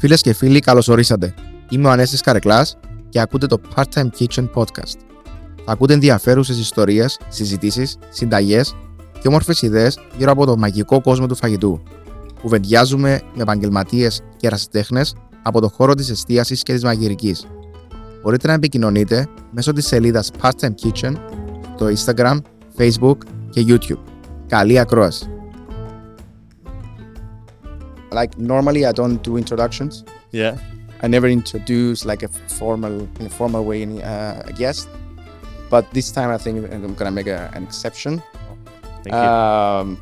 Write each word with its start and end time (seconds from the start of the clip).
Φίλες 0.00 0.20
και 0.20 0.32
φίλοι, 0.32 0.60
καλώς 0.60 0.88
ορίσατε. 0.88 1.34
Είμαι 1.68 1.88
ο 1.88 1.90
Ανέστη 1.90 2.16
Καρεκλάς 2.16 2.76
και 3.08 3.20
ακούτε 3.20 3.46
το 3.46 3.60
Part-Time 3.74 4.08
Kitchen 4.18 4.48
Podcast. 4.54 4.96
Θα 5.64 5.72
ακούτε 5.72 5.92
ενδιαφέρουσες 5.92 6.58
ιστορίες, 6.58 7.18
συζητήσεις, 7.28 7.96
συνταγές 8.10 8.76
και 9.20 9.28
όμορφες 9.28 9.62
ιδέες 9.62 9.98
γύρω 10.18 10.30
από 10.30 10.46
το 10.46 10.56
μαγικό 10.56 11.00
κόσμο 11.00 11.26
του 11.26 11.34
φαγητού. 11.34 11.82
Κουβεντιάζουμε 12.40 13.20
με 13.34 13.42
επαγγελματίες 13.42 14.22
και 14.36 14.46
ερασιτέχνες 14.46 15.14
από 15.42 15.60
το 15.60 15.68
χώρο 15.68 15.94
της 15.94 16.10
εστίασης 16.10 16.62
και 16.62 16.72
της 16.72 16.84
μαγειρικής. 16.84 17.46
Μπορείτε 18.22 18.46
να 18.46 18.52
επικοινωνείτε 18.52 19.28
μέσω 19.50 19.72
της 19.72 19.86
σελίδας 19.86 20.30
Part-Time 20.42 20.74
Kitchen 20.82 21.14
στο 21.74 21.86
Instagram, 21.86 22.36
Facebook 22.76 23.16
και 23.50 23.64
YouTube. 23.68 24.02
Καλή 24.46 24.78
ακρόαση! 24.78 25.39
Like 28.10 28.36
normally 28.38 28.84
I 28.86 28.92
don't 28.92 29.22
do 29.22 29.36
introductions. 29.36 30.04
Yeah. 30.32 30.58
I 31.02 31.08
never 31.08 31.28
introduce 31.28 32.04
like 32.04 32.22
a 32.22 32.28
formal 32.28 33.08
in 33.18 33.26
a 33.26 33.30
formal 33.30 33.64
way 33.64 33.82
any, 33.82 34.02
uh, 34.02 34.42
a 34.44 34.52
guest, 34.52 34.88
but 35.70 35.90
this 35.92 36.12
time 36.12 36.30
I 36.30 36.36
think 36.36 36.70
I'm 36.70 36.94
gonna 36.94 37.10
make 37.10 37.26
a, 37.26 37.50
an 37.54 37.62
exception. 37.62 38.22
Thank 39.02 39.14
you. 39.14 39.14
Um, 39.14 39.98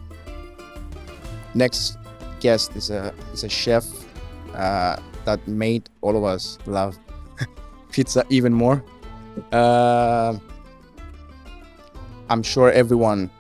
next 1.54 1.98
guest 2.40 2.74
is 2.74 2.90
a 2.90 3.14
is 3.32 3.44
a 3.44 3.48
chef 3.48 3.84
uh, 4.54 4.96
that 5.24 5.46
made 5.46 5.88
all 6.00 6.16
of 6.16 6.24
us 6.24 6.58
love 6.66 6.98
pizza 7.92 8.24
even 8.28 8.52
more. 8.52 8.82
Uh, 9.52 10.36
I'm 12.28 12.42
sure 12.42 12.72
everyone, 12.72 13.30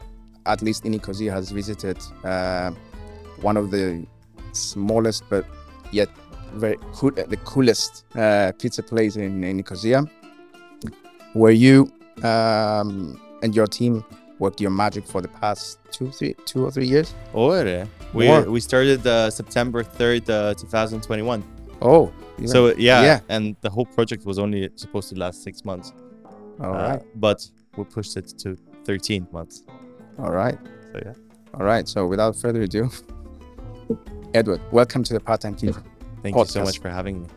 at 0.46 0.62
least 0.62 0.84
in 0.84 0.92
Nicosia, 0.92 1.32
has 1.32 1.50
visited 1.50 1.98
uh, 2.24 2.70
one 3.40 3.56
of 3.56 3.70
the 3.70 4.06
smallest 4.58 5.24
but 5.30 5.44
yet 5.92 6.08
very 6.54 6.76
cool, 6.94 7.10
the 7.10 7.36
coolest 7.44 8.04
uh, 8.16 8.52
pizza 8.58 8.82
place 8.82 9.16
in, 9.16 9.44
in 9.44 9.56
Nicosia, 9.58 10.04
where 11.34 11.52
you 11.52 11.92
um, 12.22 13.20
and 13.42 13.54
your 13.54 13.66
team 13.66 14.04
worked 14.38 14.60
your 14.60 14.70
magic 14.70 15.06
for 15.06 15.20
the 15.20 15.28
past 15.28 15.78
two, 15.90 16.10
three, 16.10 16.34
two 16.46 16.64
or 16.64 16.70
three 16.70 16.86
years. 16.86 17.14
Ore. 17.32 17.86
We 18.14 18.26
More. 18.26 18.42
we 18.50 18.60
started 18.60 19.06
uh, 19.06 19.30
September 19.30 19.82
3rd, 19.84 20.30
uh, 20.30 20.54
2021. 20.54 21.42
Oh, 21.82 22.10
even- 22.38 22.48
So 22.48 22.68
yeah, 22.76 23.02
yeah. 23.02 23.20
and 23.28 23.54
the 23.60 23.70
whole 23.70 23.84
project 23.86 24.24
was 24.24 24.38
only 24.38 24.70
supposed 24.76 25.10
to 25.10 25.16
last 25.18 25.42
6 25.42 25.64
months. 25.64 25.92
all 26.60 26.72
Uh, 26.74 26.88
right, 26.88 27.02
But 27.16 27.46
we 27.76 27.84
pushed 27.84 28.16
it 28.16 28.28
to 28.38 28.56
13 28.84 29.26
months. 29.32 29.64
all 30.18 30.30
right, 30.32 30.58
So 30.92 31.00
yeah. 31.04 31.12
all 31.54 31.64
right. 31.66 31.86
So 31.86 32.06
without 32.06 32.34
further 32.36 32.62
ado, 32.62 32.88
Edward, 34.34 34.60
welcome 34.72 35.02
to 35.04 35.14
the 35.14 35.20
part-time 35.20 35.54
kitchen. 35.54 35.82
Thank 36.22 36.36
you 36.36 36.44
so 36.44 36.62
much 36.62 36.78
for 36.80 36.90
having 36.90 37.22
me. 37.22 37.28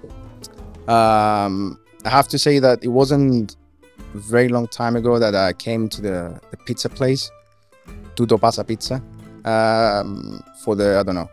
Um, 0.88 1.80
I 2.04 2.10
have 2.10 2.28
to 2.30 2.38
say 2.38 2.60
that 2.60 2.84
it 2.84 2.90
wasn't 2.90 3.56
a 4.14 4.18
very 4.18 4.50
long 4.50 4.68
time 4.68 4.98
ago 4.98 5.18
that 5.18 5.34
I 5.34 5.54
came 5.54 5.88
to 5.88 6.02
the, 6.02 6.42
the 6.52 6.58
pizza 6.58 6.90
place, 6.90 7.32
Tutto 8.16 8.38
Passa 8.38 8.66
Pizza, 8.66 9.02
um, 9.46 10.44
for 10.64 10.76
the 10.76 11.00
I 11.00 11.04
don't 11.04 11.16
know 11.16 11.30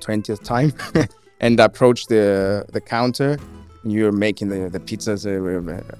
twentieth 0.00 0.44
time, 0.44 0.72
and 1.40 1.60
I 1.60 1.64
approached 1.64 2.08
the 2.08 2.64
the 2.72 2.80
counter. 2.80 3.38
And 3.82 3.90
you 3.90 4.04
were 4.04 4.12
making 4.12 4.48
the 4.48 4.68
the 4.70 4.78
pizzas 4.78 5.26
a, 5.26 5.98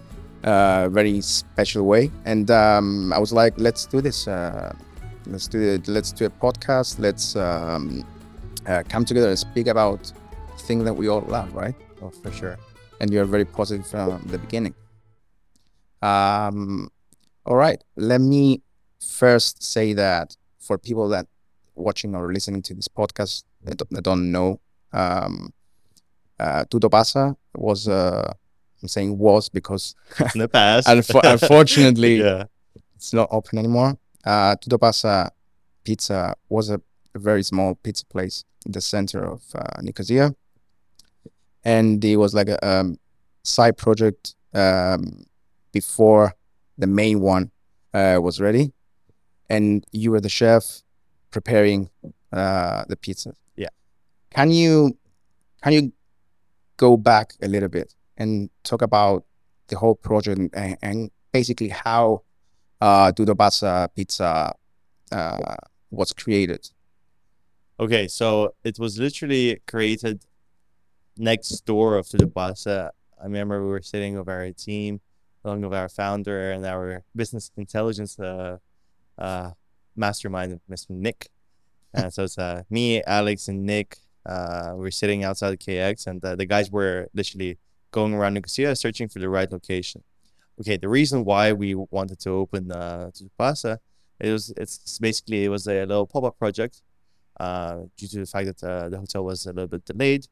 a 0.48 0.88
very 0.88 1.20
special 1.20 1.84
way, 1.84 2.12
and 2.24 2.48
um, 2.50 3.12
I 3.12 3.18
was 3.18 3.32
like, 3.32 3.54
"Let's 3.56 3.86
do 3.86 4.00
this. 4.00 4.28
Uh, 4.28 4.72
let's 5.26 5.48
do 5.48 5.60
it. 5.60 5.88
Let's 5.88 6.12
do 6.12 6.26
a 6.26 6.30
podcast. 6.30 7.00
Let's 7.00 7.34
um, 7.34 8.04
uh, 8.66 8.82
come 8.88 9.04
together 9.04 9.28
and 9.28 9.38
speak 9.38 9.66
about 9.66 10.12
things 10.58 10.84
that 10.84 10.94
we 10.94 11.08
all 11.08 11.22
love, 11.22 11.54
right?" 11.54 11.74
Oh, 12.02 12.10
for 12.10 12.30
sure. 12.32 12.58
and 13.00 13.12
you're 13.12 13.24
very 13.24 13.44
positive 13.44 13.86
from 13.86 14.22
the 14.26 14.38
beginning. 14.38 14.74
Um, 16.02 16.88
all 17.46 17.56
right, 17.56 17.82
let 17.96 18.20
me 18.20 18.62
first 19.04 19.62
say 19.62 19.92
that 19.94 20.36
for 20.60 20.78
people 20.78 21.08
that 21.08 21.26
watching 21.74 22.14
or 22.14 22.32
listening 22.32 22.62
to 22.62 22.74
this 22.74 22.88
podcast 22.88 23.44
that, 23.64 23.76
don't- 23.78 23.90
that 23.90 24.02
don't 24.04 24.30
know, 24.30 24.60
um, 24.92 25.52
uh, 26.38 26.64
Tutto 26.70 26.88
Passa 26.88 27.36
was 27.54 27.88
uh, 27.88 28.32
I'm 28.82 28.88
saying 28.88 29.16
was 29.18 29.48
because 29.48 29.94
In 30.34 30.40
the 30.40 30.48
past. 30.48 30.88
Unfo- 30.92 31.20
unfortunately, 31.24 32.16
yeah. 32.20 32.44
it's 32.96 33.12
not 33.12 33.28
open 33.30 33.58
anymore. 33.58 33.96
Uh, 34.24 34.54
Tutto 34.56 34.78
Passa 34.78 35.30
Pizza 35.84 36.34
was 36.48 36.70
a, 36.70 36.80
a 37.14 37.18
very 37.18 37.42
small 37.42 37.74
pizza 37.76 38.04
place 38.06 38.44
the 38.66 38.80
center 38.80 39.24
of 39.24 39.42
uh, 39.54 39.80
Nicosia, 39.80 40.34
and 41.64 42.04
it 42.04 42.16
was 42.16 42.34
like 42.34 42.48
a 42.48 42.66
um, 42.66 42.98
side 43.42 43.76
project 43.76 44.34
um, 44.54 45.24
before 45.72 46.34
the 46.78 46.86
main 46.86 47.20
one 47.20 47.50
uh, 47.94 48.18
was 48.20 48.40
ready, 48.40 48.72
and 49.48 49.84
you 49.92 50.10
were 50.10 50.20
the 50.20 50.28
chef 50.28 50.82
preparing 51.30 51.90
uh, 52.32 52.84
the 52.88 52.96
pizza. 52.96 53.34
Yeah. 53.56 53.68
Can 54.30 54.50
you 54.50 54.96
can 55.62 55.72
you 55.72 55.92
go 56.76 56.96
back 56.96 57.34
a 57.42 57.48
little 57.48 57.68
bit 57.68 57.94
and 58.16 58.50
talk 58.64 58.82
about 58.82 59.24
the 59.68 59.76
whole 59.76 59.94
project 59.94 60.38
and, 60.54 60.76
and 60.82 61.10
basically 61.32 61.68
how 61.68 62.22
uh, 62.80 63.12
Tutto 63.12 63.34
Passa 63.34 63.88
Pizza 63.94 64.54
uh, 65.10 65.56
was 65.90 66.12
created? 66.12 66.68
Okay, 67.82 68.06
so 68.06 68.54
it 68.62 68.78
was 68.78 69.00
literally 69.00 69.60
created 69.66 70.24
next 71.18 71.66
door 71.66 71.96
of 71.96 72.08
the 72.10 72.28
Pasa. 72.28 72.92
I 73.20 73.24
remember 73.24 73.60
we 73.60 73.70
were 73.70 73.82
sitting 73.82 74.16
with 74.16 74.28
our 74.28 74.52
team, 74.52 75.00
along 75.42 75.62
with 75.62 75.74
our 75.74 75.88
founder 75.88 76.52
and 76.52 76.64
our 76.64 77.02
business 77.16 77.50
intelligence 77.56 78.20
uh, 78.20 78.58
uh, 79.18 79.50
mastermind, 79.96 80.60
Mr. 80.70 80.90
Nick. 80.90 81.28
And 81.92 82.14
so 82.14 82.22
it's 82.22 82.38
uh, 82.38 82.62
me, 82.70 83.02
Alex, 83.02 83.48
and 83.48 83.66
Nick. 83.66 83.98
Uh, 84.24 84.74
we 84.76 84.82
were 84.82 84.92
sitting 84.92 85.24
outside 85.24 85.50
the 85.50 85.56
KX, 85.56 86.06
and 86.06 86.24
uh, 86.24 86.36
the 86.36 86.46
guys 86.46 86.70
were 86.70 87.08
literally 87.14 87.58
going 87.90 88.14
around 88.14 88.34
Nicosia 88.34 88.76
searching 88.76 89.08
for 89.08 89.18
the 89.18 89.28
right 89.28 89.50
location. 89.50 90.04
Okay, 90.60 90.76
the 90.76 90.88
reason 90.88 91.24
why 91.24 91.52
we 91.52 91.74
wanted 91.74 92.20
to 92.20 92.30
open 92.30 92.70
uh, 92.70 93.10
Tutto 93.10 93.32
Passa, 93.36 93.80
it 94.20 94.30
was 94.30 94.54
it's 94.56 95.00
basically 95.00 95.46
it 95.46 95.48
was 95.48 95.66
a 95.66 95.80
little 95.80 96.06
pop 96.06 96.22
up 96.22 96.38
project 96.38 96.80
due 97.38 98.08
to 98.08 98.18
the 98.20 98.26
fact 98.26 98.46
that 98.46 98.62
uh, 98.62 98.88
the 98.88 98.98
hotel 98.98 99.24
was 99.24 99.46
a 99.46 99.52
little 99.52 99.68
bit 99.68 99.84
delayed, 99.84 100.26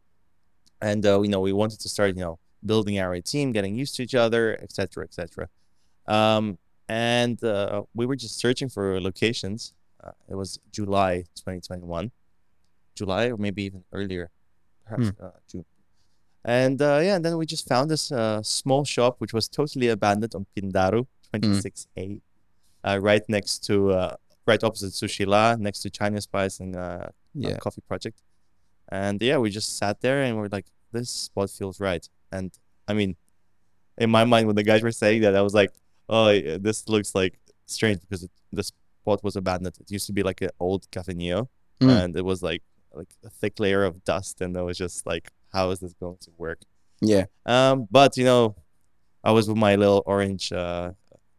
and 0.80 1.04
uh, 1.06 1.20
you 1.20 1.28
know 1.28 1.40
we 1.40 1.52
wanted 1.52 1.80
to 1.80 1.88
start 1.88 2.14
you 2.16 2.22
know 2.22 2.38
building 2.64 2.98
our 2.98 3.20
team, 3.20 3.52
getting 3.52 3.74
used 3.74 3.96
to 3.96 4.02
each 4.02 4.14
other, 4.14 4.58
etc., 4.62 5.04
etc. 5.04 5.48
Um, 6.06 6.58
and 6.88 7.42
uh, 7.44 7.82
we 7.94 8.04
were 8.06 8.16
just 8.16 8.38
searching 8.38 8.68
for 8.68 9.00
locations. 9.00 9.72
Uh, 10.02 10.12
it 10.28 10.34
was 10.34 10.58
July 10.72 11.24
2021, 11.36 12.10
July 12.94 13.26
or 13.26 13.36
maybe 13.36 13.62
even 13.64 13.84
earlier, 13.92 14.30
perhaps 14.84 15.12
uh, 15.22 15.30
June. 15.50 15.64
And 16.44 16.80
uh, 16.80 17.00
yeah, 17.02 17.16
and 17.16 17.24
then 17.24 17.36
we 17.36 17.46
just 17.46 17.68
found 17.68 17.90
this 17.90 18.10
uh, 18.10 18.42
small 18.42 18.84
shop 18.84 19.16
which 19.18 19.32
was 19.32 19.46
totally 19.48 19.88
abandoned 19.88 20.34
on 20.34 20.46
Pindaru 20.56 21.06
26A, 21.34 22.20
uh, 22.82 22.98
right 23.00 23.22
next 23.28 23.58
to, 23.66 23.90
uh, 23.92 24.16
right 24.50 24.62
opposite 24.68 24.92
Sushi 25.00 25.24
La, 25.34 25.42
next 25.66 25.78
to 25.84 25.88
China 26.00 26.18
Spice 26.28 26.56
and 26.62 26.72
uh, 26.86 27.06
Yeah. 27.34 27.56
coffee 27.64 27.84
project. 27.90 28.18
And 29.00 29.16
yeah, 29.28 29.38
we 29.42 29.48
just 29.60 29.70
sat 29.80 29.96
there 30.04 30.18
and 30.24 30.32
we're 30.38 30.52
like, 30.58 30.66
this 30.96 31.10
spot 31.26 31.48
feels 31.58 31.76
right. 31.88 32.04
And 32.36 32.50
I 32.90 32.92
mean, 32.98 33.10
in 34.02 34.08
my 34.18 34.24
mind, 34.32 34.44
when 34.48 34.56
the 34.60 34.68
guys 34.70 34.82
were 34.82 34.96
saying 35.04 35.20
that, 35.24 35.34
I 35.40 35.42
was 35.48 35.54
like, 35.60 35.72
oh, 36.14 36.28
yeah, 36.30 36.58
this 36.66 36.78
looks 36.92 37.10
like 37.20 37.34
strange 37.66 38.00
because 38.04 38.22
it, 38.26 38.32
the 38.58 38.64
spot 38.64 39.18
was 39.22 39.36
abandoned. 39.42 39.76
It 39.82 39.90
used 39.96 40.06
to 40.10 40.12
be 40.18 40.24
like 40.30 40.40
an 40.48 40.50
old 40.66 40.82
cafeteria 40.94 41.42
Mm. 41.82 41.96
and 42.04 42.10
it 42.20 42.24
was 42.32 42.40
like 42.50 42.62
like 43.00 43.12
a 43.28 43.30
thick 43.40 43.54
layer 43.64 43.82
of 43.88 43.94
dust, 44.12 44.34
and 44.42 44.50
I 44.60 44.62
was 44.68 44.76
just 44.84 45.06
like, 45.12 45.26
how 45.54 45.64
is 45.72 45.78
this 45.82 45.94
going 46.02 46.18
to 46.26 46.30
work? 46.44 46.60
Yeah. 47.12 47.24
Um, 47.54 47.76
but 47.98 48.10
you 48.18 48.24
know, 48.30 48.42
I 49.28 49.30
was 49.36 49.44
with 49.48 49.56
my 49.66 49.74
little 49.82 50.02
orange 50.14 50.46
uh, 50.52 50.90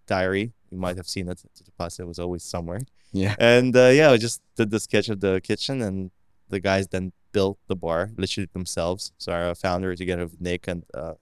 diary. 0.08 0.46
You 0.72 0.80
might 0.86 0.98
have 1.02 1.08
seen 1.16 1.28
it. 1.34 1.40
The 1.68 1.72
pasta 1.78 2.02
was 2.12 2.20
always 2.24 2.44
somewhere. 2.56 2.82
Yeah. 3.12 3.36
And 3.40 3.76
uh, 3.76 3.90
yeah, 3.90 4.12
I 4.12 4.18
just 4.18 4.42
did 4.56 4.72
the 4.72 4.80
sketch 4.80 5.10
of 5.10 5.20
the 5.20 5.42
kitchen, 5.42 5.82
and 5.82 6.12
the 6.50 6.60
guys 6.60 6.88
then 6.88 7.12
built 7.32 7.58
the 7.68 7.76
bar 7.76 8.10
literally 8.18 8.50
themselves. 8.54 9.12
So 9.18 9.32
our 9.32 9.56
founder, 9.56 9.96
together 9.96 10.24
with 10.24 10.40
Nick 10.40 10.68
and 10.68 10.84
uh, 10.94 11.14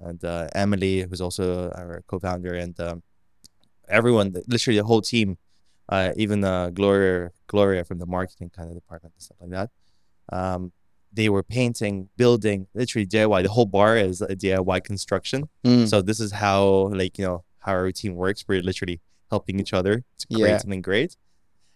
and 0.00 0.24
uh, 0.24 0.48
Emily, 0.54 1.02
who's 1.02 1.20
also 1.20 1.70
our 1.70 2.02
co-founder, 2.06 2.54
and 2.54 2.78
um, 2.80 3.02
everyone, 3.88 4.34
literally 4.46 4.78
the 4.78 4.84
whole 4.84 5.00
team, 5.00 5.38
uh, 5.88 6.12
even 6.16 6.44
uh, 6.44 6.70
Gloria, 6.70 7.30
Gloria 7.46 7.84
from 7.84 7.98
the 7.98 8.06
marketing 8.06 8.50
kind 8.50 8.68
of 8.68 8.74
department 8.74 9.14
and 9.14 9.22
stuff 9.22 9.36
like 9.40 9.50
that. 9.50 9.70
Um, 10.32 10.72
they 11.12 11.28
were 11.28 11.42
painting, 11.42 12.08
building, 12.16 12.66
literally 12.74 13.06
DIY. 13.06 13.44
The 13.44 13.50
whole 13.50 13.66
bar 13.66 13.96
is 13.96 14.20
a 14.20 14.34
DIY 14.34 14.82
construction. 14.82 15.48
Mm. 15.64 15.88
So 15.88 16.02
this 16.02 16.18
is 16.18 16.32
how, 16.32 16.90
like, 16.92 17.18
you 17.18 17.24
know, 17.24 17.44
how 17.60 17.72
our 17.72 17.92
team 17.92 18.16
works. 18.16 18.44
We're 18.48 18.62
literally 18.62 19.00
helping 19.30 19.58
each 19.60 19.72
other 19.72 20.04
to 20.18 20.26
create 20.28 20.50
Yeah. 20.52 20.58
something 20.58 20.82
great. 20.82 21.16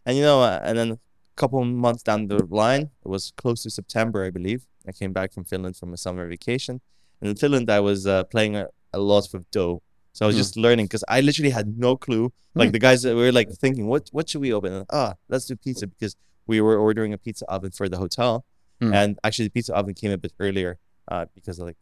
And 0.06 0.16
you 0.16 0.22
know, 0.22 0.40
uh, 0.42 0.60
and 0.62 0.78
then 0.78 0.90
a 0.92 0.98
couple 1.36 1.62
months 1.64 2.02
down 2.02 2.28
the 2.28 2.44
line, 2.46 2.90
it 3.04 3.08
was 3.08 3.32
close 3.36 3.62
to 3.64 3.70
September, 3.70 4.24
I 4.24 4.30
believe. 4.30 4.62
I 4.86 4.92
came 4.92 5.12
back 5.12 5.32
from 5.32 5.44
Finland 5.44 5.76
from 5.76 5.92
a 5.92 5.96
summer 5.96 6.26
vacation, 6.28 6.80
and 7.20 7.28
in 7.30 7.36
Finland 7.36 7.68
I 7.70 7.80
was 7.80 8.06
uh, 8.06 8.24
playing 8.24 8.56
a, 8.56 8.68
a 8.92 8.98
lot 8.98 9.28
with 9.32 9.50
dough. 9.50 9.82
So 10.14 10.24
I 10.24 10.26
was 10.28 10.36
Hmm. 10.36 10.40
just 10.44 10.56
learning 10.56 10.86
because 10.86 11.04
I 11.08 11.20
literally 11.20 11.50
had 11.50 11.78
no 11.78 11.96
clue. 11.96 12.32
Like 12.54 12.68
Hmm. 12.68 12.72
the 12.72 12.78
guys 12.78 13.02
that 13.02 13.14
were 13.14 13.30
like 13.32 13.50
thinking, 13.62 13.86
what 13.86 14.08
what 14.12 14.28
should 14.28 14.40
we 14.40 14.52
open? 14.52 14.72
And, 14.72 14.86
Ah, 14.90 15.14
let's 15.28 15.46
do 15.46 15.54
pizza 15.56 15.86
because 15.86 16.16
we 16.46 16.60
were 16.60 16.78
ordering 16.78 17.12
a 17.12 17.18
pizza 17.18 17.44
oven 17.54 17.70
for 17.78 17.88
the 17.88 17.98
hotel, 17.98 18.44
Hmm. 18.80 18.92
and 18.94 19.18
actually 19.24 19.46
the 19.48 19.54
pizza 19.58 19.74
oven 19.74 19.94
came 19.94 20.10
a 20.10 20.18
bit 20.18 20.32
earlier 20.40 20.78
uh, 21.12 21.26
because 21.34 21.58
of 21.58 21.66
like 21.66 21.76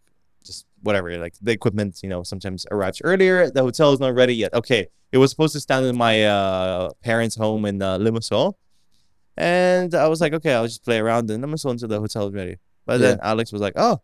just 0.47 0.67
whatever 0.83 1.17
like 1.19 1.35
the 1.43 1.53
equipment 1.53 2.01
you 2.03 2.09
know 2.09 2.23
sometimes 2.23 2.67
arrives 2.71 3.01
earlier. 3.05 3.51
The 3.51 3.63
hotel 3.63 3.93
is 3.93 4.01
not 4.01 4.15
ready 4.15 4.35
yet. 4.35 4.55
Okay, 4.55 4.87
it 5.13 5.19
was 5.19 5.31
supposed 5.31 5.53
to 5.55 5.61
stand 5.61 5.87
in 5.87 5.97
my 5.97 6.25
uh, 6.25 6.91
parents' 7.03 7.37
home 7.37 7.65
in 7.65 7.83
uh, 7.83 7.99
Limassol, 7.99 8.55
and 9.37 9.95
I 9.95 10.09
was 10.09 10.21
like, 10.21 10.33
okay, 10.33 10.55
I'll 10.55 10.67
just 10.67 10.85
play 10.85 10.99
around 10.99 11.31
in 11.31 11.41
Limassol 11.43 11.73
until 11.73 11.89
the 11.89 12.01
hotel 12.01 12.29
is 12.29 12.35
ready. 12.35 12.57
But 12.87 13.01
then 13.01 13.19
Alex 13.21 13.53
was 13.53 13.61
like, 13.61 13.75
oh, 13.77 14.01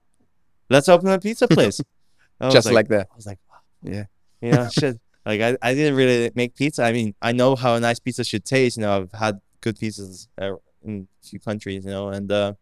let's 0.69 0.89
open 0.89 1.09
a 1.09 1.19
pizza 1.19 1.47
place. 1.47 1.81
Just 2.51 2.73
like 2.73 2.89
that. 2.89 3.07
I 3.13 3.15
was 3.15 3.27
like, 3.27 3.39
wow. 3.49 3.59
Yeah. 3.83 4.05
you 4.41 4.51
know, 4.51 4.69
shit. 4.73 5.01
Like 5.25 5.41
I, 5.41 5.57
I 5.63 5.75
didn't 5.75 5.95
really 5.95 6.33
make 6.35 6.57
pizza. 6.57 6.83
I 6.83 6.91
mean, 6.91 7.15
I 7.23 7.31
know 7.31 7.55
how 7.55 7.77
a 7.77 7.81
nice 7.81 8.01
pizza 8.01 8.25
should 8.25 8.45
taste. 8.45 8.77
You 8.77 8.83
know, 8.83 9.03
I've 9.03 9.13
had 9.13 9.41
good 9.61 9.79
pizzas 9.79 10.27
uh, 10.41 10.57
in 10.83 11.07
a 11.23 11.27
few 11.27 11.39
countries. 11.39 11.85
You 11.85 11.93
know, 11.93 12.09
and 12.09 12.31
uh, 12.33 12.55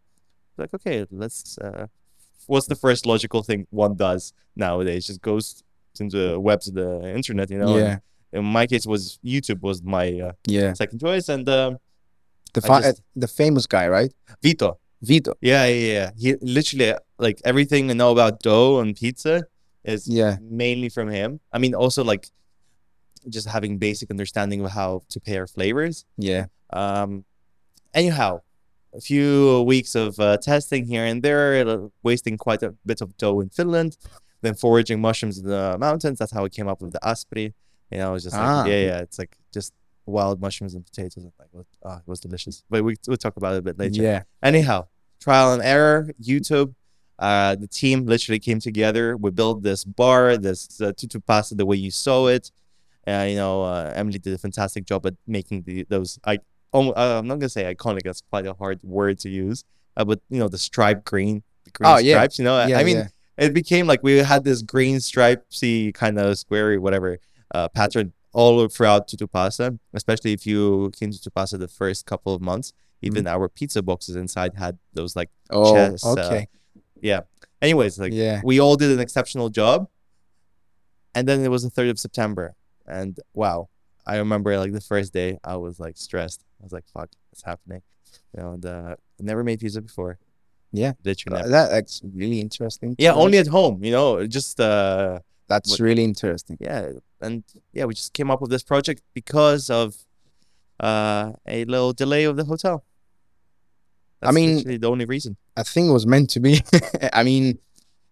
like 0.59 0.75
okay, 0.75 1.07
let's. 1.11 1.57
Uh, 1.57 1.87
what's 2.51 2.67
the 2.67 2.79
first 2.87 3.03
logical 3.13 3.43
thing 3.49 3.61
one 3.71 3.95
does 4.07 4.33
nowadays? 4.65 5.07
Just 5.11 5.23
goes 5.31 5.63
into 6.01 6.17
the 6.25 6.41
webs 6.49 6.67
of 6.69 6.75
the 6.75 6.91
internet. 7.19 7.47
You 7.51 7.59
know. 7.63 7.75
and 7.77 7.85
yeah. 7.87 7.99
In 8.39 8.45
my 8.45 8.65
case, 8.73 8.85
was 8.95 9.19
YouTube 9.33 9.61
was 9.69 9.79
my 9.83 10.07
uh, 10.27 10.33
Yeah. 10.47 10.73
second 10.83 10.99
choice, 11.01 11.27
and 11.35 11.49
uh, 11.49 11.71
The 12.57 12.61
fa- 12.61 12.83
just- 12.83 13.03
the 13.25 13.29
famous 13.29 13.67
guy, 13.67 13.87
right? 13.89 14.13
Vito. 14.43 14.79
Vito. 15.03 15.33
Yeah, 15.41 15.65
yeah, 15.67 15.93
yeah. 15.97 16.11
He 16.23 16.29
literally 16.59 16.91
like 17.27 17.39
everything 17.51 17.91
I 17.91 17.95
know 17.95 18.11
about 18.17 18.33
dough 18.49 18.81
and 18.81 18.95
pizza 19.03 19.35
is 19.93 20.07
Yeah. 20.19 20.37
mainly 20.63 20.91
from 20.97 21.09
him. 21.19 21.41
I 21.55 21.59
mean, 21.63 21.75
also 21.75 22.05
like 22.13 22.25
just 23.37 23.47
having 23.49 23.79
basic 23.79 24.11
understanding 24.11 24.61
of 24.65 24.71
how 24.81 25.03
to 25.13 25.19
pair 25.21 25.47
flavors. 25.47 26.05
Yeah. 26.31 26.45
Um, 26.81 27.25
anyhow, 28.01 28.41
a 28.95 29.01
few 29.01 29.63
weeks 29.63 29.95
of 29.95 30.19
uh, 30.19 30.37
testing 30.39 30.85
here 30.87 31.05
and 31.05 31.23
there, 31.23 31.67
uh, 31.69 31.89
wasting 32.03 32.37
quite 32.37 32.63
a 32.63 32.75
bit 32.85 33.01
of 33.01 33.17
dough 33.17 33.41
in 33.41 33.49
Finland, 33.51 33.97
then 34.43 34.55
foraging 34.55 35.01
mushrooms 35.01 35.39
in 35.39 35.47
the 35.47 35.77
mountains. 35.79 36.19
That's 36.19 36.33
how 36.33 36.43
we 36.43 36.51
came 36.51 36.69
up 36.69 36.81
with 36.83 36.93
the 36.93 37.01
aspri. 37.05 37.53
You 37.91 37.99
know, 37.99 38.11
it 38.11 38.13
was 38.13 38.23
just 38.25 38.37
like, 38.37 38.45
Ah. 38.45 38.65
yeah, 38.67 38.81
yeah, 38.87 38.99
it's 38.99 39.19
like 39.19 39.37
just 39.53 39.73
wild 40.07 40.41
mushrooms 40.41 40.75
and 40.75 40.85
potatoes. 40.85 41.25
And 41.25 41.33
like, 41.39 41.67
oh, 41.85 41.97
it 41.97 42.03
was 42.07 42.21
delicious. 42.21 42.63
But 42.71 42.83
we, 42.85 42.97
we'll 43.07 43.17
talk 43.17 43.37
about 43.37 43.55
it 43.55 43.59
a 43.59 43.63
bit 43.63 43.79
later. 43.79 44.03
Yeah. 44.03 44.23
Anyhow, 44.43 44.87
trial 45.21 45.53
and 45.53 45.63
error, 45.63 46.11
YouTube. 46.23 46.75
Uh, 47.19 47.55
the 47.55 47.69
team 47.69 48.07
literally 48.07 48.39
came 48.39 48.61
together. 48.61 49.15
We 49.17 49.31
built 49.31 49.63
this 49.63 49.85
bar, 49.85 50.39
this 50.39 50.81
uh, 50.81 50.93
Tutto 50.97 51.21
Passa 51.21 51.55
the 51.55 51.67
way 51.67 51.77
you 51.77 51.91
saw 51.91 52.29
it. 52.29 52.51
Uh, 53.07 53.27
you 53.29 53.37
know, 53.37 53.63
uh, 53.63 53.93
Emily 53.95 54.19
did 54.19 54.33
a 54.33 54.39
fantastic 54.39 54.85
job 54.87 55.05
at 55.07 55.15
making 55.27 55.63
the 55.63 55.85
those. 55.89 56.19
I 56.25 56.39
um, 56.73 56.89
uh, 56.97 57.19
I'm 57.19 57.27
not 57.27 57.37
gonna 57.39 57.49
say 57.49 57.73
iconic. 57.75 58.03
That's 58.05 58.21
quite 58.23 58.47
a 58.47 58.55
hard 58.55 58.81
word 58.83 59.19
to 59.21 59.29
use. 59.29 59.65
Uh, 59.97 60.05
but 60.05 60.21
you 60.31 60.39
know, 60.39 60.49
the 60.49 60.59
striped 60.59 61.05
green, 61.05 61.43
the 61.65 61.71
green 61.73 61.91
Oh, 61.93 61.99
yeah. 61.99 62.15
stripes. 62.15 62.39
You 62.39 62.45
know, 62.45 62.55
I- 62.57 62.67
Yeah. 62.69 62.79
I 62.79 62.85
mean, 62.85 62.97
yeah. 62.99 63.09
it 63.39 63.53
became 63.55 63.87
like 63.87 64.03
we 64.03 64.19
had 64.19 64.45
this 64.45 64.63
green 64.63 64.97
stripesy 64.99 65.93
kind 65.95 66.19
of 66.19 66.35
squarey 66.37 66.79
whatever 66.79 67.19
uh, 67.55 67.69
pattern 67.69 68.13
all 68.33 68.69
throughout 68.69 69.09
Tutto 69.09 69.27
Passa. 69.27 69.79
Especially 69.93 70.33
if 70.33 70.47
you 70.47 70.91
came 70.99 71.11
to 71.11 71.19
Tutto 71.19 71.31
Passa 71.35 71.59
the 71.59 71.67
first 71.69 72.07
couple 72.07 72.33
of 72.35 72.41
months, 72.41 72.73
even 73.03 73.27
our 73.27 73.49
pizza 73.49 73.83
boxes 73.83 74.15
inside 74.17 74.55
had 74.55 74.79
those 74.95 75.17
like 75.17 75.31
Oh, 75.51 75.75
chess, 75.75 76.05
uh, 76.07 76.13
okay. 76.13 76.49
yeah. 77.01 77.21
Anyways, 77.61 77.99
like 77.99 78.13
yeah. 78.13 78.41
we 78.45 78.61
all 78.61 78.77
did 78.77 78.91
an 78.93 79.01
exceptional 79.01 79.49
job, 79.51 79.89
and 81.15 81.27
then 81.29 81.45
it 81.45 81.49
was 81.49 81.63
the 81.63 81.71
third 81.71 81.89
of 81.89 81.99
September, 81.99 82.55
and 82.87 83.19
wow, 83.35 83.69
I 84.13 84.15
remember 84.25 84.51
like 84.63 84.73
the 84.81 84.87
first 84.93 85.11
day 85.21 85.31
I 85.53 85.57
was 85.65 85.75
like 85.85 85.97
stressed. 86.07 86.41
I 86.61 86.63
was 86.67 86.73
like, 86.77 86.87
"Fuck, 86.95 87.11
what's 87.31 87.45
happening?" 87.53 87.83
You 88.33 88.39
know, 88.43 88.51
and 88.57 88.65
uh, 88.77 88.97
never 89.31 89.43
made 89.49 89.61
pizza 89.61 89.81
before. 89.91 90.13
Yeah. 90.73 90.93
literally. 91.05 91.41
Uh, 91.43 91.49
that, 91.57 91.67
that's 91.75 91.95
really 92.23 92.41
interesting. 92.47 92.91
Yeah, 92.99 93.15
only 93.25 93.39
at 93.39 93.49
home. 93.59 93.77
You 93.87 93.93
know, 93.97 94.09
just 94.39 94.55
uh, 94.61 95.19
That's 95.53 95.71
what- 95.71 95.81
really 95.89 96.05
interesting. 96.05 96.57
yeah, 96.69 96.83
and 97.27 97.43
yeah, 97.77 97.85
we 97.89 97.95
just 97.95 98.13
came 98.19 98.29
up 98.33 98.41
with 98.43 98.51
this 98.55 98.65
project 98.73 99.01
because 99.21 99.65
of 99.81 99.89
uh 100.89 101.33
a 101.47 101.59
little 101.73 101.93
delay 102.03 102.25
of 102.31 102.35
the 102.39 102.45
hotel. 102.53 102.77
I 104.23 104.33
mean- 104.33 104.81
the 104.81 104.89
only 104.95 105.05
reason. 105.15 105.37
I 105.57 105.63
think 105.63 105.89
it 105.89 105.93
was 105.93 106.07
meant 106.07 106.31
to 106.31 106.41
be. 106.41 106.63
I 107.13 107.23
mean, 107.31 107.59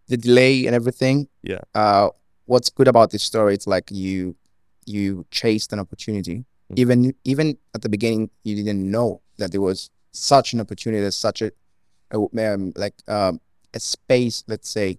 the 0.08 0.16
delay 0.16 0.66
and 0.66 0.74
everything. 0.74 1.28
Yeah. 1.42 1.60
Uh, 1.74 2.08
what's 2.46 2.70
good 2.70 2.88
about 2.88 3.10
this 3.10 3.22
story? 3.22 3.54
It's 3.54 3.66
like 3.66 3.90
you 3.90 4.34
you 4.88 5.26
chased 5.30 5.72
an 5.72 5.78
opportunity. 5.78 6.44
Mm. 6.72 6.78
Even 6.78 7.14
even 7.24 7.58
at 7.74 7.82
the 7.82 7.88
beginning, 7.88 8.30
you 8.44 8.56
didn't 8.56 8.90
know 8.90 9.20
that 9.38 9.52
there 9.52 9.60
was 9.60 9.90
such 10.12 10.52
an 10.52 10.60
opportunity, 10.60 11.00
there's 11.00 11.16
such 11.16 11.42
a, 11.42 11.52
a 12.10 12.18
um, 12.18 12.72
like 12.76 12.94
um, 13.08 13.40
a 13.74 13.80
space, 13.80 14.44
let's 14.48 14.68
say, 14.68 14.98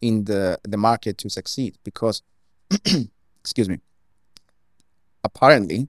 in 0.00 0.24
the 0.24 0.58
the 0.62 0.76
market 0.76 1.18
to 1.18 1.30
succeed. 1.30 1.76
Because, 1.84 2.22
excuse 3.40 3.68
me. 3.68 3.78
Apparently, 5.24 5.88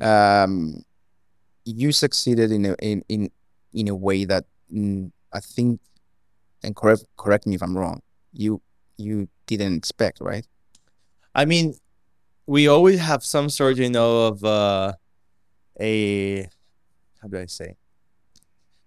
um, 0.00 0.84
you 1.64 1.90
succeeded 1.92 2.52
in 2.52 2.66
a 2.66 2.74
in 2.80 3.04
in 3.08 3.30
in 3.72 3.88
a 3.88 3.94
way 3.94 4.24
that 4.24 4.44
mm, 4.72 5.10
I 5.32 5.40
think, 5.40 5.80
and 6.62 6.74
correct 6.76 7.04
correct 7.16 7.46
me 7.46 7.56
if 7.56 7.62
I'm 7.62 7.76
wrong. 7.76 8.00
You 8.32 8.60
you 8.96 9.28
didn't 9.46 9.76
expect, 9.76 10.20
right? 10.20 10.46
I 11.34 11.44
mean, 11.44 11.74
we 12.46 12.68
always 12.68 13.00
have 13.00 13.24
some 13.24 13.48
sort, 13.48 13.76
you 13.76 13.90
know, 13.90 14.26
of 14.26 14.44
uh, 14.44 14.92
a 15.80 16.48
how 17.22 17.28
do 17.28 17.38
I 17.38 17.46
say? 17.46 17.76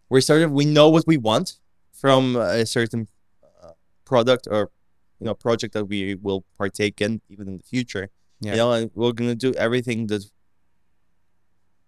We're 0.10 0.22
sort 0.22 0.44
of 0.44 0.52
we 0.52 0.66
know 0.66 0.90
what 0.90 1.06
we 1.08 1.18
want 1.18 1.60
from 1.92 2.36
a 2.36 2.66
certain 2.66 3.08
uh, 3.44 3.72
product 4.06 4.48
or 4.50 4.72
you 5.20 5.26
know 5.26 5.34
project 5.34 5.74
that 5.74 5.86
we 5.86 6.16
will 6.16 6.46
partake 6.58 7.02
in 7.02 7.22
even 7.30 7.48
in 7.48 7.58
the 7.58 7.64
future. 7.64 8.10
Yeah. 8.40 8.52
You 8.52 8.58
know, 8.58 8.72
and 8.72 8.92
we're 8.94 9.14
gonna 9.14 9.36
do 9.36 9.54
everything 9.54 10.08
that 10.08 10.24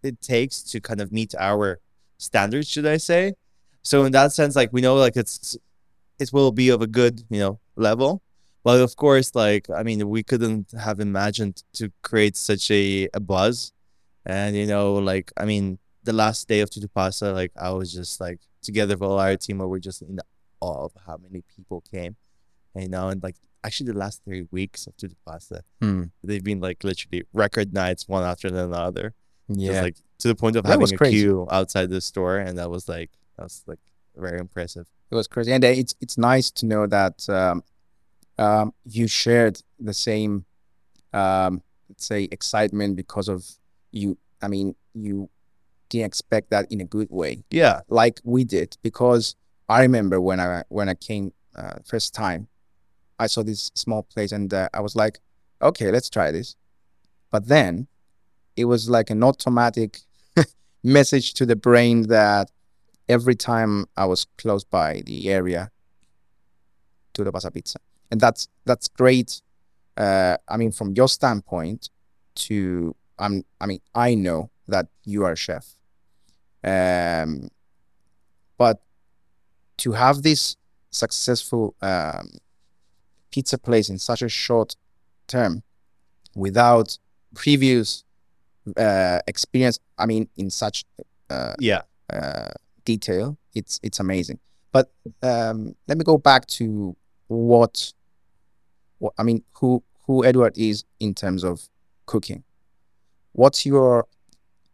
it 0.02 0.22
takes 0.22 0.64
to 0.64 0.80
kind 0.80 1.02
of 1.02 1.12
meet 1.12 1.36
our 1.38 1.80
standards, 2.18 2.68
should 2.68 2.88
I 2.88 2.98
say? 2.98 3.34
So 3.84 4.04
in 4.06 4.12
that 4.14 4.32
sense, 4.32 4.56
like 4.56 4.74
we 4.74 4.82
know, 4.82 4.96
like 4.96 5.16
it's 5.16 5.58
it 6.20 6.32
will 6.34 6.52
be 6.52 6.70
of 6.70 6.82
a 6.82 6.88
good, 6.88 7.24
you 7.30 7.40
know, 7.40 7.60
level. 7.76 8.22
But 8.64 8.82
of 8.82 8.96
course, 8.96 9.34
like 9.36 9.70
I 9.70 9.84
mean, 9.84 10.08
we 10.10 10.24
couldn't 10.24 10.72
have 10.72 11.00
imagined 11.00 11.64
to 11.74 11.92
create 12.02 12.36
such 12.36 12.70
a, 12.72 13.08
a 13.14 13.20
buzz, 13.20 13.72
and 14.26 14.56
you 14.56 14.66
know, 14.68 14.94
like 14.96 15.32
I 15.38 15.46
mean, 15.46 15.80
the 16.04 16.14
last 16.14 16.48
day 16.48 16.60
of 16.62 16.70
Tutto 16.70 16.88
Passa, 16.94 17.34
like 17.34 17.52
I 17.60 17.72
was 17.72 17.94
just 17.94 18.20
like 18.20 18.40
together 18.62 18.96
with 18.98 19.10
all 19.10 19.20
our 19.20 19.38
team, 19.38 19.60
where 19.60 19.68
we're 19.68 19.80
just 19.80 20.02
in 20.02 20.20
awe 20.60 20.86
of 20.86 20.92
how 21.08 21.18
many 21.18 21.42
people 21.56 21.82
came, 21.90 22.16
and 22.76 22.84
you 22.84 22.90
know, 22.90 23.08
and 23.10 23.24
like 23.24 23.36
actually 23.64 23.92
the 23.92 23.98
last 23.98 24.24
three 24.26 24.46
weeks 24.52 24.88
of 24.88 24.96
Tutto 24.98 25.16
Passa, 25.26 25.64
Hmm. 25.82 26.04
they've 26.24 26.44
been 26.44 26.60
like 26.60 26.84
literally 26.84 27.24
record 27.34 27.74
nights, 27.74 28.08
one 28.08 28.24
after 28.24 28.48
another, 28.50 29.14
just 29.50 29.62
Yeah. 29.62 29.82
like 29.82 29.98
to 30.20 30.28
the 30.28 30.36
point 30.36 30.56
of 30.58 30.64
That 30.64 30.72
having 30.80 30.94
a 30.94 30.98
crazy. 30.98 31.18
queue 31.22 31.48
outside 31.50 31.90
the 31.90 32.02
store, 32.02 32.38
and 32.38 32.58
that 32.58 32.70
was 32.70 32.90
like 32.90 33.12
that 33.38 33.44
was 33.44 33.64
like 33.68 33.80
very 34.18 34.38
impressive. 34.40 34.86
It 35.12 35.16
was 35.16 35.28
crazy, 35.28 35.54
and 35.54 35.64
uh, 35.64 35.68
it's 35.70 35.96
it's 36.02 36.18
nice 36.18 36.52
to 36.52 36.66
know 36.66 36.86
that 36.88 37.28
um, 37.30 37.64
um, 38.40 38.74
you 38.86 39.08
shared 39.08 39.62
the 39.80 39.94
same, 39.94 40.46
um, 41.14 41.62
let's 41.90 42.06
say, 42.06 42.28
excitement 42.32 42.96
because 42.96 43.28
of 43.28 43.46
you. 43.92 44.18
I 44.42 44.48
mean, 44.48 44.76
you 44.94 45.30
didn't 45.90 46.06
expect 46.06 46.50
that 46.52 46.72
in 46.72 46.80
a 46.80 46.86
good 46.86 47.10
way, 47.10 47.44
Yeah, 47.52 47.82
like 47.90 48.22
we 48.24 48.44
did. 48.44 48.78
Because 48.82 49.36
I 49.68 49.82
remember 49.82 50.22
when 50.22 50.40
I 50.40 50.64
when 50.70 50.88
I 50.88 50.94
came 50.94 51.34
uh, 51.56 51.80
first 51.86 52.14
time, 52.14 52.48
I 53.20 53.28
saw 53.28 53.44
this 53.44 53.72
small 53.76 54.04
place, 54.04 54.32
and 54.32 54.54
uh, 54.54 54.70
I 54.74 54.80
was 54.80 54.96
like, 54.96 55.20
okay, 55.62 55.92
let's 55.92 56.10
try 56.10 56.32
this. 56.32 56.56
But 57.32 57.48
then, 57.48 57.88
it 58.56 58.66
was 58.66 58.90
like 58.90 59.10
an 59.10 59.22
automatic 59.24 60.00
message 60.84 61.34
to 61.36 61.46
the 61.46 61.56
brain 61.56 62.04
that 62.08 62.50
every 63.10 63.36
time 63.36 63.88
I 63.98 64.06
was 64.06 64.26
close 64.38 64.64
by 64.64 65.02
the 65.06 65.30
area 65.30 65.72
Tutto 67.14 67.32
Passa 67.32 67.52
Pizza. 67.52 67.80
And 68.12 68.20
that's 68.20 68.48
that's 68.66 68.88
great. 68.88 69.42
Uh, 69.98 70.38
I 70.48 70.58
mean, 70.58 70.72
from 70.72 70.94
your 70.94 71.08
standpoint, 71.08 71.90
to 72.36 72.96
I'm 73.18 73.44
I 73.60 73.66
mean, 73.66 73.82
I 73.94 74.16
know 74.16 74.50
that 74.68 74.88
you 75.04 75.26
are 75.26 75.34
a 75.34 75.36
chef. 75.36 75.76
Um, 76.64 77.50
but 78.58 78.82
to 79.78 79.94
have 79.94 80.24
this 80.24 80.58
successful 80.92 81.76
um, 81.82 82.30
pizza 83.32 83.58
place 83.58 83.90
in 83.90 83.98
such 83.98 84.22
a 84.22 84.30
short 84.30 84.76
term 85.28 85.64
without 86.36 86.98
previous 87.36 88.04
uh, 88.78 89.20
experience, 89.28 89.80
I 89.98 90.06
mean, 90.06 90.30
in 90.38 90.50
such 90.50 90.86
uh, 91.30 91.54
yeah. 91.60 91.82
uh, 92.12 92.50
detail, 92.86 93.38
it's 93.54 93.80
it's 93.84 94.00
amazing. 94.00 94.40
But 94.72 94.92
um, 95.24 95.76
let 95.88 95.98
me 95.98 96.04
go 96.04 96.18
back 96.18 96.46
to 96.48 96.96
what, 97.28 97.94
what 99.00 99.14
I 99.18 99.24
mean, 99.24 99.44
who 99.54 99.84
who 100.06 100.24
Edward 100.24 100.58
is 100.58 100.86
in 101.00 101.14
terms 101.14 101.44
of 101.44 101.68
cooking. 102.06 102.44
What's 103.34 103.66
your, 103.66 104.08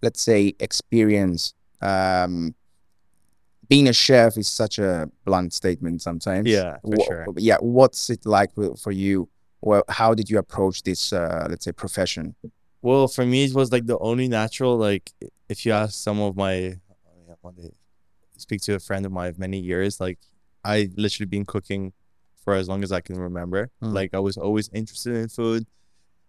let's 0.01 0.22
say, 0.22 0.55
experience? 0.60 1.53
Um, 1.82 2.55
being 3.67 3.88
a 3.88 3.94
chef 3.94 4.38
is 4.38 4.48
such 4.48 4.79
a 4.79 5.10
blunt 5.25 5.53
statement 5.53 6.01
sometimes. 6.01 6.48
Yeah, 6.48 6.77
for 6.82 7.03
sure. 7.03 7.25
Yeah, 7.38 7.58
what's 7.60 8.10
it 8.10 8.25
like 8.25 8.51
for 8.53 8.91
you? 8.91 9.27
Well, 9.62 9.84
how 9.89 10.13
did 10.13 10.29
you 10.29 10.38
approach 10.38 10.84
this, 10.84 11.12
uh, 11.12 11.48
let's 11.50 11.65
say, 11.65 11.72
profession? 11.72 12.36
Well, 12.82 13.08
for 13.08 13.25
me, 13.25 13.46
it 13.46 13.53
was 13.53 13.72
like 13.72 13.88
the 13.88 13.98
only 13.98 14.27
natural. 14.27 14.77
Like, 14.77 15.12
if 15.50 15.65
you 15.65 15.72
ask 15.72 15.96
some 15.96 16.22
of 16.22 16.36
my, 16.36 16.77
I 17.44 17.51
speak 18.38 18.62
to 18.62 18.75
a 18.75 18.79
friend 18.79 19.05
of 19.05 19.12
mine 19.12 19.29
of 19.29 19.39
many 19.39 19.60
years, 19.60 20.00
like, 20.00 20.20
I 20.63 20.89
literally 20.96 21.27
been 21.27 21.46
cooking 21.46 21.94
for 22.46 22.54
as 22.54 22.70
long 22.70 22.84
as 22.84 22.92
I 22.94 23.02
can 23.02 23.18
remember. 23.18 23.70
Mm. 23.84 23.94
Like, 23.94 24.14
I 24.14 24.20
was 24.20 24.38
always 24.38 24.70
interested 24.74 25.16
in 25.16 25.28
food. 25.28 25.66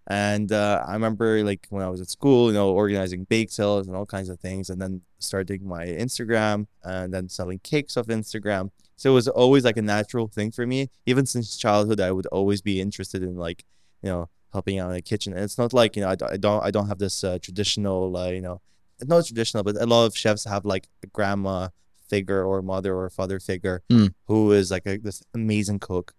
And 0.08 0.50
uh, 0.50 0.84
I 0.86 0.94
remember, 0.94 1.44
like, 1.44 1.66
when 1.70 1.82
I 1.82 1.88
was 1.88 2.00
at 2.00 2.08
school, 2.08 2.48
you 2.48 2.54
know, 2.54 2.70
organizing 2.70 3.24
bake 3.24 3.50
sales 3.52 3.86
and 3.86 3.96
all 3.96 4.06
kinds 4.06 4.28
of 4.28 4.40
things, 4.40 4.70
and 4.70 4.80
then 4.80 5.02
starting 5.20 5.66
my 5.66 5.86
Instagram 5.86 6.66
and 6.82 7.12
then 7.14 7.28
selling 7.28 7.60
cakes 7.60 7.96
off 7.96 8.06
Instagram. 8.06 8.70
So 8.96 9.10
it 9.10 9.14
was 9.14 9.28
always 9.28 9.64
like 9.64 9.76
a 9.76 9.82
natural 9.82 10.26
thing 10.26 10.50
for 10.50 10.66
me. 10.66 10.90
Even 11.06 11.26
since 11.26 11.56
childhood, 11.56 12.00
I 12.00 12.10
would 12.12 12.26
always 12.26 12.62
be 12.62 12.80
interested 12.80 13.22
in, 13.22 13.36
like, 13.36 13.64
you 14.02 14.10
know, 14.10 14.28
helping 14.52 14.78
out 14.78 14.88
in 14.88 14.94
the 14.94 15.02
kitchen. 15.02 15.32
And 15.34 15.42
it's 15.42 15.58
not 15.58 15.72
like 15.72 15.96
you 15.96 16.02
know 16.02 16.08
I, 16.08 16.16
I 16.34 16.36
don't 16.36 16.62
I 16.64 16.70
don't 16.70 16.88
have 16.88 16.98
this 16.98 17.22
uh, 17.22 17.38
traditional 17.40 18.16
uh, 18.16 18.30
you 18.30 18.40
know 18.40 18.60
not 19.02 19.26
traditional, 19.26 19.62
but 19.62 19.76
a 19.76 19.86
lot 19.86 20.06
of 20.06 20.16
chefs 20.16 20.44
have 20.44 20.64
like 20.64 20.88
a 21.02 21.08
grandma 21.08 21.68
figure 22.08 22.42
or 22.44 22.62
mother 22.62 22.94
or 22.94 23.08
father 23.10 23.38
figure 23.40 23.82
Mm. 23.90 24.14
who 24.26 24.52
is 24.52 24.70
like 24.70 24.86
a, 24.86 24.96
this 24.98 25.22
amazing 25.34 25.78
cook, 25.78 26.14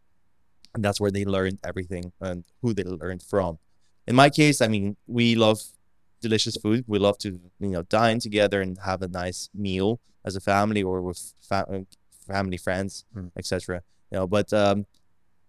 and 0.73 0.83
that's 0.83 0.99
where 1.01 1.11
they 1.11 1.25
learned 1.25 1.59
everything 1.63 2.11
and 2.21 2.43
who 2.61 2.73
they 2.73 2.83
learned 2.83 3.23
from. 3.23 3.59
In 4.07 4.15
my 4.15 4.29
case, 4.29 4.61
I 4.61 4.67
mean, 4.67 4.95
we 5.07 5.35
love 5.35 5.59
delicious 6.21 6.55
food. 6.57 6.83
We 6.87 6.99
love 6.99 7.17
to 7.19 7.29
you 7.59 7.69
know 7.75 7.83
dine 7.83 8.19
together 8.19 8.61
and 8.61 8.77
have 8.85 9.01
a 9.01 9.07
nice 9.07 9.49
meal 9.53 9.99
as 10.25 10.35
a 10.35 10.41
family 10.41 10.83
or 10.83 11.01
with 11.01 11.33
fa- 11.49 11.85
family 12.27 12.57
friends, 12.57 13.05
Mm. 13.15 13.31
etc. 13.37 13.81
You 14.11 14.19
know, 14.19 14.27
but 14.27 14.51
um, 14.53 14.85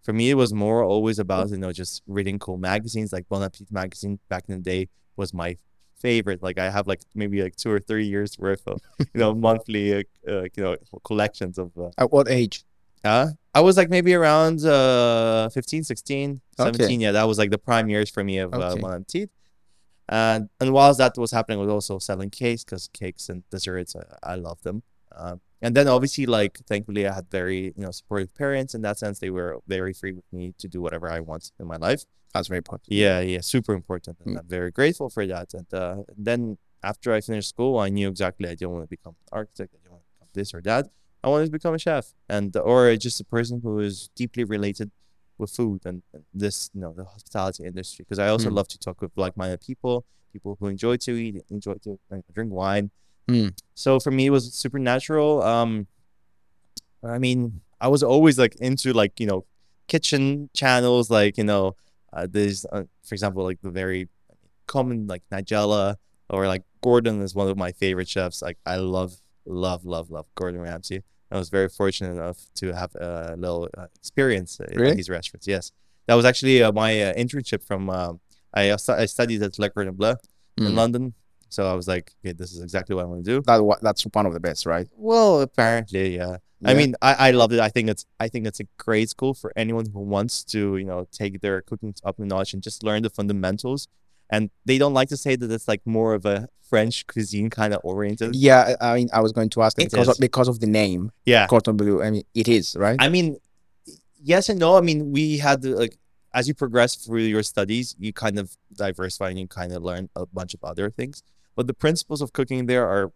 for 0.03 0.13
me, 0.13 0.31
it 0.31 0.35
was 0.35 0.53
more 0.53 0.83
always 0.85 1.19
about 1.19 1.51
you 1.51 1.59
know 1.59 1.73
just 1.73 2.03
reading 2.07 2.39
cool 2.39 2.59
magazines. 2.59 3.13
Like 3.13 3.29
Bon 3.29 3.43
Appetit 3.43 3.71
magazine 3.73 4.19
back 4.29 4.45
in 4.49 4.57
the 4.57 4.63
day 4.63 4.89
was 5.17 5.33
my 5.35 5.57
favorite. 6.01 6.43
Like 6.43 6.59
I 6.59 6.71
have 6.71 6.87
like 6.87 7.01
maybe 7.15 7.43
like 7.43 7.57
two 7.57 7.71
or 7.71 7.81
three 7.81 8.07
years 8.07 8.39
worth 8.39 8.63
of 8.67 8.81
you 8.99 9.21
know 9.21 9.35
monthly 9.49 9.95
uh, 9.95 10.03
uh, 10.29 10.43
you 10.57 10.63
know 10.63 10.77
collections 11.05 11.59
of. 11.59 11.73
Uh, 11.77 11.91
At 11.99 12.13
what 12.13 12.29
age? 12.31 12.65
uh, 13.05 13.29
I 13.55 13.61
was 13.61 13.77
like 13.77 13.91
maybe 13.91 14.13
around 14.15 14.65
uh 14.65 15.49
15, 15.51 15.85
16, 15.85 16.41
Okay. 16.59 16.73
17. 16.73 17.01
Yeah, 17.01 17.13
that 17.13 17.25
was 17.25 17.39
like 17.39 17.51
the 17.51 17.59
prime 17.59 17.89
years 17.89 18.11
for 18.11 18.23
me 18.25 18.39
of 18.39 18.53
uh, 18.53 18.59
Okay. 18.59 18.81
Bon 18.81 18.93
Appetit. 18.93 19.31
And 20.09 20.49
and 20.61 20.73
whilst 20.73 20.99
that 20.99 21.17
was 21.19 21.31
happening, 21.31 21.59
I 21.59 21.63
was 21.63 21.71
also 21.71 21.99
selling 21.99 22.31
cakes 22.31 22.65
because 22.65 22.89
cakes 22.93 23.29
and 23.29 23.43
desserts, 23.51 23.95
I, 23.95 24.33
I 24.33 24.35
love 24.37 24.61
them. 24.63 24.83
Um, 25.15 25.41
and 25.63 25.75
then 25.77 25.87
obviously, 25.89 26.27
like 26.27 26.59
thankfully, 26.67 27.07
I 27.07 27.13
had 27.15 27.27
very 27.31 27.61
you 27.77 27.83
know 27.85 27.91
supportive 27.91 28.35
parents 28.35 28.75
in 28.75 28.83
that 28.83 28.99
sense. 28.99 29.19
They 29.19 29.31
were 29.31 29.59
very 29.67 29.93
free 29.93 30.13
with 30.13 30.25
me 30.33 30.55
to 30.59 30.67
do 30.69 30.81
whatever 30.81 31.11
I 31.11 31.21
want 31.21 31.51
in 31.61 31.67
my 31.67 31.77
life. 31.77 32.03
That's 32.35 32.49
very 32.49 32.59
important. 32.59 32.89
Yeah, 32.93 33.21
yeah, 33.21 33.41
super 33.41 33.73
important, 33.75 34.19
and 34.25 34.37
Mm. 34.37 34.41
I'm 34.41 34.49
very 34.49 34.71
grateful 34.71 35.09
for 35.17 35.25
that. 35.27 35.49
And 35.55 35.69
uh, 35.73 36.03
then 36.17 36.59
after 36.83 37.13
I 37.13 37.21
finished 37.21 37.49
school, 37.49 37.79
I 37.79 37.89
knew 37.89 38.09
exactly 38.09 38.47
I 38.49 38.55
didn't 38.59 38.73
want 38.75 38.85
to 38.85 38.89
become 38.97 39.15
an 39.23 39.29
architect. 39.41 39.71
I 39.75 39.79
didn't 39.83 39.93
want 39.93 40.05
to 40.05 40.11
become 40.15 40.29
this 40.35 40.55
or 40.55 40.61
that. 40.63 40.85
I 41.25 41.29
wanted 41.29 41.47
to 41.47 41.51
become 41.59 41.75
a 41.75 41.79
chef, 41.79 42.15
and 42.29 42.55
or 42.57 42.95
just 42.97 43.19
a 43.21 43.25
person 43.25 43.61
who 43.65 43.81
is 43.81 44.11
deeply 44.15 44.45
related 44.45 44.91
with 45.39 45.51
food 45.51 45.81
and, 45.85 46.03
this, 46.35 46.69
you 46.75 46.81
know, 46.81 46.93
the 46.93 47.05
hospitality 47.05 47.65
industry. 47.65 48.05
Because 48.05 48.19
I 48.19 48.29
also 48.29 48.51
Mm. 48.51 48.55
love 48.59 48.69
to 48.75 48.79
talk 48.79 49.01
with 49.01 49.13
like-minded 49.17 49.61
people, 49.61 50.05
people 50.33 50.57
who 50.61 50.67
enjoy 50.67 50.97
to 51.07 51.13
eat, 51.13 51.43
enjoy 51.51 51.75
to 51.87 51.99
drink 52.35 52.53
wine. 52.53 52.91
Mm. 53.29 53.59
So 53.75 54.01
for 54.01 54.11
me, 54.11 54.27
it 54.27 54.31
was 54.31 54.53
supernatural. 54.55 55.43
Um, 55.43 55.87
I 57.05 57.19
mean, 57.19 57.61
I 57.81 57.89
was 57.89 58.03
always 58.03 58.39
like 58.39 58.57
into 58.57 58.93
like 58.93 59.21
you 59.21 59.27
know 59.27 59.45
kitchen 59.87 60.51
channels, 60.55 61.11
like 61.11 61.37
you 61.39 61.45
know, 61.45 61.77
uh, 62.13 62.27
there's 62.31 62.65
uh, 62.73 62.85
for 63.05 63.15
example 63.15 63.45
like 63.45 63.61
the 63.63 63.71
very 63.71 64.09
common 64.67 65.07
like 65.07 65.23
Nigella 65.33 65.97
or 66.31 66.47
like 66.47 66.63
Gordon 66.83 67.23
is 67.23 67.35
one 67.35 67.49
of 67.49 67.57
my 67.57 67.73
favorite 67.73 68.09
chefs. 68.09 68.43
Like 68.43 68.59
I 68.67 68.77
love, 68.77 69.21
love, 69.47 69.85
love, 69.85 70.11
love 70.11 70.27
Gordon 70.35 70.61
Ramsay. 70.61 71.03
I 71.31 71.39
was 71.39 71.51
very 71.51 71.69
fortunate 71.69 72.13
enough 72.13 72.39
to 72.57 72.73
have 72.73 72.95
a 72.95 73.35
little 73.37 73.69
uh, 73.77 73.87
experience 73.97 74.59
Really? 74.75 74.91
in 74.93 74.97
these 74.97 75.11
restaurants. 75.11 75.47
Yes, 75.47 75.73
that 76.07 76.15
was 76.15 76.25
actually 76.25 76.63
uh, 76.63 76.73
my 76.73 77.03
uh, 77.03 77.15
internship 77.15 77.63
from. 77.63 77.91
Um, 77.91 78.21
I 78.55 78.73
I 78.73 79.05
studied 79.07 79.43
at 79.43 79.59
Le 79.59 79.69
Cordon 79.69 79.95
Bleu 79.95 80.15
in 80.57 80.65
Mm. 80.65 80.75
London, 80.75 81.15
so 81.49 81.71
I 81.71 81.75
was 81.75 81.89
like, 81.89 82.13
okay, 82.25 82.33
this 82.33 82.53
is 82.53 82.63
exactly 82.63 82.95
what 82.95 83.03
I 83.03 83.05
want 83.07 83.25
to 83.25 83.31
do. 83.31 83.43
That 83.43 83.79
that's 83.83 84.03
one 84.03 84.27
of 84.27 84.33
the 84.33 84.41
best, 84.41 84.67
right? 84.67 84.87
Well, 84.97 85.41
apparently, 85.41 86.17
yeah. 86.17 86.39
I 86.65 86.75
mean, 86.75 86.97
I, 87.01 87.29
I 87.29 87.31
loved 87.31 87.53
it. 87.53 87.61
I 87.61 87.69
think 87.69 87.89
it's 87.89 88.05
I 88.19 88.29
think 88.29 88.47
it's 88.47 88.61
a 88.61 88.65
great 88.79 89.09
school 89.11 89.33
for 89.33 89.53
anyone 89.55 89.87
who 89.87 90.01
wants 90.01 90.43
to, 90.47 90.77
you 90.77 90.85
know, 90.85 91.07
take 91.13 91.41
their 91.41 91.63
cooking 91.63 91.95
up 92.05 92.19
a 92.19 92.25
notch 92.25 92.53
and 92.53 92.63
just 92.63 92.83
learn 92.83 93.03
the 93.03 93.11
fundamentals. 93.11 93.87
And 94.31 94.51
they 94.65 94.77
don't 94.77 94.93
like 94.93 95.09
to 95.11 95.17
say 95.17 95.37
that 95.37 95.51
it's 95.51 95.69
like 95.69 95.83
more 95.87 96.15
of 96.15 96.27
a 96.27 96.49
French 96.69 97.07
cuisine 97.07 97.49
kind 97.49 97.73
of 97.73 97.81
oriented. 97.85 98.35
Yeah, 98.35 98.75
I 98.81 98.97
mean, 98.97 99.09
I 99.13 99.21
was 99.21 99.33
going 99.33 99.49
to 99.51 99.63
ask 99.63 99.81
It 99.81 99.91
because 99.91 100.09
of, 100.09 100.17
because 100.21 100.49
of 100.49 100.61
the 100.61 100.67
name, 100.67 101.13
Yeah. 101.25 101.47
Cordon 101.47 101.77
Bleu. 101.77 102.03
I 102.03 102.11
mean, 102.11 102.25
it 102.35 102.49
is 102.49 102.77
right. 102.77 102.97
I 103.01 103.09
mean, 103.09 103.39
yes 104.21 104.49
and 104.49 104.59
no. 104.59 104.77
I 104.77 104.81
mean, 104.81 105.13
we 105.13 105.39
had 105.39 105.65
like 105.65 105.97
as 106.35 106.47
you 106.47 106.55
progress 106.55 106.95
through 106.97 107.23
your 107.23 107.43
studies, 107.43 107.97
you 107.99 108.13
kind 108.13 108.39
of 108.39 108.57
diversify 108.75 109.31
and 109.31 109.39
you 109.39 109.49
kind 109.49 109.73
of 109.73 109.83
learn 109.83 110.11
a 110.15 110.27
bunch 110.27 110.55
of 110.55 110.63
other 110.63 110.91
things. 110.91 111.23
But 111.59 111.67
the 111.67 111.75
principles 111.75 112.21
of 112.23 112.33
cooking 112.33 112.67
there 112.67 112.87
are, 112.95 113.11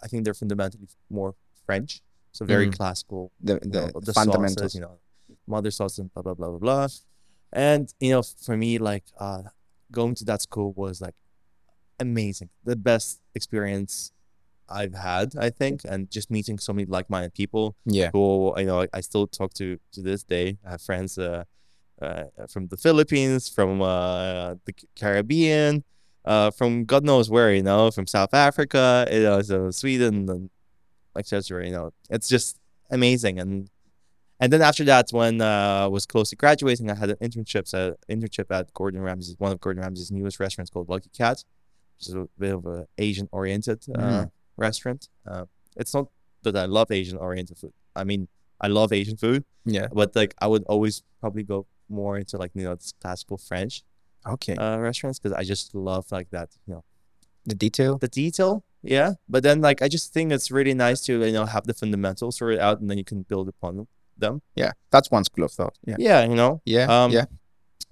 I 0.00 0.06
think, 0.06 0.22
they're 0.24 0.40
fundamentally 0.42 0.86
more 1.18 1.34
French. 1.66 1.90
So 2.36 2.40
very 2.54 2.68
Mhm. 2.68 2.76
classical 2.78 3.22
the 3.48 3.54
you 3.54 3.70
the, 3.72 3.80
know, 3.80 4.00
the 4.08 4.14
fundamentals. 4.20 4.72
sauces, 4.72 4.74
you 4.76 4.82
know, 4.86 4.94
mother 5.54 5.72
sauce 5.78 5.98
and 6.00 6.08
blah 6.14 6.22
blah 6.22 6.34
blah 6.38 6.50
blah 6.50 6.62
blah. 6.66 6.86
And 7.68 7.84
you 8.04 8.10
know, 8.12 8.22
for 8.46 8.56
me, 8.64 8.78
like 8.78 9.06
uh, 9.18 9.42
going 9.98 10.14
to 10.20 10.24
that 10.30 10.40
school 10.42 10.70
was 10.84 11.00
like 11.06 11.16
amazing, 11.98 12.50
the 12.70 12.76
best 12.76 13.20
experience 13.34 14.12
I've 14.68 14.94
had, 14.94 15.28
I 15.36 15.50
think, 15.50 15.76
and 15.84 16.08
just 16.16 16.30
meeting 16.30 16.56
so 16.60 16.72
many 16.72 16.86
like-minded 16.86 17.34
people 17.34 17.74
Yeah. 17.84 18.10
who 18.12 18.54
you 18.60 18.66
know 18.70 18.78
I, 18.84 18.88
I 18.98 19.00
still 19.00 19.26
talk 19.26 19.50
to 19.54 19.66
to 19.94 20.00
this 20.08 20.22
day. 20.22 20.46
I 20.64 20.70
have 20.74 20.82
friends 20.90 21.18
uh, 21.18 21.42
uh, 22.00 22.24
from 22.52 22.68
the 22.68 22.76
Philippines, 22.76 23.48
from 23.48 23.82
uh, 23.82 24.54
the 24.66 24.74
Caribbean, 25.00 25.82
uh, 26.24 26.50
from 26.50 26.84
God 26.84 27.04
knows 27.04 27.30
where, 27.30 27.52
you 27.54 27.62
know, 27.62 27.90
from 27.90 28.06
South 28.06 28.34
Africa, 28.34 29.06
you 29.10 29.22
know, 29.22 29.42
so 29.42 29.70
Sweden, 29.70 30.28
and 30.30 30.50
etc. 31.16 31.64
You 31.66 31.72
know, 31.72 31.90
it's 32.10 32.28
just 32.28 32.58
amazing. 32.90 33.38
And 33.38 33.70
and 34.38 34.52
then 34.52 34.62
after 34.62 34.84
that, 34.84 35.10
when 35.10 35.40
uh, 35.40 35.82
I 35.84 35.86
was 35.86 36.06
close 36.06 36.30
to 36.30 36.36
graduating, 36.36 36.90
I 36.90 36.94
had 36.94 37.10
an 37.10 37.16
internship 37.16 37.72
at 37.74 37.96
internship 38.08 38.50
at 38.50 38.72
Gordon 38.74 39.02
Ramsay's 39.02 39.36
one 39.38 39.52
of 39.52 39.60
Gordon 39.60 39.82
Ramsay's 39.82 40.10
newest 40.10 40.40
restaurants 40.40 40.70
called 40.70 40.88
Lucky 40.88 41.10
Cat, 41.16 41.44
which 41.98 42.08
is 42.08 42.14
a 42.14 42.26
bit 42.38 42.54
of 42.54 42.64
a 42.66 42.86
Asian 42.98 43.28
oriented 43.32 43.84
uh, 43.94 44.00
Mm. 44.00 44.30
restaurant. 44.56 45.08
Uh, 45.26 45.44
it's 45.76 45.92
not 45.94 46.06
that 46.42 46.56
I 46.56 46.64
love 46.66 46.90
Asian 46.90 47.18
oriented 47.18 47.58
food. 47.58 47.72
I 47.94 48.04
mean, 48.04 48.28
I 48.60 48.68
love 48.68 48.92
Asian 48.92 49.16
food, 49.16 49.44
Yeah. 49.64 49.88
but 49.92 50.14
like 50.16 50.34
I 50.40 50.46
would 50.46 50.64
always 50.64 51.02
probably 51.20 51.42
go 51.42 51.66
more 51.88 52.16
into 52.18 52.36
like 52.38 52.52
you 52.54 52.62
know 52.64 52.76
classical 53.02 53.36
French 53.36 53.82
Okay. 54.26 54.54
uh, 54.56 54.78
restaurants 54.78 55.18
because 55.18 55.36
I 55.36 55.44
just 55.44 55.74
love 55.74 56.06
like 56.10 56.30
that 56.30 56.50
you 56.66 56.74
know 56.74 56.84
the 57.46 57.54
detail. 57.54 57.98
the 57.98 58.08
detail. 58.08 58.64
Yeah, 58.82 59.14
but 59.28 59.42
then 59.42 59.60
like 59.60 59.82
I 59.82 59.88
just 59.88 60.12
think 60.12 60.32
it's 60.32 60.50
really 60.50 60.74
nice 60.74 61.00
to 61.02 61.24
you 61.24 61.32
know 61.32 61.46
have 61.46 61.66
the 61.66 61.74
fundamentals 61.74 62.38
sorted 62.38 62.60
out 62.60 62.80
and 62.80 62.90
then 62.90 62.98
you 62.98 63.04
can 63.04 63.22
build 63.22 63.48
upon 63.48 63.86
them. 64.20 64.42
Yeah. 64.54 64.72
That's 64.90 65.10
one 65.10 65.24
school 65.24 65.44
of 65.44 65.52
thought. 65.52 65.76
Yeah. 65.84 65.96
Yeah, 65.98 66.24
you 66.24 66.36
know. 66.36 66.60
Yeah. 66.64 66.84
Um, 66.84 67.10
yeah. 67.10 67.24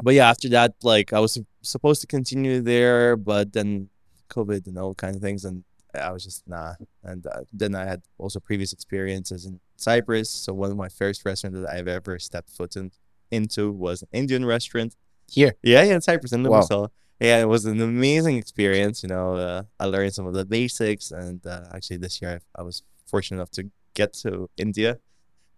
But 0.03 0.15
yeah, 0.15 0.31
after 0.31 0.49
that, 0.51 0.75
like 0.83 1.13
I 1.13 1.19
was 1.19 1.39
supposed 1.63 2.01
to 2.03 2.07
continue 2.07 2.61
there, 2.61 3.17
but 3.17 3.53
then 3.53 3.89
COVID 4.31 4.67
and 4.67 4.79
all 4.79 4.95
kind 4.95 5.17
of 5.17 5.23
things, 5.23 5.45
and 5.45 5.65
I 5.95 6.13
was 6.13 6.23
just 6.23 6.47
nah. 6.47 6.75
And 7.03 7.27
uh, 7.27 7.41
then 7.53 7.75
I 7.75 7.85
had 7.85 8.03
also 8.19 8.39
previous 8.39 8.73
experiences 8.73 9.45
in 9.45 9.59
Cyprus. 9.77 10.31
So 10.31 10.53
one 10.53 10.71
of 10.71 10.77
my 10.77 10.89
first 10.89 11.25
restaurants 11.25 11.59
that 11.61 11.69
I've 11.69 11.89
ever 11.89 12.19
stepped 12.21 12.51
foot 12.51 12.77
in, 12.77 12.93
into 13.31 13.73
was 13.73 14.03
an 14.03 14.09
Indian 14.13 14.45
restaurant. 14.45 14.95
Here. 15.31 15.55
Yeah, 15.63 15.83
yeah, 15.83 15.95
in 15.95 16.01
Cyprus 16.01 16.33
in 16.33 16.43
Wow. 16.43 16.91
Yeah, 17.21 17.41
it 17.41 17.49
was 17.49 17.65
an 17.65 17.81
amazing 17.81 18.37
experience. 18.37 19.03
You 19.03 19.09
know, 19.09 19.35
uh, 19.35 19.63
I 19.81 19.87
learned 19.87 20.15
some 20.15 20.27
of 20.27 20.35
the 20.35 20.45
basics, 20.45 21.11
and 21.11 21.45
uh, 21.47 21.65
actually 21.75 21.97
this 21.99 22.23
year 22.23 22.41
I, 22.57 22.61
I 22.61 22.63
was 22.63 22.83
fortunate 23.07 23.39
enough 23.39 23.51
to 23.53 23.71
get 23.95 24.13
to 24.15 24.49
India 24.57 24.99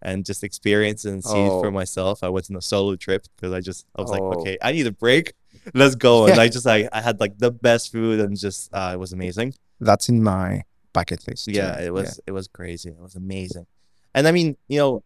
and 0.01 0.25
just 0.25 0.43
experience 0.43 1.05
and 1.05 1.23
see 1.23 1.37
it 1.37 1.49
Oh. 1.51 1.61
for 1.61 1.69
myself. 1.71 2.23
I 2.23 2.29
went 2.29 2.49
on 2.49 2.55
a 2.55 2.61
solo 2.61 2.95
trip 2.95 3.27
because 3.35 3.53
I 3.53 3.61
just 3.61 3.85
I 3.95 4.01
was 4.01 4.09
like, 4.09 4.21
Oh. 4.21 4.33
okay, 4.39 4.57
I 4.61 4.71
need 4.71 4.87
a 4.87 4.91
break. 4.91 5.33
Let's 5.75 5.93
go. 5.95 6.25
And 6.25 6.35
Yeah. 6.35 6.41
I 6.43 6.47
just 6.49 6.65
like 6.65 6.89
I 6.91 7.01
had 7.01 7.19
like 7.19 7.37
the 7.37 7.51
best 7.51 7.91
food 7.91 8.19
and 8.19 8.35
just 8.37 8.73
uh, 8.73 8.91
it 8.95 8.99
was 8.99 9.13
amazing. 9.13 9.53
That's 9.79 10.09
in 10.09 10.23
my 10.23 10.63
bucket 10.93 11.27
list. 11.27 11.47
Yeah, 11.47 11.75
too. 11.77 11.83
it 11.85 11.93
was 11.93 12.19
it 12.25 12.31
was 12.31 12.47
crazy. 12.47 12.89
It 12.89 12.99
was 12.99 13.15
amazing. 13.15 13.67
And 14.15 14.27
I 14.27 14.31
mean, 14.31 14.57
you 14.67 14.79
know, 14.79 15.03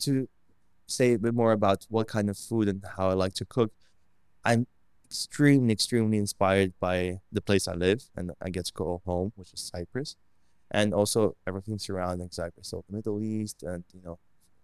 to 0.00 0.26
say 0.86 1.12
a 1.12 1.18
bit 1.18 1.34
more 1.34 1.52
about 1.52 1.86
what 1.90 2.08
kind 2.08 2.30
of 2.30 2.38
food 2.38 2.66
and 2.68 2.82
how 2.96 3.10
I 3.10 3.12
like 3.12 3.34
to 3.34 3.44
cook, 3.44 3.70
I'm 4.44 4.66
extremely, 5.04 5.72
extremely 5.72 6.18
inspired 6.18 6.72
by 6.80 7.20
the 7.32 7.40
place 7.40 7.66
I 7.68 7.74
live 7.74 8.04
and 8.16 8.32
I 8.40 8.50
get 8.50 8.66
to 8.66 8.72
go 8.72 9.02
home, 9.04 9.32
which 9.36 9.52
is 9.52 9.60
Cyprus, 9.74 10.16
and 10.70 10.94
also 10.94 11.36
everything 11.46 11.78
surrounding 11.78 12.30
Cyprus. 12.30 12.68
So 12.68 12.84
the 12.88 12.96
Middle 12.96 13.22
East 13.22 13.62
and 13.62 13.84
you 13.92 14.00
know, 14.02 14.18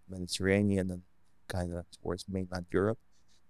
Mediterranean 0.08 0.90
and 0.90 1.02
kind 1.48 1.74
of 1.74 1.84
towards 2.02 2.24
mainland 2.28 2.66
Europe. 2.72 2.98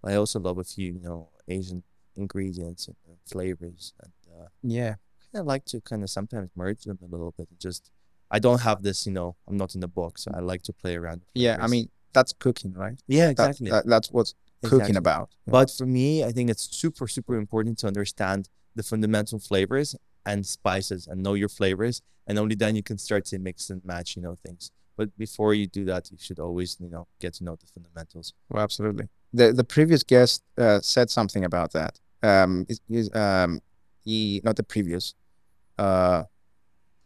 But 0.01 0.11
I 0.13 0.15
also 0.15 0.39
love 0.39 0.57
a 0.57 0.63
few, 0.63 0.93
you 0.93 0.99
know, 0.99 1.29
Asian 1.47 1.83
ingredients 2.15 2.87
and 2.87 2.95
flavors, 3.25 3.93
and 4.03 4.11
uh, 4.39 4.47
Yeah. 4.63 4.95
I 5.35 5.39
like 5.41 5.65
to 5.65 5.81
kind 5.81 6.01
of 6.03 6.09
sometimes 6.09 6.49
merge 6.55 6.83
them 6.83 6.97
a 7.03 7.05
little 7.05 7.33
bit. 7.37 7.47
Just 7.59 7.91
I 8.31 8.39
don't 8.39 8.61
have 8.61 8.81
this, 8.81 9.05
you 9.05 9.11
know, 9.13 9.35
I'm 9.47 9.55
not 9.57 9.75
in 9.75 9.81
the 9.81 9.87
box. 9.87 10.23
So 10.23 10.31
I 10.33 10.39
like 10.39 10.63
to 10.63 10.73
play 10.73 10.95
around. 10.95 11.21
Yeah. 11.35 11.57
I 11.61 11.67
mean, 11.67 11.89
that's 12.13 12.33
cooking, 12.33 12.73
right? 12.73 12.99
yeah, 13.07 13.25
That- 13.25 13.31
exactly. 13.31 13.69
that- 13.69 13.85
that's 13.85 14.11
what's 14.11 14.33
cooking 14.63 14.79
exactly. 14.79 14.97
about. 14.97 15.29
But 15.45 15.71
for 15.71 15.85
me, 15.85 16.23
I 16.23 16.31
think 16.31 16.49
it's 16.49 16.75
super, 16.75 17.07
super 17.07 17.35
important 17.35 17.77
to 17.79 17.87
understand 17.87 18.49
the 18.75 18.83
fundamental 18.83 19.39
flavors 19.39 19.95
and 20.25 20.45
spices 20.45 21.07
and 21.07 21.23
know 21.23 21.33
your 21.33 21.49
flavors. 21.49 22.01
And 22.27 22.37
only 22.37 22.55
then 22.55 22.75
you 22.75 22.83
can 22.83 22.97
start 22.97 23.25
to 23.25 23.39
mix 23.39 23.69
and 23.69 23.83
match, 23.85 24.15
you 24.15 24.21
know, 24.21 24.35
things. 24.35 24.71
But 24.97 25.15
before 25.17 25.53
you 25.53 25.67
do 25.67 25.85
that, 25.85 26.11
you 26.11 26.17
should 26.19 26.39
always, 26.39 26.77
you 26.79 26.89
know, 26.89 27.07
get 27.21 27.35
to 27.35 27.43
know 27.43 27.55
the 27.55 27.67
fundamentals. 27.67 28.33
Well, 28.49 28.63
absolutely. 28.63 29.07
The 29.31 29.53
the 29.53 29.63
previous 29.63 30.03
guest 30.03 30.43
uh, 30.57 30.79
said 30.81 31.09
something 31.09 31.45
about 31.45 31.71
that. 31.73 31.99
Um, 32.23 32.65
is, 32.67 32.81
is 32.89 33.13
um, 33.15 33.61
he 34.03 34.41
not 34.43 34.55
the 34.55 34.63
previous. 34.63 35.13
Uh, 35.77 36.23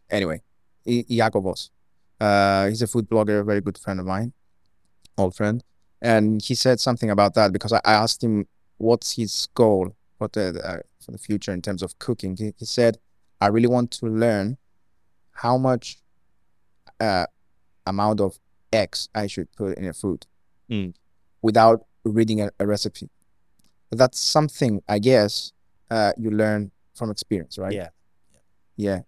anyway, 0.10 0.42
I- 0.88 1.06
Iacobos. 1.10 1.70
Uh, 2.20 2.68
he's 2.68 2.82
a 2.82 2.88
food 2.88 3.10
blogger, 3.10 3.42
a 3.42 3.44
very 3.44 3.62
good 3.62 3.78
friend 3.78 4.00
of 4.00 4.06
mine, 4.06 4.32
old 5.18 5.36
friend, 5.36 5.64
and 6.02 6.42
he 6.42 6.56
said 6.56 6.80
something 6.80 7.10
about 7.10 7.34
that 7.36 7.52
because 7.54 7.72
I, 7.74 7.82
I 7.86 7.94
asked 7.94 8.24
him 8.24 8.48
what's 8.78 9.16
his 9.16 9.48
goal 9.54 9.96
what 10.18 10.34
the, 10.34 10.60
uh, 10.64 10.78
for 11.04 11.12
the 11.12 11.18
future 11.18 11.52
in 11.52 11.62
terms 11.62 11.82
of 11.84 11.98
cooking. 12.00 12.36
He, 12.38 12.54
he 12.58 12.66
said, 12.66 12.98
I 13.40 13.48
really 13.48 13.68
want 13.68 13.92
to 13.92 14.06
learn 14.08 14.58
how 15.32 15.58
much 15.58 15.98
uh, 17.00 17.26
amount 17.88 18.22
of 18.22 18.40
eggs 18.72 19.10
I 19.16 19.28
should 19.28 19.52
put 19.54 19.78
in 19.78 19.86
a 19.88 19.94
food 19.94 20.26
Mm. 20.70 20.94
without 21.42 21.86
reading 22.06 22.42
a, 22.42 22.50
a 22.60 22.66
recipe. 22.66 23.10
That's 23.92 24.18
something 24.20 24.82
I 24.88 25.00
guess 25.00 25.52
uh, 25.90 26.14
you 26.18 26.32
learn 26.32 26.72
from 26.96 27.12
experience, 27.12 27.58
right? 27.58 27.74
Yeah. 27.74 27.90
Yeah. 28.78 29.02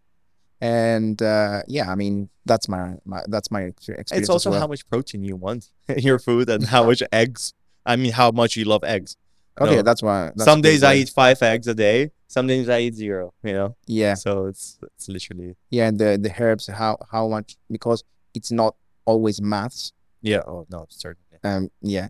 And 0.64 1.22
uh, 1.22 1.64
yeah, 1.68 1.92
I 1.92 1.96
mean 1.96 2.30
that's 2.46 2.70
my, 2.70 2.96
my 3.04 3.22
that's 3.28 3.52
my 3.52 3.64
experience. 3.64 4.14
It's 4.14 4.30
also 4.30 4.50
well. 4.50 4.62
how 4.62 4.68
much 4.68 4.88
protein 4.88 5.22
you 5.22 5.36
want 5.36 5.70
in 5.90 6.00
your 6.00 6.20
food 6.20 6.50
and 6.50 6.64
how 6.66 6.86
much 6.86 7.04
eggs. 7.12 7.54
I 7.86 7.98
mean, 7.98 8.14
how 8.14 8.32
much 8.32 8.56
you 8.56 8.64
love 8.64 8.86
eggs. 8.86 9.18
okay. 9.60 9.76
no. 9.76 9.82
That's 9.82 10.02
why. 10.02 10.32
That's 10.34 10.46
some 10.46 10.62
days 10.62 10.82
I 10.82 10.96
eat 10.96 11.10
five 11.10 11.42
eggs 11.42 11.68
a 11.68 11.76
day. 11.76 12.12
Some 12.28 12.48
days 12.48 12.70
I 12.70 12.80
eat 12.80 12.96
zero. 12.96 13.34
You 13.44 13.54
know. 13.54 13.76
Yeah, 13.88 14.14
So 14.14 14.46
it's 14.46 14.80
it's 14.96 15.10
literally 15.10 15.58
yeah, 15.70 15.90
and 15.90 16.00
the 16.00 16.18
the 16.18 16.34
herbs, 16.40 16.68
how 16.68 16.98
how 17.12 17.28
much 17.28 17.58
because 17.70 18.06
it's 18.34 18.52
not 18.52 18.76
always 19.04 19.42
maths. 19.42 19.92
yeah. 20.22 20.44
Oh 20.48 20.66
no, 20.70 20.86
certainly. 20.88 21.40
um 21.44 21.70
yeah 21.82 22.08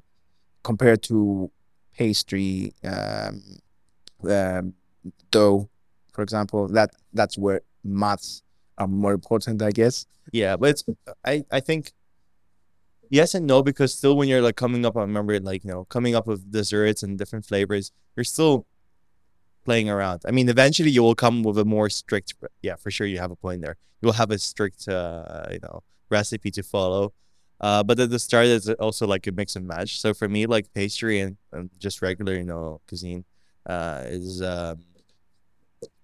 compared 0.61 1.01
to 1.03 1.49
pastry 1.97 2.73
um, 2.83 3.41
um 4.29 4.73
dough 5.31 5.69
for 6.13 6.21
example 6.21 6.67
that 6.67 6.89
that's 7.13 7.35
where 7.37 7.61
maths 7.83 8.43
are 8.77 8.87
more 8.87 9.13
important 9.13 9.61
i 9.61 9.71
guess 9.71 10.05
Yeah, 10.31 10.55
but 10.55 10.69
it's 10.69 10.83
I 11.25 11.43
I 11.51 11.59
think 11.59 11.91
yes 13.09 13.35
and 13.35 13.45
no 13.45 13.61
because 13.61 13.93
still 13.93 14.15
when 14.17 14.27
you're 14.29 14.41
like 14.41 14.55
coming 14.55 14.85
up, 14.85 14.95
I 14.97 15.01
remember 15.01 15.39
like 15.39 15.63
you 15.63 15.71
know 15.71 15.85
coming 15.85 16.15
up 16.15 16.25
with 16.27 16.51
desserts 16.51 17.03
and 17.03 17.17
different 17.17 17.45
flavors, 17.45 17.91
you're 18.15 18.23
still 18.23 18.65
playing 19.65 19.89
around. 19.89 20.21
I 20.27 20.31
mean, 20.31 20.49
eventually 20.49 20.91
you 20.91 21.03
will 21.03 21.15
come 21.15 21.43
with 21.43 21.57
a 21.57 21.65
more 21.65 21.89
strict. 21.89 22.33
Yeah, 22.61 22.75
for 22.75 22.91
sure 22.91 23.07
you 23.07 23.19
have 23.19 23.31
a 23.31 23.35
point 23.35 23.61
there. 23.61 23.77
You 24.01 24.07
will 24.07 24.13
have 24.23 24.31
a 24.31 24.37
strict 24.37 24.87
uh, 24.87 25.47
you 25.51 25.59
know 25.59 25.83
recipe 26.09 26.51
to 26.51 26.63
follow. 26.63 27.13
Uh, 27.61 27.81
but 27.83 27.99
at 27.99 28.09
the 28.09 28.19
start, 28.19 28.47
it's 28.47 28.67
also 28.79 29.07
like 29.07 29.25
a 29.27 29.31
mix 29.31 29.55
and 29.55 29.65
match. 29.67 29.99
So 29.99 30.13
for 30.13 30.27
me, 30.27 30.45
like 30.47 30.73
pastry 30.73 31.21
and, 31.21 31.37
and 31.53 31.69
just 31.79 32.01
regular, 32.01 32.33
you 32.35 32.43
know, 32.43 32.81
cuisine, 32.87 33.23
uh, 33.65 34.03
is 34.05 34.41
um, 34.41 34.83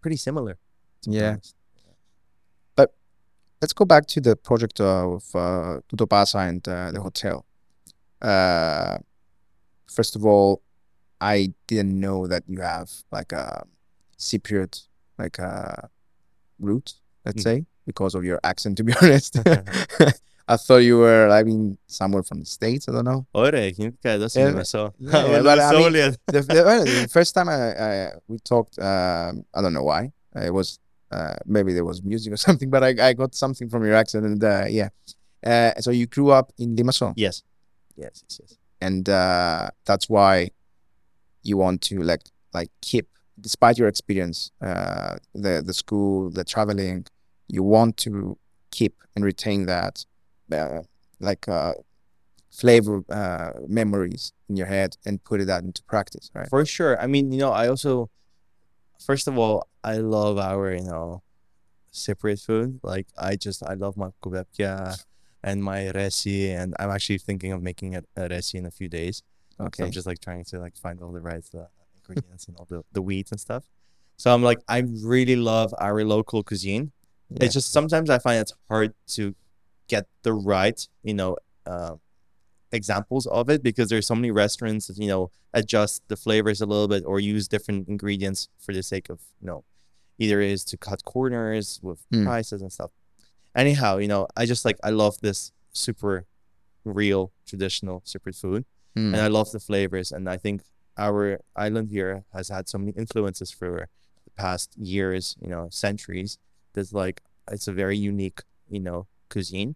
pretty 0.01 0.15
similar. 0.17 0.57
Yeah. 1.05 1.31
honest. 1.31 1.55
Let's 3.61 3.73
go 3.73 3.85
back 3.85 4.05
to 4.07 4.21
the 4.21 4.35
project 4.35 4.79
of 4.79 5.23
uh, 5.35 5.79
Tutto 5.89 6.07
and 6.37 6.65
uh, 6.67 6.91
the 6.91 7.01
hotel 7.01 7.45
uh 8.21 8.97
first 9.87 10.15
of 10.17 10.25
all 10.25 10.61
i 11.21 11.53
didn't 11.67 11.97
know 11.97 12.27
that 12.27 12.43
you 12.47 12.59
have 12.59 12.89
like 13.13 13.31
a 13.31 13.63
cypriot 14.17 14.87
like 15.17 15.39
a 15.39 15.89
root 16.59 16.95
let's 17.25 17.39
Mm. 17.41 17.43
say 17.43 17.65
because 17.87 18.15
of 18.15 18.25
your 18.25 18.39
accent 18.43 18.75
to 18.77 18.83
be 18.83 18.93
honest 19.01 19.39
i 20.49 20.57
thought 20.57 20.83
you 20.83 20.97
were 20.97 21.29
i 21.29 21.43
mean 21.43 21.77
somewhere 21.87 22.23
from 22.23 22.39
the 22.41 22.45
states 22.45 22.89
i 22.89 22.91
don't 22.91 23.05
know 23.05 23.25
Ore, 23.33 23.71
que 23.71 23.93
adesso 24.03 24.39
Yeah, 24.39 24.63
so. 24.63 24.93
yeah, 24.99 25.41
but 25.41 25.59
I 25.59 25.71
mean- 25.71 25.93
the, 25.93 26.17
the, 26.27 26.41
the 26.41 27.07
first 27.17 27.33
time 27.33 27.47
I, 27.47 27.55
I 27.71 28.11
we 28.27 28.37
talked, 28.39 28.77
um, 28.79 29.45
I 29.55 29.61
don't 29.61 29.73
know 29.73 29.83
why. 29.83 30.11
Uh, 30.35 30.41
It 30.41 30.53
was 30.53 30.77
uh, 31.11 31.35
maybe 31.45 31.73
there 31.73 31.85
was 31.85 32.03
music 32.03 32.33
or 32.33 32.37
something, 32.47 32.69
but 32.69 32.83
I, 32.83 33.09
I 33.09 33.13
got 33.13 33.35
something 33.35 33.69
from 33.69 33.85
your 33.85 33.95
accent, 33.95 34.25
and 34.25 34.43
uh, 34.43 34.65
yeah. 34.69 34.89
Uh, 35.45 35.73
so 35.79 35.91
you 35.91 36.05
grew 36.05 36.31
up 36.31 36.51
in 36.57 36.75
Limassol, 36.75 37.13
Yes. 37.15 37.43
Yes, 37.95 38.23
yes, 38.29 38.39
yes. 38.41 38.57
and 38.81 39.07
uh, 39.09 39.69
that's 39.85 40.09
why 40.09 40.49
you 41.43 41.57
want 41.57 41.81
to 41.83 41.99
like 42.01 42.21
like 42.53 42.69
keep, 42.81 43.07
despite 43.39 43.77
your 43.77 43.87
experience, 43.87 44.51
uh, 44.61 45.15
the 45.33 45.61
the 45.65 45.73
school, 45.73 46.29
the 46.29 46.43
traveling, 46.43 47.05
you 47.47 47.63
want 47.63 47.95
to 47.97 48.37
keep 48.71 48.95
and 49.15 49.23
retain 49.25 49.65
that, 49.65 50.05
uh, 50.51 50.81
like 51.19 51.47
uh, 51.47 51.73
flavor 52.51 53.03
uh, 53.09 53.51
memories 53.67 54.33
in 54.49 54.55
your 54.55 54.67
head 54.67 54.97
and 55.05 55.23
put 55.23 55.39
it 55.41 55.49
out 55.49 55.63
into 55.63 55.83
practice, 55.83 56.29
right? 56.33 56.49
For 56.49 56.65
sure. 56.65 56.99
I 57.01 57.07
mean, 57.07 57.31
you 57.31 57.39
know, 57.39 57.51
I 57.51 57.67
also, 57.67 58.09
first 59.03 59.27
of 59.27 59.37
all, 59.37 59.67
I 59.83 59.97
love 59.97 60.37
our, 60.37 60.73
you 60.73 60.83
know, 60.83 61.23
Cypriot 61.93 62.45
food. 62.45 62.79
Like, 62.83 63.07
I 63.17 63.35
just, 63.35 63.63
I 63.63 63.73
love 63.73 63.97
my 63.97 64.09
kubepkia 64.23 65.03
and 65.43 65.63
my 65.63 65.91
resi, 65.95 66.49
and 66.49 66.75
I'm 66.79 66.89
actually 66.91 67.17
thinking 67.17 67.51
of 67.51 67.61
making 67.63 67.95
a, 67.95 68.03
a 68.15 68.29
resi 68.29 68.55
in 68.55 68.65
a 68.65 68.71
few 68.71 68.89
days. 68.89 69.23
So 69.57 69.65
Okay. 69.65 69.83
I'm 69.85 69.91
just 69.91 70.07
like 70.07 70.19
trying 70.19 70.45
to 70.45 70.59
like 70.59 70.77
find 70.77 71.01
all 71.01 71.11
the 71.11 71.19
right 71.21 71.43
uh, 71.53 71.65
ingredients 71.95 72.47
and 72.47 72.57
all 72.57 72.65
the, 72.69 72.83
the 72.91 73.01
wheat 73.01 73.31
and 73.31 73.39
stuff. 73.39 73.65
So 74.17 74.33
I'm 74.33 74.43
like, 74.43 74.59
I 74.67 74.83
really 75.03 75.35
love 75.35 75.73
our 75.79 76.03
local 76.03 76.43
cuisine. 76.43 76.91
Yeah. 77.29 77.45
It's 77.45 77.53
just 77.53 77.71
sometimes 77.71 78.09
I 78.09 78.19
find 78.19 78.39
it's 78.39 78.53
hard 78.67 78.93
to 79.15 79.35
get 79.87 80.07
the 80.23 80.33
right, 80.33 80.79
you 81.03 81.13
know, 81.13 81.37
uh, 81.65 81.95
examples 82.71 83.25
of 83.27 83.49
it 83.49 83.63
because 83.63 83.89
there's 83.89 84.05
so 84.07 84.15
many 84.15 84.31
restaurants 84.31 84.87
that 84.87 84.97
you 84.97 85.07
know 85.07 85.31
adjust 85.53 86.03
the 86.07 86.15
flavors 86.15 86.61
a 86.61 86.65
little 86.65 86.87
bit 86.87 87.03
or 87.05 87.19
use 87.19 87.47
different 87.47 87.87
ingredients 87.87 88.49
for 88.59 88.73
the 88.73 88.83
sake 88.83 89.09
of 89.09 89.19
you 89.41 89.47
know 89.47 89.63
either 90.19 90.39
is 90.41 90.63
to 90.65 90.77
cut 90.77 91.03
corners 91.05 91.79
with 91.81 91.99
Mm. 92.13 92.25
prices 92.25 92.61
and 92.61 92.71
stuff. 92.71 92.91
Anyhow, 93.55 93.97
you 93.97 94.07
know, 94.07 94.27
I 94.37 94.45
just 94.45 94.63
like 94.65 94.77
I 94.83 94.89
love 94.91 95.15
this 95.21 95.51
super 95.73 96.25
real 96.85 97.31
traditional 97.45 98.01
super 98.05 98.31
food 98.31 98.65
Mm. 98.97 99.13
and 99.13 99.17
I 99.17 99.27
love 99.27 99.51
the 99.51 99.59
flavors. 99.59 100.11
And 100.11 100.27
I 100.29 100.37
think 100.37 100.63
our 100.97 101.39
island 101.55 101.89
here 101.89 102.23
has 102.33 102.49
had 102.49 102.67
so 102.67 102.77
many 102.77 102.91
influences 102.97 103.51
for 103.51 103.87
the 104.25 104.31
past 104.31 104.75
years, 104.77 105.37
you 105.41 105.47
know, 105.49 105.69
centuries. 105.71 106.37
That's 106.73 106.91
like 106.93 107.21
it's 107.51 107.67
a 107.67 107.71
very 107.73 107.97
unique, 107.97 108.41
you 108.67 108.79
know, 108.79 109.07
cuisine, 109.29 109.75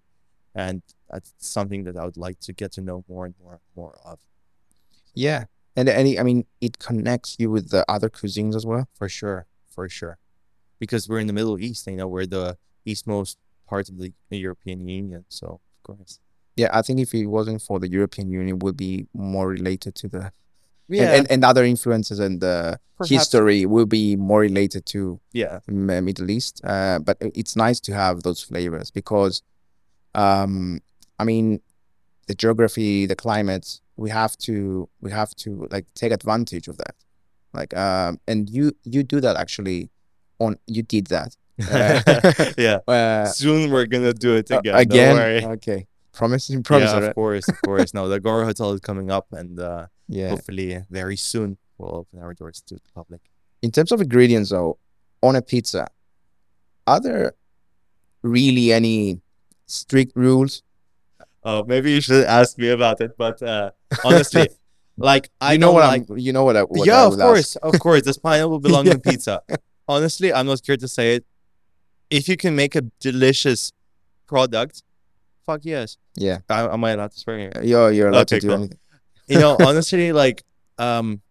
and 0.56 0.82
that's 1.10 1.34
something 1.38 1.84
that 1.86 1.96
I 1.98 2.06
would 2.06 2.18
like 2.18 2.40
to 2.42 2.54
get 2.54 2.72
to 2.74 2.82
know 2.82 3.04
more 3.08 3.26
and 3.26 3.36
more, 3.42 3.54
and 3.54 3.62
more 3.76 3.98
of 4.06 4.20
Yeah, 5.14 5.46
and 5.76 5.90
any, 5.90 6.20
I 6.20 6.24
mean, 6.24 6.46
it 6.62 6.80
connects 6.80 7.36
you 7.40 7.50
with 7.52 7.70
the 7.70 7.84
other 7.90 8.10
cuisines 8.10 8.56
as 8.56 8.66
well. 8.66 8.88
for 8.94 9.10
sure, 9.10 9.46
for 9.70 9.88
sure, 9.90 10.18
because 10.80 11.08
we're 11.10 11.20
in 11.20 11.28
the 11.28 11.34
Middle 11.34 11.60
East. 11.60 11.88
You 11.88 11.98
know, 11.98 12.08
we're 12.08 12.26
the 12.26 12.58
eastmost 12.86 13.38
part 13.68 13.90
of 13.90 13.98
the 13.98 14.14
European 14.30 14.88
Union, 14.88 15.26
so 15.30 15.48
of 15.78 15.84
course. 15.84 16.20
Yeah, 16.56 16.70
I 16.72 16.82
think 16.84 17.00
if 17.00 17.14
it 17.16 17.26
wasn't 17.26 17.62
for 17.62 17.80
the 17.80 17.90
European 17.90 18.30
Union, 18.30 18.60
would 18.60 18.78
be 18.78 19.08
more 19.14 19.48
related 19.48 19.96
to 19.96 20.08
the 20.08 20.24
and- 20.90 20.98
Yeah, 21.00 21.14
and, 21.16 21.32
and, 21.32 21.44
other 21.46 21.64
influences 21.64 22.20
and 22.20 22.42
the 22.42 22.80
perhaps- 22.98 23.10
history 23.10 23.66
will 23.66 23.86
be 23.88 24.16
more 24.16 24.42
related 24.42 24.86
to 24.88 25.20
Yeah, 25.32 25.60
Middle 25.68 26.30
East. 26.30 26.62
Uh, 26.64 27.00
but 27.00 27.18
it's 27.20 27.56
nice 27.56 27.80
to 27.88 27.94
have 27.94 28.22
those 28.24 28.42
flavors 28.44 28.92
because, 28.92 29.42
um, 30.16 30.80
I 31.20 31.24
mean, 31.24 31.62
the 32.28 32.36
geography, 32.36 33.06
the 33.06 33.16
climate, 33.16 33.80
we 33.98 34.10
have 34.10 34.36
to 34.38 34.90
we 35.02 35.12
have 35.12 35.34
to 35.36 35.68
like 35.72 35.86
take 35.96 36.12
advantage 36.12 36.68
of 36.68 36.78
that. 36.78 36.96
Like, 37.54 37.76
um, 37.78 38.20
and 38.28 38.50
you 38.50 38.72
you 38.84 39.04
do 39.04 39.20
that 39.22 39.36
actually. 39.36 39.90
On 40.40 40.58
you 40.68 40.82
did 40.84 41.08
that. 41.08 41.36
Uh, 41.72 42.52
yeah. 42.58 42.80
uh, 42.88 43.26
Soon 43.28 43.70
we're 43.72 43.86
gonna 43.86 44.14
do 44.14 44.36
it 44.36 44.52
Uh, 44.52 44.58
again. 44.60 44.76
again 44.76 45.16
Don't 45.16 45.18
worry. 45.18 45.46
okay 45.58 45.88
Promise, 46.12 46.50
you 46.50 46.62
promise, 46.62 46.90
yeah, 46.92 47.00
right? 47.00 47.10
of 47.10 47.16
course, 47.16 47.48
of 47.48 47.62
course. 47.62 47.94
No, 47.98 48.08
the 48.10 48.16
Agora 48.16 48.46
Hotel 48.46 48.72
is 48.74 48.80
coming 48.82 49.10
up, 49.12 49.28
and 49.32 49.60
uh, 49.60 49.88
Yeah. 50.08 50.30
hopefully 50.30 50.82
very 50.90 51.16
soon 51.16 51.58
we'll 51.78 51.96
open 51.96 52.20
our 52.20 52.34
doors 52.34 52.62
to 52.68 52.76
the 52.76 52.82
public. 52.94 53.22
In 53.62 53.72
terms 53.72 53.92
of 53.92 54.02
ingredients, 54.02 54.50
though, 54.50 54.78
on 55.22 55.36
a 55.36 55.42
pizza, 55.42 55.88
are 56.88 57.00
there 57.00 57.34
really 58.22 58.72
any 58.74 59.22
strict 59.66 60.14
rules? 60.16 60.64
Oh, 61.44 61.64
maybe 61.66 61.92
you 61.92 62.02
should 62.02 62.26
ask 62.26 62.58
me 62.58 62.70
about 62.70 63.02
it, 63.02 63.18
but 63.18 63.42
uh, 63.44 63.72
honestly, 64.06 64.48
like 64.98 65.30
I 65.42 65.54
you 65.54 65.60
know 65.60 65.72
what 65.74 65.84
like. 65.84 66.10
I'm. 66.10 66.18
You 66.18 66.32
know 66.34 66.44
what 66.46 66.56
I. 66.56 66.64
What 66.64 66.88
yeah, 66.88 67.04
I 67.04 67.06
of 67.08 67.18
course, 67.18 67.56
of 67.58 67.80
course. 67.80 68.02
Does 68.04 68.18
pineapple 68.18 68.60
belongs 68.68 68.88
Yeah. 68.88 68.94
in 68.94 69.02
pizza? 69.02 69.42
Honestly, 69.88 70.32
I'm 70.34 70.46
not 70.46 70.60
scared 70.60 70.80
to 70.80 70.88
say 70.88 71.16
it. 71.16 71.26
If 72.10 72.30
you 72.30 72.38
can 72.38 72.56
make 72.56 72.76
a 72.76 72.82
delicious 73.02 73.74
product, 74.28 74.84
fuck 75.46 75.62
yes. 75.64 75.98
Yeah. 76.16 76.40
I, 76.50 76.72
am 76.74 76.84
I 76.84 76.92
allowed 76.92 77.12
to 77.12 77.20
swear 77.20 77.40
here? 77.40 77.52
You're 77.62 77.92
you're 77.92 78.08
allowed 78.10 78.22
Okay, 78.32 78.40
to 78.40 78.42
do 78.42 78.48
cool. 78.48 78.58
anything. 78.58 78.80
You 79.28 79.40
know, 79.40 79.58
honestly, 79.66 80.12
like, 80.14 80.44
um, 80.78 81.22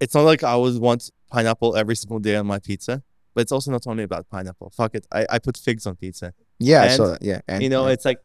it's 0.00 0.14
not 0.14 0.22
like 0.22 0.42
I 0.42 0.56
would 0.56 0.80
want 0.80 1.10
pineapple 1.30 1.76
every 1.76 1.96
single 1.96 2.18
day 2.18 2.36
on 2.36 2.46
my 2.46 2.58
pizza, 2.58 3.02
but 3.34 3.42
it's 3.42 3.52
also 3.52 3.70
not 3.70 3.86
only 3.86 4.04
about 4.04 4.28
pineapple. 4.30 4.70
Fuck 4.70 4.94
it, 4.94 5.06
I, 5.12 5.26
I 5.30 5.38
put 5.38 5.56
figs 5.58 5.86
on 5.86 5.96
pizza. 5.96 6.32
Yeah, 6.58 6.82
I 6.82 6.86
And, 6.86 6.96
saw 6.96 7.06
that. 7.08 7.22
Yeah, 7.22 7.40
and 7.48 7.62
you 7.62 7.68
know, 7.68 7.86
yeah. 7.86 7.92
it's 7.94 8.04
like 8.04 8.18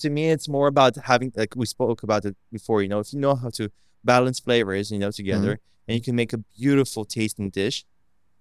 to 0.00 0.10
me, 0.10 0.30
it's 0.30 0.48
more 0.48 0.68
about 0.68 0.96
having 0.96 1.32
like 1.36 1.54
we 1.56 1.66
spoke 1.66 2.02
about 2.02 2.24
it 2.24 2.36
before. 2.52 2.82
You 2.82 2.88
know, 2.88 3.00
if 3.00 3.12
you 3.12 3.18
know 3.18 3.34
how 3.34 3.50
to 3.50 3.70
balance 4.04 4.38
flavors, 4.40 4.90
you 4.90 4.98
know, 4.98 5.10
together, 5.10 5.52
Mm-hmm. 5.54 5.84
and 5.88 5.94
you 5.96 6.02
can 6.02 6.14
make 6.16 6.32
a 6.32 6.38
beautiful 6.38 7.04
tasting 7.04 7.50
dish, 7.50 7.84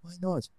why 0.01 0.11
not? 0.21 0.49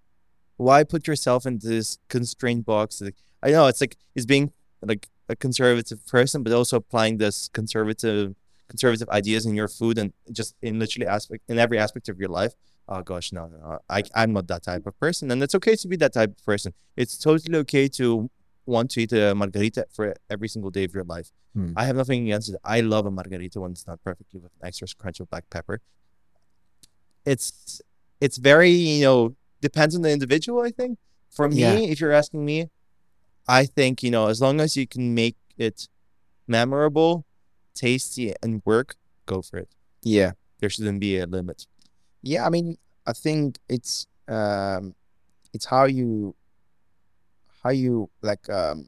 Why 0.56 0.82
put 0.84 1.06
yourself 1.06 1.46
in 1.46 1.58
this 1.62 1.98
constrained 2.08 2.64
box? 2.64 3.00
Like, 3.00 3.14
I 3.42 3.50
know 3.50 3.66
it's 3.66 3.80
like 3.80 3.96
it's 4.16 4.26
being 4.26 4.52
like 4.82 5.08
a 5.28 5.36
conservative 5.36 6.04
person, 6.06 6.42
but 6.42 6.52
also 6.52 6.76
applying 6.78 7.18
this 7.18 7.48
conservative 7.52 8.34
conservative 8.68 9.08
ideas 9.10 9.46
in 9.46 9.54
your 9.54 9.68
food 9.68 9.96
and 9.98 10.12
just 10.32 10.54
in 10.60 10.78
literally 10.78 11.06
aspect 11.06 11.42
in 11.48 11.58
every 11.58 11.78
aspect 11.78 12.08
of 12.08 12.18
your 12.18 12.28
life. 12.28 12.54
Oh 12.88 13.02
gosh, 13.02 13.32
no, 13.32 13.46
no, 13.46 13.56
no. 13.58 13.78
I 13.88 14.02
I'm 14.14 14.32
not 14.32 14.46
that 14.48 14.62
type 14.64 14.84
of 14.86 14.98
person, 14.98 15.30
and 15.30 15.42
it's 15.42 15.54
okay 15.54 15.76
to 15.76 15.86
be 15.88 15.96
that 15.96 16.12
type 16.14 16.30
of 16.38 16.44
person. 16.44 16.72
It's 16.96 17.16
totally 17.18 17.58
okay 17.58 17.86
to 18.00 18.28
want 18.68 18.90
to 18.92 19.00
eat 19.02 19.12
a 19.12 19.34
margarita 19.34 19.86
for 19.92 20.14
every 20.30 20.48
single 20.48 20.70
day 20.70 20.84
of 20.84 20.92
your 20.94 21.04
life. 21.04 21.30
Hmm. 21.54 21.72
I 21.76 21.84
have 21.86 21.96
nothing 21.96 22.24
against 22.24 22.50
it. 22.50 22.56
I 22.64 22.80
love 22.80 23.04
a 23.06 23.10
margarita 23.10 23.60
when 23.60 23.72
it's 23.72 23.86
not 23.86 23.98
perfectly 24.04 24.38
with 24.40 24.52
an 24.60 24.66
extra 24.68 24.86
crunch 25.00 25.18
of 25.20 25.28
black 25.30 25.46
pepper. 25.50 25.80
It's 27.24 27.80
it's 28.20 28.36
very 28.36 28.70
you 28.70 29.04
know 29.04 29.36
depends 29.60 29.94
on 29.96 30.02
the 30.02 30.10
individual. 30.10 30.62
I 30.62 30.70
think 30.70 30.98
for 31.30 31.48
me, 31.48 31.56
Yeah. 31.60 31.78
if 31.92 32.00
you're 32.00 32.12
asking 32.12 32.44
me, 32.44 32.70
I 33.46 33.64
think 33.66 34.02
you 34.02 34.10
know 34.10 34.28
as 34.28 34.40
long 34.40 34.60
as 34.60 34.76
you 34.76 34.86
can 34.86 35.14
make 35.14 35.36
it 35.56 35.88
memorable, 36.46 37.24
tasty, 37.74 38.32
and 38.42 38.62
work, 38.64 38.96
go 39.26 39.42
for 39.42 39.58
it. 39.58 39.68
yeah, 40.02 40.32
There 40.60 40.70
shouldn't 40.70 41.00
be 41.00 41.18
a 41.18 41.26
limit. 41.26 41.66
yeah. 42.22 42.46
I 42.46 42.50
mean, 42.50 42.78
I 43.06 43.12
think 43.12 43.58
it's 43.68 44.06
um, 44.28 44.94
it's 45.52 45.66
how 45.66 45.84
you 45.84 46.34
how 47.62 47.70
you 47.70 48.08
like 48.22 48.48
um 48.50 48.86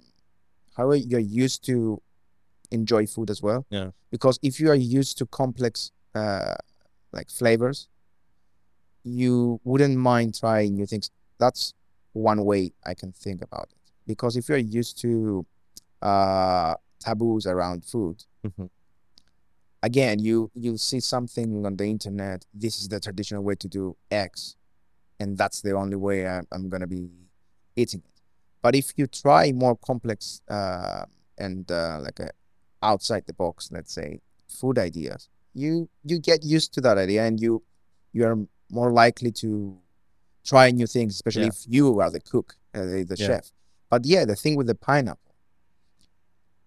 how 0.77 0.93
you're 0.93 1.21
used 1.21 1.65
to 1.67 2.01
enjoy 2.71 3.07
food 3.07 3.31
as 3.31 3.43
well. 3.43 3.67
Yeah. 3.71 3.91
Because 4.11 4.39
if 4.43 4.61
you 4.61 4.71
are 4.71 4.75
used 5.01 5.19
to 5.19 5.27
complex 5.27 5.91
uh 6.15 6.55
like 7.13 7.29
flavors, 7.31 7.89
you 9.05 9.61
wouldn't 9.65 9.97
mind 9.97 10.39
trying 10.39 10.75
new 10.75 10.87
things. 10.87 11.11
That's 11.39 11.75
one 12.13 12.45
way 12.45 12.73
I 12.85 12.95
can 12.95 13.13
think 13.13 13.43
about 13.43 13.69
it. 13.71 13.77
Because 14.07 14.37
if 14.37 14.49
you're 14.49 14.59
used 14.59 15.01
to 15.03 15.47
uh 16.03 16.75
taboos 17.01 17.47
around 17.47 17.85
food, 17.85 18.25
Mhm. 18.45 18.71
again 19.83 20.19
you 20.19 20.51
you 20.55 20.77
see 20.77 21.01
something 21.01 21.65
on 21.67 21.77
the 21.77 21.85
internet 21.85 22.45
this 22.55 22.81
is 22.81 22.89
the 22.89 23.01
traditional 23.01 23.43
way 23.43 23.55
to 23.55 23.69
do 23.69 23.97
x 24.11 24.57
and 25.19 25.37
that's 25.39 25.61
the 25.63 25.73
only 25.73 25.97
way 25.97 26.27
I, 26.29 26.41
i'm 26.53 26.69
going 26.69 26.81
to 26.83 26.87
be 26.87 27.09
eating 27.77 28.03
but 28.63 28.75
if 28.75 28.93
you 28.97 29.07
try 29.07 29.53
more 29.53 29.77
complex 29.77 30.41
uh, 30.49 31.05
and 31.39 31.71
uh, 31.71 31.99
like 32.03 32.19
a 32.21 32.31
outside 32.83 33.25
the 33.27 33.33
box 33.35 33.71
let's 33.73 33.93
say 33.93 34.21
food 34.49 34.79
ideas 34.79 35.29
you 35.55 35.89
you 36.05 36.19
get 36.19 36.45
used 36.45 36.73
to 36.75 36.81
that 36.81 36.97
idea 36.99 37.25
and 37.25 37.41
you 37.41 37.63
you 38.13 38.25
are 38.27 38.39
more 38.71 38.91
likely 38.93 39.31
to 39.33 39.79
try 40.45 40.71
new 40.71 40.87
things 40.87 41.15
especially 41.15 41.43
Yeah. 41.43 41.49
if 41.55 41.65
you 41.69 42.01
are 42.01 42.11
the 42.11 42.21
cook 42.21 42.57
uh, 42.75 42.85
the, 42.85 43.05
the 43.05 43.17
Yeah. 43.19 43.27
chef 43.27 43.51
but 43.91 44.05
yeah 44.07 44.25
the 44.25 44.37
thing 44.37 44.57
with 44.57 44.67
the 44.67 44.75
pineapple 44.75 45.35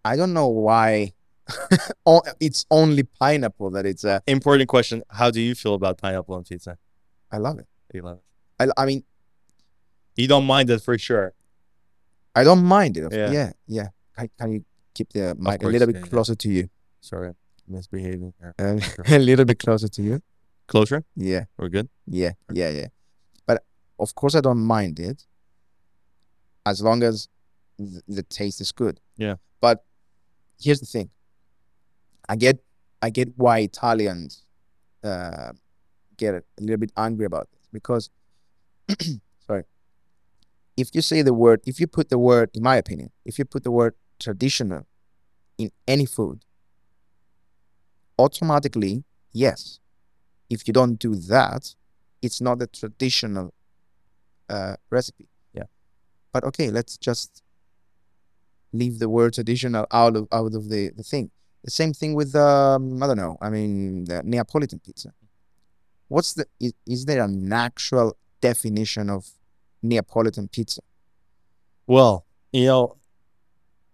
i 0.06 0.15
don't 0.15 0.34
know 0.34 0.47
why 0.47 1.13
it's 2.39 2.65
only 2.71 3.03
pineapple 3.03 3.69
that 3.71 3.86
it's 3.86 4.06
uh, 4.06 4.19
Important 4.27 4.69
question: 4.69 5.03
How 5.10 5.29
do 5.29 5.41
you 5.41 5.53
feel 5.56 5.73
about 5.73 5.97
pineapple 5.97 6.36
on 6.36 6.43
pizza? 6.43 6.77
i 7.32 7.38
love 7.38 7.60
it 7.60 7.67
You 7.93 8.01
love 8.03 8.19
it. 8.19 8.23
I, 8.77 8.82
I 8.82 8.86
mean 8.86 9.03
You 10.15 10.27
don't 10.27 10.45
mind 10.45 10.69
it 10.69 10.82
for 10.82 10.97
sure. 10.97 11.34
I 12.35 12.43
don't 12.43 12.63
mind 12.63 12.97
it. 12.97 13.11
Yeah. 13.13 13.31
yeah 13.31 13.51
yeah, 13.67 13.87
Can, 14.17 14.29
can 14.39 14.51
you 14.53 14.65
keep 14.93 15.09
the 15.13 15.35
mic 15.37 15.63
a 15.63 15.67
little 15.67 15.87
bit 15.87 15.97
yeah, 15.97 16.07
closer 16.09 16.35
to 16.35 16.49
you? 16.49 16.69
Sorry, 17.01 17.33
misbehaving 17.67 18.33
Sure. 18.59 19.05
a 19.07 19.19
little 19.19 19.45
bit 19.45 19.59
closer 19.59 19.87
to 19.87 20.01
you. 20.01 20.21
Closer. 20.67 21.03
yeah. 21.15 21.45
We're 21.57 21.69
good. 21.69 21.89
yeah 22.07 22.31
yeah 22.51 22.69
yeah. 22.69 22.87
But 23.45 23.63
of 23.99 24.15
course 24.15 24.35
i 24.35 24.41
don't 24.41 24.63
mind 24.77 24.99
it 24.99 25.25
as 26.65 26.81
long 26.81 27.03
as 27.03 27.27
th- 27.77 28.01
the 28.07 28.23
taste 28.23 28.61
is 28.61 28.71
good. 28.71 28.99
Yeah. 29.17 29.35
but 29.61 29.83
here's 30.59 30.79
the 30.79 30.85
thing. 30.85 31.09
I 32.29 32.35
get 32.37 32.63
i 33.01 33.09
get 33.09 33.29
why 33.35 33.59
italians 33.59 34.45
uh, 35.03 35.51
get 36.15 36.33
a 36.35 36.43
little 36.61 36.77
bit 36.77 36.91
angry 36.95 37.25
about 37.25 37.49
this 37.51 37.67
because 37.77 38.09
sorry 39.47 39.63
if 40.75 40.89
you 40.93 41.01
say 41.01 41.21
the 41.21 41.33
word 41.33 41.62
if 41.65 41.79
you 41.79 41.88
put 41.88 42.09
the 42.09 42.17
word 42.17 42.49
in 42.53 42.63
my 42.63 42.75
opinion 42.75 43.12
if 43.25 43.38
you 43.38 43.45
put 43.45 43.63
the 43.63 43.71
word 43.71 43.93
traditional 44.19 44.86
in 45.57 45.71
any 45.88 46.05
food 46.05 46.43
automatically 48.17 49.03
yes. 49.31 49.79
If 50.49 50.67
you 50.67 50.73
don't 50.73 50.95
do 50.99 51.15
that 51.15 51.75
it's 52.21 52.39
not 52.39 52.62
a 52.62 52.67
traditional 52.67 53.53
uh, 54.49 54.75
recipe. 54.89 55.27
Yeah. 55.53 55.63
but 56.31 56.43
okay 56.43 56.69
let's 56.69 56.97
just 56.97 57.43
leave 58.71 58.99
the 58.99 59.09
word 59.09 59.33
traditional 59.33 59.86
out 59.91 60.15
of 60.15 60.27
out 60.31 60.53
of 60.53 60.69
the, 60.69 60.91
the 60.95 61.03
thing. 61.03 61.31
The 61.63 61.71
same 61.71 61.93
thing 61.93 62.13
with 62.13 62.36
um 62.36 63.01
i 63.01 63.07
don't 63.07 63.17
know 63.17 63.38
i 63.41 63.49
mean 63.49 64.05
the 64.05 64.21
neapolitan 64.23 64.79
pizza. 64.79 65.13
What's 66.07 66.33
the 66.33 66.45
is, 66.59 66.73
is 66.86 67.05
there 67.05 67.23
an 67.23 67.51
actual 67.51 68.17
definition 68.41 69.09
of 69.09 69.25
neapolitan 69.83 70.47
pizza 70.47 70.81
Well, 71.87 72.25
you 72.51 72.65
know, 72.65 72.83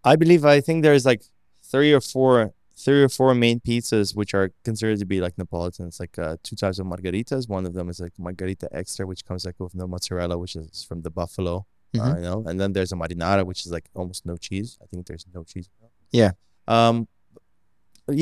I 0.04 0.16
believe 0.16 0.46
I 0.46 0.62
think 0.62 0.84
there's 0.84 1.06
like 1.12 1.24
three 1.72 1.92
or 1.98 2.02
four 2.02 2.54
three 2.86 3.02
or 3.04 3.10
four 3.10 3.34
main 3.36 3.60
pizzas 3.60 4.16
which 4.16 4.34
are 4.34 4.48
considered 4.64 5.00
to 5.00 5.06
be 5.06 5.20
like 5.20 5.36
Neapolitan. 5.38 5.88
It's 5.88 6.00
like 6.00 6.18
uh, 6.18 6.38
two 6.44 6.56
types 6.56 6.80
of 6.80 6.86
margaritas. 6.94 7.50
One 7.50 7.66
of 7.66 7.74
them 7.74 7.90
is 7.90 8.00
like 8.00 8.14
margarita 8.18 8.68
extra, 8.72 9.06
which 9.12 9.26
comes 9.28 9.42
like 9.48 9.60
with 9.60 9.76
no 9.76 9.86
mozzarella, 9.94 10.38
which 10.38 10.56
is 10.56 10.84
from 10.88 11.02
the 11.02 11.10
buffalo. 11.20 11.56
Uh, 11.58 12.00
Mhm. 12.00 12.16
you 12.18 12.22
know, 12.30 12.40
and 12.48 12.56
then 12.62 12.72
there's 12.76 12.92
a 12.96 12.96
marinara, 12.96 13.44
which 13.50 13.62
is 13.66 13.72
like 13.78 13.88
almost 14.00 14.22
no 14.26 14.36
cheese. 14.38 14.78
I 14.84 14.86
think 14.90 15.08
there's 15.08 15.26
no 15.34 15.44
cheese. 15.52 15.68
Yeah. 16.12 16.32
Um. 16.68 17.08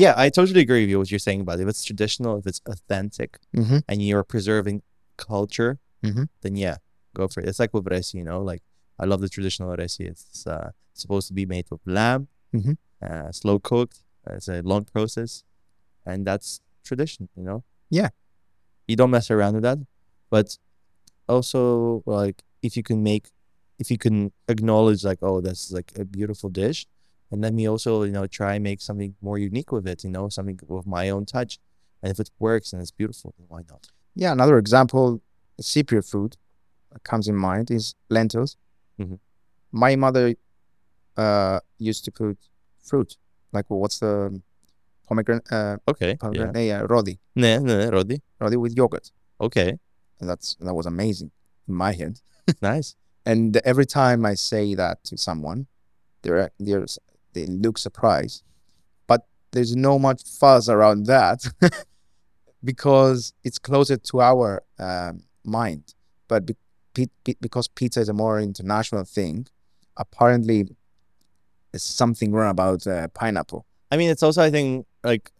Yeah, 0.02 0.14
I 0.16 0.28
totally 0.38 0.60
agree 0.66 0.82
with 0.82 0.90
you 0.90 0.98
what 0.98 1.10
you're 1.10 1.18
saying 1.28 1.40
about 1.42 1.58
it. 1.58 1.62
If 1.62 1.68
it's 1.68 1.84
traditional, 1.84 2.32
if 2.40 2.46
it's 2.46 2.60
authentic, 2.66 3.38
mm-hmm. 3.56 3.78
and 3.88 3.96
you're 4.06 4.24
preserving 4.24 4.82
culture, 5.16 5.78
Mhm. 6.02 6.28
then 6.42 6.56
yeah, 6.56 6.76
go 7.20 7.26
for 7.32 7.40
it. 7.42 7.48
It's 7.48 7.58
like 7.62 7.72
with 7.74 7.84
resi, 7.94 8.14
you 8.20 8.26
know, 8.30 8.40
like 8.52 8.62
I 9.02 9.04
love 9.10 9.20
the 9.24 9.28
traditional 9.36 9.70
resi. 9.82 10.02
It's 10.12 10.46
uh, 10.54 10.68
supposed 11.02 11.26
to 11.30 11.34
be 11.40 11.46
made 11.54 11.66
with 11.72 11.82
lamb, 11.98 12.22
Mhm. 12.58 12.74
uh, 13.08 13.30
slow 13.40 13.58
cooked. 13.70 13.98
It's 14.36 14.48
a 14.56 14.58
long 14.72 14.84
process, 14.94 15.32
and 16.10 16.18
that's 16.28 16.48
tradition, 16.88 17.22
you 17.38 17.44
know. 17.48 17.60
Yeah. 18.00 18.10
you 18.90 18.96
don't 19.00 19.10
mess 19.16 19.28
around 19.30 19.52
with 19.56 19.64
that, 19.68 19.78
but 20.34 20.48
also 21.34 22.02
like 22.06 22.38
if 22.62 22.72
you 22.76 22.82
can 22.90 23.02
make, 23.02 23.24
if 23.82 23.86
you 23.92 23.98
can 23.98 24.16
acknowledge 24.48 25.00
like, 25.10 25.18
oh, 25.28 25.38
that's 25.46 25.64
like 25.78 25.92
a 26.02 26.04
beautiful 26.18 26.48
dish, 26.62 26.80
and 27.30 27.38
let 27.44 27.52
me 27.58 27.64
also 27.72 27.90
you 28.08 28.12
know 28.16 28.26
try 28.26 28.52
and 28.56 28.64
make 28.70 28.80
something 28.88 29.14
more 29.28 29.38
unique 29.50 29.70
with 29.72 29.86
it, 29.92 29.98
you 30.04 30.10
know, 30.16 30.28
something 30.36 30.58
with 30.74 30.86
my 30.86 31.04
own 31.14 31.24
touch, 31.26 31.52
and 32.02 32.10
if 32.12 32.18
it 32.24 32.30
works 32.38 32.72
and 32.72 32.80
it's 32.82 32.90
beautiful, 33.00 33.28
then 33.36 33.46
why 33.52 33.60
not? 33.72 33.82
Yeah, 34.22 34.32
another 34.32 34.58
example, 34.64 35.20
Cypriot 35.60 36.06
food 36.12 36.32
comes 37.04 37.28
in 37.28 37.36
mind 37.36 37.70
is 37.70 37.94
lentils. 38.08 38.56
Mhm. 38.98 39.18
My 39.72 39.96
mother 39.96 40.34
uh, 41.16 41.60
used 41.78 42.04
to 42.04 42.10
put 42.12 42.38
fruit, 42.82 43.16
like 43.52 43.66
what's 43.68 43.98
the 43.98 44.40
pomegranate? 45.06 45.46
Uh, 45.52 45.76
Okay, 45.88 46.10
yeah. 46.10 46.16
pomegranate, 46.16 46.66
yeah, 46.66 46.82
rodi, 46.82 47.18
Ne, 47.34 47.58
ne, 47.58 47.86
Rodi. 47.90 48.20
rodi 48.40 48.56
with 48.56 48.76
yogurt. 48.76 49.10
Okay, 49.40 49.78
And 50.20 50.28
that's 50.30 50.56
that 50.60 50.74
was 50.74 50.86
amazing 50.86 51.30
in 51.68 51.74
my 51.74 51.92
head. 51.92 52.20
nice. 52.62 52.94
And 53.26 53.56
every 53.64 53.84
time 53.86 54.24
I 54.24 54.34
say 54.34 54.74
that 54.74 55.04
to 55.04 55.16
someone, 55.16 55.66
they're 56.22 56.50
they're 56.58 56.86
they 57.34 57.46
look 57.46 57.78
surprised, 57.78 58.42
but 59.06 59.26
there's 59.52 59.76
no 59.76 59.98
much 59.98 60.22
fuzz 60.40 60.68
around 60.68 61.06
that 61.06 61.40
because 62.64 63.32
it's 63.44 63.58
closer 63.58 63.96
to 63.96 64.20
our 64.20 64.62
um, 64.78 65.22
mind. 65.44 65.94
But 66.26 66.46
be- 66.46 66.56
because 67.40 67.68
pizza 67.68 68.00
is 68.00 68.08
a 68.08 68.12
more 68.14 68.40
international 68.40 69.04
thing, 69.04 69.46
apparently 69.96 70.58
there's 71.72 71.82
something 71.84 72.32
wrong 72.32 72.50
about 72.50 72.86
uh, 72.86 73.08
pineapple. 73.08 73.66
I 73.90 73.96
mean, 73.96 74.10
it's 74.10 74.22
also 74.22 74.42
I 74.42 74.50
think 74.50 74.86
like 75.04 75.30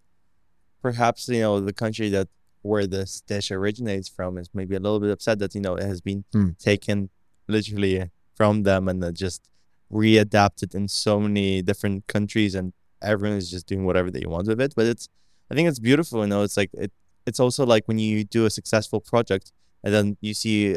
perhaps 0.82 1.28
you 1.28 1.40
know 1.40 1.60
the 1.60 1.72
country 1.72 2.08
that 2.10 2.28
where 2.62 2.86
this 2.86 3.20
dish 3.26 3.50
originates 3.50 4.08
from 4.08 4.36
is 4.38 4.48
maybe 4.52 4.74
a 4.74 4.80
little 4.80 5.00
bit 5.00 5.10
upset 5.10 5.38
that 5.38 5.54
you 5.54 5.60
know 5.60 5.76
it 5.76 5.84
has 5.84 6.00
been 6.00 6.24
Mm. 6.34 6.58
taken 6.58 7.10
literally 7.46 8.10
from 8.34 8.62
them 8.64 8.88
and 8.88 9.16
just 9.16 9.48
readapted 9.92 10.74
in 10.74 10.86
so 10.88 11.18
many 11.20 11.62
different 11.62 12.06
countries 12.06 12.54
and 12.54 12.72
everyone 13.00 13.38
is 13.38 13.50
just 13.50 13.66
doing 13.66 13.84
whatever 13.86 14.10
they 14.10 14.24
want 14.26 14.46
with 14.48 14.60
it. 14.60 14.74
But 14.76 14.86
it's 14.86 15.08
I 15.50 15.54
think 15.54 15.68
it's 15.68 15.78
beautiful. 15.78 16.20
You 16.20 16.26
know, 16.28 16.42
it's 16.42 16.56
like 16.56 16.70
it. 16.74 16.92
It's 17.26 17.40
also 17.40 17.64
like 17.66 17.86
when 17.88 17.98
you 17.98 18.24
do 18.24 18.46
a 18.46 18.50
successful 18.50 19.00
project 19.00 19.52
and 19.84 19.92
then 19.94 20.16
you 20.20 20.34
see 20.34 20.76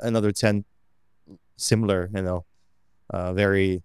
another 0.00 0.32
ten 0.32 0.64
similar, 1.56 2.10
you 2.14 2.22
know, 2.22 2.44
uh, 3.10 3.32
very 3.32 3.82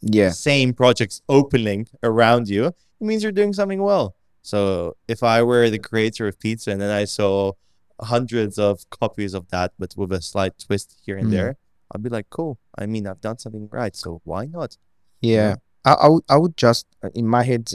Yeah. 0.00 0.30
same 0.30 0.72
projects 0.74 1.22
opening 1.28 1.88
around 2.02 2.48
you, 2.48 2.66
it 2.66 2.74
means 3.00 3.22
you're 3.22 3.32
doing 3.32 3.52
something 3.52 3.82
well. 3.82 4.14
So 4.42 4.96
if 5.08 5.22
I 5.22 5.42
were 5.42 5.68
the 5.70 5.78
creator 5.78 6.28
of 6.28 6.38
pizza 6.38 6.70
and 6.70 6.80
then 6.80 6.90
I 6.90 7.04
saw 7.04 7.52
hundreds 8.00 8.58
of 8.58 8.88
copies 8.90 9.34
of 9.34 9.48
that, 9.48 9.72
but 9.78 9.94
with 9.96 10.12
a 10.12 10.22
slight 10.22 10.56
twist 10.58 10.96
here 11.04 11.16
and 11.16 11.26
Mm. 11.28 11.30
there, 11.32 11.56
I'd 11.90 12.02
be 12.02 12.08
like, 12.10 12.30
cool. 12.30 12.58
I 12.78 12.86
mean, 12.86 13.06
I've 13.08 13.20
done 13.20 13.38
something 13.38 13.68
right, 13.72 13.96
so 13.96 14.20
why 14.24 14.46
not? 14.46 14.76
Yeah, 15.20 15.56
I, 15.84 15.92
I 15.94 16.08
would 16.08 16.24
I 16.28 16.36
would 16.36 16.56
just 16.56 16.86
in 17.14 17.26
my 17.26 17.42
head, 17.42 17.72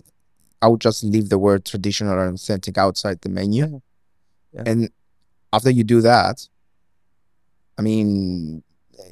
I 0.62 0.68
would 0.70 0.80
just 0.80 1.04
leave 1.04 1.28
the 1.30 1.38
word 1.40 1.66
traditional 1.66 2.18
and 2.20 2.36
authentic 2.36 2.78
outside 2.78 3.20
the 3.22 3.30
menu, 3.30 3.66
Yeah. 3.66 3.80
Yeah. 4.54 4.64
and 4.72 4.90
after 5.52 5.70
you 5.72 5.84
do 5.84 6.00
that, 6.02 6.48
I 7.78 7.82
mean, 7.82 8.64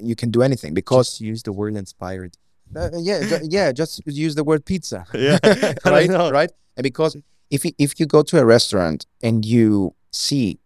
you 0.01 0.15
can 0.15 0.29
do 0.31 0.41
anything 0.41 0.73
because 0.73 1.07
Just 1.09 1.21
use 1.21 1.43
the 1.43 1.51
word 1.53 1.75
inspired. 1.75 2.37
uh, 2.75 2.89
yeah, 2.97 3.19
ju- 3.27 3.47
yeah, 3.49 3.71
just 3.71 4.01
use 4.05 4.35
the 4.35 4.43
word 4.43 4.65
pizza. 4.65 5.05
Yeah, 5.13 5.39
right, 5.85 6.09
right, 6.09 6.51
and 6.77 6.83
because 6.83 7.17
if 7.49 7.65
you, 7.65 7.71
if 7.77 7.99
you 7.99 8.05
go 8.05 8.21
to 8.23 8.39
a 8.39 8.45
restaurant 8.45 9.05
and 9.21 9.43
you 9.45 9.93
see 10.11 10.59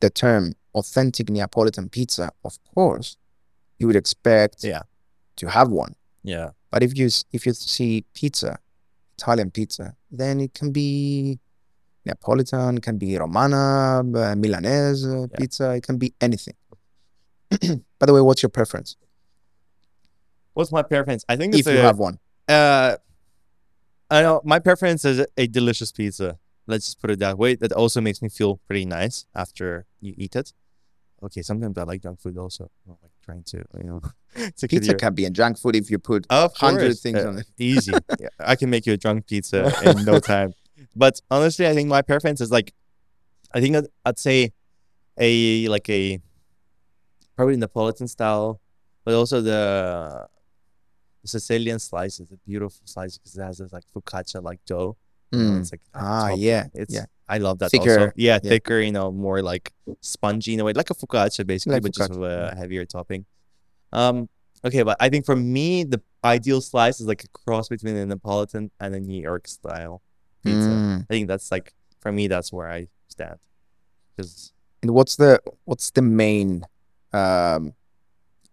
the 0.00 0.10
term 0.10 0.52
authentic 0.74 1.30
Neapolitan 1.30 1.88
pizza, 1.88 2.30
of 2.44 2.58
course, 2.74 3.16
you 3.78 3.86
would 3.86 3.96
expect 3.96 4.62
Yeah. 4.62 4.82
to 5.36 5.48
have 5.48 5.68
one. 5.70 5.94
Yeah. 6.22 6.50
But 6.70 6.82
if 6.82 6.98
you 6.98 7.08
if 7.32 7.46
you 7.46 7.52
see 7.54 8.04
pizza, 8.12 8.58
Italian 9.16 9.50
pizza, 9.50 9.94
then 10.10 10.40
it 10.40 10.52
can 10.52 10.72
be 10.72 11.38
Neapolitan, 12.04 12.76
it 12.76 12.82
can 12.82 12.98
be 12.98 13.16
Romana, 13.16 14.00
uh, 14.00 14.34
Milanese 14.36 15.04
Yeah. 15.04 15.26
pizza, 15.38 15.70
it 15.74 15.82
can 15.82 15.96
be 15.96 16.12
anything. 16.20 16.54
By 17.98 18.06
the 18.06 18.12
way, 18.12 18.20
what's 18.20 18.42
your 18.42 18.50
preference 18.50 18.96
What's 20.54 20.72
my 20.72 20.82
preference? 20.82 21.22
I 21.28 21.36
think 21.36 21.52
if 21.54 21.60
it's 21.60 21.68
you 21.68 21.76
have 21.78 21.98
one? 21.98 22.18
Uh, 22.48 22.96
I 24.10 24.22
know 24.22 24.40
my 24.44 24.58
preference 24.58 25.04
is 25.04 25.18
a- 25.18 25.26
a 25.36 25.46
delicious 25.46 25.92
pizza. 25.92 26.38
Let's 26.66 26.86
just 26.86 27.00
put 27.00 27.10
it 27.10 27.18
that 27.18 27.36
way. 27.36 27.56
That 27.56 27.72
also 27.72 28.00
makes 28.00 28.22
me 28.22 28.28
feel 28.30 28.56
pretty 28.66 28.86
nice 28.86 29.26
after 29.34 29.84
you 30.00 30.14
eat 30.16 30.34
it. 30.34 30.54
Okay, 31.22 31.42
sometimes 31.42 31.76
I 31.76 31.82
like 31.82 32.02
junk 32.02 32.20
food 32.20 32.38
also. 32.38 32.70
I'm 32.88 32.96
like 33.02 33.10
trying 33.22 33.42
to, 33.44 33.64
you 33.76 33.84
know, 33.84 34.00
to 34.56 34.66
Pizza 34.68 34.92
your- 34.92 34.98
can 34.98 35.12
be 35.14 35.26
a 35.26 35.30
junk 35.30 35.58
food 35.58 35.76
if 35.76 35.90
you 35.90 35.98
put 35.98 36.26
of 36.30 36.56
hundred 36.56 36.96
things 36.98 37.18
uh, 37.18 37.28
on 37.28 37.38
it. 37.38 37.46
easy. 37.58 37.92
Yeah, 38.18 38.28
I 38.38 38.56
can 38.56 38.70
make 38.70 38.86
you 38.86 38.94
a 38.94 38.96
drunk 38.96 39.26
pizza 39.26 39.70
in 39.84 40.04
no 40.06 40.20
time. 40.20 40.54
But 40.94 41.20
honestly, 41.30 41.66
I 41.66 41.74
think 41.74 41.88
my 41.90 42.00
preference 42.02 42.40
is 42.40 42.50
like, 42.50 42.72
I 43.52 43.60
think 43.60 43.76
I'd, 43.76 43.86
I'd 44.04 44.18
say 44.18 44.52
a 45.18 45.68
like 45.68 45.88
a 45.90 46.20
probably 47.36 47.56
Neapolitan 47.56 48.08
style, 48.08 48.60
but 49.04 49.14
also 49.14 49.40
the, 49.40 50.26
the 51.22 51.28
Sicilian 51.28 51.78
slice 51.78 52.18
is 52.20 52.32
a 52.32 52.36
beautiful 52.38 52.80
slice 52.86 53.18
because 53.18 53.36
it 53.36 53.42
has 53.42 53.58
this 53.58 53.72
like 53.72 53.84
focaccia 53.94 54.42
like 54.42 54.60
dough. 54.66 54.96
Mm. 55.32 55.60
It's 55.60 55.72
like 55.72 55.80
Ah, 55.94 56.28
top. 56.30 56.38
yeah, 56.38 56.66
It's 56.74 56.94
yeah. 56.94 57.06
I 57.28 57.38
love 57.38 57.58
that 57.58 57.74
also. 57.74 58.12
Yeah, 58.16 58.38
yeah. 58.42 58.50
thicker. 58.50 58.80
You 58.80 58.92
know, 58.92 59.10
more 59.10 59.42
like 59.42 59.72
spongy 60.00 60.54
in 60.54 60.60
a 60.60 60.64
way, 60.64 60.72
like 60.72 60.90
a 60.90 60.94
focaccia 60.94 61.46
basically, 61.46 61.74
Like 61.74 61.82
but 61.82 61.94
just 61.94 62.10
with 62.14 62.30
a 62.30 62.54
heavier 62.56 62.84
topping. 62.84 63.26
Um. 63.92 64.28
Okay, 64.64 64.82
but 64.82 64.96
I 64.98 65.10
think 65.10 65.26
for 65.26 65.36
me, 65.36 65.84
the 65.84 66.00
ideal 66.24 66.60
slice 66.60 67.00
is 67.00 67.06
like 67.06 67.22
a 67.22 67.28
cross 67.28 67.68
between 67.68 67.96
a 67.96 68.06
Neapolitan 68.06 68.70
and 68.80 68.94
a 68.94 69.00
New 69.00 69.20
York 69.20 69.46
style 69.46 70.02
pizza. 70.42 70.68
Mm. 70.68 71.02
I 71.02 71.06
think 71.14 71.28
that's 71.28 71.50
like 71.52 71.74
for 72.00 72.10
me, 72.10 72.26
that's 72.26 72.52
where 72.52 72.68
I 72.70 72.88
stand. 73.08 73.38
Because 74.16 74.52
And 74.82 74.92
what's 74.92 75.16
the 75.16 75.40
what's 75.64 75.90
the 75.90 76.02
main 76.02 76.64
um, 77.16 77.72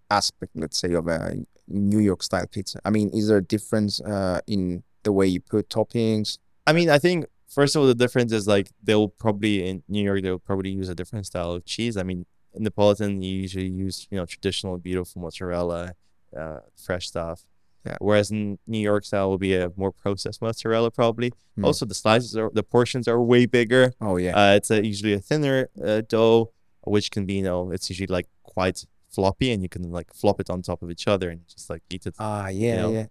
aspect, 0.10 0.52
let's 0.56 0.78
say, 0.78 0.94
of 0.94 1.08
a 1.08 1.20
New 1.68 2.00
York 2.00 2.22
style 2.24 2.48
pizza? 2.56 2.80
I 2.86 2.90
mean, 2.90 3.10
is 3.10 3.28
there 3.28 3.38
a 3.38 3.48
difference 3.56 3.94
uh, 4.02 4.40
in 4.48 4.84
the 5.04 5.12
way 5.12 5.28
you 5.28 5.42
put 5.54 5.70
toppings? 5.70 6.38
I 6.66 6.74
mean, 6.74 6.90
I 6.90 7.00
think 7.00 7.26
first 7.48 7.76
of 7.76 7.82
all, 7.82 7.88
the 7.88 7.96
difference 7.96 8.32
is 8.32 8.48
like 8.48 8.68
they'll 8.88 9.10
probably 9.10 9.68
in 9.68 9.84
New 9.88 10.04
York 10.04 10.22
they'll 10.24 10.40
probably 10.40 10.72
use 10.72 10.90
a 10.90 10.96
different 10.96 11.26
style 11.26 11.52
of 11.52 11.66
cheese. 11.66 11.98
I 11.98 12.04
mean, 12.04 12.26
in 12.54 12.64
Neapolitan 12.64 13.22
you 13.22 13.34
usually 13.46 13.70
use 13.86 14.08
you 14.12 14.18
know 14.18 14.26
traditional 14.26 14.78
beautiful 14.78 15.22
mozzarella, 15.22 15.94
uh, 16.38 16.60
fresh 16.86 17.08
stuff. 17.08 17.40
Yeah. 17.86 17.98
Whereas 18.00 18.32
in 18.32 18.60
New 18.66 18.80
York 18.80 19.04
style 19.04 19.30
will 19.30 19.38
be 19.38 19.56
a 19.56 19.72
more 19.76 19.92
processed 19.92 20.42
mozzarella 20.42 20.90
probably. 20.90 21.34
Hmm. 21.56 21.66
Also, 21.66 21.86
the 21.86 21.96
slices 22.04 22.38
are 22.38 22.50
the 22.54 22.64
portions 22.64 23.08
are 23.10 23.22
way 23.22 23.46
bigger. 23.46 23.94
Oh 24.00 24.16
yeah, 24.18 24.34
Uh, 24.40 24.54
it's 24.56 24.72
a, 24.72 24.86
usually 24.86 25.14
a 25.14 25.20
thinner 25.20 25.70
uh, 25.84 26.02
dough, 26.08 26.54
which 26.86 27.12
can 27.12 27.26
be 27.26 27.36
you 27.36 27.44
know 27.44 27.72
it's 27.72 27.90
usually 27.90 28.08
like 28.08 28.28
quite 28.44 28.86
floppy, 29.10 29.52
and 29.52 29.62
you 29.62 29.70
can 29.70 29.92
like 29.92 30.12
flop 30.14 30.40
it 30.40 30.50
on 30.50 30.62
top 30.62 30.82
of 30.82 30.90
each 30.90 31.08
other 31.08 31.30
and 31.30 31.48
just 31.48 31.70
like 31.70 31.84
eat 31.90 32.06
it 32.06 32.16
ah 32.20 32.48
yeah, 32.48 32.76
know, 32.82 32.92
yeah. 32.92 33.06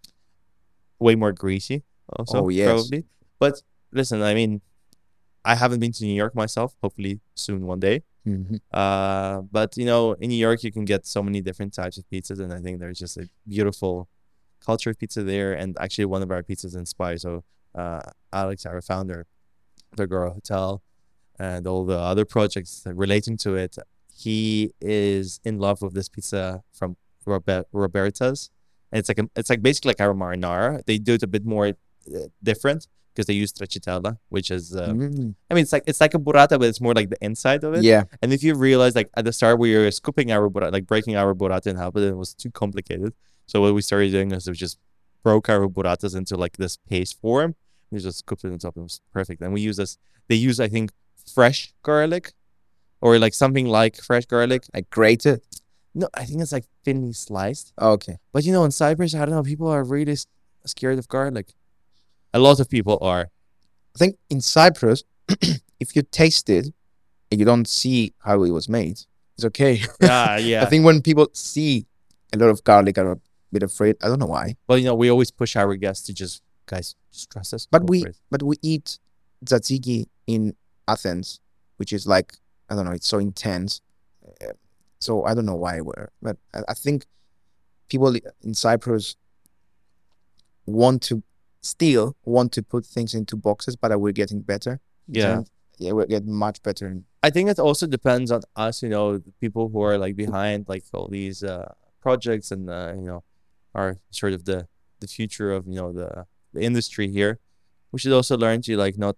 way 0.99 1.15
more 1.15 1.33
greasy 1.33 1.83
also 2.19 2.45
Oh, 2.45 2.49
yes. 2.49 2.69
probably 2.69 3.05
but 3.39 3.63
listen 3.93 4.21
i 4.23 4.35
mean 4.35 4.61
i 5.45 5.55
haven't 5.55 5.81
been 5.81 5.93
to 5.93 6.05
new 6.05 6.15
york 6.15 6.35
myself 6.35 6.75
hopefully 6.83 7.21
soon 7.35 7.67
one 7.67 7.81
day 7.81 8.03
Mhm. 8.27 8.61
uh 8.73 9.41
but 9.51 9.77
you 9.77 9.85
know 9.85 10.13
in 10.13 10.29
new 10.31 10.37
york 10.49 10.63
you 10.63 10.71
can 10.71 10.85
get 10.85 11.07
so 11.07 11.23
many 11.25 11.41
different 11.41 11.73
types 11.75 11.97
of 11.99 12.05
pizzas 12.09 12.39
and 12.39 12.53
i 12.53 12.61
think 12.61 12.79
there's 12.79 12.99
just 13.01 13.17
a 13.17 13.29
beautiful 13.49 14.09
culture 14.65 14.91
of 14.91 14.99
pizza 14.99 15.23
there 15.25 15.53
and 15.55 15.77
actually 15.81 16.05
one 16.05 16.23
of 16.23 16.31
our 16.31 16.43
pizzas 16.43 16.77
inspired 16.77 17.21
so 17.21 17.43
uh 17.75 18.01
alex 18.33 18.65
our 18.65 18.81
founder 18.81 19.27
the 19.97 20.05
Agora 20.05 20.31
Hotel 20.31 20.83
and 21.39 21.67
all 21.67 21.85
the 21.85 21.99
other 21.99 22.25
projects 22.25 22.83
relating 22.87 23.37
to 23.37 23.55
it 23.55 23.77
he 24.15 24.73
is 24.81 25.41
in 25.45 25.59
love 25.59 25.83
with 25.83 25.95
this 25.95 26.09
pizza 26.09 26.63
from 26.73 26.97
Robert, 27.27 27.67
roberta's 27.73 28.51
and 28.93 28.99
it's 28.99 29.09
like 29.09 29.19
a, 29.19 29.29
it's 29.35 29.49
like 29.49 29.63
basically 29.63 29.89
like 29.91 30.01
our 30.01 30.13
marinara. 30.13 30.85
They 30.85 30.99
do 30.99 31.15
it 31.15 31.23
a 31.23 31.27
bit 31.27 31.47
more 31.47 31.69
uh, 31.69 32.19
different 32.43 32.87
because 33.15 33.27
they 33.27 33.33
use 33.33 33.53
stracciatella, 33.53 34.19
which 34.29 34.51
is 34.51 34.77
uh, 34.77 34.89
Mm. 34.89 35.35
I 35.51 35.55
mean 35.55 35.63
it's 35.63 35.73
like 35.73 35.85
it's 35.87 36.01
like 36.01 36.15
a 36.15 36.19
burrata, 36.19 36.59
but 36.59 36.65
it's 36.65 36.81
more 36.81 36.93
like 36.95 37.09
the 37.09 37.17
inside 37.23 37.65
of 37.65 37.75
it. 37.75 37.83
yeah. 37.83 38.05
And 38.21 38.33
if 38.33 38.43
you 38.43 38.55
realize 38.55 38.95
like 38.95 39.09
at 39.17 39.25
the 39.25 39.33
start 39.33 39.59
we 39.59 39.75
were 39.75 39.91
scooping 39.91 40.31
our 40.31 40.51
burrata, 40.51 40.73
like 40.73 40.87
breaking 40.87 41.17
our 41.17 41.35
burrata 41.35 41.69
in 41.69 41.77
half, 41.77 41.95
but 41.95 42.03
it 42.03 42.17
was 42.17 42.35
too 42.35 42.51
complicated. 42.51 43.15
So 43.47 43.63
what 43.63 43.75
we 43.75 43.81
started 43.81 44.13
doing 44.13 44.31
is 44.33 44.47
we 44.47 44.55
just 44.55 44.79
broke 45.23 45.49
our 45.49 45.67
burratas 45.69 46.15
into 46.15 46.37
like 46.37 46.59
this 46.59 46.77
paste 46.77 47.19
form. 47.19 47.55
We 47.91 47.99
just 47.99 48.19
scooped 48.19 48.45
it 48.45 48.53
on 48.53 48.59
top. 48.59 48.77
It 48.77 48.83
was 48.83 49.01
perfect. 49.13 49.41
And 49.41 49.53
we 49.55 49.63
use 49.63 49.79
this. 49.79 49.97
They 50.29 50.35
use 50.37 50.61
I 50.61 50.69
think 50.69 50.93
fresh 51.35 51.73
garlic, 51.83 52.33
or 53.01 53.19
like 53.19 53.35
something 53.35 53.67
like 53.67 53.97
fresh 53.97 54.27
garlic. 54.27 54.65
Like 54.75 54.91
grated. 54.91 55.41
No, 55.95 56.09
I 56.15 56.25
think 56.25 56.41
it's 56.41 56.53
like 56.53 56.65
thinly 56.85 57.13
sliced. 57.13 57.73
Oh, 57.79 57.93
okay. 57.93 58.19
But 58.33 58.45
you 58.45 58.53
know, 58.53 58.65
in 58.65 58.71
Cyprus, 58.71 59.15
I 59.15 59.19
don't 59.27 59.35
know, 59.35 59.43
people 59.43 59.69
are 59.69 59.85
really 59.85 60.13
s- 60.13 60.27
scared 60.65 60.99
of 60.99 61.07
garlic. 61.09 61.53
A 62.33 62.39
lot 62.39 62.61
of 62.61 62.71
people 62.71 62.99
are. 63.03 63.29
I 63.95 63.99
think 63.99 64.17
in 64.31 64.41
Cyprus, 64.41 65.05
if 65.81 65.95
you 65.95 66.03
taste 66.03 66.49
it 66.49 66.73
and 67.31 67.39
you 67.39 67.45
don't 67.45 67.69
see 67.69 68.15
how 68.21 68.43
it 68.43 68.51
was 68.51 68.69
made, 68.69 69.01
it's 69.37 69.45
okay. 69.45 69.83
Yeah, 70.01 70.39
yeah. 70.39 70.63
I 70.63 70.67
think 70.67 70.85
when 70.87 71.03
people 71.03 71.29
see 71.35 71.87
a 72.33 72.39
lot 72.39 72.49
of 72.49 72.65
garlic, 72.65 72.97
are 72.97 73.13
a 73.13 73.19
bit 73.53 73.63
afraid. 73.63 73.97
I 74.03 74.09
don't 74.09 74.19
know 74.19 74.27
why. 74.27 74.57
Well, 74.67 74.79
you 74.79 74.87
know, 74.87 74.95
we 74.95 75.11
always 75.11 75.31
push 75.31 75.57
our 75.57 75.75
guests 75.77 76.07
to 76.07 76.15
just, 76.15 76.43
guys, 76.65 76.95
just 77.13 77.31
trust 77.31 77.53
us. 77.53 77.67
But 77.71 77.81
go 77.81 77.91
we 77.91 78.01
for 78.03 78.09
it." 78.09 78.17
but 78.31 78.43
we 78.43 78.57
eat 78.63 78.99
tzatziki 79.45 80.07
in 80.27 80.55
Athens, 80.89 81.41
which 81.77 81.93
is 81.93 82.07
like 82.07 82.35
I 82.69 82.75
don't 82.75 82.85
know, 82.85 82.93
it's 82.93 83.09
so 83.09 83.19
intense. 83.19 83.81
So 85.01 85.25
I 85.25 85.35
don't 85.35 85.47
know 85.47 85.57
why 85.57 85.81
we're, 85.81 86.11
but 86.23 86.37
I, 86.55 86.75
think 86.75 87.07
people 87.89 88.15
in 88.43 88.55
Cyprus 88.55 89.17
want 90.65 91.03
to 91.03 91.25
still 91.61 92.17
want 92.25 92.53
to 92.53 92.63
put 92.63 92.87
things 92.87 93.13
into 93.13 93.35
boxes, 93.37 93.75
but 93.75 94.01
we're 94.01 94.13
getting 94.13 94.43
better. 94.43 94.79
Yeah. 95.09 95.39
And, 95.39 95.51
yeah, 95.79 95.91
we're 95.91 96.07
getting 96.07 96.33
much 96.33 96.63
better. 96.63 97.03
I 97.21 97.31
think 97.31 97.51
it 97.51 97.59
also 97.59 97.89
depends 97.89 98.31
on 98.31 98.43
us, 98.55 98.81
you 98.81 98.89
know, 98.89 99.19
the 99.19 99.33
people 99.41 99.69
who 99.71 99.83
are 99.83 99.99
like 99.99 100.15
behind 100.15 100.67
like 100.69 100.85
all 100.95 101.09
these 101.09 101.43
uh, 101.43 101.73
projects 102.01 102.53
and, 102.53 102.71
uh, 102.71 102.93
you 102.95 103.03
know, 103.03 103.25
are 103.75 103.99
sort 104.11 104.35
of 104.35 104.45
the 104.45 104.69
the 105.03 105.07
future 105.09 105.53
of 105.53 105.67
you 105.67 105.75
know 105.75 105.93
the 105.93 106.27
the 106.53 106.63
industry 106.63 107.09
here, 107.09 107.39
we 107.91 107.99
should 107.99 108.13
also 108.13 108.37
learn 108.37 108.63
to 108.63 108.77
like 108.77 108.97
not 108.97 109.17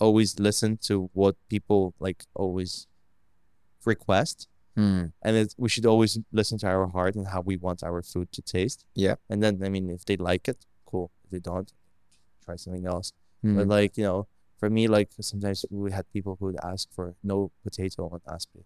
always 0.00 0.38
listen 0.38 0.76
to 0.88 1.10
what 1.12 1.36
people 1.48 1.94
like 1.98 2.24
always 2.34 2.86
request 3.84 4.48
Hmm. 4.76 5.04
and 5.22 5.36
it, 5.36 5.54
we 5.56 5.68
should 5.68 5.86
always 5.86 6.18
listen 6.32 6.58
to 6.58 6.66
our 6.66 6.88
heart 6.88 7.14
and 7.14 7.28
how 7.28 7.40
we 7.40 7.56
want 7.56 7.84
our 7.84 8.02
food 8.02 8.32
to 8.32 8.42
taste. 8.42 8.84
Yeah. 8.96 9.14
And 9.30 9.40
then, 9.40 9.62
I 9.62 9.68
mean, 9.68 9.88
if 9.88 10.04
they 10.04 10.16
like 10.16 10.48
it, 10.48 10.66
cool. 10.84 11.12
If 11.22 11.30
they 11.30 11.38
don't, 11.38 11.72
try 12.44 12.56
something 12.56 12.84
else. 12.84 13.12
Hmm. 13.42 13.56
But 13.56 13.68
like, 13.68 13.96
you 13.96 14.02
know, 14.02 14.26
for 14.58 14.68
me, 14.68 14.88
like 14.88 15.10
sometimes 15.20 15.64
we 15.70 15.92
had 15.92 16.10
people 16.12 16.36
who 16.40 16.46
would 16.46 16.58
ask 16.64 16.88
for 16.92 17.14
no 17.22 17.52
potato 17.62 18.08
on 18.12 18.20
aspri. 18.28 18.64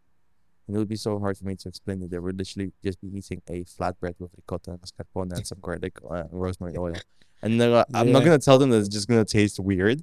And 0.67 0.77
it 0.77 0.79
would 0.79 0.89
be 0.89 0.97
so 0.97 1.19
hard 1.19 1.37
for 1.37 1.45
me 1.45 1.57
to 1.57 1.69
explain 1.69 2.01
that 2.01 2.11
they 2.11 2.19
would 2.19 2.39
literally 2.39 2.73
just 2.83 2.99
be 3.03 3.09
eating 3.15 3.43
a 3.47 3.65
flatbread 3.65 4.15
with 4.19 4.31
ricotta 4.35 4.71
and 4.71 4.81
mascarpone 4.81 5.31
and 5.37 5.47
some 5.47 5.59
garlic 5.61 5.99
uh, 6.11 6.15
and 6.31 6.41
rosemary 6.41 6.79
oil. 6.79 6.95
And 7.43 7.61
uh, 7.61 7.85
I'm 7.93 8.13
not 8.13 8.25
gonna 8.25 8.39
tell 8.39 8.59
them 8.59 8.71
that 8.71 8.79
it's 8.79 8.89
just 8.89 9.09
gonna 9.09 9.27
taste 9.27 9.61
weird, 9.61 10.03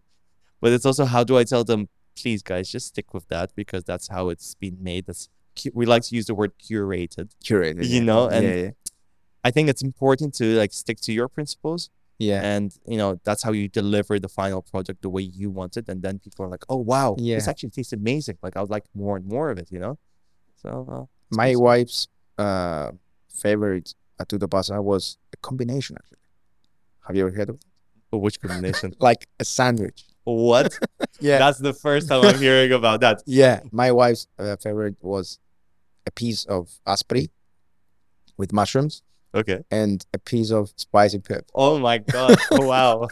but 0.65 0.73
it's 0.73 0.83
also 0.83 1.05
how 1.05 1.23
do 1.23 1.37
I 1.37 1.43
tell 1.43 1.63
them, 1.63 1.89
please 2.19 2.41
guys, 2.41 2.71
just 2.71 2.87
stick 2.87 3.13
with 3.13 3.27
that 3.27 3.51
because 3.55 3.83
that's 3.83 4.07
how 4.07 4.29
it's 4.29 4.55
been 4.55 4.77
made. 4.81 5.05
That's 5.05 5.29
we 5.75 5.85
like 5.85 6.01
to 6.05 6.15
use 6.15 6.25
the 6.25 6.33
word 6.33 6.53
curated. 6.57 7.29
curated. 7.43 7.85
You 7.87 7.99
yeah. 7.99 8.09
know, 8.09 8.27
and- 8.29 8.43
yeah, 8.43 8.55
yeah, 8.55 8.69
I 9.43 9.51
think 9.51 9.69
it's 9.69 9.83
important 9.83 10.33
to 10.39 10.45
like 10.57 10.73
stick 10.73 10.99
to 11.01 11.13
your 11.13 11.27
principles, 11.27 11.91
yeah. 12.17 12.41
and 12.43 12.75
you 12.87 12.97
know 12.97 13.19
that's 13.23 13.43
how 13.43 13.51
you 13.51 13.67
deliver 13.67 14.17
the 14.17 14.27
final 14.27 14.63
product 14.63 15.03
the 15.03 15.09
way 15.09 15.21
you 15.21 15.51
want 15.51 15.77
it, 15.77 15.87
and 15.87 16.01
then 16.01 16.17
people 16.17 16.43
are 16.43 16.49
like, 16.49 16.65
oh 16.67 16.77
wow, 16.77 17.15
this 17.19 17.47
actually 17.47 17.69
tastes 17.69 17.93
amazing. 17.93 18.39
Like 18.41 18.57
I 18.57 18.61
would 18.61 18.71
like 18.71 18.85
more 18.95 19.17
and 19.17 19.25
more 19.27 19.51
of 19.51 19.59
it. 19.59 19.71
You 19.71 19.77
know, 19.77 19.99
so 20.55 20.69
uh, 20.91 21.05
My 21.29 21.51
good. 21.53 21.61
wife's 21.61 22.07
uh, 22.39 22.89
favorite 23.29 23.93
at 24.19 24.29
Tutto 24.29 24.47
Passa 24.47 24.81
was 24.81 25.19
a 25.31 25.37
combination. 25.37 25.95
Actually, 25.99 26.23
have 27.05 27.15
you 27.15 27.27
ever 27.27 27.35
heard 27.35 27.49
of 27.49 27.55
it? 27.57 27.65
But 28.09 28.17
which 28.17 28.41
combination? 28.41 28.95
Like 28.99 29.27
a 29.39 29.45
sandwich. 29.45 30.05
What? 30.25 30.77
Yeah. 31.21 31.37
That's 31.37 31.59
the 31.59 31.71
first 31.73 32.09
time 32.09 32.25
I'm 32.25 32.37
hearing 32.37 32.73
about 32.73 32.99
that. 32.99 33.23
Yeah, 33.25 33.61
my 33.71 33.91
wife's 33.93 34.27
uh, 34.37 34.57
favorite 34.57 34.97
was 35.01 35.39
a 36.05 36.11
piece 36.11 36.43
of 36.45 36.69
aspri 36.85 37.29
with 38.37 38.51
mushrooms 38.51 39.01
Okay. 39.33 39.63
and 39.71 40.05
a 40.13 40.17
piece 40.19 40.51
of 40.51 40.73
spicy 40.75 41.19
pep. 41.19 41.45
Oh 41.55 41.79
my 41.79 41.99
god! 41.99 42.37
wow. 42.51 43.07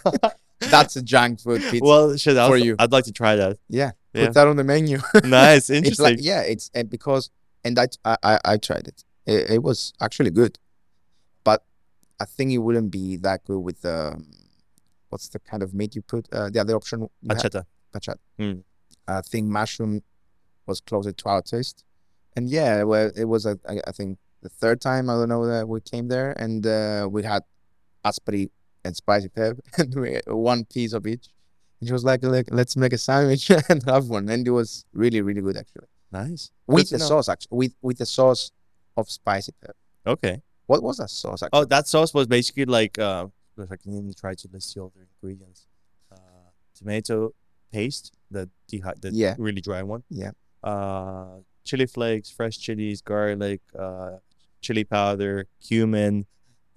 That's 0.60 0.96
a 0.98 1.02
junk 1.02 1.40
food 1.40 1.62
pizza. 1.62 1.80
well, 1.84 2.16
shit. 2.18 2.36
For 2.36 2.58
you. 2.58 2.76
I'd 2.78 2.92
like 2.92 3.06
to 3.06 3.12
try 3.14 3.36
that. 3.38 3.58
yeah, 3.70 3.92
yeah. 4.14 4.26
put 4.26 4.34
that 4.36 4.48
on 4.48 4.58
the 4.58 4.64
menu. 4.66 5.00
nice, 5.24 5.70
it's 5.70 5.78
interesting. 5.78 6.04
like 6.04 6.18
yeah, 6.22 6.42
it's 6.42 6.70
and 6.74 6.90
because 6.90 7.30
and 7.64 7.80
I 7.80 7.88
I 8.04 8.18
I, 8.24 8.40
I 8.46 8.58
tried 8.58 8.88
it. 8.90 9.04
it. 9.26 9.50
It 9.50 9.64
was 9.64 9.94
actually 10.02 10.32
good, 10.32 10.60
but 11.46 11.64
I 12.20 12.26
think 12.26 12.52
it 12.52 12.60
wouldn't 12.60 12.92
be 12.92 13.16
that 13.18 13.44
good 13.46 13.60
with 13.60 13.84
um, 13.86 14.28
what's 15.14 15.30
the 15.30 15.40
kind 15.40 15.62
of 15.64 15.70
meat 15.74 15.96
you 15.96 16.02
put? 16.02 16.28
Uh, 16.34 16.50
the 16.50 16.60
other 16.60 16.76
option? 16.76 17.08
Pancetta. 17.30 17.64
Pancetta. 17.94 18.18
Mm. 18.40 18.64
I 19.08 19.22
think 19.22 19.48
mushroom 19.48 20.02
was 20.66 20.82
closer 20.82 21.12
to 21.12 21.26
our 21.30 21.42
taste, 21.42 21.84
and 22.36 22.50
yeah, 22.50 22.84
well, 22.84 23.12
it 23.16 23.26
was 23.26 23.46
a, 23.46 23.60
I, 23.70 23.76
I 23.90 23.92
think 23.92 24.18
the 24.42 24.50
third 24.50 24.82
time 24.82 25.10
I 25.10 25.14
don't 25.14 25.30
know 25.30 25.46
that 25.46 25.68
we 25.68 25.80
came 25.82 26.08
there, 26.08 26.32
and 26.44 26.66
uh, 26.66 27.08
we 27.10 27.22
had 27.24 27.44
aspri 28.04 28.50
and 28.84 28.96
spicy 28.96 29.30
pep, 29.30 29.58
and 29.78 29.94
we 29.96 30.20
one 30.28 30.66
piece 30.66 30.94
of 30.94 31.06
each. 31.06 31.28
And 31.80 31.88
she 31.88 31.94
was 31.94 32.04
like, 32.04 32.24
like, 32.24 32.48
let's 32.52 32.76
make 32.76 32.94
a 32.94 32.98
sandwich 32.98 33.52
and 33.70 33.84
have 33.84 34.08
one, 34.08 34.30
and 34.30 34.48
it 34.48 34.52
was 34.52 34.86
really 34.94 35.22
really 35.22 35.42
good 35.42 35.58
actually 35.58 35.88
Nice. 36.12 36.52
with 36.66 36.90
the 36.90 36.98
know. 36.98 37.06
sauce 37.06 37.30
actually 37.30 37.58
with 37.62 37.76
with 37.82 37.98
the 37.98 38.06
sauce 38.18 38.52
of 38.98 39.10
spicy 39.10 39.54
pep. 39.62 39.76
Okay. 40.08 40.42
What 40.68 40.82
was 40.82 40.98
that 40.98 41.10
sauce 41.10 41.44
actually? 41.44 41.60
Oh, 41.62 41.66
that 41.66 41.88
sauce 41.88 42.14
was 42.14 42.26
basically 42.28 42.66
like 42.66 42.98
uh, 42.98 43.28
if 43.58 43.72
I 43.72 43.76
can 43.76 43.94
even 43.94 44.14
try 44.14 44.34
to 44.36 44.48
list 44.52 44.74
the 44.76 44.84
other 44.84 45.08
ingredients: 45.22 45.68
uh, 46.12 46.16
tomato 46.76 47.34
paste, 47.72 48.14
the 48.32 48.50
dehy- 48.72 49.00
the 49.02 49.12
Yeah. 49.12 49.36
really 49.38 49.62
dry 49.62 49.82
one. 49.84 50.04
Yeah. 50.10 50.32
Uh, 50.64 51.40
chili 51.66 51.86
flakes, 51.86 52.30
fresh 52.30 52.58
chilies, 52.58 53.02
garlic, 53.02 53.62
uh, 53.78 54.18
chili 54.62 54.84
powder, 54.84 55.48
cumin, 55.62 56.26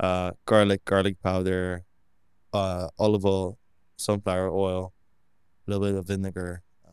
uh, 0.01 0.33
garlic, 0.45 0.85
garlic 0.85 1.21
powder, 1.23 1.85
uh, 2.53 2.89
olive 2.99 3.25
oil, 3.25 3.59
sunflower 3.97 4.51
oil, 4.51 4.93
a 5.67 5.71
little 5.71 5.87
bit 5.87 5.95
of 5.95 6.07
vinegar, 6.07 6.63
uh, 6.85 6.91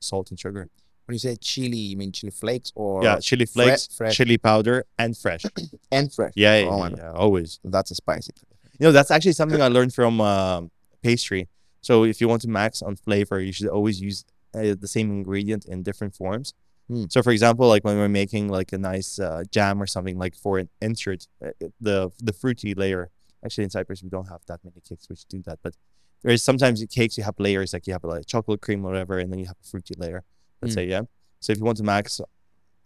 salt 0.00 0.30
and 0.30 0.38
sugar. 0.38 0.68
when 1.06 1.14
you 1.14 1.18
say 1.18 1.36
chili, 1.36 1.76
you 1.76 1.96
mean 1.98 2.10
chili 2.12 2.30
flakes 2.30 2.72
or 2.74 3.02
yeah, 3.04 3.18
chili 3.20 3.44
fre- 3.44 3.52
flakes, 3.64 3.88
fresh 3.94 4.16
chili 4.16 4.38
powder, 4.38 4.86
and 4.98 5.14
fresh. 5.16 5.44
and 5.92 6.10
fresh? 6.12 6.32
Yeah, 6.34 6.60
yeah, 6.60 6.68
Oh 6.70 6.78
yeah, 6.88 6.94
yeah, 6.96 7.12
always. 7.12 7.60
That's 7.62 7.90
a 7.90 7.94
spicy. 7.94 8.32
You 8.78 8.86
know, 8.86 8.92
that's 8.92 9.10
actually 9.10 9.32
something 9.32 9.60
I 9.62 9.68
learned 9.68 9.94
from 9.94 10.20
um, 10.20 10.70
pastry. 11.02 11.48
So 11.80 12.04
if 12.04 12.20
you 12.20 12.28
want 12.28 12.42
to 12.42 12.48
max 12.48 12.82
on 12.82 12.96
flavor, 12.96 13.40
you 13.40 13.52
should 13.52 13.68
always 13.68 14.00
use 14.00 14.24
uh, 14.54 14.74
the 14.80 14.88
same 14.88 15.10
ingredient 15.10 15.64
in 15.66 15.82
different 15.82 16.14
forms. 16.14 16.54
Hmm. 16.88 17.04
So, 17.08 17.22
for 17.22 17.30
example, 17.30 17.66
like 17.68 17.84
when 17.84 17.96
we're 17.96 18.08
making 18.08 18.48
like 18.48 18.72
a 18.72 18.78
nice 18.78 19.18
uh, 19.18 19.42
jam 19.50 19.80
or 19.82 19.86
something, 19.86 20.18
like 20.18 20.34
for 20.34 20.58
an 20.58 20.68
insert, 20.80 21.26
uh, 21.44 21.50
the 21.80 22.10
the 22.20 22.32
fruity 22.32 22.74
layer. 22.74 23.10
Actually, 23.44 23.64
in 23.64 23.70
Cyprus 23.70 24.02
we 24.02 24.08
don't 24.08 24.28
have 24.28 24.40
that 24.46 24.60
many 24.64 24.80
cakes 24.88 25.08
which 25.08 25.26
do 25.26 25.42
that, 25.42 25.58
but 25.62 25.74
there 26.22 26.32
is 26.32 26.42
sometimes 26.42 26.80
in 26.80 26.88
cakes 26.88 27.18
you 27.18 27.24
have 27.24 27.38
layers, 27.38 27.72
like 27.74 27.86
you 27.86 27.92
have 27.92 28.02
like 28.04 28.24
chocolate 28.26 28.62
cream 28.62 28.84
or 28.84 28.88
whatever, 28.90 29.18
and 29.18 29.30
then 29.30 29.38
you 29.38 29.46
have 29.46 29.56
a 29.62 29.68
fruity 29.68 29.94
layer. 29.98 30.24
Let's 30.62 30.74
Hmm. 30.74 30.78
say, 30.80 30.86
yeah. 30.88 31.02
So 31.40 31.52
if 31.52 31.58
you 31.58 31.64
want 31.64 31.76
to 31.78 31.84
max, 31.84 32.20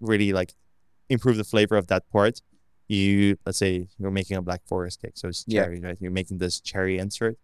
really 0.00 0.32
like 0.32 0.54
improve 1.08 1.36
the 1.36 1.44
flavor 1.44 1.76
of 1.76 1.86
that 1.88 2.08
part, 2.10 2.40
you 2.88 3.36
let's 3.46 3.58
say 3.58 3.88
you're 3.98 4.10
making 4.10 4.36
a 4.36 4.42
black 4.42 4.62
forest 4.66 5.00
cake, 5.02 5.12
so 5.14 5.28
it's 5.28 5.44
Yeah. 5.46 5.64
cherry, 5.64 5.80
right? 5.80 5.98
You're 6.00 6.10
making 6.10 6.38
this 6.38 6.60
cherry 6.60 6.98
insert. 6.98 7.36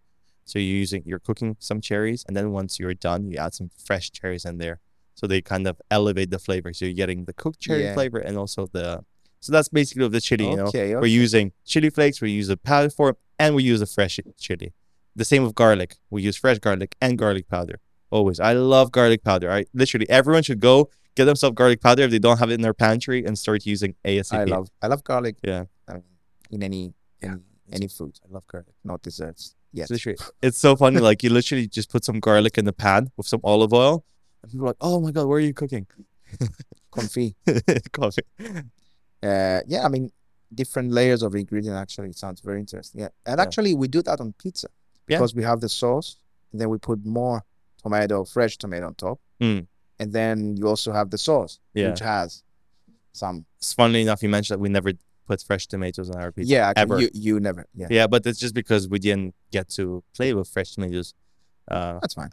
So 0.45 0.59
you're 0.59 0.77
using 0.79 1.03
you're 1.07 1.19
cooking 1.19 1.57
some 1.59 1.81
cherries, 1.81 2.25
and 2.27 2.37
then 2.37 2.51
once 2.53 2.79
you're 2.79 2.95
done, 2.95 3.31
you 3.31 3.37
add 3.39 3.55
some 3.55 3.71
fresh 3.87 4.11
cherries 4.11 4.45
in 4.45 4.59
there, 4.59 4.81
so 5.15 5.27
they 5.27 5.41
kind 5.41 5.67
of 5.67 5.81
elevate 5.91 6.31
the 6.31 6.39
flavor. 6.39 6.73
So 6.73 6.85
you're 6.87 6.95
getting 6.95 7.25
the 7.25 7.33
cooked 7.33 7.61
cherry 7.61 7.83
Yeah. 7.83 7.95
flavor 7.95 8.19
and 8.19 8.37
also 8.37 8.67
the. 8.67 9.05
So 9.41 9.53
that's 9.53 9.69
basically 9.69 10.09
the 10.09 10.21
chili. 10.23 10.49
You 10.51 10.57
know, 10.57 10.67
Okay, 10.67 10.95
we're 10.97 11.07
using 11.07 11.53
chili 11.67 11.91
flakes, 11.91 12.21
we 12.23 12.31
use 12.31 12.49
a 12.49 12.57
powder 12.57 12.89
form, 12.91 13.17
and 13.39 13.55
we 13.55 13.63
use 13.63 13.83
a 13.83 13.87
fresh 13.87 14.19
chili. 14.39 14.73
The 15.17 15.25
same 15.25 15.45
with 15.45 15.55
garlic. 15.55 15.97
We 16.11 16.23
use 16.23 16.37
fresh 16.37 16.59
garlic 16.59 16.97
and 17.01 17.17
garlic 17.19 17.47
powder. 17.49 17.79
Always. 18.11 18.41
I 18.41 18.53
love 18.55 18.91
garlic 18.93 19.23
powder. 19.23 19.51
I 19.51 19.67
literally 19.75 20.09
everyone 20.09 20.43
should 20.43 20.61
go 20.61 20.91
get 21.15 21.25
themselves 21.27 21.55
garlic 21.55 21.81
powder 21.81 22.03
if 22.03 22.11
they 22.11 22.19
don't 22.19 22.39
have 22.39 22.51
it 22.51 22.55
in 22.55 22.63
their 22.63 22.75
pantry 22.75 23.25
and 23.25 23.39
start 23.39 23.65
using 23.67 23.95
ASAP. 24.05 24.39
I 24.39 24.45
love 24.45 24.69
I 24.83 24.87
love 24.89 25.03
garlic. 25.05 25.37
Yeah. 25.43 25.65
I 25.89 25.93
mean, 25.95 26.03
in 26.51 26.63
any 26.63 26.95
Yeah, 27.23 27.29
any, 27.33 27.43
any 27.73 27.89
food, 27.89 28.19
I 28.25 28.33
love 28.33 28.47
garlic. 28.47 28.75
not 28.85 29.03
desserts. 29.03 29.55
Yes. 29.73 29.91
It's 29.91 30.07
literally 30.07 30.19
it's 30.43 30.59
so 30.59 30.77
funny. 30.77 31.01
Like 31.01 31.23
you 31.23 31.31
literally 31.31 31.67
just 31.69 31.91
put 31.91 32.05
some 32.05 32.21
garlic 32.21 32.59
in 32.59 32.65
the 32.65 32.73
pan 32.73 33.11
with 33.17 33.27
some 33.27 33.41
olive 33.45 33.73
oil, 33.73 34.05
and 34.43 34.51
people 34.53 34.67
are 34.67 34.71
like, 34.71 34.77
"Oh 34.81 35.01
my 35.01 35.11
god, 35.11 35.27
where 35.27 35.39
are 35.39 35.41
you 35.41 35.55
cooking?" 35.55 35.87
Confit. 36.93 37.35
Coffee. 37.93 38.23
Uh, 39.23 39.61
yeah, 39.67 39.85
I 39.85 39.89
mean, 39.89 40.11
different 40.55 40.93
layers 40.93 41.23
of 41.23 41.35
ingredient 41.35 41.77
actually 41.77 42.11
it 42.11 42.17
sounds 42.19 42.41
very 42.41 42.61
interesting. 42.61 43.01
Yeah, 43.01 43.09
and 43.27 43.39
Yeah. 43.39 43.43
actually 43.43 43.75
we 43.75 43.89
do 43.89 44.03
that 44.03 44.21
on 44.21 44.33
pizza 44.35 44.69
Yeah. 45.09 45.19
because 45.19 45.35
we 45.35 45.43
have 45.43 45.61
the 45.61 45.69
sauce, 45.69 46.17
and 46.53 46.61
then 46.61 46.69
we 46.69 46.79
put 46.79 47.05
more 47.05 47.43
tomato, 47.83 48.25
fresh 48.25 48.57
tomato 48.59 48.87
on 48.87 48.95
top, 48.95 49.19
Mm. 49.41 49.67
And 50.05 50.13
then 50.13 50.57
you 50.59 50.65
also 50.73 50.91
have 50.99 51.09
the 51.15 51.19
sauce, 51.29 51.55
Yeah. 51.75 51.91
which 51.91 52.01
has 52.01 52.43
some. 53.13 53.37
It's 53.59 53.73
funnily 53.81 54.03
enough, 54.07 54.23
you 54.23 54.29
mentioned 54.29 54.55
that 54.57 54.63
we 54.63 54.69
never 54.69 54.93
put 55.31 55.39
fresh 55.51 55.65
tomatoes 55.67 56.09
on 56.13 56.17
our 56.23 56.31
pizza. 56.33 56.53
yeah, 56.57 56.73
ever. 56.77 57.01
you 57.01 57.09
you 57.27 57.35
never. 57.49 57.63
Yeah, 57.81 57.89
Yeah, 57.99 58.07
but 58.13 58.21
it's 58.29 58.39
just 58.45 58.55
because 58.63 58.83
we 58.95 58.99
didn't 59.07 59.35
get 59.57 59.67
to 59.79 59.85
play 60.17 60.31
with 60.35 60.49
fresh 60.55 60.71
tomatoes. 60.75 61.09
Uh, 61.75 61.99
that's 62.03 62.15
fine. 62.21 62.31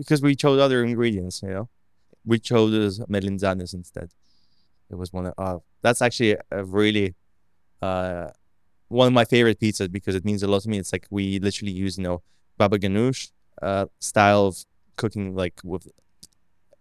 because 0.00 0.20
we 0.28 0.32
chose 0.44 0.58
other 0.66 0.78
ingredients, 0.90 1.36
you 1.42 1.50
know. 1.56 1.66
We 2.32 2.36
chose 2.52 2.92
melinzanes 3.14 3.72
instead. 3.80 4.08
It 4.92 4.96
was 5.02 5.08
one 5.18 5.26
of 5.30 5.34
uh, 5.46 5.58
that's 5.84 6.02
actually 6.06 6.32
a 6.60 6.62
really 6.80 7.08
uh 7.88 8.26
one 9.00 9.06
of 9.10 9.14
my 9.20 9.24
favorite 9.34 9.58
pizzas 9.62 9.90
because 9.98 10.14
it 10.20 10.24
means 10.28 10.42
a 10.42 10.48
lot 10.52 10.62
to 10.64 10.68
me. 10.72 10.78
It's 10.82 10.92
like 10.96 11.06
we 11.10 11.24
literally 11.48 11.72
use, 11.86 11.94
you 11.98 12.04
know, 12.08 12.16
baba 12.58 12.78
ganoush 12.78 13.22
uh 13.68 13.86
style 14.10 14.44
of 14.50 14.54
cooking 15.00 15.26
like 15.42 15.56
with 15.72 15.84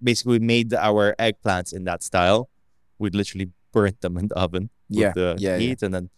basically 0.02 0.40
we 0.40 0.46
made 0.46 0.74
our 0.74 1.16
eggplants 1.20 1.74
in 1.74 1.84
that 1.86 2.04
style. 2.04 2.50
We 2.98 3.10
literally 3.10 3.52
burnt 3.72 4.02
them 4.02 4.18
in 4.18 4.28
the 4.28 4.36
oven 4.36 4.70
Yeah, 4.90 5.08
with 5.08 5.16
the 5.16 5.36
yeah, 5.40 5.52
yeah. 5.52 5.58
heat 5.60 5.82
and 5.84 5.94
then 5.94 6.10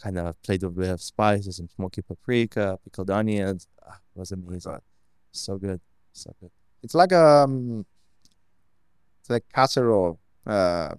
kind 0.00 0.18
of 0.18 0.40
played 0.42 0.62
with 0.62 0.72
a 0.76 0.80
bit 0.80 0.90
of 0.90 1.00
spices 1.02 1.58
and 1.58 1.70
smoky 1.70 2.02
paprika, 2.02 2.78
pickled 2.84 3.10
onions. 3.10 3.66
Ah, 3.86 3.98
it 4.14 4.18
was 4.18 4.32
amazing. 4.32 4.72
God. 4.72 4.82
So 5.32 5.56
good. 5.58 5.80
So 6.12 6.34
good. 6.40 6.50
It's 6.82 6.94
like 6.94 7.12
um, 7.12 7.84
it's 9.20 9.30
like 9.30 9.44
casserole, 9.52 10.18
uh, 10.46 10.94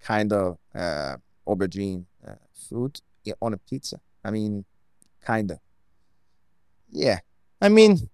kind 0.00 0.32
of 0.32 0.58
uh 0.74 1.16
aubergine 1.46 2.04
uh, 2.26 2.34
food 2.68 3.00
on 3.40 3.54
a 3.54 3.56
pizza. 3.58 4.00
I 4.24 4.30
mean, 4.30 4.64
kind 5.20 5.50
of. 5.50 5.58
Yeah, 6.90 7.18
I 7.60 7.68
mean, 7.68 8.08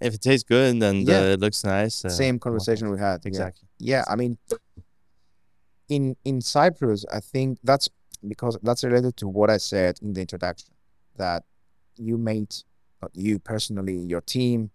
if 0.00 0.14
it 0.14 0.20
tastes 0.20 0.44
good 0.44 0.82
and 0.82 1.06
Yeah. 1.06 1.20
uh, 1.20 1.24
it 1.34 1.40
looks 1.40 1.64
nice. 1.64 2.04
Uh, 2.04 2.08
same 2.10 2.38
conversation 2.38 2.90
we 2.90 2.98
had. 2.98 3.24
Exactly. 3.24 3.68
Yeah, 3.78 4.04
I 4.08 4.16
mean, 4.16 4.38
in 5.88 6.16
in 6.24 6.40
Cyprus, 6.40 7.04
I 7.12 7.20
think 7.20 7.58
that's 7.62 7.88
because 8.26 8.58
that's 8.62 8.84
related 8.84 9.16
to 9.18 9.28
what 9.28 9.50
I 9.50 9.58
said 9.58 9.98
in 10.02 10.12
the 10.12 10.20
introduction. 10.20 10.72
That 11.16 11.44
you 11.96 12.18
made, 12.18 12.54
you 13.14 13.38
personally, 13.38 13.96
your 13.96 14.20
team 14.20 14.70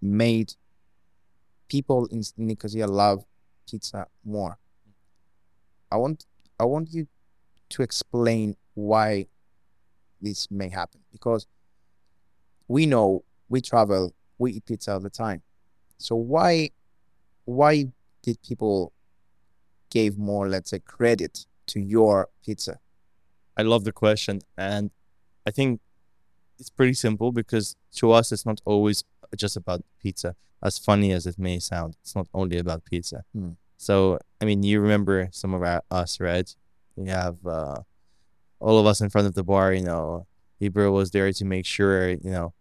made 0.00 0.54
people 1.68 2.06
in 2.06 2.22
Nicosia 2.36 2.86
love 2.86 3.24
pizza 3.68 4.06
more. 4.24 4.58
I 5.90 5.96
want 5.96 6.24
I 6.58 6.64
want 6.64 6.92
you 6.92 7.06
to 7.70 7.82
explain 7.82 8.56
why 8.74 9.26
this 10.20 10.50
may 10.50 10.68
happen 10.68 11.00
because 11.12 11.46
we 12.66 12.86
know 12.86 13.24
we 13.48 13.60
travel, 13.60 14.14
we 14.38 14.52
eat 14.52 14.66
pizza 14.66 14.92
all 14.92 15.00
the 15.00 15.10
time. 15.10 15.42
So 15.98 16.14
why 16.14 16.70
why 17.44 17.88
did 18.22 18.40
people 18.42 18.92
give 19.90 20.18
more, 20.18 20.48
let's 20.48 20.70
say, 20.70 20.80
credit 20.80 21.46
to 21.68 21.80
your 21.80 22.28
pizza? 22.44 22.78
I 23.56 23.62
love 23.62 23.84
the 23.84 23.92
question, 23.92 24.40
and 24.56 24.90
I 25.46 25.50
think 25.50 25.80
it's 26.58 26.70
pretty 26.70 26.94
simple 26.94 27.32
because 27.32 27.76
to 27.96 28.12
us 28.12 28.32
it's 28.32 28.46
not 28.46 28.60
always 28.64 29.04
just 29.36 29.56
about 29.56 29.82
pizza. 30.00 30.36
As 30.62 30.78
funny 30.78 31.12
as 31.12 31.26
it 31.26 31.38
may 31.38 31.58
sound, 31.58 31.96
it's 32.02 32.16
not 32.16 32.26
only 32.34 32.58
about 32.58 32.84
pizza. 32.84 33.24
Hmm. 33.32 33.52
So 33.76 34.18
I 34.40 34.44
mean, 34.44 34.62
you 34.62 34.80
remember 34.80 35.28
some 35.32 35.54
of 35.54 35.62
our, 35.62 35.82
us, 35.90 36.20
right? 36.20 36.54
We 36.96 37.08
have 37.08 37.38
uh, 37.46 37.82
all 38.60 38.78
of 38.78 38.86
us 38.86 39.00
in 39.00 39.08
front 39.08 39.26
of 39.26 39.34
the 39.34 39.44
bar. 39.44 39.72
You 39.72 39.84
know, 39.84 40.26
Ibra 40.60 40.92
was 40.92 41.10
there 41.12 41.32
to 41.32 41.44
make 41.44 41.64
sure 41.64 42.10
you 42.10 42.30
know 42.30 42.52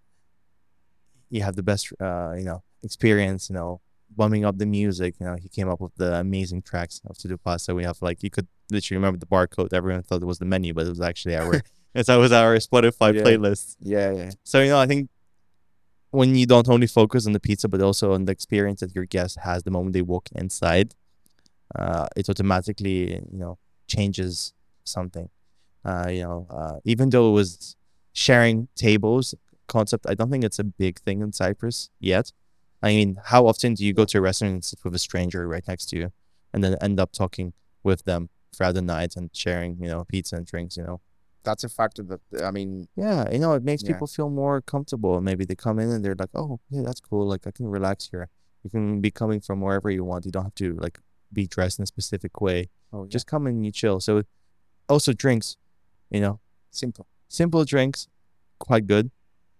you 1.29 1.41
have 1.41 1.55
the 1.55 1.63
best 1.63 1.91
uh, 1.99 2.33
you 2.37 2.43
know 2.43 2.63
experience. 2.83 3.49
You 3.49 3.55
know, 3.55 3.81
bumming 4.15 4.45
up 4.45 4.57
the 4.57 4.65
music. 4.65 5.15
You 5.19 5.25
know, 5.27 5.35
he 5.35 5.49
came 5.49 5.69
up 5.69 5.79
with 5.81 5.95
the 5.95 6.15
amazing 6.15 6.61
tracks 6.61 7.01
of 7.07 7.17
Tutto 7.17 7.37
Passa. 7.37 7.73
We 7.75 7.83
have 7.83 8.01
like 8.01 8.23
you 8.23 8.29
could 8.29 8.47
literally 8.71 8.97
remember 8.97 9.19
the 9.19 9.25
barcode. 9.25 9.73
Everyone 9.73 10.03
thought 10.03 10.21
it 10.21 10.25
was 10.25 10.39
the 10.39 10.45
menu, 10.45 10.73
but 10.73 10.85
it 10.85 10.89
was 10.89 11.01
actually 11.01 11.35
our 11.35 11.61
it's 11.95 12.09
was 12.09 12.31
our 12.31 12.55
Spotify 12.57 13.13
Yeah. 13.15 13.23
playlist. 13.23 13.75
Yeah, 13.81 14.11
yeah. 14.11 14.31
So 14.43 14.61
you 14.61 14.69
know, 14.69 14.79
I 14.79 14.87
think 14.87 15.09
when 16.11 16.35
you 16.35 16.45
don't 16.45 16.69
only 16.69 16.87
focus 16.87 17.27
on 17.27 17.33
the 17.33 17.39
pizza, 17.39 17.67
but 17.67 17.81
also 17.81 18.13
on 18.13 18.25
the 18.25 18.31
experience 18.31 18.79
that 18.79 18.95
your 18.95 19.05
guest 19.05 19.37
has 19.43 19.63
the 19.63 19.71
moment 19.71 19.93
they 19.93 20.01
walk 20.01 20.29
inside, 20.33 20.95
uh, 21.75 22.07
it 22.15 22.29
automatically 22.29 23.15
you 23.31 23.37
know 23.37 23.57
changes 23.87 24.53
something. 24.85 25.29
Uh, 25.85 26.07
you 26.09 26.21
know, 26.23 26.47
uh, 26.49 26.79
even 26.83 27.09
though 27.09 27.29
it 27.29 27.33
was 27.33 27.75
sharing 28.13 28.67
tables 28.75 29.35
concept, 29.67 30.05
I 30.07 30.13
don't 30.15 30.31
think 30.31 30.43
it's 30.43 30.59
a 30.59 30.63
big 30.63 30.99
thing 30.99 31.21
in 31.21 31.31
Cyprus 31.33 31.89
yet. 31.99 32.31
I 32.81 32.89
mean, 32.89 33.19
how 33.25 33.47
often 33.47 33.73
do 33.73 33.83
you 33.85 33.93
go 33.93 34.05
to 34.05 34.17
a 34.19 34.21
restaurant 34.21 34.53
and 34.53 34.63
sit 34.65 34.79
with 34.83 34.93
a 34.95 34.99
stranger 34.99 35.47
right 35.47 35.67
next 35.67 35.87
to 35.89 35.97
you, 35.97 36.11
and 36.53 36.63
then 36.63 36.75
end 36.81 36.99
up 36.99 37.11
talking 37.11 37.53
with 37.83 38.03
them 38.05 38.29
throughout 38.55 38.75
the 38.75 38.81
night 38.81 39.15
and 39.15 39.29
sharing, 39.33 39.77
you 39.81 39.87
know, 39.87 40.03
pizza 40.05 40.35
and 40.35 40.45
drinks, 40.45 40.77
you 40.77 40.83
know? 40.83 41.01
That's 41.43 41.63
a 41.63 41.69
factor 41.69 42.03
that 42.03 42.21
I 42.43 42.51
mean, 42.51 42.87
Yeah, 42.95 43.29
you 43.31 43.39
know, 43.39 43.53
it 43.53 43.63
makes 43.63 43.83
Yeah. 43.83 43.93
people 43.93 44.07
feel 44.07 44.29
more 44.29 44.61
comfortable. 44.61 45.19
Maybe 45.21 45.45
they 45.45 45.55
come 45.55 45.79
in 45.79 45.89
and 45.89 46.03
they're 46.03 46.15
like, 46.17 46.29
"Oh, 46.35 46.59
yeah, 46.69 46.81
that's 46.83 46.99
cool. 46.99 47.25
Like 47.27 47.47
I 47.47 47.51
can 47.51 47.67
relax 47.67 48.09
here. 48.11 48.29
You 48.63 48.69
can 48.69 48.99
be 49.01 49.11
coming 49.11 49.39
from 49.39 49.61
wherever 49.61 49.89
you 49.89 50.03
want. 50.03 50.25
You 50.25 50.31
don't 50.31 50.43
have 50.43 50.55
to 50.55 50.73
like 50.75 50.99
be 51.31 51.47
dressed 51.47 51.79
in 51.79 51.83
a 51.83 51.87
specific 51.87 52.41
way. 52.41 52.69
oh, 52.93 53.03
just 53.05 53.11
Just 53.13 53.27
come 53.27 53.47
and 53.47 53.65
you 53.65 53.71
chill." 53.71 53.99
So, 54.01 54.23
also 54.89 55.13
drinks, 55.13 55.57
you 56.09 56.19
know, 56.21 56.39
simple. 56.71 57.05
simple 57.29 57.63
drinks, 57.65 58.07
quite 58.59 58.85
good. 58.87 59.11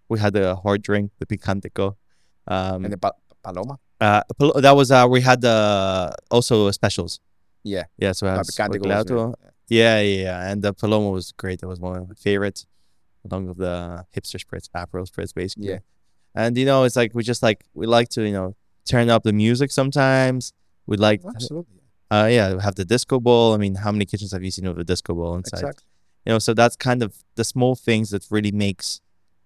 We 0.09 0.19
had 0.19 0.35
a 0.35 0.55
hard 0.55 0.81
drink, 0.81 1.11
the 1.19 1.25
picantico. 1.25 1.95
Um, 2.47 2.85
And 2.85 2.93
the 2.93 2.97
pa- 2.97 3.19
paloma, 3.43 3.79
uh, 3.99 4.21
that 4.61 4.75
was 4.75 4.91
uh, 4.91 5.05
we 5.09 5.21
had 5.21 5.43
uh 5.43 6.11
also 6.31 6.71
specials. 6.71 7.19
Yeah. 7.63 7.85
Yeah, 7.97 8.13
so 8.13 8.25
we 8.25 8.31
La 8.31 8.37
had 8.37 8.45
picante 8.45 8.69
was 8.69 9.05
Squiglato. 9.05 9.33
Yeah, 9.67 9.99
yeah, 9.99 10.23
yeah. 10.23 10.49
And 10.51 10.61
the 10.61 10.73
Paloma 10.73 11.09
was 11.09 11.33
great. 11.33 11.59
That 11.59 11.67
was 11.67 11.79
one 11.79 11.97
of 11.97 12.07
my 12.07 12.15
favorites, 12.15 12.65
along 13.29 13.47
with 13.47 13.57
the 13.57 14.05
hipster 14.15 14.39
spritz, 14.43 14.69
Aperol 14.73 15.05
spritz, 15.11 15.33
basically. 15.33 15.69
Yeah. 15.69 15.79
And 16.33 16.57
you 16.57 16.65
know, 16.65 16.83
it's 16.85 16.95
like 16.95 17.13
we 17.13 17.23
just 17.23 17.43
like 17.43 17.65
we 17.73 17.85
like 17.85 18.07
to 18.09 18.21
you 18.23 18.31
know 18.31 18.55
turn 18.85 19.09
up 19.09 19.23
the 19.23 19.33
music 19.33 19.71
sometimes. 19.71 20.53
We 20.85 20.95
like, 20.95 21.21
absolutely. 21.27 21.81
uh, 22.09 22.29
yeah, 22.31 22.53
we 22.53 22.61
have 22.61 22.75
the 22.75 22.85
disco 22.85 23.19
ball. 23.19 23.53
I 23.53 23.57
mean, 23.57 23.75
how 23.75 23.91
many 23.91 24.05
kitchens 24.05 24.31
have 24.31 24.43
you 24.43 24.51
seen 24.51 24.67
with 24.69 24.79
a 24.79 24.85
disco 24.85 25.13
ball 25.13 25.35
inside? 25.35 25.59
Exactly. 25.59 25.83
You 26.25 26.33
know, 26.33 26.39
so 26.39 26.53
that's 26.53 26.77
kind 26.77 27.03
of 27.03 27.15
the 27.35 27.43
small 27.43 27.75
things 27.75 28.11
that 28.11 28.25
really 28.31 28.51
makes 28.53 29.01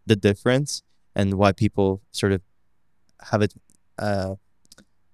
the 0.06 0.16
difference, 0.16 0.84
and 1.16 1.34
why 1.36 1.52
people 1.52 2.02
sort 2.12 2.32
of 2.32 2.42
have 3.32 3.42
it. 3.42 3.54
Uh, 3.98 4.36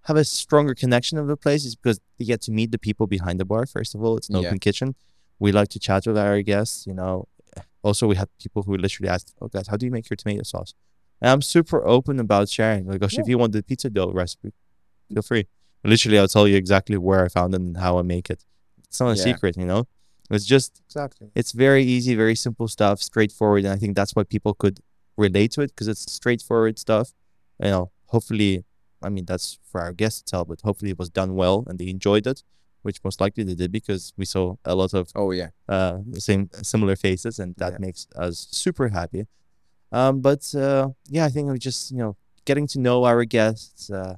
have 0.03 0.15
a 0.15 0.23
stronger 0.23 0.73
connection 0.73 1.17
of 1.17 1.27
the 1.27 1.35
place 1.35 1.65
is 1.65 1.75
because 1.75 1.99
you 2.17 2.25
get 2.25 2.41
to 2.41 2.51
meet 2.51 2.71
the 2.71 2.77
people 2.79 3.07
behind 3.07 3.37
the 3.41 3.43
bar. 3.45 3.65
First 3.65 3.93
of 3.93 4.01
all, 4.01 4.15
it's 4.15 4.29
an 4.29 4.35
Yeah. 4.35 4.47
open 4.47 4.59
kitchen. 4.59 4.95
We 5.37 5.51
like 5.51 5.67
to 5.69 5.79
chat 5.79 6.07
with 6.07 6.17
our 6.17 6.41
guests. 6.41 6.87
You 6.87 6.93
know, 6.93 7.27
also 7.83 8.07
we 8.07 8.15
have 8.15 8.29
people 8.39 8.63
who 8.63 8.77
literally 8.77 9.09
ask, 9.09 9.27
"Oh, 9.41 9.49
guys, 9.49 9.67
how 9.67 9.75
do 9.75 9.85
you 9.85 9.91
make 9.91 10.09
your 10.09 10.15
tomato 10.15 10.43
sauce?" 10.43 10.73
And 11.21 11.29
I'm 11.31 11.41
super 11.41 11.85
open 11.85 12.19
about 12.21 12.47
sharing. 12.47 12.87
Like, 12.87 13.01
gosh, 13.01 13.17
if 13.19 13.27
you 13.27 13.37
want 13.37 13.51
the 13.51 13.61
pizza 13.63 13.89
dough 13.89 14.11
recipe, 14.13 14.53
feel 15.13 15.21
free. 15.23 15.47
Literally, 15.83 16.19
I'll 16.19 16.27
tell 16.29 16.47
you 16.47 16.55
exactly 16.55 16.97
where 16.97 17.25
I 17.25 17.27
found 17.27 17.53
it 17.53 17.59
and 17.61 17.75
how 17.77 17.97
I 17.99 18.01
make 18.03 18.29
it. 18.29 18.45
It's 18.87 18.99
not 19.01 19.09
a 19.11 19.17
Yeah. 19.17 19.23
secret, 19.25 19.57
you 19.57 19.65
know. 19.65 19.87
It's 20.29 20.45
just 20.45 20.81
Exactly. 20.87 21.29
it's 21.35 21.51
very 21.53 21.83
easy, 21.83 22.15
very 22.15 22.35
simple 22.35 22.67
stuff, 22.67 23.01
straightforward, 23.01 23.63
and 23.65 23.73
I 23.73 23.77
think 23.77 23.95
that's 23.95 24.13
why 24.15 24.23
people 24.23 24.53
could 24.53 24.79
relate 25.17 25.51
to 25.53 25.61
it 25.61 25.67
because 25.71 25.87
it's 25.87 26.11
straightforward 26.11 26.77
stuff. 26.79 27.13
You 27.63 27.69
know, 27.71 27.91
hopefully, 28.07 28.63
I 29.01 29.09
mean 29.09 29.25
that's 29.25 29.57
for 29.63 29.79
our 29.81 29.93
guests 29.93 30.21
to 30.21 30.25
tell, 30.31 30.45
but 30.45 30.61
hopefully 30.61 30.91
it 30.91 30.99
was 30.99 31.09
done 31.09 31.35
well 31.35 31.63
and 31.67 31.79
they 31.79 31.87
enjoyed 31.87 32.27
it, 32.27 32.43
which 32.81 33.03
most 33.03 33.21
likely 33.21 33.43
they 33.43 33.55
did 33.55 33.71
because 33.71 34.13
we 34.17 34.25
saw 34.25 34.55
a 34.65 34.75
lot 34.75 34.93
of 34.93 35.11
Oh 35.15 35.31
yeah. 35.31 35.49
uh 35.69 35.99
same 36.13 36.49
similar 36.61 36.95
faces, 36.95 37.39
and 37.39 37.55
that 37.57 37.73
Yeah. 37.73 37.77
makes 37.79 38.07
us 38.15 38.47
super 38.51 38.89
happy. 38.89 39.27
Um, 39.91 40.19
but 40.21 40.53
uh, 40.55 40.89
yeah, 41.07 41.25
I 41.25 41.29
think 41.29 41.49
we 41.49 41.57
just 41.59 41.91
you 41.91 41.97
know 41.97 42.17
getting 42.45 42.67
to 42.67 42.79
know 42.79 43.05
our 43.05 43.23
guests, 43.25 43.89
uh, 43.89 44.15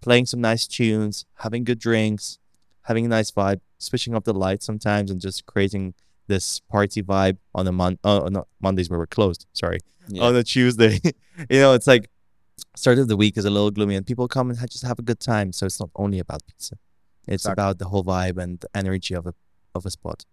playing 0.00 0.26
some 0.26 0.40
nice 0.40 0.66
tunes, 0.66 1.24
having 1.44 1.64
good 1.64 1.78
drinks, 1.78 2.38
having 2.82 3.06
a 3.06 3.08
nice 3.08 3.30
vibe, 3.30 3.60
switching 3.78 4.14
up 4.14 4.24
the 4.24 4.32
lights 4.34 4.66
sometimes, 4.66 5.10
and 5.10 5.20
just 5.20 5.46
creating 5.46 5.94
this 6.28 6.60
party 6.60 7.02
vibe 7.02 7.38
on 7.54 7.66
a 7.68 7.72
mon 7.72 7.98
oh 8.02 8.26
not 8.28 8.48
Mondays 8.60 8.90
where 8.90 8.98
we're 8.98 9.06
closed. 9.06 9.46
Sorry, 9.52 9.78
Yeah. 10.08 10.24
on 10.24 10.36
a 10.36 10.42
Tuesday. 10.42 11.00
you 11.50 11.60
know, 11.60 11.72
it's 11.74 11.86
like 11.86 12.10
start 12.74 12.98
of 12.98 13.08
the 13.08 13.16
week 13.16 13.36
is 13.36 13.44
a 13.44 13.50
little 13.50 13.70
gloomy, 13.70 13.94
and 13.96 14.06
people 14.06 14.26
come 14.28 14.50
and 14.50 14.58
just 14.70 14.84
have 14.84 14.98
a 14.98 15.02
good 15.02 15.20
time. 15.20 15.52
So 15.52 15.66
it's 15.66 15.78
not 15.80 15.90
only 15.96 16.18
about 16.18 16.40
pizza; 16.46 16.76
it's 17.26 17.44
Exactly. 17.44 17.52
about 17.52 17.78
the 17.78 17.88
whole 17.88 18.04
vibe 18.04 18.38
and 18.42 18.58
the 18.60 18.68
energy 18.74 19.14
of 19.14 19.26
a 19.26 19.34
of 19.74 19.86
a 19.86 19.90
spot. 19.90 20.24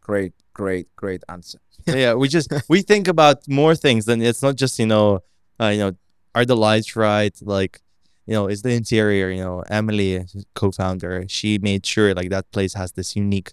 Great, 0.00 0.32
great, 0.54 0.86
great 0.96 1.22
answer. 1.28 1.58
yeah, 1.86 2.14
we 2.14 2.28
just 2.28 2.48
we 2.68 2.82
think 2.82 3.08
about 3.08 3.46
more 3.48 3.74
things 3.74 4.04
than 4.06 4.22
it's 4.22 4.42
not 4.42 4.56
just 4.56 4.78
you 4.78 4.86
know, 4.86 5.20
uh, 5.60 5.68
you 5.68 5.78
know, 5.78 5.92
are 6.34 6.44
the 6.44 6.56
lights 6.56 6.96
right? 6.96 7.36
Like, 7.42 7.82
you 8.26 8.34
know, 8.34 8.46
it's 8.46 8.62
the 8.62 8.70
interior? 8.70 9.30
You 9.30 9.42
know, 9.42 9.64
Emily, 9.68 10.24
co-founder, 10.54 11.24
she 11.28 11.58
made 11.58 11.84
sure 11.84 12.14
like 12.14 12.30
that 12.30 12.50
place 12.52 12.74
has 12.74 12.92
this 12.92 13.16
unique 13.16 13.52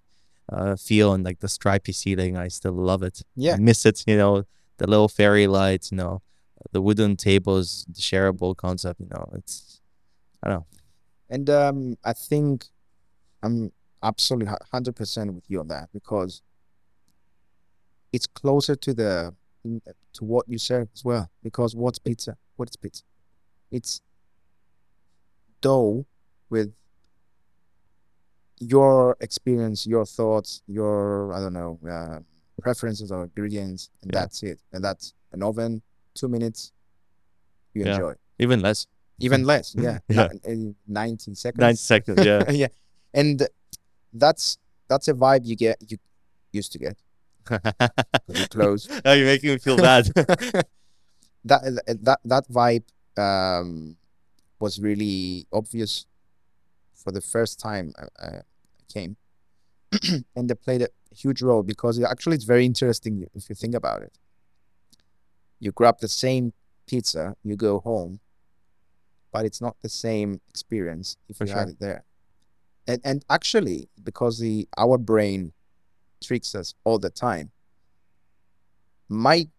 uh, 0.52 0.76
feel 0.76 1.14
and 1.14 1.24
like 1.24 1.40
the 1.40 1.48
stripy 1.48 1.92
ceiling. 1.92 2.38
I 2.38 2.48
still 2.48 2.74
love 2.74 3.04
it. 3.04 3.22
Yeah. 3.36 3.54
I 3.54 3.58
miss 3.58 3.86
it. 3.86 4.04
You 4.08 4.18
know, 4.18 4.44
the 4.78 4.88
little 4.88 5.08
fairy 5.08 5.48
lights. 5.48 5.92
You 5.92 5.98
know, 5.98 6.22
the 6.72 6.82
wooden 6.82 7.16
tables, 7.16 7.86
the 7.88 8.02
shareable 8.02 8.56
concept. 8.56 9.00
You 9.00 9.08
know, 9.10 9.30
it's 9.34 9.82
I 10.44 10.50
don't 10.50 10.60
know. 10.60 10.66
And 11.30 11.50
um, 11.50 11.98
I 12.04 12.14
think 12.14 12.66
I'm 13.44 13.72
absolutely 14.04 14.54
hundred 14.72 14.96
percent 14.96 15.34
with 15.34 15.44
you 15.48 15.60
on 15.60 15.68
that 15.70 15.90
because 15.94 16.42
it's 18.14 18.28
closer 18.28 18.76
to 18.76 18.94
the 18.94 19.34
to 20.14 20.24
what 20.24 20.48
you 20.48 20.58
serve 20.58 20.88
as 20.94 21.04
well. 21.04 21.30
Because 21.44 21.76
what's 21.76 22.00
pizza? 22.00 22.38
What 22.56 22.70
is 22.70 22.76
pizza? 22.76 23.04
It's 23.72 24.02
dough 25.68 26.06
with 26.50 26.70
your 28.60 29.16
experience, 29.20 29.86
your 29.86 30.06
thoughts, 30.06 30.62
your 30.68 31.34
I 31.36 31.40
don't 31.44 31.54
know 31.54 31.80
uh, 31.96 32.20
preferences 32.62 33.12
or 33.12 33.24
ingredients, 33.30 33.90
and 34.02 34.12
Yeah. 34.12 34.20
that's 34.22 34.44
it. 34.44 34.60
And 34.74 34.82
that's 34.84 35.14
an 35.34 35.44
oven, 35.44 35.82
two 36.20 36.28
minutes. 36.36 36.72
You 37.74 37.84
Yeah. 37.86 37.94
enjoy. 37.96 38.14
Even 38.40 38.60
less. 38.62 38.88
Even 39.20 39.44
less, 39.52 39.76
yeah. 39.78 40.00
Yeah. 40.10 40.30
Ni- 40.34 40.52
in 40.52 40.60
Ninety 40.88 41.34
seconds. 41.36 41.62
Nine 41.62 41.76
seconds. 41.76 42.26
Yeah. 42.26 42.50
yeah, 42.64 42.72
and 43.14 43.38
that's 44.14 44.58
that's 44.90 45.08
a 45.08 45.14
vibe 45.14 45.44
you 45.46 45.56
get 45.56 45.78
you 45.90 45.98
used 46.60 46.72
to 46.74 46.80
get. 46.80 46.98
you 48.38 48.46
close. 48.56 48.82
oh, 49.06 49.14
you're 49.14 49.26
making 49.34 49.52
me 49.52 49.58
feel 49.58 49.78
bad. 49.78 50.06
that 51.46 51.62
that 52.08 52.20
that 52.26 52.46
vibe 52.50 52.84
um, 53.18 53.96
was 54.60 54.80
really 54.80 55.46
obvious 55.52 56.06
for 56.94 57.12
the 57.12 57.22
first 57.22 57.60
time 57.60 57.94
I, 57.98 58.26
I 58.26 58.42
came, 58.92 59.18
and 60.36 60.50
they 60.50 60.56
played 60.56 60.82
a 60.82 60.90
huge 61.16 61.42
role 61.42 61.64
because 61.64 61.98
it, 61.98 62.04
actually 62.04 62.36
it's 62.36 62.46
very 62.46 62.66
interesting 62.66 63.28
if 63.34 63.50
you 63.50 63.56
think 63.56 63.76
about 63.76 64.02
it. 64.02 64.18
You 65.60 65.72
grab 65.72 66.00
the 66.00 66.08
same 66.08 66.54
pizza, 66.86 67.36
you 67.44 67.56
go 67.56 67.80
home, 67.80 68.20
but 69.32 69.46
it's 69.46 69.62
not 69.62 69.76
the 69.82 69.90
same 69.90 70.42
experience 70.50 71.18
if 71.30 71.38
For 71.38 71.46
you 71.46 71.54
had 71.54 71.70
it 71.70 71.80
there. 71.80 72.04
And 72.88 73.02
and 73.04 73.26
actually, 73.30 73.90
because 74.04 74.40
the 74.40 74.68
our 74.78 74.98
brain 74.98 75.54
tricks 76.24 76.56
us 76.56 76.74
all 76.84 77.00
the 77.00 77.10
time, 77.10 77.52
might 79.10 79.50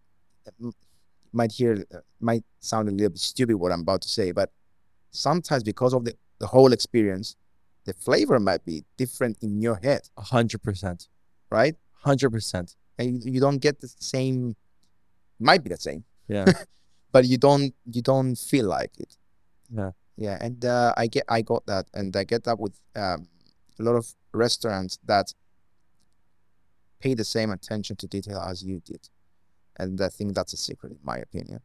might 1.31 1.51
hear 1.51 1.85
might 2.19 2.43
sound 2.59 2.89
a 2.89 2.91
little 2.91 3.09
bit 3.09 3.19
stupid 3.19 3.55
what 3.55 3.71
I'm 3.71 3.81
about 3.81 4.01
to 4.01 4.09
say, 4.09 4.31
but 4.31 4.51
sometimes 5.11 5.63
because 5.63 5.93
of 5.93 6.05
the, 6.05 6.13
the 6.39 6.47
whole 6.47 6.73
experience, 6.73 7.35
the 7.85 7.93
flavor 7.93 8.39
might 8.39 8.63
be 8.65 8.83
different 8.97 9.37
in 9.41 9.61
your 9.61 9.75
head, 9.83 10.01
A 10.17 10.21
hundred 10.21 10.61
percent. 10.61 11.07
right? 11.49 11.75
Hundred 12.03 12.29
percent. 12.31 12.75
And 12.97 13.23
you, 13.23 13.33
you 13.33 13.39
don't 13.39 13.59
get 13.59 13.79
the 13.81 13.87
same. 13.87 14.55
Might 15.39 15.63
be 15.63 15.69
the 15.69 15.77
same, 15.77 16.03
Yeah. 16.27 16.45
but 17.11 17.25
you 17.25 17.37
don't 17.37 17.73
you 17.91 18.01
don't 18.01 18.35
feel 18.35 18.65
like 18.67 18.91
it. 18.99 19.17
Yeah. 19.71 19.91
Yeah, 20.17 20.37
and 20.41 20.63
uh, 20.65 20.93
I 20.97 21.07
get 21.07 21.23
I 21.29 21.41
got 21.41 21.65
that, 21.67 21.85
and 21.93 22.13
I 22.15 22.25
get 22.25 22.43
that 22.43 22.59
with 22.59 22.77
um, 22.95 23.27
a 23.79 23.83
lot 23.83 23.95
of 23.95 24.13
restaurants 24.33 24.99
that 25.05 25.33
pay 26.99 27.13
the 27.13 27.23
same 27.23 27.51
attention 27.51 27.95
to 27.95 28.07
detail 28.07 28.39
as 28.39 28.61
you 28.61 28.81
did, 28.81 29.07
and 29.77 29.99
I 30.01 30.09
think 30.09 30.35
that's 30.35 30.51
a 30.51 30.57
secret, 30.57 30.91
in 30.91 30.99
my 31.03 31.17
opinion. 31.17 31.61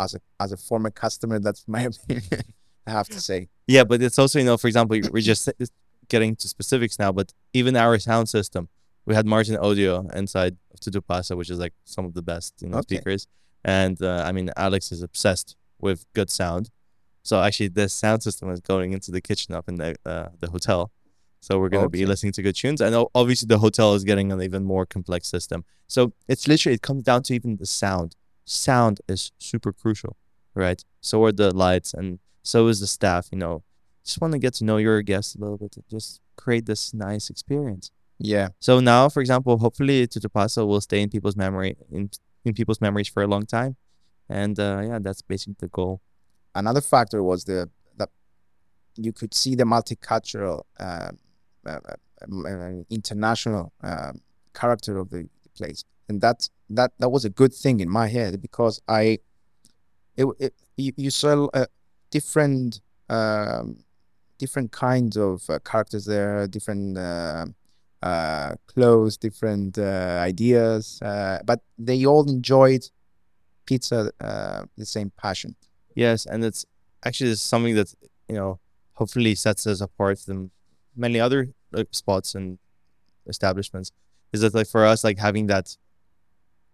As 0.00 0.14
a 0.14 0.20
as 0.40 0.50
a 0.50 0.56
former 0.56 0.90
customer, 0.90 1.38
that's 1.38 1.64
my 1.68 1.82
opinion. 1.92 2.42
I 2.86 2.90
have 2.90 3.08
to 3.10 3.20
say. 3.20 3.48
Yeah, 3.66 3.84
but 3.84 4.02
it's 4.02 4.18
also 4.18 4.38
you 4.38 4.44
know, 4.44 4.56
for 4.56 4.66
example, 4.68 4.98
we're 5.12 5.20
just 5.22 5.48
getting 6.08 6.36
to 6.36 6.48
specifics 6.48 6.98
now, 6.98 7.12
but 7.12 7.32
even 7.52 7.76
our 7.76 7.98
sound 7.98 8.28
system, 8.28 8.68
we 9.06 9.14
had 9.14 9.26
Martin 9.26 9.56
Audio 9.56 10.06
inside 10.14 10.56
of 10.72 10.80
Tutto 10.80 11.00
Passa, 11.00 11.36
which 11.36 11.50
is 11.50 11.58
like 11.58 11.74
some 11.84 12.04
of 12.04 12.14
the 12.14 12.22
best 12.22 12.54
you 12.60 12.68
know 12.68 12.78
Okay. 12.78 12.96
speakers, 12.96 13.26
and 13.64 14.00
uh, 14.02 14.22
I 14.26 14.32
mean 14.32 14.50
Alex 14.56 14.92
is 14.92 15.02
obsessed 15.02 15.56
with 15.80 16.04
good 16.14 16.30
sound, 16.30 16.70
so 17.22 17.40
actually 17.40 17.68
this 17.68 17.92
sound 17.92 18.22
system 18.22 18.50
is 18.50 18.60
going 18.60 18.92
into 18.92 19.10
the 19.10 19.20
kitchen 19.20 19.54
up 19.54 19.68
in 19.68 19.76
the 19.76 19.94
uh, 20.04 20.28
the 20.40 20.50
hotel. 20.50 20.90
So 21.40 21.58
we're 21.58 21.70
gonna 21.70 21.88
be 21.88 22.06
listening 22.06 22.32
to 22.34 22.42
good 22.42 22.54
tunes, 22.56 22.80
and 22.80 22.94
obviously 23.14 23.46
the 23.46 23.58
hotel 23.58 23.94
is 23.94 24.04
getting 24.04 24.30
an 24.32 24.40
even 24.42 24.62
more 24.64 24.86
complex 24.86 25.26
system. 25.28 25.64
So 25.88 26.12
it's 26.28 26.46
literally 26.46 26.74
it 26.74 26.82
comes 26.82 27.02
down 27.02 27.22
to 27.24 27.34
even 27.34 27.56
the 27.56 27.66
sound. 27.66 28.14
Sound 28.44 29.00
is 29.08 29.32
super 29.38 29.72
crucial, 29.72 30.16
right? 30.54 30.84
So 31.00 31.24
are 31.24 31.32
the 31.32 31.52
lights, 31.54 31.94
and 31.94 32.18
so 32.42 32.68
is 32.68 32.80
the 32.80 32.86
staff. 32.86 33.28
You 33.32 33.38
know, 33.38 33.62
just 34.04 34.20
want 34.20 34.32
to 34.32 34.38
get 34.38 34.54
to 34.54 34.64
know 34.64 34.76
your 34.78 35.02
guests 35.02 35.34
a 35.34 35.38
little 35.38 35.58
bit 35.58 35.72
to 35.72 35.82
just 35.90 36.20
create 36.36 36.66
this 36.66 36.92
nice 36.94 37.30
experience. 37.30 37.90
Yeah, 38.18 38.48
So 38.60 38.78
now, 38.78 39.08
for 39.08 39.20
example, 39.20 39.58
hopefully 39.58 40.06
Tutto 40.06 40.28
Passa 40.28 40.64
will 40.64 40.80
stay 40.80 41.02
in 41.02 41.08
people's 41.10 41.36
memory 41.36 41.76
in 41.90 42.10
in 42.44 42.54
people's 42.54 42.80
memories 42.80 43.08
for 43.08 43.22
a 43.22 43.26
long 43.26 43.46
time, 43.46 43.76
and 44.28 44.58
uh, 44.58 44.80
yeah, 44.84 44.98
that's 45.00 45.22
basically 45.22 45.56
the 45.58 45.68
goal. 45.68 46.00
another 46.54 46.80
factor 46.80 47.22
was 47.22 47.44
the 47.44 47.68
that 47.98 48.10
you 48.96 49.12
could 49.12 49.34
see 49.34 49.54
the 49.56 49.64
multicultural, 49.64 50.62
um, 50.78 51.18
uh, 51.66 51.70
uh, 51.70 51.96
um, 52.22 52.46
uh, 52.46 52.84
international 52.90 53.72
um, 53.82 54.20
character 54.54 54.98
of 54.98 55.10
the 55.10 55.28
place, 55.56 55.84
and 56.08 56.20
that 56.20 56.48
that 56.70 56.92
that 56.98 57.10
was 57.10 57.24
a 57.24 57.30
good 57.30 57.52
thing 57.52 57.80
in 57.80 57.88
my 57.88 58.06
head 58.08 58.40
because 58.40 58.80
I, 58.86 59.18
it, 60.16 60.26
it 60.38 60.54
you, 60.76 60.92
you 60.96 61.10
saw 61.10 61.46
uh, 61.54 61.66
different 62.12 62.80
um, 63.08 63.78
different 64.38 64.70
kinds 64.70 65.16
of 65.16 65.42
uh, 65.50 65.58
characters 65.70 66.04
there, 66.04 66.46
different. 66.46 66.96
Uh, 66.96 67.46
uh, 68.02 68.56
clothes, 68.66 69.16
different 69.16 69.78
uh, 69.78 70.18
ideas, 70.20 71.00
uh, 71.02 71.38
but 71.44 71.60
they 71.78 72.04
all 72.04 72.28
enjoyed 72.28 72.84
pizza, 73.64 74.10
the 74.18 74.84
same 74.84 75.12
passion. 75.16 75.54
Yes, 75.94 76.26
and 76.26 76.44
it's 76.44 76.66
actually 77.04 77.32
something 77.36 77.76
that 77.76 77.94
you 78.28 78.34
know 78.34 78.58
hopefully 78.94 79.36
sets 79.36 79.68
us 79.68 79.80
apart 79.80 80.18
from 80.18 80.50
many 80.96 81.20
other 81.20 81.50
like, 81.70 81.88
spots 81.92 82.34
and 82.34 82.58
establishments. 83.26 83.92
Is 84.32 84.40
that 84.40 84.52
like 84.52 84.66
for 84.66 84.84
us, 84.84 85.04
like 85.04 85.18
having 85.18 85.46
that 85.46 85.76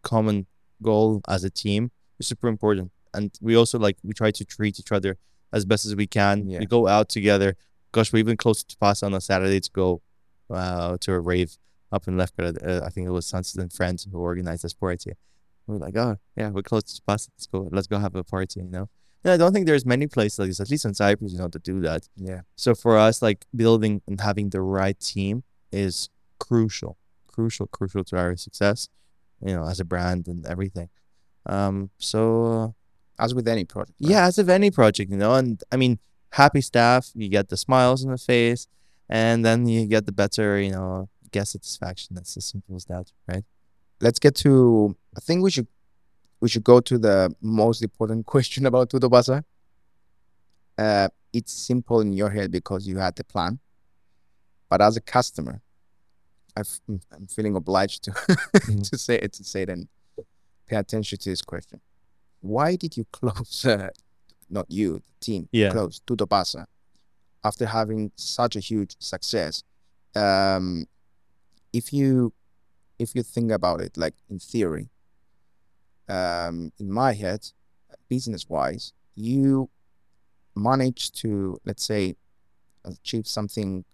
common 0.03 0.47
goal 0.83 1.21
as 1.29 1.45
a 1.45 1.51
team 1.51 1.91
is 2.19 2.27
super 2.27 2.49
important, 2.49 2.91
and 3.19 3.31
we 3.41 3.53
also 3.61 3.79
like 3.79 3.97
we 4.03 4.13
try 4.15 4.31
to 4.31 4.45
treat 4.45 4.79
each 4.81 4.93
other 4.93 5.13
as 5.53 5.65
best 5.71 5.85
as 5.85 5.95
we 6.03 6.07
can. 6.07 6.49
Yeah. 6.49 6.61
We 6.61 6.67
go 6.67 6.87
out 6.87 7.09
together. 7.09 7.57
Gosh, 7.93 8.13
we 8.13 8.21
even 8.21 8.37
close 8.37 8.63
to 8.63 8.77
pass 8.77 9.03
on 9.03 9.13
a 9.15 9.21
Saturday 9.21 9.61
to 9.61 9.71
go 9.71 9.89
uh, 10.51 10.97
to 11.01 11.13
a 11.13 11.21
rave 11.21 11.57
up 11.91 12.07
in 12.09 12.17
Lefkara. 12.17 12.51
Uh, 12.67 12.85
I 12.87 12.91
think 12.91 13.07
it 13.07 13.11
was 13.11 13.27
Sunset 13.27 13.63
and 13.63 13.73
Friends 13.73 14.07
who 14.11 14.19
organized 14.19 14.63
this 14.65 14.75
party. 14.75 15.13
We 15.67 15.77
are 15.77 15.79
like, 15.79 15.97
oh 15.97 16.17
yeah, 16.37 16.51
we're 16.51 16.63
close 16.63 16.85
to 16.85 17.03
pass. 17.07 17.29
Let's 17.35 17.47
go. 17.47 17.69
Let's 17.71 17.87
go 17.87 17.99
have 17.99 18.15
a 18.15 18.25
party. 18.25 18.61
You 18.61 18.71
know. 18.71 18.89
Yeah, 19.25 19.33
I 19.35 19.37
don't 19.37 19.53
think 19.53 19.67
there's 19.67 19.85
many 19.85 20.07
places 20.07 20.39
like 20.39 20.49
this, 20.49 20.61
at 20.61 20.71
least 20.71 20.85
in 20.85 20.95
Cyprus, 20.95 21.33
you 21.33 21.39
know, 21.39 21.49
to 21.49 21.59
do 21.59 21.81
that. 21.81 22.09
Yeah. 22.17 22.43
So 22.57 22.75
for 22.75 22.97
us, 22.97 23.21
like 23.21 23.47
building 23.55 24.01
and 24.07 24.21
having 24.21 24.51
the 24.51 24.61
right 24.61 24.99
team 24.99 25.43
is 25.73 26.09
crucial, 26.39 26.97
crucial, 27.27 27.67
crucial 27.67 28.05
to 28.05 28.17
our 28.17 28.37
success, 28.37 28.89
you 29.45 29.55
know, 29.55 29.65
as 29.67 29.81
a 29.81 29.85
brand 29.85 30.29
and 30.29 30.47
everything. 30.47 30.89
Um, 31.47 31.91
so 31.99 32.23
uh, 32.47 32.69
as 33.19 33.35
with 33.35 33.49
any 33.49 33.65
project. 33.65 33.97
right? 34.01 34.11
yeah, 34.11 34.27
as 34.27 34.39
of 34.39 34.49
any 34.49 34.71
project, 34.71 35.11
you 35.11 35.17
know, 35.17 35.35
and 35.35 35.63
I 35.73 35.77
mean, 35.77 35.99
happy 36.33 36.61
staff, 36.61 37.11
you 37.15 37.29
get 37.29 37.49
the 37.49 37.57
smiles 37.57 38.05
on 38.05 38.11
the 38.13 38.19
face, 38.19 38.67
and 39.09 39.45
then 39.45 39.67
you 39.67 39.87
get 39.87 40.07
the 40.07 40.13
better, 40.13 40.61
you 40.61 40.71
know, 40.71 41.09
guest 41.33 41.53
satisfaction. 41.53 42.15
That's 42.15 42.37
as 42.37 42.45
simple 42.47 42.77
as 42.77 42.85
that, 42.87 43.13
right? 43.27 43.45
Let's 44.01 44.19
get 44.19 44.35
to. 44.37 44.97
I 45.17 45.21
think 45.21 45.43
we 45.43 45.51
should 45.51 45.67
we 46.41 46.49
should 46.49 46.65
go 46.65 46.81
to 46.81 46.99
the 46.99 47.35
most 47.41 47.83
important 47.83 48.27
question 48.35 48.67
about 48.67 48.91
Tutto 48.91 49.09
Passa. 49.09 49.45
Uh, 50.77 51.09
it's 51.33 51.53
simple 51.53 52.01
in 52.01 52.13
your 52.13 52.31
head 52.31 52.51
because 52.53 52.87
you 52.87 52.99
had 52.99 53.17
the 53.17 53.25
plan, 53.25 53.59
but 54.71 54.81
as 54.81 54.97
a 54.97 55.01
customer, 55.01 55.61
I've, 56.57 56.81
I'm 56.89 57.27
feeling 57.27 57.57
obliged 57.57 58.05
to 58.05 58.11
Mhm. 58.69 58.89
to 58.91 58.97
say 58.99 59.17
it 59.17 59.33
to 59.35 59.45
say 59.45 59.65
then. 59.65 59.89
Pay 60.67 60.77
attention 60.77 61.19
to 61.19 61.31
this 61.31 61.41
question. 61.43 61.81
Why 62.41 62.77
did 62.77 62.97
you 62.97 63.07
close? 63.13 63.65
Uh, 63.65 63.91
not 64.51 64.67
you, 64.71 64.95
the 64.95 65.25
team. 65.25 65.49
Yeah. 65.53 65.71
Close 65.71 66.01
Tutto 66.07 66.27
Passa 66.27 66.67
after 67.45 67.67
having 67.67 68.11
such 68.17 68.57
a 68.57 68.61
huge 68.61 68.97
success. 68.99 69.63
Um, 70.15 70.87
if 71.73 71.93
you 71.93 72.33
if 72.99 73.15
you 73.15 73.23
think 73.23 73.53
about 73.53 73.81
it 73.81 73.97
like 73.97 74.15
in 74.29 74.39
theory 74.39 74.89
um, 76.09 76.73
in 76.79 76.91
my 76.91 77.13
head 77.13 77.47
business 78.09 78.49
wise 78.49 78.93
you 79.15 79.69
manage 80.55 81.13
to 81.13 81.61
let's 81.65 81.85
say 81.85 82.17
achieve 82.85 83.27
something 83.27 83.85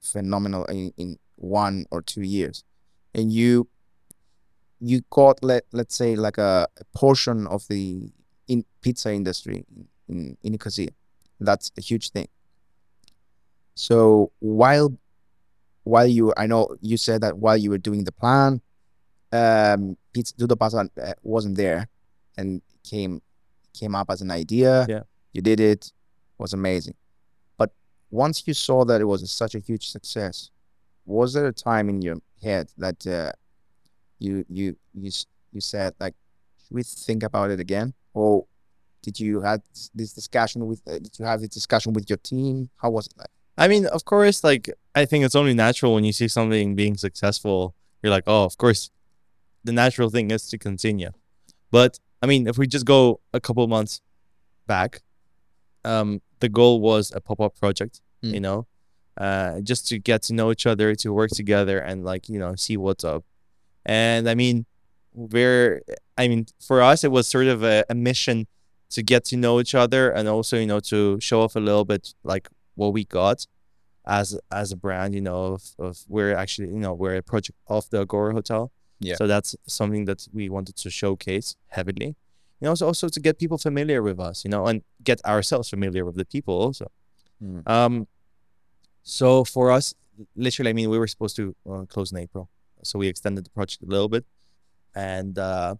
phenomenal 0.00 0.64
in, 0.66 0.92
in 0.96 1.18
one 1.36 1.86
or 1.90 2.02
two 2.02 2.22
years 2.22 2.62
and 3.14 3.32
you 3.32 3.68
you 4.84 5.02
got 5.10 5.42
let 5.42 5.64
let's 5.72 5.94
say 5.94 6.16
like 6.16 6.38
a, 6.38 6.68
a 6.78 6.84
portion 6.98 7.46
of 7.46 7.66
the 7.68 8.10
in 8.48 8.64
pizza 8.82 9.12
industry 9.12 9.64
in 10.08 10.36
in, 10.42 10.52
Nicosia. 10.52 10.90
that's 11.40 11.72
a 11.78 11.80
huge 11.80 12.10
thing 12.10 12.28
so 13.74 14.30
while 14.40 14.96
while 15.84 16.06
you 16.06 16.32
I 16.36 16.46
know 16.46 16.76
you 16.80 16.96
said 16.96 17.20
that 17.20 17.38
while 17.38 17.56
you 17.56 17.70
were 17.70 17.78
doing 17.78 18.04
the 18.04 18.12
plan, 18.12 18.60
um 19.32 19.96
Pizza 20.12 20.34
Tutto 20.36 20.56
Passa 20.56 20.88
uh, 21.00 21.12
wasn't 21.22 21.56
there 21.56 21.88
and 22.36 22.62
came 22.82 23.20
came 23.78 23.94
up 23.94 24.10
as 24.10 24.20
an 24.22 24.30
idea. 24.30 24.86
Yeah. 24.88 25.02
You 25.32 25.42
did 25.42 25.60
it, 25.60 25.92
was 26.38 26.52
amazing. 26.52 26.94
But 27.58 27.70
once 28.10 28.44
you 28.46 28.54
saw 28.54 28.84
that 28.84 29.00
it 29.00 29.04
was 29.04 29.28
such 29.30 29.54
a 29.54 29.58
huge 29.58 29.88
success, 29.88 30.50
was 31.06 31.32
there 31.32 31.46
a 31.46 31.52
time 31.52 31.88
in 31.88 32.00
your 32.02 32.16
head 32.40 32.70
that 32.78 33.04
uh, 33.06 33.32
you 34.18 34.44
you 34.48 34.76
you 34.94 35.10
you 35.52 35.60
said 35.60 35.94
like 36.00 36.14
should 36.62 36.74
we 36.74 36.82
think 36.82 37.22
about 37.22 37.50
it 37.50 37.60
again 37.60 37.94
or 38.14 38.46
did 39.02 39.20
you 39.20 39.40
had 39.42 39.60
this 39.94 40.12
discussion 40.12 40.66
with 40.66 40.80
uh, 40.86 40.98
did 40.98 41.18
you 41.18 41.24
have 41.24 41.40
this 41.40 41.50
discussion 41.50 41.92
with 41.92 42.08
your 42.08 42.16
team 42.18 42.70
how 42.76 42.90
was 42.90 43.06
it 43.06 43.14
like 43.18 43.28
I 43.56 43.68
mean, 43.68 43.86
of 43.86 44.04
course, 44.04 44.42
like 44.42 44.68
I 44.96 45.04
think 45.04 45.24
it's 45.24 45.36
only 45.36 45.54
natural 45.54 45.94
when 45.94 46.02
you 46.02 46.12
see 46.12 46.26
something 46.26 46.74
being 46.74 46.96
successful, 46.96 47.76
you're 48.02 48.10
like, 48.10 48.24
oh, 48.26 48.42
of 48.42 48.58
course, 48.58 48.90
the 49.62 49.70
natural 49.70 50.10
thing 50.10 50.32
is 50.32 50.48
to 50.48 50.58
continue. 50.58 51.10
But 51.70 52.00
I 52.20 52.26
mean, 52.26 52.48
if 52.48 52.58
we 52.58 52.66
just 52.66 52.84
go 52.84 53.20
a 53.32 53.38
couple 53.38 53.64
months 53.68 54.00
back, 54.66 55.02
um, 55.84 56.20
the 56.40 56.48
goal 56.48 56.80
was 56.80 57.12
a 57.14 57.20
pop 57.20 57.40
up 57.40 57.54
project, 57.56 58.00
Mm. 58.24 58.34
you 58.34 58.40
know, 58.40 58.66
uh, 59.18 59.60
just 59.60 59.86
to 59.88 60.00
get 60.00 60.22
to 60.22 60.34
know 60.34 60.50
each 60.50 60.66
other, 60.66 60.92
to 60.96 61.12
work 61.12 61.30
together, 61.30 61.78
and 61.78 62.04
like 62.04 62.28
you 62.28 62.40
know, 62.40 62.56
see 62.56 62.76
what's 62.76 63.04
up. 63.04 63.22
And 63.84 64.28
I 64.28 64.34
mean, 64.34 64.66
we're, 65.12 65.82
I 66.16 66.28
mean, 66.28 66.46
for 66.60 66.82
us, 66.82 67.04
it 67.04 67.10
was 67.10 67.28
sort 67.28 67.46
of 67.46 67.62
a, 67.62 67.84
a 67.88 67.94
mission 67.94 68.46
to 68.90 69.02
get 69.02 69.24
to 69.26 69.36
know 69.36 69.60
each 69.60 69.74
other 69.74 70.10
and 70.10 70.28
also, 70.28 70.58
you 70.58 70.66
know, 70.66 70.80
to 70.80 71.18
show 71.20 71.42
off 71.42 71.56
a 71.56 71.60
little 71.60 71.84
bit 71.84 72.14
like 72.22 72.48
what 72.74 72.92
we 72.92 73.04
got 73.04 73.46
as 74.06 74.38
as 74.50 74.72
a 74.72 74.76
brand, 74.76 75.14
you 75.14 75.20
know, 75.20 75.54
of, 75.54 75.62
of 75.78 75.98
we're 76.08 76.34
actually, 76.34 76.68
you 76.68 76.78
know, 76.78 76.92
we're 76.92 77.16
a 77.16 77.22
project 77.22 77.58
of 77.66 77.88
the 77.90 78.00
Agora 78.00 78.32
Hotel. 78.32 78.70
Yeah. 79.00 79.16
So 79.16 79.26
that's 79.26 79.56
something 79.66 80.04
that 80.06 80.26
we 80.32 80.48
wanted 80.48 80.76
to 80.76 80.90
showcase 80.90 81.56
heavily. 81.68 82.16
You 82.60 82.66
know, 82.66 82.70
also, 82.70 82.86
also 82.86 83.08
to 83.08 83.20
get 83.20 83.38
people 83.38 83.58
familiar 83.58 84.02
with 84.02 84.20
us, 84.20 84.44
you 84.44 84.50
know, 84.50 84.66
and 84.66 84.82
get 85.02 85.24
ourselves 85.24 85.68
familiar 85.68 86.04
with 86.04 86.16
the 86.16 86.24
people 86.24 86.54
also. 86.54 86.90
Mm. 87.42 87.68
Um, 87.68 88.06
so 89.02 89.44
for 89.44 89.70
us, 89.70 89.94
literally, 90.36 90.70
I 90.70 90.72
mean, 90.72 90.88
we 90.90 90.98
were 90.98 91.08
supposed 91.08 91.36
to 91.36 91.54
uh, 91.70 91.84
close 91.86 92.12
in 92.12 92.18
April, 92.18 92.48
so 92.84 92.98
we 92.98 93.08
extended 93.08 93.44
the 93.46 93.50
project 93.50 93.82
a 93.82 93.86
little 93.86 94.08
bit, 94.08 94.24
and 94.94 95.38
uh, 95.38 95.74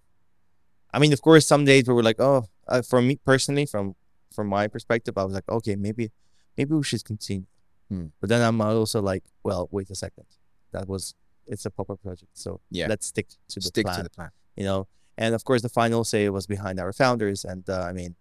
I 0.92 0.98
mean, 0.98 1.12
of 1.12 1.20
course, 1.22 1.46
some 1.46 1.64
days 1.64 1.86
we 1.88 1.94
were 1.94 2.02
like, 2.02 2.20
oh, 2.20 2.46
uh, 2.68 2.82
for 2.82 3.00
me 3.02 3.16
personally, 3.24 3.66
from 3.66 3.94
from 4.34 4.46
my 4.48 4.66
perspective, 4.68 5.14
I 5.16 5.24
was 5.24 5.34
like, 5.34 5.48
okay, 5.48 5.76
maybe 5.76 6.10
maybe 6.56 6.74
we 6.74 6.82
should 6.84 7.04
continue. 7.04 7.46
Hmm. 7.88 8.06
But 8.20 8.28
then 8.30 8.42
I'm 8.42 8.60
also 8.60 9.00
like, 9.02 9.24
well, 9.42 9.68
wait 9.70 9.90
a 9.90 9.94
second, 9.94 10.26
that 10.72 10.88
was 10.88 11.14
it's 11.46 11.66
a 11.66 11.70
proper 11.70 11.96
project, 11.96 12.30
so 12.44 12.60
Yeah. 12.70 12.86
let's 12.88 13.06
stick 13.06 13.28
to 13.48 13.60
the 13.60 13.66
Stick 13.66 13.84
plan 13.84 13.96
to 13.98 14.02
the 14.04 14.10
plan. 14.10 14.30
you 14.56 14.64
know. 14.64 14.86
And 15.16 15.34
of 15.34 15.44
course, 15.44 15.62
the 15.62 15.68
final 15.68 16.02
say 16.04 16.28
was 16.30 16.46
behind 16.46 16.80
our 16.80 16.92
founders, 16.92 17.44
and 17.44 17.68
uh, 17.68 17.82
I 17.82 17.92
mean, 17.92 18.16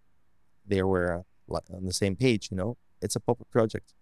they 0.66 0.82
were 0.82 1.24
uh, 1.50 1.60
on 1.76 1.86
the 1.86 1.92
same 1.92 2.14
page. 2.16 2.50
You 2.52 2.56
know, 2.56 2.76
it's 3.00 3.16
a 3.16 3.20
proper 3.20 3.44
project, 3.50 3.94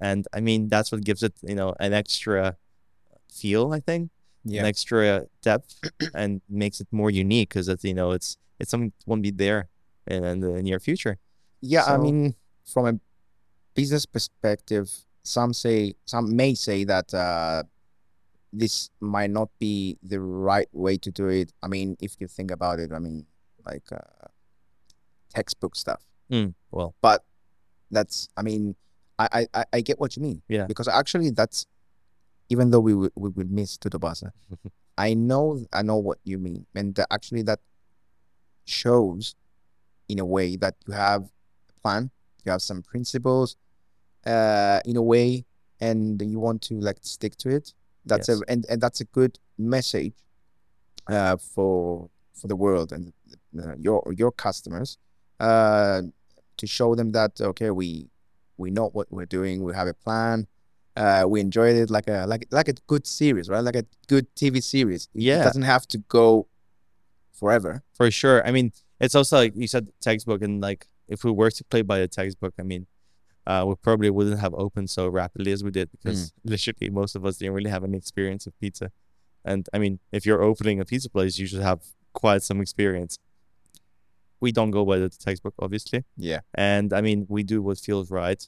and 0.00 0.26
I 0.32 0.40
mean 0.40 0.68
that's 0.68 0.90
what 0.92 1.04
gives 1.04 1.22
it, 1.22 1.34
you 1.42 1.54
know, 1.54 1.74
an 1.80 1.92
extra 1.92 2.56
feel. 3.30 3.72
I 3.72 3.80
think 3.80 4.10
Yeah. 4.44 4.60
an 4.62 4.66
extra 4.66 5.26
depth, 5.42 5.80
and 6.14 6.40
makes 6.48 6.80
it 6.80 6.88
more 6.90 7.10
unique 7.10 7.50
because 7.50 7.68
it's 7.68 7.84
you 7.84 7.94
know 7.94 8.12
it's 8.12 8.36
it's 8.58 8.70
something 8.70 8.92
that 8.98 9.06
won't 9.06 9.22
be 9.22 9.30
there 9.30 9.68
in, 10.06 10.24
in 10.24 10.40
the 10.40 10.62
near 10.62 10.80
future. 10.80 11.18
Yeah, 11.60 11.84
I 11.84 11.96
mean, 11.98 12.34
from 12.64 12.86
a 12.86 12.94
business 13.74 14.06
perspective, 14.06 14.90
some 15.22 15.52
say 15.52 15.94
some 16.06 16.34
may 16.34 16.54
say 16.54 16.84
that 16.84 17.12
uh, 17.12 17.64
this 18.52 18.88
might 19.00 19.30
not 19.30 19.50
be 19.58 19.98
the 20.02 20.20
right 20.20 20.68
way 20.72 20.96
to 20.98 21.10
do 21.10 21.28
it. 21.28 21.52
I 21.62 21.68
mean, 21.68 21.96
if 22.00 22.16
you 22.18 22.26
think 22.26 22.50
about 22.50 22.78
it, 22.80 22.92
I 22.92 22.98
mean, 22.98 23.26
like 23.66 23.84
uh, 23.92 24.28
textbook 25.34 25.76
stuff. 25.76 26.02
Mm, 26.30 26.54
well, 26.70 26.94
But 27.02 27.24
that's, 27.90 28.28
I 28.36 28.42
mean, 28.42 28.74
I 29.18 29.28
I, 29.32 29.46
I- 29.60 29.64
I 29.74 29.80
get 29.82 30.00
what 30.00 30.16
you 30.16 30.22
mean. 30.22 30.42
Yeah. 30.48 30.66
Because 30.66 30.88
actually, 30.88 31.30
that's 31.30 31.66
even 32.50 32.70
though 32.70 32.80
we 32.80 32.94
would 32.94 33.12
we 33.14 33.30
would 33.30 33.50
miss 33.50 33.78
Tutto 33.78 33.98
Passa, 33.98 34.32
I 34.98 35.14
know 35.14 35.64
I 35.72 35.82
know 35.82 35.96
what 35.96 36.18
you 36.24 36.38
mean, 36.38 36.66
and 36.74 36.94
that 36.96 37.06
actually 37.10 37.42
that 37.42 37.60
shows 38.66 39.34
in 40.08 40.18
a 40.18 40.24
way 40.24 40.56
that 40.56 40.74
you 40.86 40.92
have 40.92 41.22
a 41.22 41.80
plan, 41.82 42.10
you 42.44 42.52
have 42.52 42.60
some 42.62 42.82
principles, 42.82 43.56
uh, 44.26 44.80
in 44.84 44.96
a 44.96 45.02
way, 45.02 45.44
and 45.80 46.20
you 46.20 46.38
want 46.38 46.60
to 46.62 46.74
like 46.74 46.98
stick 47.02 47.36
to 47.36 47.48
it. 47.48 47.72
That's 48.04 48.28
Yes. 48.28 48.40
a 48.40 48.50
and, 48.52 48.66
and 48.68 48.80
that's 48.80 49.00
a 49.00 49.04
good 49.04 49.38
message, 49.56 50.14
uh, 51.08 51.36
for 51.36 52.10
for 52.34 52.48
the 52.48 52.56
world 52.56 52.92
and 52.92 53.12
uh, 53.62 53.74
your 53.78 54.02
your 54.16 54.32
customers, 54.32 54.98
uh, 55.38 56.02
to 56.56 56.66
show 56.66 56.94
them 56.94 57.12
that 57.12 57.40
okay 57.40 57.70
we 57.70 58.10
we 58.56 58.70
know 58.70 58.88
what 58.92 59.06
we're 59.10 59.26
doing, 59.26 59.62
we 59.64 59.72
have 59.74 59.88
a 59.88 59.94
plan. 59.94 60.46
Uh, 61.02 61.24
we 61.32 61.38
enjoyed 61.40 61.76
it 61.82 61.88
like 61.96 62.08
a 62.16 62.18
like 62.32 62.44
like 62.58 62.68
a 62.74 62.76
good 62.92 63.04
series, 63.06 63.46
right? 63.52 63.64
Like 63.68 63.76
a 63.84 63.86
good 64.12 64.26
TV 64.40 64.54
series. 64.74 65.02
It- 65.14 65.22
Yeah. 65.28 65.40
it 65.40 65.44
doesn't 65.48 65.68
have 65.74 65.84
to 65.92 65.98
go 66.18 66.26
forever. 67.40 67.72
for 67.98 68.10
sure. 68.10 68.38
I 68.48 68.50
mean, 68.56 68.66
it's 69.04 69.14
also 69.14 69.34
like 69.42 69.52
you 69.62 69.66
said, 69.74 69.84
textbook, 70.00 70.40
and 70.46 70.60
like 70.68 70.80
if 71.14 71.18
we 71.24 71.30
were 71.38 71.50
to 71.58 71.64
play 71.72 71.82
by 71.82 71.98
the 72.02 72.08
textbook, 72.08 72.54
I 72.62 72.64
mean, 72.72 72.82
uh, 73.50 73.64
we 73.68 73.74
probably 73.86 74.10
wouldn't 74.16 74.40
have 74.46 74.54
opened 74.64 74.88
so 74.98 75.02
rapidly 75.20 75.52
as 75.56 75.60
we 75.64 75.70
did 75.70 75.88
because 75.94 76.18
literally 76.44 76.90
most 77.00 77.12
of 77.16 77.24
us 77.26 77.38
didn't 77.38 77.54
really 77.58 77.70
have 77.76 77.84
any 77.88 77.96
experience 77.96 78.46
of 78.46 78.52
pizza. 78.60 78.86
And 79.50 79.62
I 79.72 79.78
mean, 79.78 79.94
if 80.12 80.26
you're 80.26 80.42
opening 80.50 80.80
a 80.80 80.84
pizza 80.84 81.08
place, 81.16 81.38
you 81.40 81.46
should 81.50 81.62
have 81.62 81.80
quite 82.12 82.42
some 82.42 82.60
experience. 82.60 83.16
We 84.40 84.52
don't 84.52 84.70
go 84.70 84.84
by 84.84 84.98
the 84.98 85.08
textbook, 85.08 85.54
obviously. 85.58 86.04
Yeah. 86.16 86.40
And 86.54 86.92
I 86.92 87.00
mean, 87.00 87.26
we 87.28 87.42
do 87.42 87.58
what 87.62 87.78
feels 87.78 88.10
right 88.10 88.42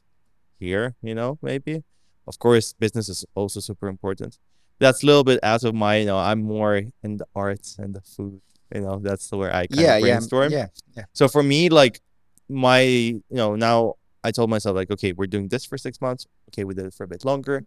here, 0.58 0.94
you 1.02 1.14
know, 1.14 1.38
maybe. 1.42 1.82
Of 2.26 2.38
course, 2.38 2.72
business 2.72 3.08
is 3.08 3.24
also 3.34 3.60
super 3.60 3.88
important. 3.88 4.38
That's 4.78 5.02
a 5.02 5.06
little 5.06 5.24
bit 5.24 5.40
out 5.42 5.64
of 5.64 5.74
my, 5.74 5.96
you 5.98 6.06
know, 6.06 6.18
I'm 6.18 6.42
more 6.42 6.82
in 7.02 7.16
the 7.16 7.26
arts 7.34 7.78
and 7.78 7.94
the 7.94 8.00
food, 8.00 8.40
you 8.74 8.80
know, 8.80 8.98
that's 8.98 9.30
where 9.32 9.54
I 9.54 9.66
kind 9.66 9.80
yeah, 9.80 9.94
of 9.96 10.00
yeah, 10.00 10.14
brainstorm. 10.16 10.52
yeah, 10.52 10.66
yeah. 10.96 11.04
So 11.12 11.28
for 11.28 11.42
me, 11.42 11.68
like 11.68 12.00
my, 12.48 12.80
you 12.80 13.22
know, 13.30 13.54
now 13.56 13.94
I 14.24 14.30
told 14.30 14.50
myself 14.50 14.74
like, 14.76 14.90
okay, 14.90 15.12
we're 15.12 15.26
doing 15.26 15.48
this 15.48 15.64
for 15.64 15.76
six 15.78 16.00
months. 16.00 16.26
Okay, 16.50 16.64
we 16.64 16.74
did 16.74 16.86
it 16.86 16.94
for 16.94 17.04
a 17.04 17.08
bit 17.08 17.24
longer. 17.24 17.64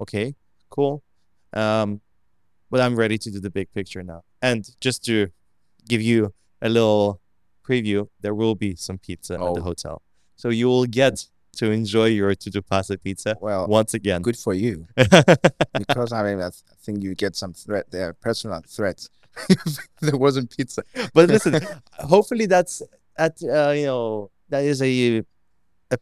Okay, 0.00 0.34
cool. 0.70 1.02
Um, 1.52 2.00
but 2.70 2.80
I'm 2.80 2.94
ready 2.96 3.18
to 3.18 3.30
do 3.30 3.40
the 3.40 3.50
big 3.50 3.72
picture 3.72 4.02
now. 4.02 4.22
And 4.42 4.68
just 4.80 5.04
to 5.06 5.28
give 5.88 6.02
you 6.02 6.34
a 6.62 6.68
little 6.68 7.20
preview, 7.66 8.08
there 8.20 8.34
will 8.34 8.54
be 8.54 8.74
some 8.76 8.98
pizza 8.98 9.34
at 9.34 9.40
the 9.40 9.60
Oh. 9.60 9.60
hotel, 9.62 10.02
so 10.36 10.48
you 10.50 10.66
will 10.66 10.86
get 10.86 11.26
to 11.56 11.70
enjoy 11.70 12.06
your 12.06 12.34
Tutto 12.34 12.60
Passa 12.62 12.96
pizza 12.98 13.36
Well, 13.40 13.66
once 13.66 13.94
again. 13.94 14.22
good 14.22 14.36
for 14.36 14.54
you 14.54 14.86
because 14.96 16.12
I 16.12 16.22
mean 16.22 16.40
I, 16.42 16.50
think 16.82 17.02
you 17.02 17.14
get 17.14 17.36
some 17.36 17.52
threat 17.52 17.90
there, 17.90 18.12
personal 18.14 18.60
threats. 18.66 19.10
there 20.00 20.16
wasn't 20.16 20.54
pizza. 20.56 20.82
but 21.14 21.28
listen, 21.28 21.60
hopefully 21.92 22.46
that's 22.46 22.82
at 23.16 23.40
uh, 23.42 23.70
you 23.70 23.86
know 23.86 24.30
that 24.48 24.64
is 24.64 24.80
a 24.82 25.22
a, 25.90 25.98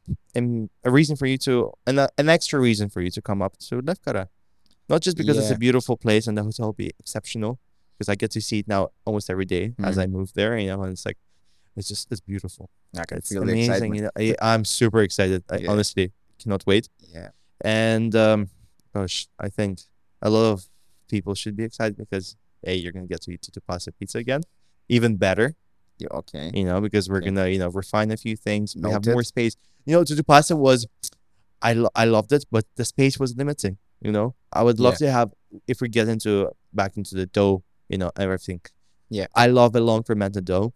a 0.85 0.91
reason 0.91 1.17
for 1.17 1.27
you 1.27 1.39
to 1.39 1.73
an, 1.87 1.99
an 2.19 2.29
extra 2.29 2.59
reason 2.61 2.89
for 2.89 3.01
you 3.01 3.11
to 3.11 3.23
come 3.23 3.41
up 3.43 3.57
to 3.59 3.81
Lefkara. 3.83 4.29
Not 4.89 5.03
just 5.03 5.17
because 5.17 5.37
it's 5.39 5.51
a 5.51 5.59
beautiful 5.59 5.97
place 5.97 6.27
and 6.29 6.39
the 6.39 6.45
hotel 6.45 6.67
will 6.67 6.73
be 6.73 6.91
exceptional, 7.01 7.59
because 7.99 8.09
I 8.09 8.15
get 8.15 8.31
to 8.33 8.41
see 8.41 8.61
it 8.61 8.69
now 8.69 8.91
almost 9.05 9.29
every 9.31 9.45
day 9.45 9.75
as 9.83 9.97
Mhm. 9.97 10.03
I 10.03 10.07
move 10.07 10.33
there. 10.35 10.57
You 10.59 10.69
know, 10.69 10.83
and 10.83 10.93
it's 10.93 11.05
like 11.05 11.19
it's 11.77 11.89
just 11.89 12.11
it's 12.11 12.21
beautiful. 12.21 12.71
I 12.99 13.05
can 13.05 13.19
It's 13.19 13.29
feel 13.31 13.45
the 13.45 13.53
amazing. 13.53 13.73
excitement. 13.73 13.95
You 13.97 14.03
know, 14.03 14.37
I, 14.43 14.55
I'm 14.55 14.65
super 14.65 15.01
excited. 15.03 15.45
I 15.51 15.59
Yeah. 15.59 15.71
honestly 15.71 16.13
cannot 16.41 16.65
wait. 16.67 16.89
Yeah, 17.15 17.31
And 17.63 18.15
um, 18.17 18.49
gosh, 18.95 19.29
I 19.39 19.49
think 19.49 19.81
a 20.23 20.31
lot 20.31 20.51
of 20.53 20.67
people 21.09 21.35
should 21.35 21.57
be 21.57 21.65
excited 21.65 21.97
because 21.97 22.37
hey, 22.63 22.77
you're 22.77 22.93
gonna 22.93 23.07
get 23.07 23.21
to 23.23 23.31
eat 23.33 23.43
Tutto 23.43 23.61
Passa 23.69 23.93
pizza 23.93 24.19
again, 24.19 24.41
even 24.89 25.17
better 25.17 25.55
yeah, 25.99 26.09
okay. 26.13 26.51
you 26.53 26.65
know, 26.65 26.81
because 26.81 27.09
we're 27.09 27.19
Okay. 27.19 27.27
gonna, 27.31 27.49
you 27.49 27.59
know, 27.59 27.69
refine 27.69 28.11
a 28.11 28.17
few 28.19 28.37
things. 28.37 28.75
We 28.77 28.91
have 28.91 29.07
more 29.07 29.23
space. 29.23 29.57
You 29.87 29.93
know, 29.95 30.05
pasta 30.27 30.55
was, 30.57 30.87
I 31.63 31.73
lo- 31.73 31.95
I 31.95 32.05
loved 32.05 32.33
it, 32.33 32.45
but 32.51 32.65
the 32.77 32.85
space 32.85 33.19
was 33.19 33.35
limiting. 33.37 33.79
You 34.03 34.13
know, 34.13 34.35
I 34.53 34.63
would 34.63 34.79
love 34.79 34.97
to 34.99 35.11
have 35.11 35.33
if 35.67 35.81
we 35.81 35.89
get 35.89 36.07
into 36.09 36.51
back 36.75 36.97
into 36.99 37.15
the 37.15 37.25
dough, 37.27 37.63
you 37.89 37.97
know, 37.99 38.11
everything. 38.19 38.61
Yeah. 39.09 39.27
I 39.35 39.47
love 39.47 39.75
a 39.75 39.81
long 39.81 40.03
fermented 40.03 40.45
dough. 40.45 40.75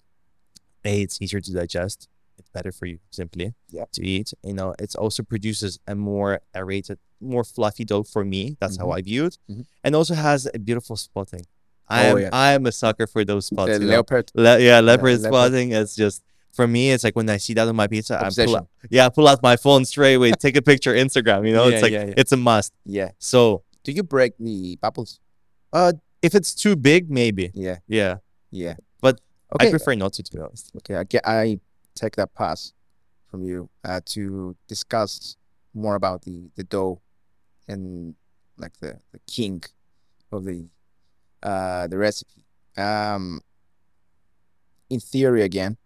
A, 0.85 1.03
it's 1.03 1.20
easier 1.20 1.41
to 1.41 1.53
digest. 1.53 2.09
It's 2.39 2.49
better 2.51 2.72
for 2.72 2.87
you 2.87 2.99
simply 3.11 3.55
Yeah. 3.70 3.85
to 3.93 4.03
eat. 4.05 4.33
You 4.43 4.55
know, 4.55 4.74
it 4.78 4.95
also 4.97 5.22
produces 5.22 5.78
a 5.87 5.95
more 5.95 6.41
aerated, 6.55 6.99
more 7.20 7.45
fluffy 7.45 7.85
dough 7.85 8.03
for 8.03 8.24
me. 8.24 8.57
That's 8.61 8.76
how 8.78 8.87
Mhm. 8.87 8.97
I 8.99 9.03
view 9.03 9.26
it, 9.26 9.39
Mhm. 9.51 9.66
and 9.85 9.95
also 9.95 10.14
has 10.14 10.49
a 10.55 10.59
beautiful 10.59 10.97
spotting. 10.97 11.45
I 11.89 12.07
Oh, 12.09 12.11
am 12.16 12.18
yeah. 12.22 12.28
I 12.33 12.53
am 12.53 12.64
a 12.66 12.72
sucker 12.72 13.07
for 13.07 13.24
those 13.24 13.47
spots. 13.47 13.72
The 13.78 13.85
leopard. 13.85 14.31
Le- 14.35 14.61
yeah, 14.61 14.81
leopard 14.81 15.20
leopard. 15.20 15.33
spotting. 15.33 15.72
is 15.72 15.95
just 15.97 16.22
for 16.53 16.66
me. 16.66 16.93
It's 16.93 17.05
like 17.05 17.14
when 17.16 17.28
I 17.28 17.37
see 17.37 17.53
that 17.55 17.66
on 17.68 17.76
my 17.76 17.89
pizza, 17.89 18.14
I 18.24 18.31
pull 18.31 18.57
out, 18.57 18.68
yeah, 18.91 19.07
I 19.07 19.09
pull 19.11 19.28
out 19.28 19.43
my 19.43 19.57
phone 19.57 19.85
straight 19.85 20.14
away, 20.14 20.31
take 20.33 20.57
a 20.57 20.62
picture, 20.62 20.95
Instagram. 20.95 21.47
You 21.47 21.53
know, 21.53 21.66
Yeah, 21.66 21.74
it's 21.74 21.83
like 21.83 21.93
yeah, 21.93 22.05
yeah. 22.07 22.14
it's 22.16 22.33
a 22.33 22.37
must. 22.37 22.72
Yeah. 22.87 23.11
So 23.18 23.64
Do 23.85 23.93
you 23.93 24.03
break 24.03 24.33
the 24.39 24.76
bubbles? 24.81 25.20
uh, 25.72 25.93
if 26.22 26.35
it's 26.35 26.55
too 26.55 26.74
big, 26.76 27.11
maybe. 27.11 27.51
Yeah, 27.55 27.78
Yeah, 27.89 28.16
yeah. 28.51 28.76
Okay, 29.55 29.68
I 29.68 29.70
prefer 29.70 29.94
not 29.94 30.12
to, 30.14 30.22
to 30.22 30.32
be 30.32 30.40
honest. 30.40 30.70
okay. 30.76 30.96
I 30.96 31.05
get. 31.05 31.26
I 31.26 31.61
take 31.94 32.16
that 32.16 32.34
pass 32.34 32.72
from 33.30 33.42
you 33.42 33.68
uh, 33.84 34.01
to 34.07 34.57
discuss 34.68 35.36
more 35.74 35.94
about 35.94 36.22
the 36.22 36.51
the 36.57 36.64
dough 36.64 37.01
and 37.68 38.14
like 38.57 38.76
the 38.80 39.01
the 39.12 39.20
king 39.26 39.62
of 40.32 40.44
the 40.44 40.66
uh 41.42 41.86
the 41.86 41.98
recipe. 41.98 42.44
Um, 42.76 43.40
in 44.88 45.01
theory, 45.01 45.42
again, 45.42 45.76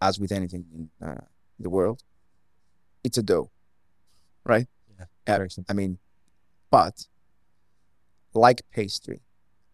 as 0.00 0.18
with 0.18 0.32
anything 0.32 0.64
in 0.74 1.06
uh, 1.06 1.20
the 1.58 1.70
world, 1.70 2.02
it's 3.04 3.18
a 3.18 3.22
dough, 3.22 3.50
right? 4.44 4.66
Uh, 5.26 5.46
I 5.68 5.72
mean, 5.72 5.98
but 6.70 7.06
like 8.34 8.62
pastry, 8.70 9.20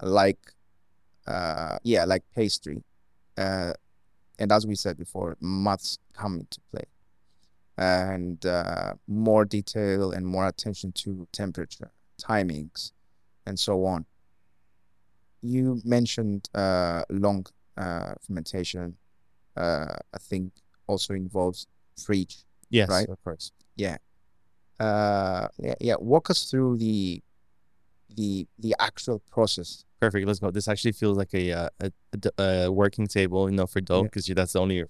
like 0.03 0.39
uh, 1.29 1.79
yeah, 1.83 2.05
like 2.05 2.23
pastry, 2.35 2.83
uh, 3.37 3.73
and 4.39 4.51
as 4.53 4.67
we 4.67 4.75
said 4.75 4.97
before, 4.97 5.37
maths 5.41 5.99
come 6.15 6.41
into 6.41 6.61
play, 6.71 6.85
and 7.77 8.45
uh, 8.47 8.95
more 9.07 9.45
detail 9.45 10.13
and 10.13 10.27
more 10.27 10.47
attention 10.49 10.93
to 10.93 11.27
temperature, 11.33 11.91
timings, 12.21 12.93
and 13.47 13.59
so 13.59 13.85
on. 13.85 14.07
You 15.43 15.81
mentioned 15.85 16.49
uh, 16.55 17.03
long 17.11 17.47
uh, 17.77 18.15
fermentation. 18.27 18.97
Uh, 19.57 19.95
I 20.15 20.19
think 20.19 20.53
also 20.87 21.15
involves 21.15 21.67
fridge 21.97 22.39
Yes, 22.71 22.89
right? 22.89 23.09
of 23.09 23.23
course. 23.25 23.53
uh 24.81 25.49
yeah, 25.59 25.75
yeah 25.81 25.97
walk 25.99 26.31
us 26.31 26.49
through 26.51 26.77
the 26.79 27.21
the 28.15 28.47
the 28.61 28.75
actual 28.79 29.19
process 29.31 29.85
Perfect. 30.01 30.27
Let's 30.27 30.39
go. 30.39 30.51
This 30.51 30.69
actually 30.69 30.93
feels 30.93 31.17
like 31.19 31.35
a 31.35 31.53
uh, 31.53 31.69
a, 31.81 32.43
a 32.43 32.71
working 32.73 33.07
table, 33.07 33.51
you 33.51 33.57
know, 33.57 33.67
for 33.67 33.81
dough 33.81 33.99
Yeah. 34.03 34.03
because 34.05 34.27
that's 34.27 34.53
the 34.53 34.61
only 34.61 34.85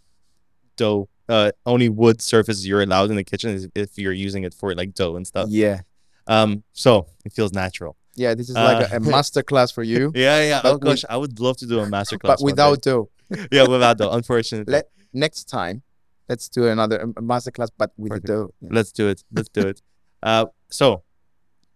dough, 0.76 1.08
uh, 1.28 1.50
only 1.66 1.88
wood 1.88 2.20
surface 2.20 2.64
you're 2.66 2.82
allowed 2.82 3.10
in 3.10 3.16
the 3.16 3.24
kitchen 3.24 3.50
is 3.50 3.68
if 3.74 3.98
you're 3.98 4.12
using 4.12 4.44
it 4.44 4.54
for 4.54 4.74
like 4.74 4.94
dough 4.94 5.16
and 5.16 5.26
stuff. 5.26 5.48
yeah 5.48 5.80
Um, 6.26 6.62
so 6.72 7.06
it 7.24 7.32
feels 7.32 7.52
natural. 7.52 7.96
Yeah, 8.16 8.34
this 8.34 8.48
is 8.50 8.54
like 8.56 8.90
a, 8.90 8.94
a 8.94 8.96
Uh, 8.96 9.00
master 9.16 9.42
class 9.42 9.70
for 9.70 9.82
you, 9.82 10.12
Yeah, 10.26 10.42
yeah. 10.42 10.60
Oh 10.64 10.76
gosh, 10.76 11.04
I 11.08 11.16
would 11.16 11.40
love 11.40 11.56
to 11.58 11.66
do 11.66 11.80
a 11.80 11.86
masterclass. 11.96 12.38
but 12.38 12.42
without 12.42 12.82
dough. 12.82 13.08
yeah, 13.50 13.66
without 13.66 13.96
dough. 13.98 14.10
Unfortunately, 14.12 14.70
Let 14.72 14.90
next 15.12 15.44
time. 15.48 15.82
Let's 16.28 16.50
do 16.50 16.66
another 16.68 17.02
um, 17.02 17.14
master 17.22 17.50
class, 17.50 17.70
but 17.70 17.90
with 17.96 18.10
Perfect. 18.10 18.26
dough. 18.26 18.50
Yeah. 18.60 18.68
let's 18.72 18.92
do 18.92 19.08
it. 19.08 19.24
Let's 19.32 19.48
do 19.48 19.66
it. 19.68 19.80
Uh, 20.22 20.46
so 20.70 21.02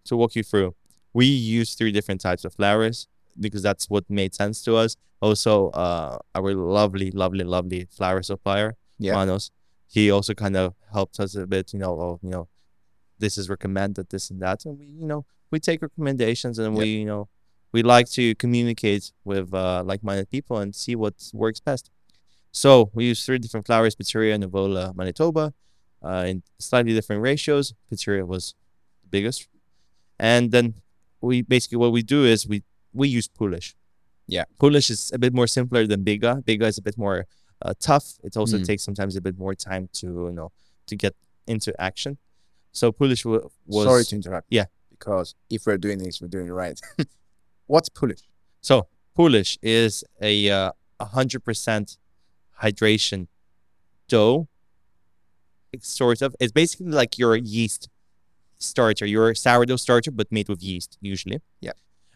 to 0.04 0.16
walk 0.16 0.36
you 0.36 0.42
through, 0.42 0.74
we 1.14 1.24
use 1.26 1.74
three 1.74 1.90
different 1.90 2.20
types 2.20 2.44
of 2.44 2.52
flours 2.52 3.08
because 3.38 3.62
that's 3.62 3.88
what 3.90 4.04
made 4.08 4.34
sense 4.34 4.62
to 4.62 4.76
us. 4.76 4.96
Also, 5.20 5.70
uh, 5.70 6.18
our 6.34 6.52
lovely, 6.54 7.10
lovely, 7.10 7.44
lovely 7.44 7.86
flour 7.90 8.22
supplier, 8.22 8.76
Yeah. 8.98 9.14
Manos, 9.14 9.50
he 9.88 10.10
also 10.10 10.34
kind 10.34 10.56
of 10.56 10.74
helped 10.92 11.18
us 11.20 11.34
a 11.36 11.46
bit. 11.46 11.72
You 11.72 11.78
know, 11.78 11.92
oh, 12.00 12.18
you 12.22 12.30
know, 12.30 12.48
this 13.18 13.38
is 13.38 13.48
recommended, 13.48 14.08
this 14.10 14.30
and 14.30 14.40
that, 14.42 14.64
and 14.64 14.78
we, 14.78 14.86
you 14.86 15.06
know, 15.06 15.24
we 15.50 15.60
take 15.60 15.80
recommendations 15.82 16.58
and 16.58 16.74
Yeah. 16.74 16.78
we, 16.82 16.88
you 16.96 17.04
know, 17.06 17.28
we 17.72 17.82
like 17.82 18.08
to 18.12 18.34
communicate 18.34 19.12
with 19.24 19.54
uh, 19.54 19.82
like-minded 19.84 20.28
people 20.30 20.58
and 20.58 20.74
see 20.74 20.94
what 20.94 21.14
works 21.32 21.60
best. 21.60 21.90
So 22.50 22.90
we 22.92 23.06
use 23.06 23.24
three 23.24 23.38
different 23.38 23.66
flours: 23.66 23.94
Pizzeria, 23.96 24.36
Nuvola, 24.42 24.94
Manitoba, 24.94 25.54
uh, 26.02 26.24
in 26.26 26.42
slightly 26.58 26.92
different 26.92 27.22
ratios. 27.22 27.72
Pizzeria 27.90 28.26
was 28.26 28.54
the 29.02 29.08
biggest, 29.08 29.48
and 30.18 30.50
then 30.52 30.74
we 31.20 31.40
basically 31.42 31.78
what 31.78 31.92
we 31.92 32.02
do 32.02 32.24
is 32.24 32.46
we 32.46 32.62
we 32.92 33.08
use 33.08 33.28
Poolish. 33.28 33.74
Yeah. 34.26 34.44
Poolish 34.58 34.90
is 34.90 35.10
a 35.14 35.18
bit 35.18 35.34
more 35.34 35.46
simpler 35.46 35.86
than 35.86 36.04
Biga. 36.04 36.42
Biga 36.44 36.66
is 36.66 36.78
a 36.78 36.82
bit 36.82 36.96
more 36.96 37.26
uh, 37.60 37.74
tough. 37.80 38.18
It 38.24 38.36
also 38.36 38.58
Mm. 38.58 38.66
takes 38.66 38.82
sometimes 38.84 39.16
a 39.16 39.20
bit 39.20 39.38
more 39.38 39.54
time 39.54 39.88
to 39.94 40.06
you 40.06 40.32
know 40.32 40.50
to 40.86 40.96
get 40.96 41.14
into 41.46 41.72
action. 41.80 42.18
So 42.72 42.92
Poolish 42.92 43.24
wa- 43.24 43.48
was 43.66 43.84
Sorry 43.86 44.04
to 44.04 44.16
interrupt. 44.16 44.46
Yeah. 44.50 44.66
Because 44.90 45.34
if 45.50 45.66
we're 45.66 45.78
doing 45.78 45.98
this, 45.98 46.20
we're 46.20 46.28
doing 46.28 46.46
it 46.48 46.52
right. 46.52 46.80
What's 47.66 47.88
Poolish? 47.88 48.22
So 48.60 48.86
Poolish 49.16 49.58
is 49.62 50.04
a 50.20 50.50
uh, 50.50 50.72
a 51.00 51.04
hundred 51.06 51.44
percent 51.44 51.98
hydration 52.62 53.26
dough. 54.08 54.48
It's 55.72 55.88
sort 55.88 56.22
of. 56.22 56.34
It's 56.38 56.52
basically 56.52 56.86
like 56.92 57.18
your 57.18 57.34
yeast 57.36 57.88
starter, 58.58 59.06
your 59.06 59.34
sourdough 59.34 59.76
starter, 59.76 60.10
but 60.10 60.30
made 60.30 60.48
with 60.48 60.62
yeast 60.62 60.98
usually. 61.00 61.40
Yeah. 61.60 61.72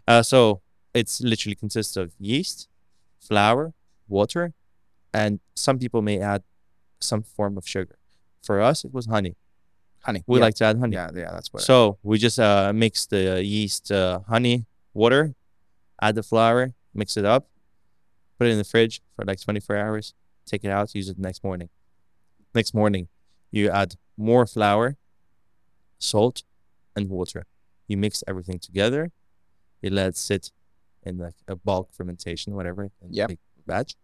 Uh, 0.07 0.23
so 0.23 0.61
it's 0.97 1.21
literally 1.21 1.55
consists 1.55 1.97
of 1.97 2.13
yeast, 2.19 2.69
flour, 3.21 3.75
water, 4.09 4.55
and 5.13 5.41
some 5.55 5.79
people 5.79 6.03
may 6.03 6.21
add 6.21 6.43
some 7.01 7.23
form 7.23 7.59
of 7.59 7.69
sugar. 7.69 7.99
For 8.43 8.61
us, 8.61 8.85
it 8.85 8.93
was 8.93 9.07
honey. 9.07 9.37
Honey. 10.03 10.23
We 10.27 10.39
yeah. 10.39 10.45
like 10.45 10.55
to 10.55 10.65
add 10.65 10.79
honey. 10.79 10.95
Yeah, 10.95 11.11
yeah, 11.15 11.33
that's 11.33 11.53
what. 11.53 11.63
So 11.63 11.99
we 12.03 12.17
just 12.19 12.39
uh, 12.39 12.73
mix 12.75 13.07
the 13.07 13.45
yeast, 13.45 13.93
uh, 13.93 14.21
honey, 14.29 14.67
water, 14.95 15.35
add 16.01 16.15
the 16.15 16.23
flour, 16.23 16.73
mix 16.95 17.17
it 17.17 17.25
up, 17.25 17.49
put 18.39 18.47
it 18.47 18.51
in 18.51 18.59
the 18.59 18.65
fridge 18.65 19.03
for 19.15 19.25
like 19.25 19.41
24 19.41 19.77
hours, 19.77 20.15
take 20.47 20.65
it 20.65 20.71
out, 20.71 20.95
use 20.95 21.09
it 21.09 21.17
the 21.17 21.23
next 21.23 21.45
morning. 21.45 21.69
Next 22.55 22.73
morning, 22.73 23.09
you 23.51 23.69
add 23.69 23.97
more 24.17 24.47
flour, 24.47 24.97
salt, 25.99 26.43
and 26.95 27.11
water. 27.11 27.47
You 27.89 27.97
mix 27.97 28.25
everything 28.27 28.59
together. 28.59 29.13
You 29.83 29.91
let 29.91 30.09
it 30.09 30.17
sit 30.17 30.53
in 31.07 31.19
like 31.19 31.35
a 31.49 31.57
bulk 31.57 31.93
fermentation, 31.93 32.55
whatever, 32.55 32.91
big 33.29 33.39
batch. 33.67 33.95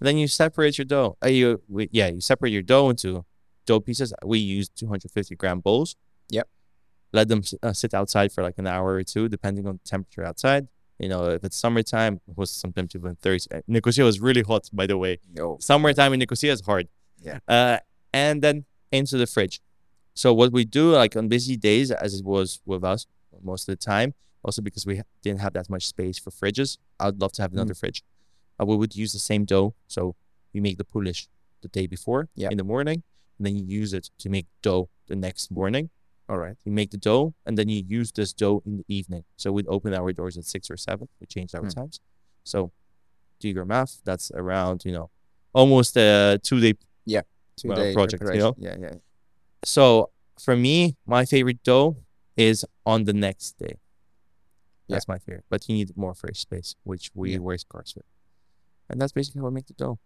And 0.00 0.06
then 0.06 0.16
you 0.18 0.28
separate 0.28 0.78
your 0.78 0.84
dough. 0.84 1.16
Uh, 1.24 1.28
you, 1.28 1.62
we, 1.68 1.88
yeah, 1.92 2.08
you 2.08 2.20
separate 2.20 2.50
your 2.52 2.62
dough 2.62 2.90
into 2.90 3.24
dough 3.66 3.80
pieces. 3.80 4.12
We 4.24 4.38
use 4.38 4.68
250 4.68 5.34
gram 5.36 5.60
bowls 5.60 5.96
Yep. 6.30 6.48
let 7.12 7.28
them 7.28 7.42
uh, 7.62 7.72
sit 7.72 7.94
outside 7.94 8.32
for 8.32 8.42
like 8.42 8.58
an 8.58 8.66
hour 8.66 8.94
or 8.94 9.02
two, 9.02 9.28
depending 9.28 9.66
on 9.66 9.74
the 9.82 9.88
temperature 9.88 10.24
outside. 10.24 10.68
You 10.98 11.08
know, 11.08 11.26
if 11.30 11.42
it's 11.44 11.56
summertime, 11.56 12.20
it 12.28 12.36
was 12.36 12.50
sometimes 12.50 12.94
even 12.94 13.16
30. 13.16 13.46
uh, 13.54 13.60
Nicosia 13.66 14.04
was 14.04 14.20
really 14.20 14.42
hot, 14.42 14.68
by 14.72 14.86
the 14.86 14.98
way. 14.98 15.18
no. 15.34 15.56
Summertime 15.60 16.12
in 16.12 16.18
Nicosia 16.18 16.52
is 16.52 16.60
hard. 16.60 16.88
Yeah. 17.22 17.38
Uh, 17.48 17.78
and 18.12 18.42
then 18.42 18.64
into 18.92 19.16
the 19.16 19.26
fridge. 19.26 19.60
So 20.14 20.34
what 20.34 20.52
we 20.52 20.64
do, 20.64 20.92
like 20.92 21.16
on 21.16 21.28
busy 21.28 21.56
days, 21.56 21.90
as 21.90 22.14
it 22.14 22.24
was 22.24 22.60
with 22.66 22.82
us 22.84 23.06
most 23.42 23.68
of 23.68 23.72
the 23.78 23.84
time, 23.84 24.14
also 24.44 24.62
because 24.62 24.86
we 24.86 25.02
didn't 25.22 25.40
have 25.40 25.52
that 25.54 25.68
much 25.68 25.86
space 25.86 26.18
for 26.18 26.30
fridges, 26.30 26.78
I'd 27.00 27.20
love 27.20 27.32
to 27.32 27.42
have 27.42 27.52
another 27.52 27.74
fridge. 27.74 28.02
Uh, 28.60 28.66
we 28.66 28.76
would 28.76 28.94
use 28.96 29.12
the 29.12 29.18
same 29.18 29.44
dough. 29.44 29.74
So 29.86 30.14
you 30.52 30.62
make 30.62 30.78
the 30.78 30.84
Poolish 30.84 31.28
the 31.62 31.68
day 31.68 31.86
before 31.86 32.28
Yeah. 32.34 32.50
in 32.50 32.56
the 32.56 32.64
morning, 32.64 33.02
and 33.38 33.46
then 33.46 33.56
you 33.56 33.64
use 33.64 33.92
it 33.92 34.10
to 34.18 34.28
make 34.28 34.46
dough 34.62 34.88
the 35.06 35.16
next 35.16 35.50
morning 35.50 35.90
All 36.28 36.38
right. 36.38 36.56
you 36.64 36.72
make 36.72 36.90
the 36.90 36.98
dough 36.98 37.34
and 37.46 37.56
then 37.58 37.68
you 37.68 37.82
use 37.86 38.12
this 38.12 38.32
dough 38.32 38.62
in 38.66 38.76
the 38.78 38.84
evening. 38.88 39.24
So 39.36 39.50
we'd 39.52 39.66
open 39.68 39.92
our 39.94 40.12
doors 40.12 40.36
at 40.36 40.44
six 40.44 40.70
or 40.70 40.76
seven. 40.76 41.08
We 41.20 41.26
changed 41.26 41.54
our 41.54 41.62
Hmm. 41.62 41.68
times. 41.68 42.00
So 42.44 42.72
do 43.40 43.48
your 43.48 43.64
math. 43.64 44.00
That's 44.04 44.30
around, 44.32 44.84
you 44.84 44.92
know, 44.92 45.10
almost 45.52 45.96
a 45.96 46.38
two 46.42 46.60
day. 46.60 46.74
Two 47.56 47.68
Well, 47.70 47.76
day 47.78 47.92
project, 47.92 48.22
you 48.22 48.38
know? 48.38 48.54
Yeah, 48.56 48.76
yeah. 48.78 48.94
So 49.64 50.10
for 50.38 50.54
me, 50.54 50.94
my 51.06 51.24
favorite 51.24 51.60
dough 51.64 51.96
is 52.36 52.64
on 52.86 53.02
the 53.02 53.12
next 53.12 53.58
day. 53.58 53.78
Yeah. 54.88 54.96
That's 54.96 55.08
my 55.08 55.18
fear. 55.18 55.44
But 55.50 55.68
you 55.68 55.74
need 55.74 55.96
more 55.96 56.14
fridge 56.14 56.40
space, 56.40 56.74
which 56.84 57.10
we 57.14 57.32
Yeah. 57.32 57.38
were 57.38 57.58
scarce 57.58 57.94
with. 57.94 58.06
And 58.88 59.00
that's 59.00 59.12
basically 59.12 59.40
how 59.40 59.46
we 59.46 59.52
make 59.52 59.66
the 59.66 59.74
dough. 59.74 59.98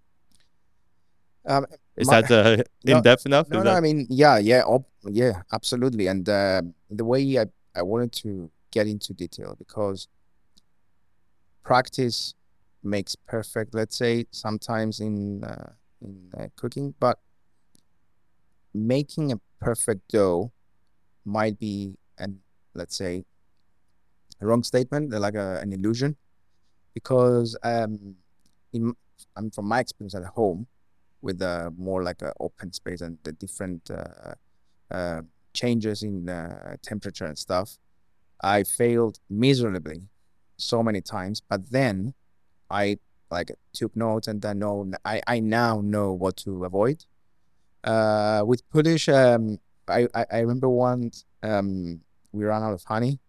Um, 1.45 1.67
Is 1.97 2.09
My- 2.09 2.21
that 2.23 2.31
uh, 2.31 2.63
No, 2.85 2.97
in 2.97 3.03
depth 3.03 3.27
enough? 3.27 3.49
No, 3.49 3.59
Is 3.59 3.65
no. 3.65 3.71
that- 3.71 3.77
I 3.77 3.81
mean, 3.81 4.07
yeah, 4.11 4.39
yeah, 4.39 4.63
ob- 4.65 4.87
yeah, 5.05 5.43
absolutely. 5.53 6.07
And 6.09 6.29
uh, 6.29 6.63
the 6.91 7.05
way 7.05 7.39
I, 7.39 7.47
I 7.75 7.83
wanted 7.83 8.13
to 8.25 8.51
get 8.71 8.87
into 8.87 9.13
detail 9.15 9.55
because 9.59 10.09
practice 11.63 12.35
makes 12.83 13.15
perfect. 13.15 13.75
Let's 13.75 13.97
say 13.97 14.27
sometimes 14.31 14.99
in 15.01 15.45
uh, 15.45 15.73
in 16.01 16.31
uh, 16.37 16.49
cooking, 16.57 16.95
but 16.99 17.19
making 18.75 19.31
a 19.33 19.41
perfect 19.61 20.09
dough 20.09 20.53
might 21.25 21.59
be 21.59 21.97
an 22.19 22.41
let's 22.75 22.97
say 22.97 23.25
a 24.43 24.47
wrong 24.47 24.63
statement, 24.63 25.15
uh, 25.15 25.21
like 25.21 25.35
a, 25.35 25.59
an 25.63 25.73
illusion, 25.73 26.17
because 26.95 27.57
um, 27.63 28.17
in 28.73 28.95
I'm 29.37 29.51
from 29.51 29.67
my 29.67 29.81
experience 29.81 30.15
at 30.15 30.25
home 30.25 30.67
with 31.23 31.41
uh, 31.41 31.71
more 31.79 32.03
like 32.03 32.21
a 32.23 32.33
open 32.41 32.73
space 32.73 33.01
and 33.01 33.17
the 33.23 33.33
different 33.33 33.91
uh, 33.91 34.35
uh, 34.91 35.23
changes 35.55 36.03
in 36.03 36.29
uh, 36.29 36.77
temperature 36.83 37.25
and 37.25 37.39
stuff, 37.39 37.79
I 38.43 38.65
failed 38.65 39.21
miserably 39.31 40.09
so 40.57 40.83
many 40.83 41.01
times. 41.01 41.41
But 41.41 41.71
then 41.71 42.15
I 42.71 42.99
like 43.31 43.53
took 43.73 43.95
notes 43.97 44.29
and 44.29 44.45
I 44.45 44.53
know 44.53 44.91
I, 45.05 45.23
I 45.27 45.41
now 45.41 45.81
know 45.81 46.13
what 46.13 46.37
to 46.39 46.65
avoid. 46.65 47.05
Uh, 47.85 48.43
with 48.45 48.69
Poolish, 48.71 49.09
um, 49.09 49.59
I, 49.89 50.09
I, 50.15 50.27
I 50.33 50.39
remember 50.41 50.69
once 50.69 51.25
um, 51.43 52.01
we 52.33 52.45
ran 52.45 52.63
out 52.63 52.73
of 52.73 52.85
honey 52.85 53.21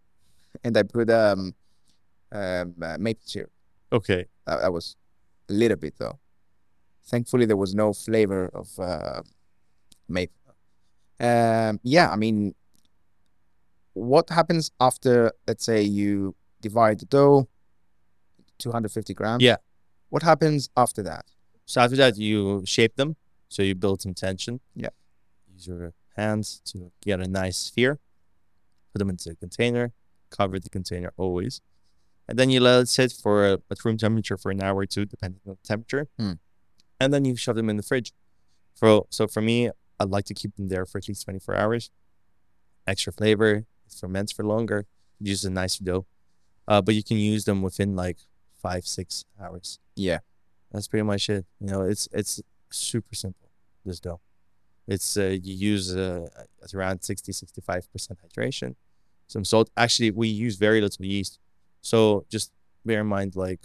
and 0.64 0.78
I 0.78 0.84
put 0.84 1.10
um, 1.10 1.54
um, 2.32 2.76
uh, 2.82 2.97
maple 2.99 3.24
syrup. 3.26 3.51
okay. 3.91 4.26
That, 4.45 4.62
that 4.62 4.74
was 4.74 4.95
a 5.49 5.54
little 5.54 5.78
bit 5.78 5.95
though. 5.97 6.20
Thankfully, 7.06 7.45
there 7.45 7.58
was 7.58 7.76
no 7.76 7.93
flavor 7.93 8.49
of 8.54 8.80
uh, 8.80 9.22
maple. 10.08 10.36
Um, 11.20 11.80
yeah, 11.84 12.10
I 12.10 12.16
mean, 12.16 12.56
what 13.93 14.30
happens 14.30 14.72
after, 14.80 15.32
let's 15.47 15.66
say, 15.66 15.82
you 15.82 16.36
divide 16.62 16.99
the 16.99 17.06
dough, 17.06 17.47
250 18.60 19.14
grams? 19.14 19.43
Yeah. 19.43 19.58
What 20.10 20.24
happens 20.24 20.70
after 20.76 21.04
that? 21.04 21.26
So 21.66 21.82
after 21.82 21.95
that, 21.97 22.18
you 22.18 22.64
shape 22.66 22.95
them. 22.95 23.16
So 23.49 23.62
you 23.62 23.76
build 23.76 24.01
some 24.01 24.14
tension. 24.14 24.60
Yeah. 24.76 24.89
Use 25.54 25.68
your 25.68 25.93
hands 26.16 26.62
to 26.66 26.91
get 27.01 27.20
a 27.20 27.28
nice 27.28 27.58
sphere. 27.58 27.99
Put 28.93 28.99
them 28.99 29.10
into 29.10 29.32
a 29.32 29.36
container. 29.36 29.93
Cover 30.36 30.59
the 30.59 30.69
container 30.69 31.13
always. 31.17 31.61
And 32.27 32.39
then 32.39 32.49
you 32.49 32.59
let 32.59 32.81
it 32.81 32.89
sit 32.89 33.11
for 33.11 33.45
uh, 33.45 33.57
at 33.69 33.86
room 33.86 33.97
temperature 33.97 34.38
for 34.38 34.51
an 34.51 34.63
hour 34.63 34.77
or 34.77 34.86
two, 34.86 35.05
depending 35.05 35.41
on 35.45 35.57
the 35.61 35.67
temperature. 35.67 36.07
Hmm. 36.17 36.34
And 36.99 37.13
then 37.13 37.25
you 37.25 37.36
shove 37.36 37.55
them 37.55 37.69
in 37.69 37.77
the 37.77 37.84
fridge. 37.84 38.13
For 38.75 39.05
so 39.09 39.27
for 39.27 39.41
me, 39.41 39.69
I'd 39.99 40.09
like 40.09 40.25
to 40.25 40.34
keep 40.34 40.55
them 40.55 40.69
there 40.69 40.86
for 40.86 40.97
at 40.97 41.07
least 41.07 41.25
24 41.25 41.55
hours. 41.55 41.91
Extra 42.88 43.13
flavor, 43.13 43.65
it 43.86 43.95
ferments 43.99 44.31
for 44.31 44.43
longer. 44.43 44.86
Use 45.19 45.45
a 45.45 45.49
nice 45.49 45.77
dough. 45.77 46.05
Uh, 46.67 46.81
but 46.81 46.95
you 46.95 47.03
can 47.03 47.17
use 47.17 47.45
them 47.45 47.61
within 47.61 47.95
like 47.95 48.17
five, 48.61 48.86
six 48.88 49.25
hours. 49.41 49.79
Yeah. 49.95 50.19
That's 50.73 50.88
pretty 50.88 51.03
much 51.03 51.29
it. 51.29 51.45
You 51.59 51.67
know, 51.67 51.81
it's 51.84 52.09
it's 52.11 52.41
super 52.71 53.13
simple. 53.15 53.49
This 53.86 53.99
dough, 53.99 54.21
it's 54.88 55.15
uh, 55.17 55.38
you 55.41 55.53
use 55.53 55.95
uh, 55.95 56.27
it's 56.61 56.73
around 56.73 57.03
60, 57.03 57.31
65 57.31 57.91
percent 57.91 58.19
hydration, 58.25 58.75
some 59.34 59.43
salt. 59.51 59.67
Actually, 59.75 60.11
we 60.21 60.27
use 60.45 60.55
very 60.67 60.79
little 60.86 61.05
yeast, 61.13 61.34
so 61.81 61.95
just 62.36 62.47
bear 62.86 63.01
in 63.01 63.07
mind 63.17 63.31
like, 63.45 63.63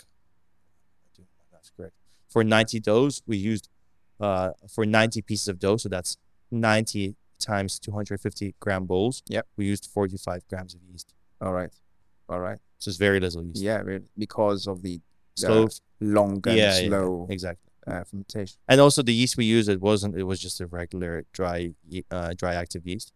that's 1.52 1.70
correct. 1.76 1.94
For 2.32 2.42
ninety 2.56 2.78
doughs, 2.80 3.14
we 3.30 3.36
used 3.52 3.68
uh 4.26 4.50
for 4.74 4.84
ninety 4.98 5.20
pieces 5.28 5.48
of 5.52 5.56
dough, 5.64 5.78
so 5.82 5.88
that's 5.88 6.12
ninety 6.50 7.06
times 7.50 7.78
two 7.84 7.92
hundred 7.98 8.16
fifty 8.26 8.54
gram 8.64 8.84
bowls. 8.90 9.22
Yep. 9.28 9.44
We 9.58 9.62
used 9.72 9.84
forty 9.96 10.18
five 10.26 10.42
grams 10.50 10.72
of 10.76 10.80
yeast. 10.90 11.08
All 11.40 11.54
right. 11.60 11.72
All 12.30 12.40
right. 12.40 12.58
So 12.80 12.88
it's 12.90 12.98
very 13.08 13.20
little 13.20 13.42
yeast. 13.48 13.62
Yeah, 13.68 13.80
because 14.16 14.66
of 14.72 14.82
the 14.86 15.00
Slow. 15.34 15.68
long 16.00 16.34
and 16.46 16.56
yeah, 16.56 16.80
yeah, 16.80 16.88
slow 16.88 17.26
exactly. 17.30 17.70
uh, 17.86 18.02
fermentation. 18.08 18.56
And 18.70 18.80
also 18.80 19.00
the 19.02 19.14
yeast 19.20 19.36
we 19.36 19.44
used, 19.56 19.68
it 19.68 19.80
wasn't. 19.80 20.16
It 20.22 20.24
was 20.24 20.40
just 20.46 20.60
a 20.60 20.66
regular 20.66 21.24
dry, 21.38 21.58
uh, 22.10 22.34
dry 22.40 22.54
active 22.62 22.82
yeast. 22.90 23.12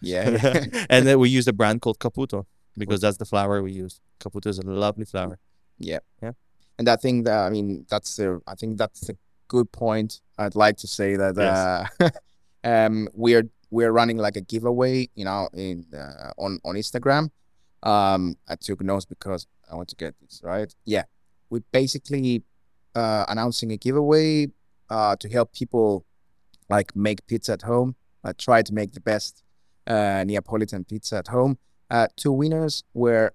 Yeah, 0.00 0.30
that's 0.30 0.66
Yeah. 0.70 0.84
and 0.90 1.06
then 1.06 1.18
we 1.18 1.28
used 1.28 1.48
a 1.48 1.52
brand 1.52 1.80
called 1.80 1.98
Caputo 1.98 2.46
because 2.76 3.00
that's 3.00 3.18
the 3.18 3.24
flour 3.24 3.62
we 3.62 3.72
use. 3.72 4.00
Caputo 4.20 4.46
is 4.46 4.58
a 4.58 4.62
lovely 4.62 5.04
flour. 5.04 5.38
Yeah. 5.78 5.98
Yeah. 6.22 6.32
And 6.78 6.88
I 6.88 6.96
think 6.96 7.24
that 7.26 7.38
I 7.46 7.50
mean 7.50 7.86
that's 7.88 8.16
the 8.16 8.40
I 8.46 8.54
think 8.54 8.78
that's 8.78 9.08
a 9.08 9.16
good 9.48 9.70
point. 9.72 10.20
I'd 10.38 10.54
like 10.54 10.76
to 10.78 10.86
say 10.86 11.16
that 11.16 11.38
uh 11.38 12.08
um 12.64 13.08
we're 13.14 13.48
we're 13.70 13.92
running 13.92 14.18
like 14.18 14.36
a 14.36 14.40
giveaway, 14.40 15.08
you 15.14 15.24
know, 15.24 15.48
in 15.52 15.86
uh, 15.94 16.32
on 16.38 16.60
on 16.64 16.76
Instagram. 16.76 17.30
Um 17.82 18.36
I 18.48 18.56
took 18.56 18.80
notes 18.82 19.04
because 19.04 19.46
I 19.70 19.74
want 19.74 19.88
to 19.88 19.96
get 19.96 20.14
this 20.20 20.40
right. 20.42 20.74
Yeah. 20.84 21.04
We're 21.50 21.64
basically 21.72 22.42
uh 22.94 23.24
announcing 23.28 23.72
a 23.72 23.76
giveaway 23.76 24.48
uh 24.88 25.16
to 25.16 25.28
help 25.28 25.52
people 25.52 26.04
like 26.68 26.96
make 26.96 27.26
pizza 27.26 27.52
at 27.52 27.62
home. 27.62 27.96
Uh, 28.24 28.32
try 28.38 28.62
to 28.62 28.72
make 28.72 28.92
the 28.92 29.00
best 29.00 29.42
uh 29.86 30.24
Neapolitan 30.24 30.84
pizza 30.84 31.16
at 31.18 31.28
home. 31.28 31.58
Uh 31.90 32.06
two 32.16 32.32
winners 32.32 32.84
were 32.94 33.32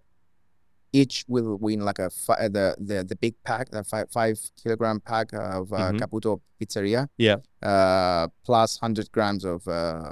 each 0.94 1.26
will 1.28 1.58
win 1.58 1.82
like 1.82 2.00
a 2.00 2.10
fi- 2.10 2.48
the 2.48 2.76
the 2.80 3.04
the 3.04 3.16
big 3.16 3.36
pack, 3.44 3.70
the 3.70 3.84
five 3.84 4.10
five 4.10 4.40
kilogram 4.62 5.00
pack 5.02 5.34
of 5.34 5.72
uh, 5.74 5.92
Mhm. 5.92 6.00
Caputo 6.00 6.40
Pizzeria. 6.60 7.08
Yeah. 7.18 7.38
Uh, 7.62 8.28
plus 8.46 8.78
hundred 8.78 9.12
grams 9.12 9.44
of 9.44 9.68
uh, 9.68 10.12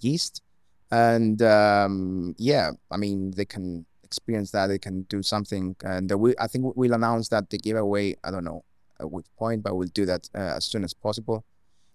yeast, 0.00 0.40
and 0.90 1.42
um, 1.42 2.34
yeah, 2.38 2.70
I 2.90 2.96
mean 2.96 3.32
they 3.32 3.44
can 3.44 3.84
experience 4.04 4.50
that. 4.52 4.68
They 4.68 4.78
can 4.78 5.02
do 5.08 5.22
something, 5.22 5.74
and 5.84 6.10
uh, 6.12 6.16
we 6.18 6.34
I 6.38 6.46
think 6.46 6.76
we'll 6.76 6.94
announce 6.94 7.28
that 7.30 7.50
the 7.50 7.58
giveaway. 7.58 8.14
I 8.24 8.30
don't 8.30 8.44
know 8.44 8.64
at 9.00 9.10
which 9.10 9.26
point, 9.36 9.62
but 9.62 9.74
we'll 9.76 9.88
do 9.92 10.06
that 10.06 10.28
uh, 10.34 10.54
as 10.56 10.64
soon 10.64 10.84
as 10.84 10.94
possible. 10.94 11.44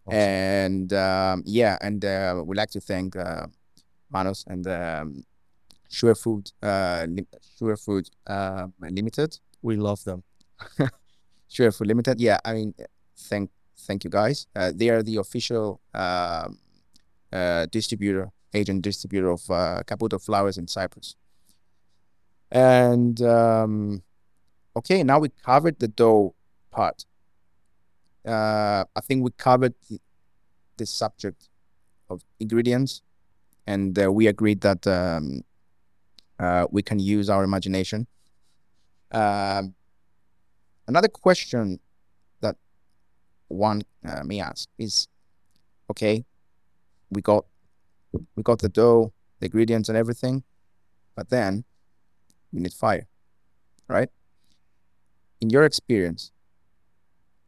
Awesome. 0.08 0.20
And 0.20 0.94
um, 0.94 1.44
yeah, 1.46 1.78
and 1.82 2.04
uh, 2.06 2.42
we'd 2.46 2.58
like 2.58 2.72
to 2.72 2.82
thank 2.82 3.16
uh, 3.16 3.48
Manos 4.12 4.46
and 4.48 4.68
um, 4.68 5.26
Sure 5.90 6.16
Food, 6.16 6.52
uh, 6.64 7.08
Sure 7.60 7.78
Food 7.78 8.10
uh, 8.28 8.68
Limited, 8.82 9.40
We 9.62 9.78
love 9.78 10.04
them. 10.06 10.24
Sure 11.50 11.72
Food 11.72 11.88
Limited. 11.88 12.20
Yeah, 12.22 12.40
I 12.46 12.54
mean, 12.54 12.74
thank 13.18 13.52
thank 13.80 14.04
you 14.04 14.10
guys. 14.10 14.48
Uh, 14.56 14.72
they 14.76 14.90
are 14.90 15.04
the 15.04 15.18
official 15.18 15.82
um 15.94 16.60
uh, 17.34 17.68
distributor, 17.72 18.32
agent 18.54 18.82
distributor 18.84 19.30
of 19.32 19.42
uh, 19.52 19.84
Caputo 19.88 20.22
flours 20.22 20.58
in 20.58 20.68
Cyprus. 20.68 21.16
And 22.52 23.22
um, 23.22 24.04
okay, 24.76 25.04
now 25.04 25.20
we 25.20 25.30
covered 25.30 25.80
the 25.80 25.88
dough 25.88 26.36
part. 26.72 27.06
Uh, 28.28 28.84
I 28.94 29.00
think 29.02 29.24
we 29.24 29.32
covered 29.38 29.74
the, 30.78 30.86
subject 30.86 31.48
of 32.10 32.22
ingredients, 32.40 33.02
and 33.66 33.98
uh, 33.98 34.12
we 34.12 34.28
agreed 34.28 34.62
that 34.62 34.86
um, 34.86 35.44
uh, 36.38 36.68
we 36.70 36.82
can 36.84 37.00
use 37.00 37.30
our 37.30 37.44
imagination. 37.44 38.06
Um, 39.12 39.76
another 40.88 41.08
question 41.08 41.80
that 42.42 42.58
one 43.48 43.84
uh, 44.06 44.24
may 44.24 44.42
ask 44.42 44.68
is, 44.78 45.08
okay, 45.90 46.26
we 47.10 47.22
got 47.22 47.46
we 48.36 48.44
got 48.44 48.60
the 48.60 48.70
dough, 48.70 49.14
the 49.40 49.46
ingredients, 49.46 49.88
and 49.88 49.98
everything, 49.98 50.44
but 51.16 51.30
then 51.30 51.64
we 52.52 52.60
need 52.60 52.74
fire, 52.74 53.08
right? 53.88 54.10
In 55.40 55.50
your 55.50 55.64
experience, 55.64 56.32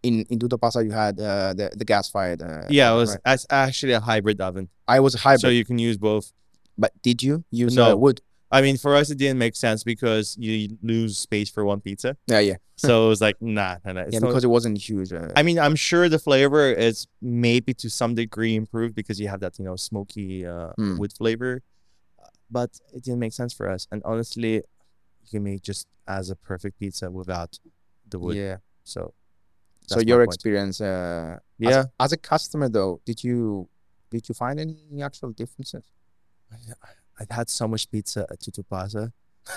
in 0.03 0.25
in 0.29 0.39
Tutto 0.39 0.57
Passa, 0.57 0.83
you 0.83 0.91
had 0.91 1.19
uh, 1.19 1.53
the 1.53 1.71
the 1.75 1.85
gas 1.85 2.09
fired. 2.09 2.41
Uh, 2.41 2.65
Yeah, 2.69 2.91
it 2.93 2.95
was 2.95 3.17
right? 3.25 3.45
actually 3.49 3.93
a 3.93 3.99
hybrid 3.99 4.39
oven, 4.41 4.69
I 4.87 4.99
was 4.99 5.15
a 5.15 5.19
hybrid, 5.19 5.41
so 5.41 5.49
you 5.49 5.65
can 5.65 5.77
use 5.79 5.97
both. 5.97 6.31
but 6.77 6.91
did 7.01 7.21
you 7.21 7.43
use 7.51 7.77
uh, 7.77 7.89
No. 7.89 7.97
wood? 7.97 8.21
I 8.51 8.61
mean, 8.61 8.77
for 8.77 8.95
us, 8.95 9.11
it 9.11 9.17
didn't 9.19 9.37
make 9.37 9.55
sense 9.55 9.83
because 9.83 10.35
you 10.39 10.77
lose 10.81 11.17
space 11.19 11.49
for 11.51 11.63
one 11.65 11.81
pizza. 11.81 12.15
Yeah, 12.25 12.39
yeah, 12.39 12.55
So 12.77 13.05
it 13.05 13.09
was 13.09 13.21
like, 13.21 13.37
nah, 13.41 13.77
nah, 13.85 13.91
nah. 13.93 14.05
Yeah. 14.09 14.19
not- 14.19 14.29
Because 14.29 14.43
it 14.49 14.53
wasn't 14.57 14.77
huge. 14.89 15.11
Uh, 15.13 15.27
I 15.35 15.43
mean, 15.43 15.59
I'm 15.59 15.75
sure 15.75 16.09
the 16.09 16.17
flavor 16.17 16.65
is 16.71 17.05
maybe 17.21 17.71
to 17.75 17.89
some 17.89 18.15
degree 18.15 18.55
improved 18.55 18.95
because 18.95 19.19
you 19.21 19.27
have 19.27 19.41
that, 19.41 19.59
you 19.59 19.65
know, 19.65 19.75
smoky 19.75 20.45
uh, 20.47 20.71
Hmm. 20.79 20.97
wood 20.99 21.13
flavor, 21.13 21.61
but 22.49 22.71
it 22.95 23.03
didn't 23.03 23.19
make 23.19 23.33
sense 23.33 23.53
for 23.53 23.69
us. 23.69 23.87
And 23.91 24.01
honestly, 24.03 24.53
you 25.21 25.27
can 25.29 25.43
make 25.43 25.61
just 25.61 25.85
as 26.07 26.29
a 26.31 26.35
perfect 26.35 26.79
pizza 26.79 27.11
without 27.11 27.59
the 28.09 28.17
wood. 28.17 28.35
yeah. 28.37 28.57
So 28.83 29.13
that's 29.95 30.05
my 30.05 30.09
your 30.09 30.23
experience, 30.23 30.81
uh, 30.81 31.37
as- 31.61 31.69
Yeah. 31.75 31.83
as, 31.99 32.11
a 32.13 32.17
customer 32.17 32.69
though, 32.69 33.01
did 33.05 33.23
you 33.23 33.69
did 34.11 34.27
you 34.29 34.33
find 34.35 34.59
any 34.59 35.01
actual 35.03 35.31
differences? 35.31 35.83
I've 37.19 37.29
had 37.29 37.49
so 37.49 37.67
much 37.67 37.89
pizza 37.91 38.25
at 38.31 38.39
Tutto 38.41 38.63
Passa 38.63 39.11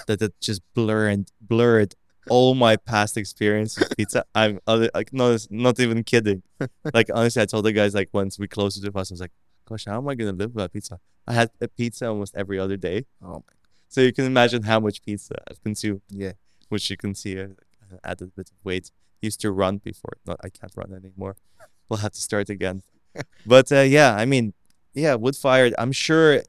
that 0.06 0.20
it 0.20 0.34
just 0.40 0.62
blurred 0.74 1.30
blurred 1.40 1.94
all 2.28 2.54
my 2.54 2.76
past 2.76 3.16
experience 3.16 3.78
with 3.78 3.96
pizza. 3.96 4.24
I'm 4.34 4.58
other- 4.66 4.90
like 4.94 5.12
no, 5.12 5.36
not 5.50 5.80
even 5.80 6.04
kidding. 6.04 6.42
Like 6.94 7.08
honestly, 7.14 7.42
I 7.42 7.46
told 7.46 7.64
the 7.64 7.72
guys 7.72 7.94
like 7.94 8.10
once 8.12 8.38
we 8.38 8.46
closed 8.48 8.76
Tutto 8.80 8.92
Passa, 8.92 9.12
I 9.12 9.14
was 9.14 9.20
like, 9.20 9.32
"Gosh, 9.68 9.84
how 9.86 9.96
am 9.98 10.08
I 10.08 10.14
gonna 10.14 10.32
live 10.32 10.54
without 10.54 10.72
pizza?" 10.72 10.98
I 11.26 11.32
had 11.34 11.50
a 11.60 11.68
pizza 11.68 12.06
almost 12.08 12.34
every 12.34 12.58
other 12.58 12.76
day, 12.76 13.06
Oh 13.22 13.34
my, 13.46 13.52
so 13.88 14.00
you 14.00 14.12
can 14.12 14.24
imagine 14.24 14.62
how 14.64 14.80
much 14.80 15.02
pizza 15.04 15.34
I've 15.48 15.62
consumed. 15.62 16.02
yeah, 16.08 16.32
Which 16.68 16.90
you 16.90 16.96
can 16.96 17.14
see, 17.14 17.40
I 17.40 17.46
added 18.02 18.28
a 18.28 18.32
bit 18.38 18.50
of 18.50 18.56
weight. 18.64 18.90
Used 19.22 19.40
to 19.42 19.50
run 19.52 19.78
before, 19.78 20.14
not 20.26 20.38
I 20.44 20.48
can't 20.48 20.72
run 20.76 20.92
anymore. 20.92 21.36
We'll 21.88 21.98
have 22.00 22.12
to 22.12 22.20
start 22.20 22.48
again. 22.48 22.82
but 23.46 23.70
uh, 23.70 23.80
yeah, 23.98 24.14
I 24.16 24.24
mean, 24.24 24.54
yeah, 24.94 25.14
wood 25.14 25.36
fired. 25.36 25.74
I'm 25.78 25.92
sure 25.92 26.42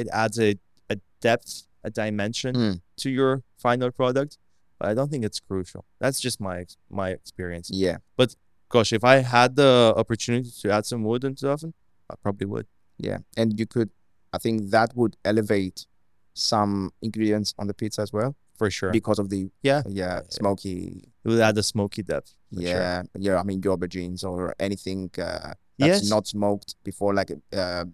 it 0.00 0.06
adds 0.12 0.38
a, 0.38 0.50
a 0.90 0.96
depth, 1.20 1.52
a 1.82 1.90
dimension 1.90 2.54
Mm. 2.54 2.80
to 2.98 3.08
your 3.10 3.42
final 3.56 3.90
product, 3.90 4.36
but 4.78 4.88
I 4.90 4.94
don't 4.94 5.10
think 5.10 5.24
it's 5.24 5.40
crucial. 5.40 5.84
That's 5.98 6.20
just 6.20 6.38
my 6.40 6.66
my 6.90 7.08
experience. 7.10 7.70
yeah, 7.72 7.98
But 8.16 8.34
Gosh, 8.68 8.92
if 8.92 9.02
I 9.02 9.16
had 9.36 9.56
the 9.56 9.72
opportunity 9.96 10.50
to 10.62 10.70
add 10.70 10.84
some 10.86 11.02
wood 11.02 11.24
into 11.24 11.46
the 11.46 11.52
oven, 11.52 11.72
I 12.10 12.14
probably 12.22 12.46
would. 12.46 12.66
yeah. 12.98 13.18
And 13.36 13.58
you 13.58 13.66
could, 13.66 13.90
I 14.32 14.38
think 14.38 14.70
that 14.70 14.94
would 14.94 15.16
elevate 15.24 15.86
some 16.34 16.92
ingredients 17.02 17.52
on 17.58 17.66
the 17.66 17.74
pizza 17.74 18.02
as 18.02 18.12
well 18.12 18.36
For 18.60 18.70
sure. 18.78 18.92
because 18.98 19.18
of 19.22 19.26
the 19.34 19.40
Yeah. 19.68 19.80
yeah 20.00 20.16
smoky 20.40 20.78
It 21.24 21.28
would 21.30 21.40
add 21.48 21.56
a 21.58 21.62
smoky 21.74 22.02
depth. 22.12 22.30
for 22.54 22.60
sure. 22.60 22.70
yeah 22.70 23.02
yeah. 23.26 23.36
I 23.40 23.44
mean 23.48 23.58
your 23.64 23.72
aubergines 23.76 24.20
or 24.30 24.40
anything 24.66 25.00
uh, 25.26 25.52
that's 25.80 26.02
Yes. 26.02 26.10
not 26.14 26.24
smoked 26.36 26.70
before 26.90 27.12
like 27.20 27.30
uh, 27.62 27.84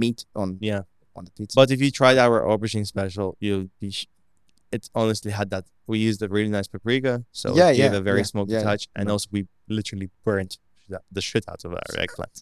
meat 0.00 0.18
on 0.42 0.48
Yeah. 0.70 0.82
on 1.16 1.22
the 1.26 1.32
pizza. 1.38 1.54
But 1.60 1.68
if 1.74 1.78
you 1.84 1.90
tried 2.00 2.18
our 2.24 2.38
aubergine 2.50 2.86
special, 2.94 3.28
you'll 3.44 3.68
be. 3.82 3.90
Sh- 3.98 4.08
it 4.76 4.84
honestly 5.00 5.30
had 5.40 5.48
that. 5.54 5.64
We 5.90 5.96
used 6.10 6.20
a 6.22 6.28
really 6.36 6.52
nice 6.58 6.68
paprika, 6.74 7.12
so 7.40 7.46
Yeah, 7.60 7.70
it 7.72 7.76
gave 7.82 7.92
yeah, 7.92 7.98
a 8.02 8.04
very 8.10 8.20
yeah, 8.24 8.32
smoky 8.32 8.52
yeah, 8.52 8.58
yeah. 8.62 8.70
touch, 8.70 8.82
and 8.98 9.04
also 9.14 9.26
we 9.36 9.40
literally 9.78 10.08
burnt 10.26 10.52
the 11.16 11.20
shit 11.28 11.44
out 11.52 11.62
of 11.66 11.70
our 11.78 11.90
eggplant. 12.04 12.36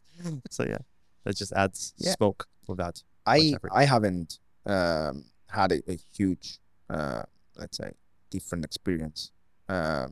so 0.56 0.62
yeah, 0.72 0.82
that 1.24 1.34
just 1.42 1.52
adds 1.64 1.80
Yeah. 1.98 2.14
smoke 2.18 2.40
without. 2.70 2.96
I. 3.26 3.38
I 3.82 3.84
haven't 3.94 4.30
um, 4.74 5.14
had 5.58 5.70
a, 5.76 5.78
a 5.94 5.96
huge 6.18 6.46
uh, 6.92 7.22
let's 7.56 7.78
say 7.78 7.92
different 8.30 8.64
experience 8.64 9.32
uh, 9.68 10.08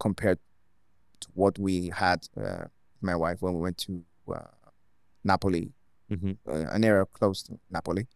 compared 0.00 0.38
to 1.20 1.28
what 1.34 1.58
we 1.58 1.90
had 1.90 2.26
uh, 2.36 2.64
my 3.00 3.14
wife 3.16 3.42
when 3.42 3.54
we 3.54 3.60
went 3.60 3.78
to 3.78 4.02
uh, 4.32 4.40
Napoli, 5.24 5.72
hmm 6.08 6.32
uh, 6.48 6.66
an 6.76 6.84
area 6.84 7.04
close 7.06 7.42
to 7.42 7.58
Napoli. 7.70 8.06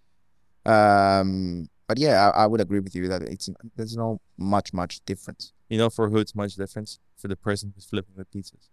Um, 0.66 1.68
but 1.86 1.98
yeah, 1.98 2.30
I, 2.30 2.44
I 2.44 2.46
would 2.46 2.60
agree 2.60 2.80
with 2.80 2.94
you 2.94 3.08
that 3.08 3.22
it's 3.22 3.48
there's 3.76 3.96
no 3.96 4.20
much 4.36 4.72
much 4.72 5.00
difference. 5.06 5.52
You 5.68 5.78
know, 5.78 5.90
for 5.90 6.08
who 6.10 6.18
it's 6.18 6.34
much 6.34 6.54
difference 6.56 7.00
for 7.16 7.28
the 7.28 7.36
person 7.36 7.72
who's 7.74 7.86
flipping 7.86 8.14
the 8.16 8.24
pizzas. 8.24 8.68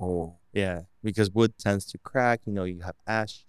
Oh 0.00 0.36
Yeah, 0.52 0.82
because 1.02 1.30
wood 1.30 1.52
tends 1.58 1.84
to 1.86 1.98
crack. 1.98 2.40
You 2.46 2.52
know, 2.52 2.64
you 2.64 2.80
have 2.82 2.96
ash. 3.06 3.44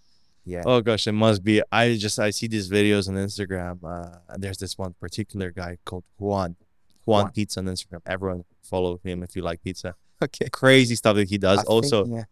Yeah, 0.46 0.64
Oh 0.66 0.82
gosh, 0.82 1.08
it 1.08 1.12
must 1.12 1.44
be. 1.44 1.62
I 1.72 1.96
just 1.96 2.20
I 2.20 2.30
see 2.32 2.48
these 2.48 2.70
videos 2.70 3.08
on 3.08 3.16
Instagram. 3.16 3.84
Uh, 3.84 4.18
and 4.30 4.44
there's 4.44 4.58
this 4.58 4.78
one 4.78 4.96
particular 5.00 5.52
guy 5.52 5.78
called 5.86 6.04
Juan. 6.18 6.56
Juan, 7.06 7.24
Juan. 7.24 7.32
Pizza 7.32 7.60
on 7.60 7.66
Instagram. 7.68 8.02
Everyone 8.06 8.44
follow 8.62 9.00
him 9.04 9.24
if 9.24 9.36
you 9.36 9.42
like 9.42 9.62
pizza. 9.62 9.96
okay. 10.24 10.50
Crazy 10.50 10.96
stuff 10.96 11.16
that 11.16 11.30
he 11.30 11.38
does. 11.38 11.60
I 11.60 11.62
think, 11.62 11.70
also, 11.70 12.06
yeah. 12.06 12.24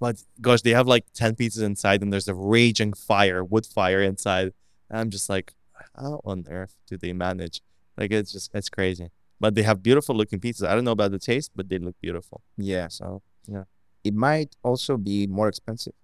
but 0.00 0.22
gosh, 0.40 0.62
they 0.62 0.70
have 0.70 0.86
like 0.86 1.06
10 1.14 1.34
pizzas 1.34 1.62
inside 1.62 2.02
and 2.02 2.12
there's 2.12 2.28
a 2.28 2.34
raging 2.34 2.92
fire, 2.92 3.44
wood 3.44 3.66
fire 3.66 4.02
inside. 4.02 4.52
And 4.90 5.00
I'm 5.00 5.10
just 5.10 5.28
like, 5.28 5.54
how 5.96 6.20
on 6.24 6.44
earth 6.48 6.76
do 6.86 6.96
they 6.96 7.12
manage? 7.12 7.60
Like, 7.96 8.12
it's 8.12 8.32
just, 8.32 8.50
it's 8.54 8.68
crazy. 8.68 9.10
But 9.40 9.54
they 9.54 9.62
have 9.62 9.82
beautiful 9.82 10.14
looking 10.14 10.38
pizzas. 10.38 10.68
I 10.68 10.74
don't 10.74 10.84
know 10.84 10.92
about 10.92 11.10
the 11.10 11.18
taste, 11.18 11.50
but 11.56 11.68
they 11.68 11.78
look 11.78 11.96
beautiful. 12.00 12.42
yeah, 12.56 12.88
So, 12.88 13.22
yeah. 13.48 13.64
it 14.04 14.14
might 14.14 14.54
also 14.62 14.96
be 14.96 15.26
more 15.26 15.48
expensive 15.48 15.94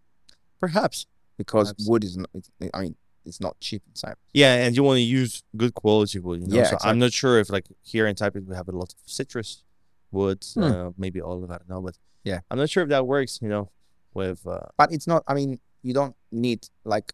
perhaps. 0.59 1.07
Because 1.39 1.73
Perhaps. 1.73 1.89
wood 1.89 2.05
is 2.05 2.17
not. 2.19 2.29
It's, 2.35 2.51
I 2.75 2.81
mean, 2.83 2.97
it's 3.25 3.41
not 3.41 3.59
cheap 3.61 3.83
in 3.89 3.95
Cyprus. 3.95 4.19
Yeah, 4.35 4.55
and 4.65 4.77
you 4.77 4.83
want 4.83 4.97
to 4.99 5.03
use 5.21 5.43
good 5.57 5.75
quality 5.75 6.19
wood. 6.19 6.41
You 6.43 6.47
know? 6.49 6.57
Yeah, 6.57 6.65
so 6.65 6.75
exactly. 6.75 6.91
I'm 6.91 6.99
not 6.99 7.13
sure 7.13 7.39
if 7.39 7.49
like 7.51 7.67
here 7.83 8.07
in 8.07 8.15
Taipei 8.17 8.45
we 8.45 8.55
have 8.55 8.69
a 8.69 8.73
lot 8.73 8.93
of 8.93 8.99
citrus 9.07 9.63
woods, 10.11 10.55
Hmm. 10.55 10.63
uh, 10.63 10.91
maybe 10.99 11.21
all 11.23 11.43
of 11.43 11.49
that. 11.49 11.63
No, 11.69 11.81
but 11.81 11.97
Yeah. 12.25 12.41
I'm 12.51 12.59
not 12.59 12.69
sure 12.71 12.83
if 12.83 12.89
that 12.91 13.07
works. 13.07 13.39
You 13.41 13.49
know, 13.49 13.71
with 14.15 14.47
uh, 14.47 14.67
But 14.77 14.93
it's 14.93 15.07
not. 15.07 15.23
I 15.27 15.35
mean, 15.35 15.61
you 15.83 15.95
don't 15.95 16.17
need 16.33 16.61
like 16.85 17.13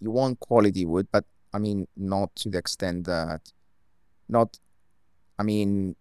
you 0.00 0.10
want 0.10 0.40
quality 0.40 0.84
wood, 0.86 1.06
but 1.12 1.24
I 1.52 1.58
mean, 1.58 1.86
not 1.96 2.34
to 2.36 2.48
the 2.50 2.58
extent 2.58 3.04
that 3.06 3.52
not. 4.28 4.58
I 5.38 5.42
mean, 5.42 5.96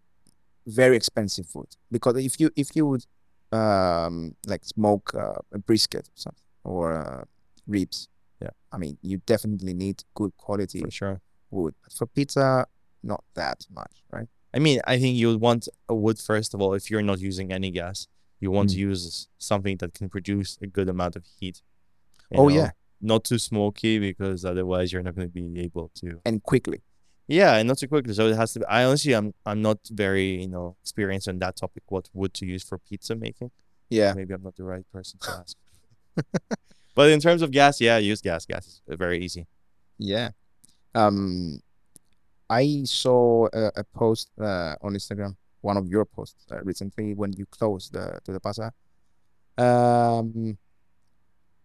very 0.68 0.96
expensive 0.96 1.48
wood 1.56 1.72
because 1.92 2.16
if 2.18 2.40
you 2.40 2.50
if 2.56 2.76
you 2.76 2.86
would 2.88 3.06
um 3.52 4.36
like 4.48 4.64
smoke 4.66 5.14
uh, 5.16 5.34
a 5.52 5.60
brisket 5.60 6.06
or 6.08 6.18
something 6.26 6.48
or 6.64 6.94
uh, 6.94 7.24
ribs, 7.68 8.08
Yeah. 8.42 8.50
I 8.72 8.78
mean, 8.78 8.98
you 9.02 9.18
definitely 9.26 9.74
need 9.74 10.04
good 10.16 10.36
quality 10.38 10.82
for 10.82 10.92
sure. 10.92 11.22
wood. 11.52 11.76
But 11.84 11.94
for 11.94 12.06
pizza, 12.08 12.66
not 13.02 13.24
that 13.36 13.66
much, 13.74 14.04
right? 14.12 14.28
I 14.54 14.60
mean, 14.60 14.80
I 14.86 15.00
think 15.00 15.18
you 15.18 15.28
would 15.30 15.42
want 15.42 15.68
a 15.90 15.96
wood 15.96 16.20
first 16.20 16.54
of 16.54 16.62
all 16.62 16.74
if 16.74 16.92
you're 16.92 17.02
not 17.02 17.20
using 17.20 17.52
any 17.52 17.72
gas. 17.72 18.08
You 18.40 18.52
want 18.52 18.70
to 18.72 18.76
Mm. 18.76 18.90
use 18.90 19.28
something 19.38 19.78
that 19.78 19.94
can 19.94 20.10
produce 20.10 20.58
a 20.62 20.68
good 20.68 20.90
amount 20.90 21.16
of 21.16 21.24
heat. 21.40 21.62
Oh 22.36 22.50
know? 22.50 22.56
yeah, 22.56 22.72
not 23.00 23.24
too 23.24 23.40
smoky 23.40 24.00
because 24.00 24.44
otherwise 24.46 24.92
you're 24.92 25.04
not 25.04 25.16
going 25.16 25.28
to 25.30 25.34
be 25.34 25.60
able 25.62 25.90
to. 25.96 26.20
and 26.26 26.44
quickly. 26.44 26.82
Yeah, 27.28 27.56
and 27.58 27.68
not 27.70 27.78
too 27.78 27.88
quickly. 27.88 28.14
So 28.14 28.28
it 28.28 28.36
has 28.36 28.52
to. 28.54 28.60
Be, 28.60 28.66
I 28.66 28.84
honestly, 28.84 29.14
I'm 29.14 29.34
I'm 29.46 29.62
not 29.62 29.80
very 29.90 30.42
you 30.42 30.50
know 30.50 30.76
experienced 30.82 31.30
on 31.30 31.40
that 31.40 31.56
topic. 31.56 31.84
What 31.88 32.10
wood 32.14 32.34
to 32.36 32.46
use 32.46 32.64
for 32.64 32.78
pizza 32.78 33.16
making? 33.16 33.52
Yeah. 33.90 34.14
Maybe 34.14 34.34
I'm 34.34 34.44
not 34.44 34.56
the 34.58 34.66
right 34.66 34.86
person 34.92 35.20
to 35.22 35.32
ask. 35.42 35.56
but 36.96 37.10
in 37.12 37.20
terms 37.20 37.42
of 37.42 37.52
gas, 37.52 37.82
yeah, 37.82 37.98
use 37.98 38.22
gas. 38.22 38.46
Gas 38.46 38.68
is 38.68 38.82
uh, 38.90 38.96
very 38.96 39.20
easy. 39.20 39.48
Yeah. 39.98 40.32
Um, 40.96 41.60
I 42.50 42.84
saw 42.86 43.48
a, 43.54 43.72
a 43.78 43.84
post 43.84 44.30
uh, 44.40 44.76
on 44.82 44.94
Instagram, 44.94 45.36
one 45.62 45.78
of 45.78 45.88
your 45.88 46.06
posts 46.06 46.46
uh, 46.52 46.62
recently 46.64 47.14
when 47.14 47.34
you 47.34 47.46
closed 47.48 47.94
the 47.94 48.20
Tutto 48.24 48.40
Passa. 48.40 48.72
Um, 49.58 50.58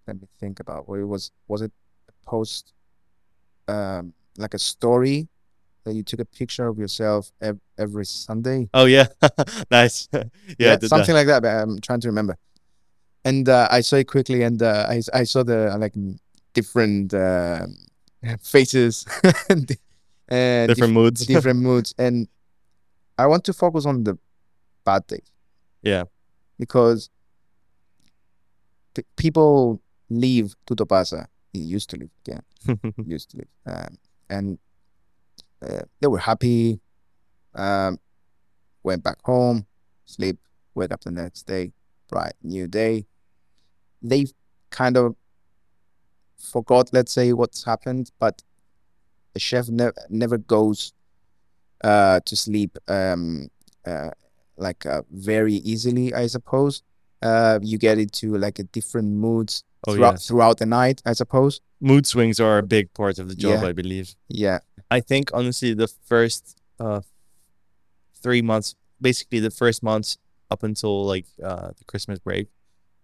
let 0.07 0.21
me 0.21 0.29
think 0.41 0.61
about 0.61 0.89
what 0.89 0.99
it 1.01 1.05
was. 1.05 1.31
Was 1.49 1.63
it 1.63 1.73
a 2.09 2.13
post, 2.29 2.73
um, 3.67 4.13
like 4.39 4.55
a 4.55 4.59
story 4.59 5.29
that 5.85 5.95
you 5.95 6.03
took 6.03 6.21
a 6.21 6.25
picture 6.25 6.67
of 6.67 6.79
yourself 6.79 7.33
ev- 7.41 7.61
every 7.79 8.07
Sunday? 8.07 8.69
Oh 8.73 8.87
yeah, 8.87 9.07
nice. 9.71 10.09
yeah, 10.13 10.23
I 10.23 10.77
did 10.77 10.81
that. 10.83 10.89
something 10.89 11.15
like 11.15 11.27
that. 11.27 11.43
But 11.43 11.49
I'm 11.49 11.81
trying 11.81 12.01
to 12.01 12.09
remember. 12.09 12.37
And 13.29 13.49
uh, 13.49 13.69
I 13.71 13.83
saw 13.83 13.97
it 13.97 14.07
quickly, 14.09 14.43
and 14.43 14.63
uh, 14.63 14.87
I 14.89 15.03
I 15.13 15.25
saw 15.25 15.43
the 15.45 15.77
like 15.79 15.95
different 16.55 17.13
uh, 17.13 17.67
faces 18.41 19.05
and 20.29 20.69
different 20.69 20.95
moods. 20.95 21.27
different 21.27 21.61
moods, 21.61 21.95
and 21.99 22.29
I 23.19 23.27
want 23.27 23.45
to 23.45 23.53
focus 23.53 23.85
on 23.87 24.05
the 24.05 24.17
bad 24.85 25.07
days. 25.07 25.29
Yeah. 25.83 26.05
because 26.59 27.11
p- 28.95 29.07
people 29.17 29.81
leave 30.11 30.55
Tutto 30.67 30.85
Passa. 30.85 31.29
He 31.53 31.61
used 31.61 31.91
to 31.91 31.97
live 31.97 32.11
yeah, 32.27 32.41
used 33.07 33.31
to 33.31 33.37
live, 33.39 33.53
um, 33.67 33.99
and 34.29 34.59
uh, 35.63 35.83
they 36.01 36.09
were 36.09 36.19
happy. 36.19 36.81
Um, 37.55 37.99
went 38.83 39.03
back 39.03 39.19
home, 39.25 39.67
sleep, 40.05 40.39
wake 40.75 40.93
up 40.93 41.01
the 41.03 41.11
next 41.11 41.47
day, 41.47 41.73
bright 42.09 42.35
new 42.43 42.67
day. 42.67 43.07
They 44.03 44.27
kind 44.71 44.97
of 44.97 45.17
forgot, 46.39 46.91
let's 46.93 47.13
say, 47.13 47.33
what's 47.33 47.65
happened, 47.65 48.11
but 48.19 48.43
the 49.35 49.41
chef 49.41 49.69
never 49.69 49.95
never 50.09 50.39
goes 50.39 50.93
uh, 51.85 52.21
to 52.25 52.37
sleep 52.37 52.79
um, 52.89 53.49
uh, 53.87 54.11
like 54.57 54.85
uh, 54.87 55.03
very 55.11 55.55
easily, 55.55 56.15
I 56.15 56.27
suppose. 56.27 56.83
Uh, 57.21 57.59
you 57.63 57.79
get 57.79 57.99
into 57.99 58.37
like 58.39 58.59
a 58.61 58.63
different 58.65 59.09
moods 59.09 59.65
oh 59.87 59.95
throughout, 59.95 60.13
yes, 60.13 60.29
throughout 60.29 60.59
the 60.59 60.67
night, 60.67 61.03
I 61.05 61.13
suppose. 61.15 61.61
mood 61.81 62.07
swings 62.07 62.39
are 62.41 62.59
a 62.59 62.63
big 62.63 62.93
part 62.95 63.19
of 63.19 63.29
the 63.29 63.35
job, 63.35 63.63
Yeah. 63.63 63.69
I 63.69 63.73
believe. 63.73 64.15
Yeah, 64.29 64.59
I 64.91 65.01
think 65.01 65.31
honestly, 65.35 65.75
the 65.75 65.89
first 65.89 66.57
uh, 66.79 67.01
three 68.23 68.43
months, 68.43 68.75
basically 69.01 69.41
the 69.41 69.51
first 69.51 69.83
months 69.83 70.19
up 70.51 70.63
until 70.63 71.05
like 71.05 71.27
uh, 71.43 71.71
the 71.77 71.85
Christmas 71.87 72.19
break, 72.21 72.49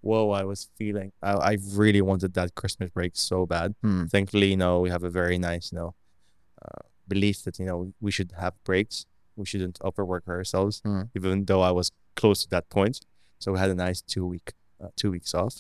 whoa, 0.09 0.31
I 0.41 0.45
was 0.45 0.61
feeling. 0.79 1.11
I, 1.23 1.33
I 1.53 1.53
really 1.83 2.03
wanted 2.11 2.31
that 2.35 2.55
Christmas 2.61 2.91
break 2.99 3.13
so 3.31 3.47
bad. 3.55 3.69
Hmm. 3.83 4.05
Thankfully, 4.15 4.49
you 4.55 4.57
know, 4.65 4.75
we 4.85 4.91
have 4.91 5.05
a 5.11 5.11
very 5.11 5.39
nice, 5.51 5.73
you 5.73 5.79
know, 5.79 5.91
uh, 6.63 6.83
belief 7.09 7.37
that 7.45 7.59
you 7.59 7.67
know 7.69 7.79
we 8.07 8.11
should 8.17 8.31
have 8.45 8.55
breaks. 8.65 9.07
We 9.37 9.47
shouldn't 9.51 9.79
overwork 9.89 10.25
ourselves, 10.29 10.75
Hmm. 10.85 11.03
even 11.17 11.45
though 11.49 11.63
I 11.71 11.73
was 11.81 11.91
close 12.21 12.39
to 12.45 12.49
that 12.51 12.67
point. 12.79 12.97
So 13.41 13.53
we 13.53 13.59
had 13.59 13.71
a 13.71 13.75
nice 13.87 14.01
two 14.13 14.27
week, 14.35 14.49
uh, 14.83 14.89
two 15.01 15.11
weeks 15.17 15.33
off, 15.35 15.55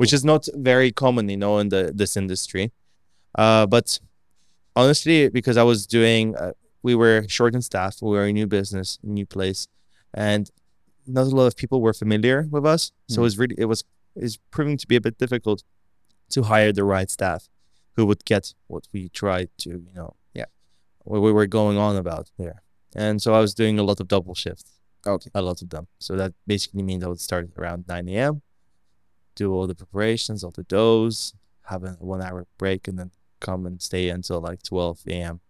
which 0.00 0.12
is 0.12 0.24
not 0.24 0.42
very 0.72 0.90
common, 1.04 1.28
you 1.28 1.36
know, 1.44 1.54
in 1.62 1.68
the 1.74 1.82
this 2.00 2.16
industry. 2.22 2.64
Uh, 3.42 3.66
but 3.66 3.88
honestly, 4.74 5.28
because 5.28 5.56
I 5.56 5.62
was 5.72 5.86
doing, 5.86 6.24
uh, 6.36 6.52
we 6.82 6.94
were 6.94 7.24
short 7.28 7.54
in 7.54 7.62
staff. 7.62 7.92
We 8.02 8.10
were 8.16 8.24
a 8.24 8.32
new 8.32 8.46
business, 8.46 8.98
new 9.02 9.26
place, 9.26 9.68
and 10.14 10.50
not 11.06 11.26
a 11.26 11.30
lot 11.36 11.46
of 11.46 11.56
people 11.56 11.80
were 11.80 11.92
familiar 11.92 12.46
with 12.50 12.64
us. 12.66 12.92
So 13.08 13.16
it 13.16 13.18
Mm. 13.20 13.22
was 13.22 13.38
really, 13.38 13.54
it 13.58 13.64
was, 13.66 13.84
it's 14.14 14.38
proving 14.50 14.76
to 14.78 14.86
be 14.86 14.96
a 14.96 15.00
bit 15.00 15.18
difficult 15.18 15.62
to 16.30 16.42
hire 16.44 16.72
the 16.72 16.84
right 16.84 17.10
staff 17.10 17.48
who 17.96 18.06
would 18.06 18.24
get 18.24 18.54
what 18.68 18.88
we 18.92 19.08
tried 19.08 19.50
to, 19.58 19.70
you 19.70 19.92
know, 19.94 20.14
Yeah. 20.34 20.46
what 21.04 21.20
we 21.20 21.32
were 21.32 21.46
going 21.46 21.76
on 21.78 21.96
about 21.96 22.30
there. 22.38 22.62
And 22.94 23.20
so 23.22 23.34
I 23.34 23.40
was 23.40 23.54
doing 23.54 23.78
a 23.78 23.82
lot 23.82 24.00
of 24.00 24.08
double 24.08 24.34
shifts, 24.34 24.80
okay. 25.06 25.30
a 25.34 25.42
lot 25.42 25.62
of 25.62 25.70
them. 25.70 25.88
So 25.98 26.16
that 26.16 26.32
basically 26.46 26.82
means 26.82 27.02
I 27.04 27.08
would 27.08 27.20
start 27.20 27.50
around 27.58 27.84
9 27.88 28.08
a.m., 28.08 28.42
do 29.34 29.52
all 29.52 29.66
the 29.66 29.74
preparations, 29.74 30.44
all 30.44 30.50
the 30.50 30.62
doughs, 30.64 31.34
have 31.66 31.84
a 31.84 31.92
one 32.00 32.20
hour 32.22 32.46
break, 32.58 32.86
and 32.88 32.98
then 32.98 33.10
come 33.40 33.66
and 33.66 33.80
stay 33.80 34.08
until 34.10 34.40
like 34.40 34.62
12 34.62 35.00
a.m. 35.08 35.40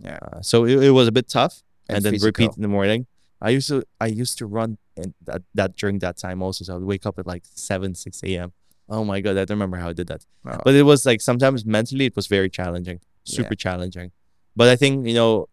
Yeah. 0.00 0.18
Uh, 0.22 0.40
so 0.42 0.64
it, 0.64 0.82
it 0.84 0.90
was 0.90 1.08
a 1.08 1.12
bit 1.12 1.28
tough, 1.28 1.62
and, 1.88 2.04
then 2.04 2.12
physical. 2.14 2.26
repeat 2.44 2.56
in 2.56 2.62
the 2.62 2.68
morning. 2.68 3.06
I 3.40 3.50
used 3.50 3.68
to 3.68 3.84
I 4.00 4.06
used 4.06 4.38
to 4.38 4.46
run 4.46 4.78
in 4.96 5.14
that, 5.24 5.42
that 5.54 5.76
during 5.76 5.98
that 6.00 6.16
time 6.16 6.42
also. 6.42 6.64
So 6.64 6.74
I 6.74 6.76
would 6.78 6.86
wake 6.86 7.06
up 7.06 7.18
at 7.18 7.26
like 7.26 7.42
7, 7.44 7.94
6 7.94 8.22
a.m. 8.24 8.52
Oh 8.88 9.04
my 9.04 9.20
god, 9.20 9.32
I 9.36 9.44
don't 9.44 9.56
remember 9.56 9.76
how 9.76 9.88
I 9.90 9.92
did 9.92 10.06
that. 10.08 10.24
Oh. 10.46 10.58
But 10.64 10.74
it 10.74 10.84
was 10.84 11.04
like 11.04 11.20
sometimes 11.20 11.64
mentally 11.66 12.06
it 12.06 12.16
was 12.16 12.26
very 12.28 12.48
challenging, 12.48 13.00
super 13.24 13.54
challenging. 13.54 14.12
But 14.54 14.68
I 14.68 14.76
think, 14.76 15.06
you 15.06 15.14
know, 15.14 15.48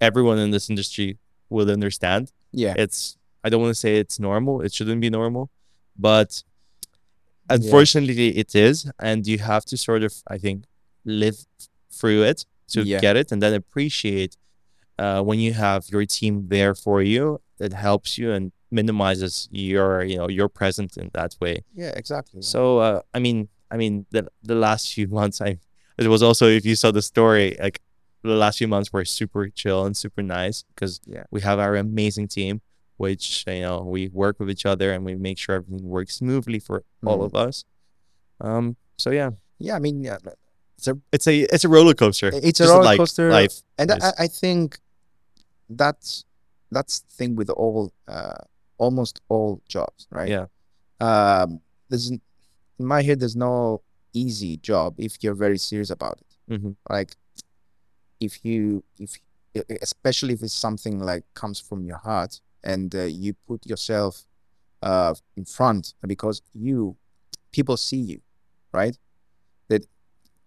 everyone 0.00 0.38
in 0.38 0.52
this 0.52 0.70
industry 0.70 1.18
will 1.50 1.70
understand. 1.70 2.32
Yeah. 2.52 2.74
It's 2.78 3.18
I 3.44 3.48
don't 3.50 3.60
want 3.60 3.72
to 3.74 3.80
say 3.80 3.96
it's 3.96 4.18
normal. 4.20 4.62
It 4.62 4.72
shouldn't 4.72 5.00
be 5.00 5.10
normal, 5.10 5.50
but 5.98 6.42
unfortunately 7.50 8.38
it 8.38 8.54
is, 8.54 8.90
and 8.98 9.26
you 9.26 9.38
have 9.38 9.64
to 9.66 9.76
sort 9.76 10.02
of 10.02 10.14
I 10.28 10.38
think 10.38 10.64
live 11.04 11.44
through 11.90 12.22
it 12.22 12.46
to 12.68 12.82
Yeah. 12.82 13.00
get 13.00 13.16
it, 13.16 13.32
and 13.32 13.42
then 13.42 13.52
appreciate 13.54 14.36
uh, 14.98 15.22
when 15.22 15.38
you 15.40 15.52
have 15.54 15.88
your 15.88 16.04
team 16.06 16.48
there 16.48 16.74
for 16.74 17.02
you. 17.02 17.40
It 17.60 17.72
helps 17.72 18.18
you 18.18 18.32
and 18.32 18.50
minimizes 18.72 19.48
your 19.52 20.02
you 20.02 20.16
know 20.16 20.28
your 20.28 20.48
presence 20.48 20.96
in 20.96 21.10
that 21.14 21.36
way. 21.40 21.62
Yeah, 21.74 21.92
exactly. 21.94 22.42
So 22.42 22.78
uh, 22.78 23.02
I 23.14 23.18
mean, 23.20 23.48
I 23.70 23.76
mean 23.76 24.06
the 24.10 24.28
the 24.42 24.54
last 24.56 24.92
few 24.94 25.06
months, 25.18 25.40
I 25.40 25.58
it 25.98 26.08
was 26.08 26.22
also 26.22 26.46
if 26.48 26.64
you 26.66 26.74
saw 26.74 26.90
the 26.90 27.02
story, 27.02 27.56
like 27.60 27.80
the 28.22 28.34
last 28.34 28.58
few 28.58 28.68
months 28.68 28.92
were 28.92 29.04
super 29.04 29.48
chill 29.48 29.84
and 29.84 29.96
super 29.96 30.22
nice 30.22 30.64
because 30.74 31.00
Yeah. 31.06 31.24
we 31.30 31.40
have 31.42 31.58
our 31.60 31.76
amazing 31.76 32.28
team, 32.28 32.60
which 32.96 33.44
you 33.46 33.60
know 33.60 33.82
we 33.82 34.08
work 34.08 34.40
with 34.40 34.50
each 34.50 34.66
other 34.66 34.92
and 34.92 35.04
we 35.04 35.14
make 35.14 35.38
sure 35.38 35.54
everything 35.56 35.86
works 35.88 36.16
smoothly 36.16 36.58
for 36.58 36.82
all 37.06 37.18
Mm. 37.20 37.26
of 37.26 37.34
us. 37.34 37.64
Um. 38.40 38.76
So 38.98 39.10
yeah, 39.10 39.30
yeah, 39.58 39.76
I 39.76 39.78
mean, 39.78 40.02
yeah, 40.02 40.18
it's 40.78 40.88
a 40.88 40.98
it's 41.12 41.26
a 41.26 41.40
it's 41.54 41.64
a 41.64 41.68
roller 41.68 41.94
coaster. 41.94 42.30
it's 42.32 42.60
a 42.60 42.66
roller 42.68 42.84
like 42.84 42.98
coaster, 42.98 43.30
life. 43.30 43.62
and 43.78 43.90
is. 43.90 44.02
I, 44.02 44.24
I 44.24 44.26
think 44.26 44.78
that's 45.68 46.24
that's 46.70 47.00
the 47.00 47.10
thing 47.14 47.36
with 47.36 47.50
all 47.50 47.92
uh, 48.08 48.34
almost 48.78 49.20
all 49.28 49.60
jobs, 49.68 50.06
right? 50.10 50.28
Yeah. 50.28 50.46
Um, 51.00 51.60
there's 51.88 52.10
in 52.10 52.20
my 52.78 53.02
head, 53.02 53.20
there's 53.20 53.36
no 53.36 53.82
easy 54.12 54.56
job 54.56 54.94
if 54.98 55.22
you're 55.22 55.34
very 55.34 55.58
serious 55.58 55.90
about 55.90 56.18
it. 56.20 56.54
Mhm. 56.54 56.76
Like, 56.88 57.16
if 58.20 58.44
you 58.44 58.84
if 58.98 59.18
especially 59.82 60.34
if 60.34 60.42
it's 60.42 60.54
something 60.54 60.98
like 60.98 61.24
comes 61.34 61.60
from 61.60 61.84
your 61.84 61.98
heart 61.98 62.40
and 62.64 62.94
uh, 62.94 63.02
you 63.02 63.34
put 63.46 63.66
yourself 63.66 64.24
uh 64.82 65.14
in 65.36 65.44
front 65.44 65.94
because 66.06 66.42
you 66.54 66.96
people 67.52 67.76
see 67.76 67.98
you, 67.98 68.20
right? 68.72 68.96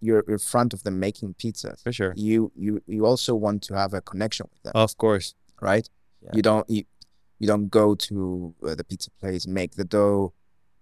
You're 0.02 0.24
in 0.28 0.38
front 0.40 0.74
of 0.74 0.84
them 0.84 1.00
making 1.00 1.36
pizzas 1.36 1.82
For 1.84 1.92
sure. 1.94 2.14
you 2.16 2.52
you 2.56 2.82
you 2.88 3.06
also 3.06 3.34
want 3.36 3.62
to 3.64 3.74
have 3.76 3.94
a 3.94 4.02
connection 4.02 4.48
with 4.52 4.62
them 4.64 4.72
Of 4.76 4.98
course. 4.98 5.34
right 5.62 5.88
Yeah. 6.22 6.32
you 6.36 6.42
don't 6.42 6.70
you, 6.70 6.84
you 7.40 7.48
don't 7.48 7.70
go 7.70 7.96
to 8.08 8.16
uh, 8.68 8.76
the 8.76 8.84
pizza 8.84 9.10
place 9.20 9.44
make 9.48 9.72
the 9.76 9.86
dough 9.86 10.34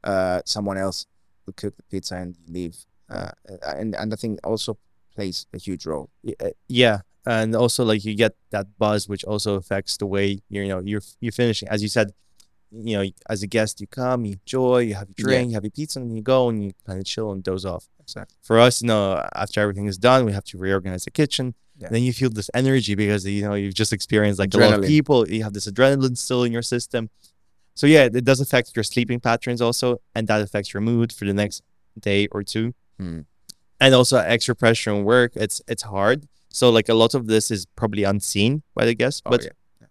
uh 0.04 0.42
someone 0.46 0.78
else 0.78 1.06
will 1.46 1.54
cook 1.62 1.76
the 1.78 1.84
pizza 1.92 2.16
and 2.16 2.36
you 2.38 2.54
leave 2.54 2.76
uh, 3.10 3.32
and 3.80 3.96
and 3.96 4.14
I 4.14 4.16
think 4.16 4.40
also 4.44 4.78
plays 5.16 5.46
a 5.54 5.60
huge 5.60 5.86
role. 5.86 6.10
Uh, 6.42 6.50
yeah 6.68 7.02
and 7.26 7.56
also 7.56 7.82
like 7.92 8.04
you 8.08 8.16
get 8.16 8.34
that 8.50 8.68
buzz 8.78 9.08
which 9.08 9.24
also 9.32 9.56
affects 9.56 9.98
the 9.98 10.06
way 10.16 10.26
you're 10.50 10.64
you 10.66 10.70
know 10.74 10.82
you're 10.92 11.02
you're 11.22 11.32
finishing 11.44 11.68
as 11.70 11.82
you 11.84 11.90
said 11.98 12.08
you 12.74 12.98
know 12.98 13.06
as 13.30 13.44
a 13.44 13.48
guest 13.48 13.80
you 13.82 13.88
come 13.88 14.26
you 14.26 14.34
enjoy 14.34 14.80
you 14.80 14.96
have 14.96 15.08
your 15.10 15.16
Yeah. 15.30 15.38
drink 15.38 15.50
you 15.50 15.54
have 15.56 15.64
your 15.64 15.72
pizza 15.72 16.00
and 16.00 16.16
you 16.16 16.22
go 16.24 16.50
and 16.50 16.64
you 16.64 16.72
kind 16.88 17.00
of 17.00 17.06
chill 17.06 17.32
and 17.32 17.44
doze 17.44 17.66
off 17.66 17.88
Exactly. 18.02 18.36
for 18.42 18.60
us 18.60 18.82
you 18.82 18.88
know 18.88 19.24
after 19.36 19.62
everything 19.62 19.86
is 19.86 19.98
done 19.98 20.26
we 20.26 20.32
have 20.34 20.44
to 20.46 20.58
reorganize 20.58 21.04
the 21.06 21.12
kitchen 21.12 21.54
Yeah. 21.80 21.90
then 21.92 22.02
you 22.04 22.14
feel 22.14 22.30
this 22.30 22.50
energy 22.54 22.96
because 22.96 23.26
you 23.26 23.44
know 23.48 23.54
you've 23.54 23.76
just 23.84 23.94
experienced 23.94 24.40
like 24.40 24.54
a 24.54 24.58
lot 24.58 24.74
of 24.74 24.80
Adrenaline. 24.82 24.88
people 24.88 25.30
you 25.30 25.44
have 25.44 25.54
this 25.54 25.68
adrenaline 25.72 26.18
still 26.18 26.44
in 26.44 26.52
your 26.52 26.62
system 26.76 27.10
so 27.76 27.86
yeah 27.88 28.04
it 28.20 28.26
does 28.26 28.40
affect 28.40 28.76
your 28.76 28.84
sleeping 28.84 29.20
patterns 29.20 29.62
also 29.62 29.88
and 30.16 30.28
that 30.28 30.42
affects 30.42 30.74
your 30.74 30.82
mood 30.82 31.14
for 31.14 31.26
the 31.26 31.34
next 31.34 31.62
day 32.00 32.28
or 32.32 32.42
two 32.44 32.74
Hmm. 33.00 33.22
and 33.80 33.94
also 33.96 34.18
extra 34.18 34.56
pressure 34.56 34.92
on 34.96 35.04
work 35.04 35.32
it's 35.36 35.62
it's 35.68 35.84
hard 35.84 36.28
so 36.50 36.70
like 36.78 36.88
a 36.90 36.94
lot 37.04 37.14
of 37.18 37.22
this 37.34 37.46
is 37.56 37.66
probably 37.80 38.04
unseen 38.04 38.62
by 38.78 38.86
the 38.86 38.96
guests 39.02 39.22
Oh, 39.26 39.30
but 39.32 39.42
yeah. 39.44 39.88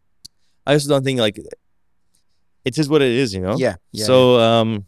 i 0.67 0.73
also 0.75 0.89
don't 0.89 1.05
think 1.05 1.19
like 1.27 1.37
it 2.65 2.79
is 2.79 2.89
what 2.89 3.03
it 3.03 3.13
is 3.13 3.35
you 3.35 3.41
know? 3.41 3.57
Yeah. 3.57 3.77
yeah 3.93 4.05
so 4.07 4.39
um 4.41 4.87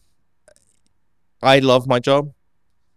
i 1.43 1.59
love 1.59 1.87
my 1.87 1.99
job 1.99 2.33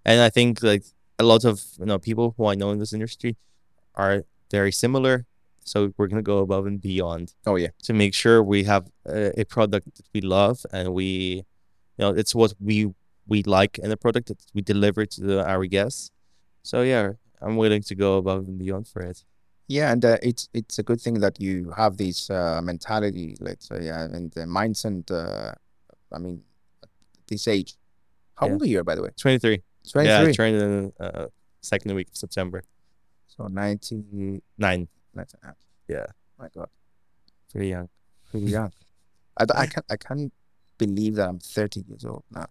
and 0.06 0.22
i 0.22 0.30
think 0.30 0.64
like 0.64 0.84
a 1.20 1.24
lot 1.24 1.44
of 1.46 1.64
you 1.80 1.86
know 1.86 2.00
people 2.00 2.34
who 2.38 2.46
i 2.46 2.56
know 2.56 2.72
in 2.72 2.80
this 2.80 2.94
industry 2.94 3.36
are 3.96 4.24
very 4.52 4.72
similar 4.72 5.26
so 5.64 5.92
we're 5.98 6.08
going 6.08 6.24
to 6.24 6.30
go 6.34 6.38
above 6.40 6.66
and 6.66 6.82
beyond 6.82 7.34
oh 7.46 7.56
yeah, 7.56 7.68
to 7.84 7.94
make 7.94 8.14
sure 8.14 8.42
we 8.42 8.64
have 8.64 8.90
a, 9.06 9.42
a 9.42 9.46
product 9.46 9.86
that 9.98 10.08
we 10.14 10.22
love 10.22 10.66
and 10.72 10.94
we 10.94 11.44
you 11.98 12.02
know 12.04 12.10
it's 12.12 12.34
what 12.34 12.54
we 12.60 12.94
we 13.28 13.44
like 13.44 13.78
in 13.80 13.90
the 13.90 13.98
product 13.98 14.30
that 14.30 14.40
we 14.54 14.62
deliver 14.62 15.06
to 15.06 15.22
the, 15.22 15.46
our 15.46 15.66
guests. 15.66 16.12
So 16.64 16.82
yeah 16.82 17.12
i'm 17.42 17.56
willing 17.58 17.82
to 17.84 17.96
go 17.96 18.18
above 18.18 18.48
and 18.48 18.58
beyond 18.58 18.88
for 18.88 19.02
it 19.02 19.24
yeah, 19.68 19.92
and 19.92 20.04
uh, 20.06 20.18
it's 20.24 20.48
it's 20.54 20.80
a 20.80 20.84
good 20.84 21.00
thing 21.02 21.20
that 21.22 21.40
you 21.42 21.72
have 21.76 21.98
this 21.98 22.30
uh, 22.30 22.62
mentality, 22.64 23.36
let's 23.40 23.68
say, 23.68 23.90
uh, 23.90 24.06
and 24.06 24.32
the 24.32 24.42
mindset. 24.42 25.10
Uh, 25.12 25.54
I 26.14 26.18
mean, 26.20 26.42
at 26.84 26.90
this 27.28 27.48
age, 27.48 27.76
how 28.36 28.48
Yeah. 28.48 28.54
old 28.54 28.62
are 28.64 28.68
you, 28.68 28.84
by 28.84 28.96
the 28.96 29.02
way? 29.04 29.10
23 29.18 29.62
Twenty 29.92 30.08
yeah 30.10 30.20
I 30.22 30.24
three. 30.24 30.34
turned 30.34 30.56
in 30.56 30.94
uh, 31.00 31.28
second 31.62 31.94
week 31.96 32.08
of 32.10 32.16
september 32.18 32.62
so 33.28 33.48
90, 33.48 34.42
nine 34.58 34.88
90 35.14 35.38
ah, 35.44 35.54
Yeah. 35.88 36.06
My 36.40 36.48
God, 36.56 36.70
pretty 37.52 37.70
young 37.70 37.90
pretty 38.30 38.48
young. 38.48 38.72
I, 39.40 39.46
I 39.56 39.66
can't 39.68 39.86
I 39.90 39.98
can't 39.98 40.32
believe 40.78 41.16
that 41.16 41.28
I'm 41.30 41.40
thirty 41.40 41.82
years 41.88 42.06
old 42.06 42.24
now. 42.32 42.48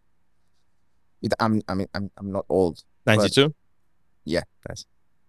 It, 1.23 1.33
I'm 1.41 1.63
I 1.69 1.75
mean 1.75 1.89
I'm 1.95 2.11
I'm 2.19 2.31
not 2.33 2.45
old. 2.49 2.83
92 3.07 3.55
Yeah. 4.25 4.43
Nice. 4.69 4.85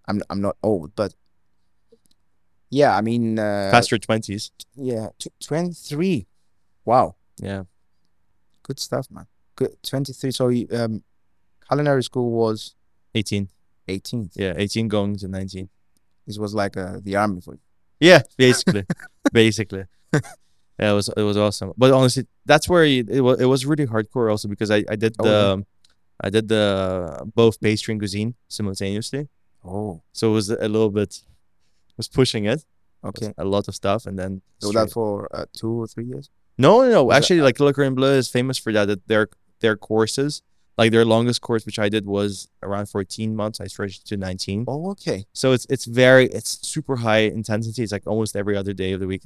I'm 0.08 0.22
I'm 0.30 0.42
not 0.42 0.56
old, 0.64 0.96
but 0.96 1.14
yeah, 2.70 2.96
I 2.98 3.02
mean 3.02 3.40
uh, 3.40 3.70
past 3.72 3.92
your 3.92 4.00
20s 4.00 4.52
yeah, 4.76 5.10
tw- 5.20 5.28
twenty 5.44 5.74
three. 5.74 6.28
Wow, 6.86 7.16
yeah 7.42 7.64
good 8.64 8.80
stuff, 8.80 9.08
man. 9.12 9.26
Good 9.56 9.76
twenty 9.84 10.14
three. 10.14 10.32
So 10.32 10.50
um, 10.72 11.04
culinary 11.68 12.04
school 12.04 12.32
was 12.32 12.76
18 13.16 13.50
Eighteen. 13.88 14.30
yeah 14.36 14.54
18 14.58 14.88
going 14.90 15.16
to 15.18 15.28
19 15.28 15.70
This 16.26 16.38
was 16.38 16.54
like 16.54 16.76
uh, 16.78 17.00
the 17.02 17.16
army 17.16 17.42
for 17.42 17.54
you. 17.54 17.60
Yeah, 18.00 18.22
basically, 18.38 18.84
basically. 19.32 19.86
Yeah, 20.80 20.92
it 20.92 20.94
was 20.94 21.10
it 21.10 21.24
was 21.24 21.38
awesome. 21.38 21.74
But 21.76 21.92
honestly, 21.92 22.28
that's 22.46 22.70
where 22.70 22.84
it, 22.86 23.10
it 23.10 23.22
was 23.22 23.42
it 23.42 23.46
was 23.46 23.66
really 23.66 23.88
hardcore 23.88 24.30
also 24.30 24.48
because 24.48 24.70
I 24.70 24.84
I 24.88 24.96
did 24.96 25.16
Oh, 25.18 25.24
the 25.24 25.58
yeah. 25.58 25.64
I 26.22 26.30
did 26.30 26.48
the 26.50 27.26
both 27.34 27.60
pastry 27.60 27.94
and 27.94 28.00
cuisine 28.00 28.36
simultaneously. 28.48 29.28
Oh, 29.66 30.04
So 30.14 30.30
it 30.30 30.34
was 30.34 30.52
a 30.52 30.68
little 30.70 30.92
bit 30.92 31.24
was 31.98 32.08
pushing 32.08 32.46
it. 32.46 32.66
okay. 33.04 33.34
a 33.38 33.46
lot 33.46 33.68
of 33.68 33.76
stuff, 33.76 34.06
and 34.08 34.18
then 34.18 34.42
So 34.60 34.70
straight- 34.70 34.86
that 34.86 34.92
for 34.92 35.28
uh, 35.36 35.46
two 35.54 35.72
or 35.84 35.88
three 35.88 36.06
years. 36.06 36.30
no, 36.58 36.82
no, 36.82 36.90
no. 36.90 37.04
was 37.04 37.14
that- 37.14 37.18
Actually, 37.18 37.42
like 37.42 37.60
Le 37.60 37.74
Cordon 37.74 37.96
Bleu 37.96 38.14
is 38.18 38.28
famous 38.30 38.58
for 38.58 38.72
that. 38.74 38.86
That 38.86 39.08
their 39.08 39.28
their 39.60 39.76
courses, 39.78 40.42
like 40.78 40.92
their 40.92 41.06
longest 41.06 41.40
course, 41.42 41.66
which 41.66 41.80
I 41.80 41.90
did 41.90 42.06
was 42.06 42.50
around 42.64 42.86
fourteen 42.90 43.36
months. 43.36 43.60
I 43.62 43.68
stretched 43.68 44.08
to 44.08 44.18
nineteen. 44.18 44.66
Oh, 44.68 44.92
okay. 44.92 45.26
So 45.34 45.52
it's 45.56 45.66
it's 45.70 45.86
very 45.86 46.26
it's 46.38 46.52
super 46.68 46.96
high 46.98 47.24
intensity. 47.40 47.84
It's 47.84 47.92
like 47.92 48.08
almost 48.08 48.36
every 48.36 48.56
other 48.58 48.74
day 48.74 48.92
of 48.94 49.00
the 49.00 49.08
week. 49.08 49.24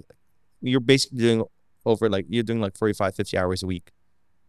You're 0.61 0.79
basically 0.93 1.19
doing 1.19 1.43
over 1.85 2.09
like 2.09 2.25
you're 2.29 2.43
doing 2.43 2.61
like 2.61 2.77
45, 2.77 3.15
50 3.15 3.37
hours 3.39 3.63
a 3.63 3.67
week 3.67 3.91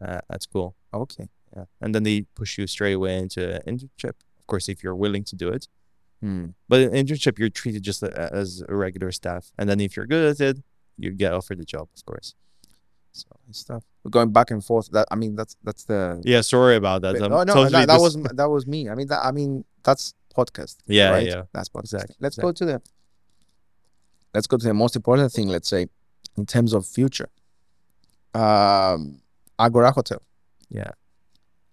uh, 0.07 0.21
at 0.31 0.43
school. 0.43 0.75
Okay. 0.93 1.29
Yeah, 1.57 1.65
and 1.81 1.95
then 1.95 2.03
they 2.03 2.23
push 2.35 2.59
you 2.59 2.67
straight 2.67 2.93
away 2.93 3.17
into 3.19 3.41
an 3.57 3.63
internship. 3.79 4.17
Of 4.41 4.47
course, 4.47 4.69
if 4.69 4.83
you're 4.83 4.95
willing 4.97 5.25
to 5.25 5.37
do 5.37 5.49
it. 5.49 5.69
Hmm. 6.23 6.47
But 6.69 6.81
in 6.81 6.91
internship, 6.93 7.39
you're 7.39 7.51
treated 7.51 7.83
just 7.83 8.03
as 8.03 8.63
a 8.69 8.75
regular 8.75 9.11
staff, 9.11 9.51
and 9.59 9.69
then 9.69 9.81
if 9.81 9.97
you're 9.97 10.07
good 10.07 10.31
at 10.31 10.41
it, 10.41 10.63
you 10.97 11.11
get 11.11 11.33
offered 11.33 11.59
the 11.59 11.65
job. 11.65 11.89
Of 11.97 12.05
course. 12.07 12.35
So 13.11 13.27
stuff. 13.51 13.83
We're 14.05 14.11
going 14.11 14.33
back 14.33 14.51
and 14.53 14.65
forth. 14.65 14.89
That 14.93 15.09
I 15.11 15.17
mean, 15.17 15.35
that's 15.35 15.57
that's 15.65 15.85
the. 15.85 16.23
Yeah, 16.25 16.41
sorry 16.41 16.77
about 16.77 17.03
that. 17.03 17.15
Wait, 17.15 17.23
I'm 17.23 17.33
oh 17.33 17.43
no, 17.43 17.55
totally 17.55 17.73
that, 17.73 17.89
that 17.89 18.01
was 18.01 18.15
that 18.15 18.49
was 18.49 18.67
me. 18.67 18.89
I 18.89 18.95
mean, 18.95 19.09
that 19.09 19.25
I 19.25 19.33
mean 19.33 19.65
that's 19.83 20.15
podcast. 20.35 20.77
Yeah, 20.87 21.11
right? 21.11 21.27
yeah. 21.27 21.43
That's 21.53 21.69
podcast. 21.69 21.95
Exactly, 21.95 22.17
Let's 22.21 22.37
go 22.37 22.53
to 22.53 22.65
the. 22.65 22.83
Let's 24.33 24.47
go 24.47 24.57
to 24.57 24.67
the 24.67 24.75
most 24.75 24.97
important 24.97 25.33
thing. 25.33 25.49
Let's 25.49 25.69
say, 25.69 25.89
in 26.39 26.47
terms 26.47 26.73
of 26.73 26.87
future. 26.87 27.29
Um, 28.33 29.21
Agora 29.59 29.93
Hotel. 29.93 30.23
Yeah. 30.71 30.93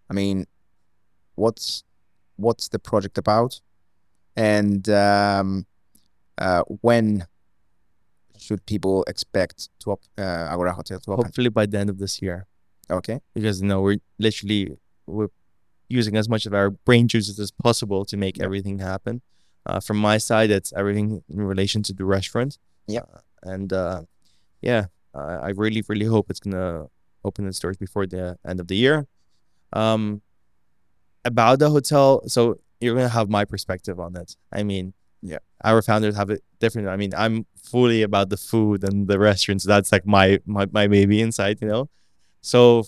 I 0.10 0.14
mean, 0.14 0.46
what's 1.36 1.84
what's 2.36 2.68
the 2.70 2.80
project 2.80 3.18
about, 3.18 3.62
and 4.40 4.88
um, 4.90 5.66
uh, 6.38 6.64
when 6.88 7.28
should 8.38 8.62
people 8.66 9.04
expect 9.14 9.58
to 9.82 9.92
op- 9.92 10.04
uh, 10.18 10.48
Agora 10.54 10.74
Hotel 10.74 11.00
to 11.02 11.12
open? 11.12 11.26
hopefully 11.26 11.50
by 11.50 11.66
the 11.66 11.78
end 11.78 11.90
of 11.90 11.98
this 12.00 12.22
year. 12.22 12.46
Okay. 12.92 13.20
because 13.36 13.62
you 13.62 13.68
know 13.68 13.82
we're 13.82 14.00
literally 14.18 14.64
we're 15.06 15.28
using 15.90 16.16
as 16.18 16.28
much 16.34 16.46
of 16.48 16.54
our 16.60 16.70
brain 16.88 17.08
juices 17.08 17.38
as 17.40 17.52
possible 17.52 18.02
to 18.06 18.16
make 18.18 18.36
Yeah. 18.38 18.46
everything 18.48 18.80
happen. 18.80 19.22
Uh, 19.68 19.80
from 19.88 19.98
my 20.10 20.18
side, 20.30 20.50
it's 20.58 20.72
everything 20.82 21.08
in 21.30 21.42
relation 21.54 21.84
to 21.88 21.94
the 21.94 22.06
restaurant. 22.18 22.58
Yeah. 22.88 23.02
Uh, 23.14 23.22
and 23.54 23.70
uh, 23.74 24.02
yeah, 24.70 24.84
I 25.14 25.34
I 25.48 25.50
really 25.64 25.82
really 25.92 26.06
hope 26.16 26.26
it's 26.32 26.40
gonna 26.46 26.88
open 27.28 27.42
its 27.50 27.60
doors 27.60 27.78
before 27.78 28.06
the 28.08 28.38
end 28.50 28.60
of 28.60 28.68
the 28.72 28.78
year. 28.86 28.98
Um, 29.82 30.22
about 31.32 31.60
the 31.60 31.70
hotel, 31.70 32.08
so 32.36 32.42
you're 32.80 32.96
gonna 32.96 33.10
have 33.10 33.30
my 33.30 33.46
perspective 33.46 34.00
on 34.00 34.16
it. 34.16 34.36
I 34.52 34.64
mean, 34.64 34.94
Yeah. 35.22 35.40
our 35.64 35.82
founders 35.82 36.16
have 36.16 36.30
it 36.30 36.42
different. 36.60 36.88
I 36.88 36.96
mean, 36.96 37.12
I'm 37.16 37.46
fully 37.72 38.02
about 38.04 38.30
the 38.30 38.38
food 38.38 38.84
and 38.84 39.08
the 39.08 39.20
restaurants. 39.20 39.64
That's 39.66 39.92
like 39.92 40.06
my 40.06 40.40
my 40.46 40.66
my 40.72 40.88
baby 40.88 41.22
inside, 41.22 41.58
you 41.62 41.68
know. 41.68 41.90
So, 42.42 42.86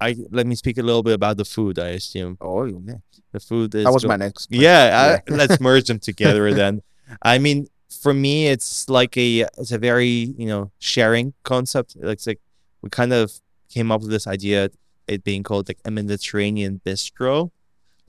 I 0.00 0.16
let 0.30 0.46
me 0.46 0.54
speak 0.54 0.78
a 0.78 0.82
little 0.82 1.02
bit 1.02 1.14
about 1.14 1.36
the 1.36 1.44
food. 1.44 1.78
I 1.78 1.88
assume 2.00 2.38
Oh, 2.40 2.64
yeah. 2.64 2.94
the 3.32 3.40
food 3.40 3.74
is 3.74 3.84
That 3.84 3.92
was 3.92 4.04
go- 4.04 4.08
my 4.08 4.16
next. 4.16 4.46
question. 4.46 4.62
yeah, 4.62 5.20
I, 5.28 5.30
let's 5.40 5.60
merge 5.60 5.86
them 5.88 5.98
together 5.98 6.52
then. 6.62 6.82
I 7.22 7.38
mean, 7.38 7.66
for 8.02 8.14
me, 8.14 8.46
it's 8.46 8.88
like 8.88 9.16
a 9.16 9.46
it's 9.58 9.72
a 9.72 9.78
very 9.78 10.08
you 10.38 10.46
know 10.46 10.70
sharing 10.78 11.34
concept. 11.42 11.96
It's 12.00 12.26
like 12.26 12.40
we 12.82 12.88
kind 12.90 13.12
of 13.12 13.32
came 13.68 13.90
up 13.92 14.00
with 14.02 14.10
this 14.10 14.26
idea, 14.26 14.70
it 15.06 15.22
being 15.24 15.42
called 15.42 15.68
like 15.68 15.80
a 15.84 15.90
Mediterranean 15.90 16.80
bistro, 16.86 17.50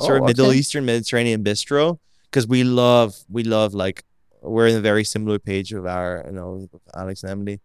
sort 0.01 0.17
of 0.19 0.23
Oh, 0.23 0.27
Middle 0.27 0.47
okay. 0.47 0.57
Eastern 0.57 0.85
Mediterranean 0.85 1.43
bistro, 1.43 1.99
because 2.25 2.47
we 2.47 2.63
love 2.63 3.15
we 3.29 3.43
love 3.43 3.73
like 3.73 4.03
we're 4.41 4.67
in 4.67 4.75
a 4.75 4.81
very 4.81 5.03
similar 5.03 5.39
page 5.39 5.73
of 5.73 5.85
our 5.85 6.23
you 6.25 6.33
know 6.33 6.67
Alex 6.95 7.23
and 7.23 7.31
Emily, 7.31 7.61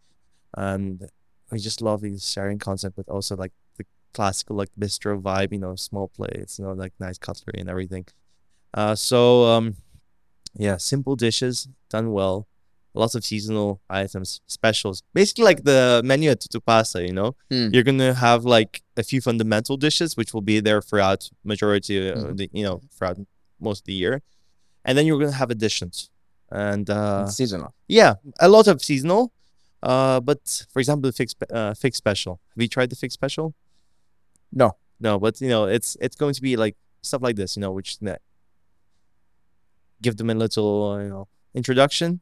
and 0.56 1.02
we 1.50 1.58
just 1.58 1.80
love 1.82 2.00
the 2.02 2.18
sharing 2.18 2.58
concept, 2.58 2.96
but 2.96 3.08
also 3.08 3.36
like 3.36 3.52
the 3.78 3.84
classical 4.14 4.56
like 4.56 4.70
bistro 4.78 5.20
vibe, 5.20 5.52
you 5.52 5.58
know, 5.58 5.74
small 5.76 6.08
plates, 6.08 6.58
you 6.58 6.64
know, 6.64 6.72
like 6.72 6.92
nice 7.00 7.18
cutlery 7.18 7.60
and 7.60 7.68
everything. 7.70 8.06
Uh, 8.74 8.94
so 8.94 9.44
um, 9.44 9.76
yeah, 10.54 10.76
simple 10.76 11.16
dishes 11.16 11.68
done 11.90 12.12
well, 12.12 12.46
lots 12.96 13.14
of 13.14 13.24
seasonal 13.24 13.80
items, 13.90 14.40
specials, 14.46 15.02
basically 15.14 15.44
like 15.44 15.62
the 15.64 16.00
menu 16.04 16.30
at 16.30 16.40
Tutto 16.40 16.60
Passa. 16.60 17.00
You 17.06 17.12
know, 17.12 17.30
Hmm. 17.50 17.68
you're 17.72 17.82
gonna 17.90 18.14
have 18.14 18.44
like 18.44 18.82
a 18.96 19.02
few 19.02 19.20
fundamental 19.20 19.76
dishes 19.76 20.16
which 20.16 20.30
will 20.34 20.42
be 20.52 20.58
there 20.60 20.80
throughout 20.82 21.20
majority 21.44 22.08
of 22.08 22.18
Mhm. 22.18 22.36
the 22.38 22.50
you 22.52 22.64
know 22.64 22.80
throughout 22.94 23.18
most 23.60 23.80
of 23.82 23.86
the 23.86 23.94
year, 24.04 24.14
and 24.84 24.92
then 24.96 25.04
you're 25.06 25.18
gonna 25.18 25.40
have 25.44 25.50
additions. 25.50 26.10
And 26.50 26.88
uh, 26.90 27.26
seasonal. 27.28 27.74
yeah, 27.88 28.14
a 28.40 28.48
lot 28.48 28.66
of 28.68 28.76
seasonal. 28.82 29.32
Uh, 29.82 30.20
but 30.20 30.40
for 30.72 30.78
example, 30.80 31.08
the 31.10 31.12
fix 31.20 31.32
spe- 31.32 31.52
uh, 31.52 31.74
fix 31.74 31.98
special. 31.98 32.40
Have 32.54 32.62
you 32.64 32.68
tried 32.68 32.90
the 32.90 32.96
fix 32.96 33.14
special? 33.14 33.54
No. 34.52 34.68
No, 35.00 35.18
but 35.18 35.40
you 35.42 35.48
know, 35.54 35.64
it's 35.76 35.96
it's 36.00 36.16
going 36.16 36.34
to 36.34 36.42
be 36.48 36.56
like 36.64 36.76
stuff 37.02 37.20
like 37.22 37.36
this, 37.36 37.56
you 37.56 37.60
know, 37.60 37.72
which 37.78 37.98
give 40.02 40.16
them 40.16 40.30
a 40.30 40.34
little, 40.34 41.00
you 41.02 41.08
know, 41.08 41.28
introduction. 41.54 42.20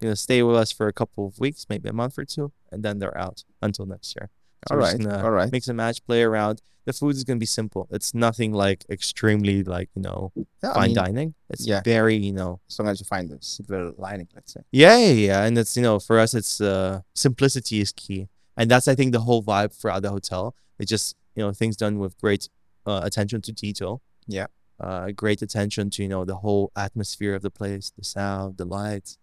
You 0.00 0.08
know, 0.08 0.14
stay 0.14 0.42
with 0.42 0.56
us 0.56 0.70
for 0.72 0.86
a 0.88 0.92
couple 0.92 1.26
of 1.26 1.38
weeks, 1.38 1.66
maybe 1.68 1.88
a 1.88 1.92
month 1.92 2.18
or 2.18 2.24
two, 2.24 2.52
and 2.70 2.82
then 2.82 2.98
they're 2.98 3.16
out 3.16 3.44
until 3.62 3.86
next 3.86 4.14
year. 4.16 4.30
So 4.68 4.74
all 4.74 4.80
right. 4.80 5.06
All 5.06 5.30
right. 5.30 5.50
Mix 5.52 5.68
and 5.68 5.76
match, 5.76 6.04
play 6.06 6.22
around. 6.22 6.60
the 6.86 6.92
food 6.92 7.14
is 7.16 7.24
gonna 7.24 7.38
be 7.38 7.46
simple. 7.46 7.86
It's 7.90 8.12
nothing 8.14 8.52
like 8.52 8.84
extremely 8.90 9.62
like 9.62 9.88
you 9.96 10.02
know 10.02 10.32
Yeah, 10.34 10.70
I 10.70 10.74
fine 10.74 10.88
mean, 10.88 10.94
dining. 10.96 11.34
It's 11.50 11.66
yeah. 11.66 11.80
very 11.84 12.16
you 12.16 12.32
know 12.40 12.60
as 12.68 12.78
long 12.78 12.88
as 12.88 13.00
you 13.00 13.06
find 13.06 13.30
the 13.30 13.38
silver 13.40 13.92
lining, 13.96 14.28
let's 14.34 14.52
say. 14.54 14.60
yeah 14.72 14.96
yeah 14.98 15.12
yeah, 15.28 15.44
and 15.46 15.56
it's 15.58 15.74
you 15.78 15.82
know 15.82 15.98
for 15.98 16.18
us 16.24 16.34
it's 16.34 16.60
uh 16.60 17.00
simplicity 17.14 17.80
is 17.80 17.92
key, 17.92 18.28
and 18.58 18.70
that's 18.70 18.86
I 18.88 18.94
think 18.94 19.12
the 19.12 19.20
whole 19.20 19.42
vibe 19.42 19.72
throughout 19.78 20.02
the 20.02 20.10
hotel. 20.10 20.54
It's 20.78 20.90
just 20.90 21.16
you 21.36 21.42
know 21.42 21.52
things 21.52 21.76
done 21.76 21.98
with 21.98 22.12
great 22.20 22.48
uh, 22.86 23.00
attention 23.08 23.40
to 23.46 23.52
detail. 23.52 24.02
Yeah. 24.26 24.48
Uh, 24.80 25.10
great 25.22 25.40
attention 25.40 25.88
to 25.94 26.02
you 26.02 26.08
know 26.14 26.24
the 26.32 26.36
whole 26.44 26.70
atmosphere 26.76 27.34
of 27.34 27.42
the 27.42 27.50
place, 27.60 27.92
the 27.96 28.04
sound, 28.04 28.56
the 28.58 28.64
lights, 28.78 29.16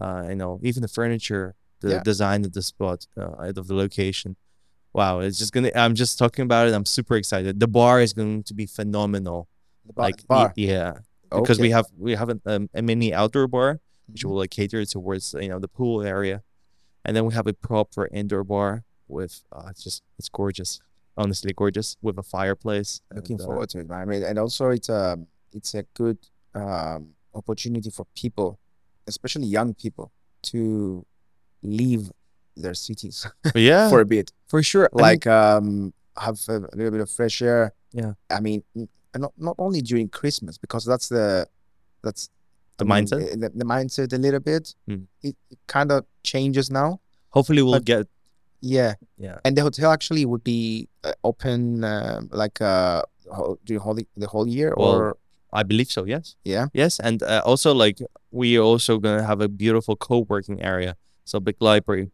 uh, 0.00 0.24
you 0.28 0.34
know 0.36 0.58
even 0.62 0.82
the 0.82 0.88
furniture, 0.88 1.54
the 1.80 1.90
Yeah. 1.90 2.02
design 2.02 2.44
of 2.44 2.52
the 2.52 2.62
spot, 2.62 3.06
uh, 3.16 3.52
of 3.60 3.66
the 3.66 3.74
location. 3.74 4.36
Wow, 4.92 5.20
it's 5.20 5.38
just 5.38 5.52
gonna. 5.52 5.70
I'm 5.74 5.94
just 5.94 6.18
talking 6.18 6.42
about 6.44 6.66
it. 6.68 6.74
I'm 6.74 6.84
super 6.86 7.16
excited. 7.16 7.60
The 7.60 7.68
bar 7.68 8.00
is 8.00 8.12
going 8.12 8.42
to 8.44 8.54
be 8.54 8.66
phenomenal. 8.66 9.48
The 9.86 9.92
bar, 9.92 10.04
like 10.06 10.26
bar. 10.26 10.52
yeah, 10.56 10.98
because 11.30 11.58
we 11.60 11.70
have 11.70 11.86
we 11.96 12.12
have 12.16 12.28
an, 12.28 12.40
um, 12.46 12.68
a 12.74 12.82
mini 12.82 13.14
outdoor 13.14 13.46
bar 13.46 13.80
which 14.08 14.22
Mhm. 14.24 14.28
will 14.30 14.38
like 14.38 14.50
cater 14.50 14.84
towards 14.84 15.34
you 15.40 15.48
know 15.48 15.60
the 15.60 15.68
pool 15.68 16.02
area, 16.02 16.42
and 17.04 17.14
then 17.16 17.24
we 17.26 17.32
have 17.34 17.46
a 17.46 17.52
proper 17.52 18.08
indoor 18.20 18.42
bar 18.42 18.82
with 19.06 19.44
uh, 19.52 19.68
it's 19.70 19.84
just 19.84 20.02
it's 20.18 20.28
gorgeous, 20.28 20.80
honestly 21.16 21.52
gorgeous 21.52 21.96
with 22.02 22.18
a 22.18 22.22
fireplace. 22.24 23.00
looking 23.14 23.34
and, 23.34 23.42
uh, 23.42 23.44
forward 23.46 23.68
to 23.70 23.78
it. 23.78 23.90
I 23.92 24.04
mean, 24.04 24.24
and 24.24 24.36
also 24.40 24.70
it's 24.70 24.88
a 24.88 25.18
it's 25.52 25.74
a 25.74 25.84
good 25.94 26.18
um, 26.54 27.10
opportunity 27.32 27.90
for 27.90 28.04
people, 28.16 28.58
especially 29.14 29.46
young 29.58 29.70
people, 29.82 30.06
to 30.50 31.04
leave 31.62 32.04
their 32.56 32.74
cities 32.74 33.16
yeah, 33.54 33.88
for 33.90 34.00
a 34.00 34.08
bit, 34.14 34.32
for 34.48 34.62
sure. 34.62 34.86
I 34.92 34.96
mean, 34.96 35.02
like 35.08 35.26
um, 35.26 35.92
have 36.26 36.38
a 36.48 36.58
little 36.78 36.90
bit 36.96 37.00
of 37.06 37.10
fresh 37.10 37.42
air. 37.42 37.72
Yeah. 37.92 38.12
I 38.30 38.40
mean, 38.46 38.62
not 39.24 39.32
not 39.48 39.56
only 39.58 39.80
during 39.90 40.08
Christmas 40.08 40.54
because 40.64 40.84
that's 40.90 41.08
the 41.16 41.46
that's 42.04 42.22
The 42.80 42.86
I 42.86 42.88
mindset? 42.94 43.20
eh, 43.32 43.36
the, 43.42 43.48
the 43.62 43.66
mindset 43.74 44.08
a 44.12 44.20
little 44.26 44.40
bit. 44.52 44.64
Mm. 44.88 45.04
It, 45.28 45.36
it 45.52 45.58
kind 45.76 45.90
of 45.92 46.04
changes 46.32 46.66
now. 46.70 46.88
hopefully 47.36 47.62
we'll 47.62 47.78
but- 47.80 47.84
get 47.94 48.06
Yeah, 48.76 48.92
yeah. 49.26 49.38
and 49.44 49.52
the 49.56 49.62
hotel 49.68 49.88
actually 49.96 50.24
would 50.30 50.44
be 50.54 50.88
uh, 51.08 51.12
open 51.30 51.84
uh, 51.84 52.20
like 52.42 52.56
uh 52.72 53.02
during 53.66 53.80
whole 53.84 53.98
the 54.22 54.28
whole 54.32 54.48
year 54.58 54.70
Well, 54.76 54.94
or 54.94 55.02
I 55.52 55.62
believe 55.62 55.90
so. 55.90 56.04
Yes. 56.04 56.36
yeah. 56.44 56.66
Yes, 56.72 56.98
and 57.00 57.22
uh, 57.22 57.42
also 57.44 57.72
like 57.74 57.98
we 58.30 58.56
are 58.58 58.62
also 58.62 58.98
gonna 58.98 59.24
have 59.24 59.40
a 59.40 59.48
beautiful 59.48 59.96
co-working 59.96 60.62
area, 60.62 60.96
so 61.24 61.40
big 61.40 61.56
library 61.60 62.10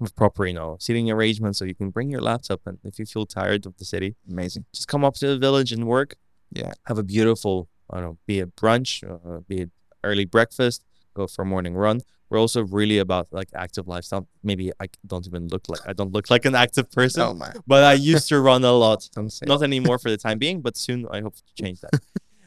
with 0.00 0.14
proper 0.14 0.46
you 0.46 0.54
know 0.54 0.76
seating 0.78 1.10
arrangements, 1.10 1.58
so 1.58 1.64
you 1.64 1.74
can 1.74 1.90
bring 1.90 2.10
your 2.10 2.20
laptop 2.20 2.60
and 2.66 2.78
if 2.84 2.98
you 2.98 3.06
feel 3.06 3.26
tired 3.26 3.66
of 3.66 3.76
the 3.78 3.84
city, 3.84 4.14
Amazing. 4.30 4.64
just 4.72 4.88
come 4.88 5.04
up 5.04 5.14
to 5.14 5.26
the 5.26 5.38
village 5.38 5.72
and 5.72 5.86
work. 5.86 6.16
Yeah. 6.52 6.72
Have 6.86 6.98
a 6.98 7.02
beautiful, 7.02 7.68
I 7.90 7.96
don't 8.00 8.04
know, 8.04 8.18
be 8.26 8.38
it 8.40 8.54
brunch, 8.56 9.02
uh, 9.04 9.40
be 9.48 9.62
it 9.62 9.70
early 10.04 10.24
breakfast, 10.24 10.84
go 11.14 11.26
for 11.26 11.42
a 11.42 11.46
morning 11.46 11.74
run. 11.74 12.00
We're 12.30 12.38
also 12.38 12.62
really 12.62 12.98
about 12.98 13.28
like 13.32 13.48
active 13.54 13.88
lifestyle. 13.88 14.28
Maybe 14.42 14.70
I 14.78 14.86
don't 15.06 15.26
even 15.26 15.48
look 15.48 15.64
like 15.68 15.80
I 15.86 15.94
don't 15.94 16.12
look 16.12 16.28
like 16.30 16.44
an 16.44 16.54
active 16.54 16.90
person, 16.92 17.22
Oh 17.22 17.32
my! 17.34 17.52
but 17.66 17.84
I 17.84 17.94
used 17.94 18.28
to 18.28 18.38
run 18.40 18.62
a 18.64 18.72
lot. 18.72 19.08
Not 19.46 19.62
anymore 19.62 19.98
for 19.98 20.10
the 20.10 20.16
time 20.26 20.38
being, 20.38 20.60
but 20.60 20.76
soon 20.76 21.06
I 21.10 21.22
hope 21.22 21.34
to 21.36 21.42
change 21.62 21.80
that. 21.80 21.92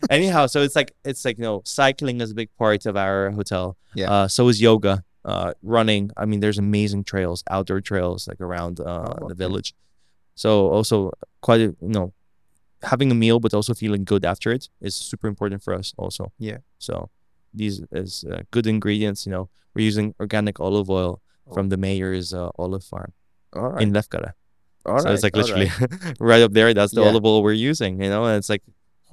Anyhow, 0.10 0.48
so 0.48 0.62
it's 0.62 0.76
like 0.76 0.94
it's 1.06 1.24
like 1.26 1.38
you 1.38 1.44
know, 1.44 1.62
cycling 1.66 2.22
is 2.22 2.32
a 2.32 2.36
big 2.36 2.50
part 2.58 2.86
of 2.86 2.96
our 2.98 3.32
hotel. 3.32 3.78
Yeah. 3.96 4.12
Uh, 4.12 4.28
so 4.28 4.48
is 4.48 4.62
yoga, 4.62 5.04
uh, 5.26 5.54
running. 5.62 6.12
I 6.18 6.26
mean, 6.26 6.40
there's 6.40 6.58
amazing 6.58 7.04
trails, 7.04 7.44
outdoor 7.50 7.82
trails 7.82 8.28
like 8.28 8.42
around 8.42 8.80
uh, 8.80 9.14
Oh, 9.22 9.28
the 9.30 9.36
village. 9.36 9.74
So 10.36 10.70
also 10.70 11.12
quite 11.42 11.62
a, 11.62 11.76
you 11.82 11.94
know, 11.98 12.14
having 12.84 13.12
a 13.12 13.16
meal 13.16 13.40
but 13.40 13.54
also 13.54 13.74
feeling 13.74 14.04
good 14.04 14.26
after 14.26 14.52
it 14.52 14.70
is 14.82 14.96
super 14.96 15.28
important 15.28 15.62
for 15.64 15.74
us 15.74 15.94
also. 15.98 16.32
Yeah. 16.40 16.58
So 16.80 17.10
these 17.54 17.82
is 17.92 18.24
uh, 18.32 18.42
good 18.52 18.66
ingredients. 18.66 19.26
You 19.26 19.32
know, 19.34 19.50
we're 19.76 19.86
using 19.86 20.16
organic 20.20 20.60
olive 20.60 20.90
oil 20.90 21.22
from 21.54 21.70
the 21.70 21.78
mayor's 21.78 22.34
uh, 22.34 22.50
olive 22.58 22.84
farm 22.84 23.12
All 23.54 23.70
right. 23.72 23.82
in 23.84 23.92
Lefkara. 23.92 24.34
all 24.86 25.00
so 25.00 25.06
right. 25.06 25.14
it's 25.14 25.24
like 25.24 25.36
literally 25.36 25.70
right. 25.80 26.16
right 26.20 26.42
up 26.42 26.54
there. 26.54 26.74
That's 26.74 26.94
the 26.94 27.02
Yeah. 27.02 27.10
olive 27.10 27.26
oil 27.26 27.44
we're 27.44 27.54
using. 27.72 28.02
You 28.02 28.10
know, 28.10 28.24
and 28.26 28.38
it's 28.38 28.50
like 28.50 28.64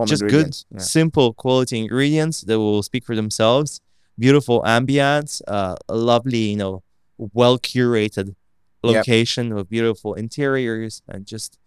just 0.06 0.22
good. 0.26 0.56
Yeah. 0.70 0.78
simple 0.80 1.34
quality 1.34 1.78
ingredients 1.78 2.42
that 2.42 2.58
will 2.58 2.82
speak 2.82 3.04
for 3.04 3.16
themselves. 3.16 3.80
Beautiful 4.18 4.62
ambience, 4.62 5.40
uh, 5.48 5.76
a 5.88 5.96
lovely, 5.96 6.38
you 6.50 6.56
know, 6.56 6.82
well 7.18 7.58
curated 7.58 8.34
Yep. 8.84 8.94
location 8.94 9.54
with 9.56 9.68
beautiful 9.68 10.14
interiors 10.14 11.02
and 11.08 11.26
just 11.26 11.58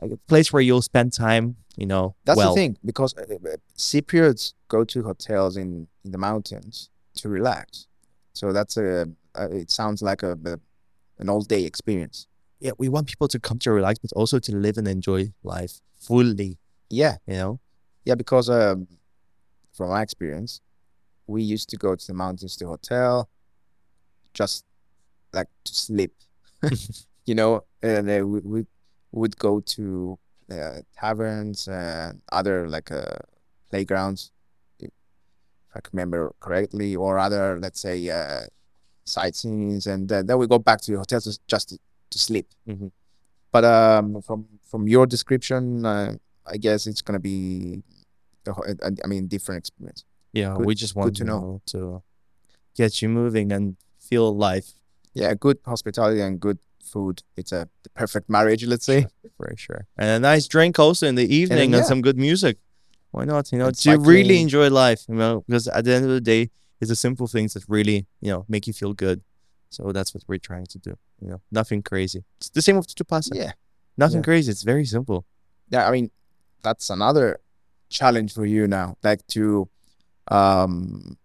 a 0.00 0.16
place 0.28 0.50
where 0.50 0.62
you'll 0.62 0.80
spend 0.80 1.12
time. 1.12 1.56
You 1.76 1.86
know, 1.86 2.14
That's 2.24 2.36
well. 2.38 2.54
the 2.54 2.60
thing 2.60 2.76
because 2.84 3.14
uh, 3.16 3.22
uh, 3.22 3.56
Cypriots 3.76 4.54
go 4.68 4.82
to 4.84 5.02
hotels 5.02 5.56
in, 5.56 5.88
in 6.04 6.10
the 6.10 6.18
mountains 6.18 6.88
to 7.16 7.28
relax. 7.28 7.86
So 8.34 8.52
that's 8.52 8.76
a. 8.78 9.08
Uh, 9.34 9.48
it 9.50 9.70
sounds 9.70 10.02
like 10.02 10.22
a, 10.22 10.32
a 10.44 10.58
an 11.18 11.28
all 11.28 11.42
day 11.42 11.64
experience. 11.64 12.26
Yeah, 12.60 12.72
we 12.78 12.88
want 12.88 13.08
people 13.08 13.28
to 13.28 13.38
come 13.38 13.58
to 13.60 13.72
relax, 13.72 13.98
but 13.98 14.12
also 14.14 14.38
to 14.38 14.56
live 14.56 14.76
and 14.78 14.86
enjoy 14.88 15.32
life 15.42 15.80
fully. 15.98 16.58
Yeah, 16.92 17.16
You 17.26 17.34
know, 17.34 17.60
yeah. 18.04 18.14
Because 18.16 18.50
um, 18.50 18.86
from 19.72 19.90
my 19.90 20.02
experience, 20.02 20.60
we 21.26 21.42
used 21.42 21.70
to 21.70 21.76
go 21.78 21.96
to 21.96 22.06
the 22.06 22.14
mountains 22.14 22.56
to 22.58 22.66
hotel, 22.68 23.28
just 24.34 24.64
like 25.32 25.48
to 25.64 25.74
sleep. 25.74 26.12
you 27.26 27.34
know, 27.34 27.64
and 27.82 28.10
uh, 28.10 28.26
we, 28.26 28.40
we 28.40 28.66
would 29.12 29.36
go 29.38 29.60
to 29.60 30.18
uh, 30.50 30.80
taverns 30.98 31.68
and 31.68 32.22
other 32.32 32.68
like 32.68 32.90
uh, 32.92 33.16
playgrounds, 33.70 34.32
if 34.80 34.90
I 35.74 35.80
can 35.80 35.90
remember 35.94 36.34
correctly, 36.40 36.96
or 36.96 37.18
other 37.18 37.58
let's 37.60 37.80
say 37.80 38.08
uh, 38.10 38.42
sightseeings, 39.06 39.86
and 39.86 40.08
then 40.08 40.38
we 40.38 40.46
go 40.46 40.58
back 40.58 40.80
to 40.82 40.92
the 40.92 40.98
hotels 40.98 41.24
just- 41.24 41.46
just 41.48 41.68
to, 41.70 41.78
to 42.10 42.18
sleep. 42.18 42.48
Mhm. 42.68 42.92
But 43.52 43.64
um, 43.64 44.22
from 44.22 44.46
from 44.64 44.88
your 44.88 45.06
description, 45.06 45.86
uh, 45.86 46.16
I 46.46 46.56
guess 46.56 46.86
it's 46.86 47.02
gonna 47.02 47.20
be, 47.20 47.82
I 48.46 49.06
mean, 49.06 49.28
different 49.28 49.58
experience. 49.60 50.04
yeah, 50.32 50.54
Good- 50.56 50.66
we 50.66 50.74
just 50.74 50.94
want 50.96 51.16
to 51.16 51.24
know. 51.24 51.60
to 51.66 52.02
get 52.74 53.02
you 53.02 53.08
moving 53.08 53.52
and 53.52 53.76
feel 53.98 54.34
life 54.34 54.72
Yeah, 55.14 55.34
good 55.34 55.58
hospitality 55.66 56.20
and 56.22 56.40
good 56.40 56.58
food. 56.82 57.22
It's 57.36 57.52
a 57.52 57.68
perfect 57.94 58.28
marriage, 58.30 58.64
let's 58.66 58.86
say. 58.86 59.06
for 59.36 59.52
sure. 59.56 59.86
And 59.98 60.08
a 60.08 60.18
nice 60.18 60.46
drink 60.48 60.78
also 60.78 61.06
in 61.06 61.14
the 61.16 61.28
evening 61.34 61.74
and, 61.74 61.82
yeah. 61.82 61.88
some 61.92 62.00
good 62.02 62.16
music. 62.18 62.56
Why 63.10 63.24
not? 63.24 63.52
You 63.52 63.58
know, 63.58 63.66
And 63.66 63.76
to 63.76 63.98
really 63.98 64.40
enjoy 64.40 64.70
life, 64.70 65.04
you 65.08 65.14
know, 65.14 65.44
because 65.46 65.68
at 65.68 65.84
the 65.84 65.92
end 65.92 66.04
of 66.06 66.10
the 66.10 66.20
day, 66.20 66.50
it's 66.80 66.88
the 66.88 66.96
simple 66.96 67.26
things 67.26 67.52
that 67.54 67.64
really, 67.68 68.06
you 68.24 68.30
know, 68.32 68.44
make 68.48 68.66
you 68.66 68.72
feel 68.72 68.94
good. 68.94 69.20
So 69.68 69.92
that's 69.92 70.12
what 70.14 70.22
we're 70.26 70.38
trying 70.38 70.66
to 70.66 70.78
do. 70.78 70.96
You 71.20 71.28
know, 71.30 71.40
nothing 71.50 71.82
crazy. 71.82 72.24
It's 72.38 72.48
the 72.50 72.62
same 72.62 72.76
with 72.78 72.86
Tutto 72.88 73.04
Passa. 73.04 73.30
Yeah. 73.34 73.52
Nothing 73.98 74.18
yeah. 74.20 74.30
crazy. 74.30 74.50
It's 74.50 74.62
very 74.72 74.86
simple. 74.86 75.24
yeah 75.74 75.84
i 75.88 75.90
mean 75.96 76.10
that's 76.62 76.90
another 76.90 77.38
challenge 77.88 78.32
for 78.34 78.46
you 78.46 78.66
now 78.66 78.96
like 79.02 79.26
to 79.26 79.68
um 80.28 81.16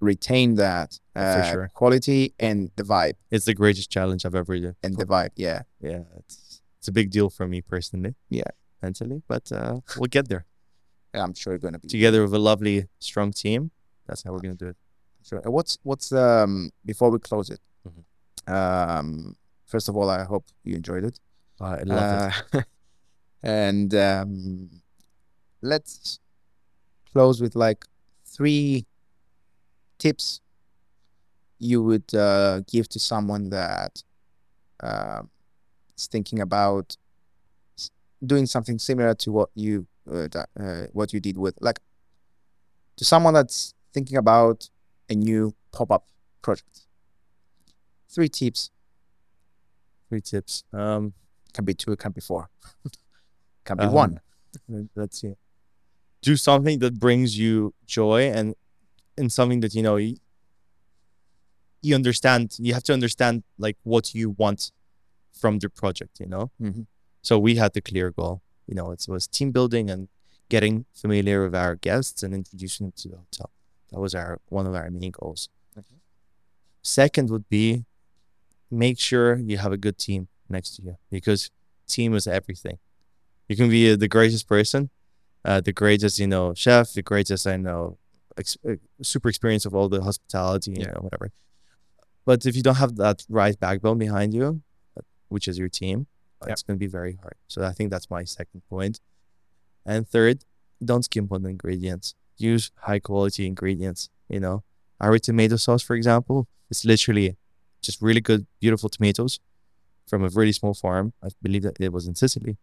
retain 0.00 0.54
that 0.54 0.98
uh, 1.16 1.42
sure. 1.42 1.68
quality 1.74 2.32
and 2.38 2.70
the 2.76 2.84
vibe 2.84 3.14
It's 3.30 3.46
the 3.46 3.54
greatest 3.54 3.90
challenge 3.90 4.24
I've 4.24 4.36
ever 4.36 4.56
done. 4.58 4.76
and 4.82 4.96
the 4.96 5.04
vibe 5.06 5.30
yeah 5.36 5.62
Yeah, 5.80 6.02
it's 6.18 6.60
it's 6.78 6.86
a 6.88 6.92
big 6.92 7.10
deal 7.10 7.28
for 7.30 7.48
me 7.48 7.60
personally. 7.60 8.14
Yeah. 8.30 8.50
mentally, 8.80 9.22
but 9.26 9.50
uh, 9.50 9.80
we'll 9.96 10.06
get 10.18 10.28
there 10.28 10.44
Yeah, 11.14 11.24
i'm 11.24 11.34
sure 11.34 11.54
it's 11.54 11.64
gonna 11.64 11.80
be 11.80 11.88
together 11.88 12.22
with 12.22 12.32
a 12.34 12.38
lovely, 12.38 12.86
strong 13.00 13.32
team. 13.32 13.70
That's 14.06 14.22
how 14.22 14.30
we're 14.32 14.40
gonna 14.46 14.54
do 14.66 14.68
it. 14.68 14.76
sure 15.28 15.40
what's 15.56 15.78
what's 15.82 16.12
um 16.12 16.70
before 16.84 17.10
we 17.10 17.18
close 17.18 17.48
it 17.54 17.60
Mhm. 17.86 18.04
um 18.58 19.34
first 19.72 19.88
of 19.88 19.96
all 19.96 20.08
i 20.18 20.22
hope 20.32 20.44
you 20.64 20.74
enjoyed 20.76 21.04
it 21.10 21.16
I 21.60 21.82
love 21.82 22.32
it. 22.54 22.64
And 23.42 23.94
um 23.94 24.70
let's 25.62 26.20
close 27.12 27.40
with 27.40 27.56
like 27.56 27.84
three 28.24 28.86
tips 29.98 30.40
you 31.58 31.82
would 31.82 32.14
uh, 32.14 32.60
give 32.60 32.88
to 32.88 32.98
someone 33.00 33.50
that 33.50 34.02
uh, 34.80 35.22
is 35.96 36.06
thinking 36.06 36.40
about 36.40 36.96
doing 38.24 38.46
something 38.46 38.78
similar 38.78 39.14
to 39.14 39.32
what 39.32 39.50
you 39.54 39.86
uh, 40.10 40.28
uh, 40.58 40.84
what 40.92 41.12
you 41.12 41.20
did 41.20 41.36
with 41.36 41.54
like 41.60 41.80
to 42.96 43.04
someone 43.04 43.34
that's 43.34 43.74
thinking 43.92 44.16
about 44.16 44.68
a 45.08 45.14
new 45.14 45.54
pop-up 45.72 46.06
project. 46.42 46.86
Three 48.08 48.28
tips. 48.28 48.70
Three 50.08 50.20
tips. 50.20 50.64
Um, 50.72 51.14
can 51.52 51.64
be 51.64 51.74
two 51.74 51.92
it 51.92 51.98
can 51.98 52.12
be 52.12 52.20
four 52.20 52.48
can 53.68 53.76
be 53.76 53.84
Um, 53.90 53.92
one 54.02 54.12
Let- 54.68 54.90
Let's 55.00 55.16
see. 55.20 55.34
Do 56.28 56.34
something 56.48 56.76
that 56.82 56.94
brings 57.06 57.30
you 57.42 57.54
joy 57.98 58.20
and 58.38 58.46
and 59.18 59.28
something 59.38 59.60
that 59.64 59.72
you 59.76 59.82
know 59.86 59.96
you, 60.04 60.16
you 61.86 61.94
understand. 61.94 62.44
You 62.58 62.72
have 62.74 62.82
to 62.84 62.92
understand 62.92 63.34
like 63.66 63.76
what 63.92 64.04
you 64.18 64.26
want 64.42 64.60
from 65.40 65.58
the 65.62 65.68
project. 65.80 66.14
You 66.22 66.28
know. 66.34 66.44
Mhm. 66.60 66.86
So 67.28 67.32
we 67.46 67.52
had 67.62 67.72
the 67.76 67.80
clear 67.90 68.08
goal. 68.10 68.36
You 68.68 68.74
know, 68.78 68.90
it 68.96 69.02
was 69.08 69.26
team 69.36 69.50
building 69.52 69.90
and 69.90 70.08
getting 70.54 70.74
familiar 71.02 71.38
with 71.44 71.54
our 71.54 71.74
guests 71.88 72.22
and 72.22 72.30
introducing 72.34 72.86
them 72.86 72.92
to 73.02 73.08
the 73.12 73.16
hotel. 73.24 73.50
That 73.90 74.00
was 74.00 74.14
our 74.14 74.32
one 74.58 74.66
of 74.70 74.74
our 74.74 74.90
main 74.90 75.12
goals. 75.20 75.48
Okay. 75.78 75.96
Second 76.82 77.30
would 77.30 77.48
be 77.48 77.84
make 78.70 78.98
sure 78.98 79.28
you 79.50 79.56
have 79.58 79.72
a 79.72 79.76
good 79.86 79.98
team 79.98 80.28
next 80.48 80.76
to 80.76 80.82
you 80.82 80.94
because 81.10 81.50
team 81.86 82.14
is 82.14 82.26
everything. 82.26 82.78
You 83.48 83.56
can 83.56 83.68
be 83.70 83.92
uh, 83.92 83.96
the 83.96 84.08
greatest 84.08 84.46
person, 84.46 84.90
uh, 85.44 85.60
the 85.60 85.72
greatest 85.72 86.18
you 86.18 86.26
know 86.26 86.54
chef, 86.54 86.92
the 86.92 87.02
greatest 87.02 87.46
I 87.46 87.56
know, 87.56 87.98
ex- 88.36 88.58
uh, 88.68 88.74
super 89.02 89.28
experience 89.28 89.64
of 89.66 89.74
all 89.74 89.88
the 89.88 90.02
hospitality, 90.02 90.72
you 90.72 90.82
Yeah. 90.82 90.92
know 90.92 91.00
whatever. 91.06 91.30
But 92.24 92.44
if 92.46 92.54
you 92.56 92.62
don't 92.62 92.76
have 92.76 92.96
that 92.96 93.24
right 93.28 93.58
backbone 93.58 93.98
behind 93.98 94.34
you, 94.34 94.62
uh, 94.96 95.00
which 95.28 95.48
is 95.48 95.58
your 95.58 95.70
team, 95.70 96.06
it's 96.46 96.62
going 96.62 96.76
to 96.78 96.84
be 96.86 96.86
very 97.00 97.14
hard. 97.22 97.36
So 97.48 97.64
I 97.64 97.72
think 97.72 97.90
that's 97.90 98.08
my 98.10 98.22
second 98.24 98.60
point. 98.68 99.00
And 99.84 100.06
third, 100.06 100.44
don't 100.84 101.04
skimp 101.04 101.32
on 101.32 101.42
the 101.42 101.48
ingredients. 101.48 102.14
Use 102.36 102.70
high 102.88 103.00
quality 103.00 103.46
ingredients. 103.46 104.10
You 104.28 104.40
know, 104.40 104.62
our 105.00 105.18
tomato 105.18 105.56
sauce, 105.56 105.82
for 105.82 105.96
example, 105.96 106.46
is 106.70 106.84
literally 106.84 107.36
just 107.82 108.00
really 108.02 108.20
good, 108.20 108.46
beautiful 108.60 108.88
tomatoes 108.90 109.40
from 110.06 110.22
a 110.22 110.28
really 110.28 110.52
small 110.52 110.74
farm. 110.74 111.12
I 111.22 111.28
believe 111.42 111.62
that 111.62 111.80
it 111.80 111.92
was 111.92 112.06
in 112.06 112.14
Sicily. 112.14 112.56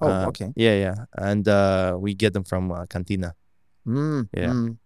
Oh, 0.00 0.08
Uh, 0.08 0.26
okay. 0.28 0.52
Yeah, 0.56 0.74
yeah. 0.76 0.94
And 1.14 1.46
uh, 1.48 1.96
we 1.98 2.14
get 2.14 2.32
them 2.32 2.44
from 2.44 2.70
uh, 2.72 2.86
Cantina. 2.86 3.34
Mm, 3.86 4.28
yeah. 4.34 4.46
mm, 4.50 4.76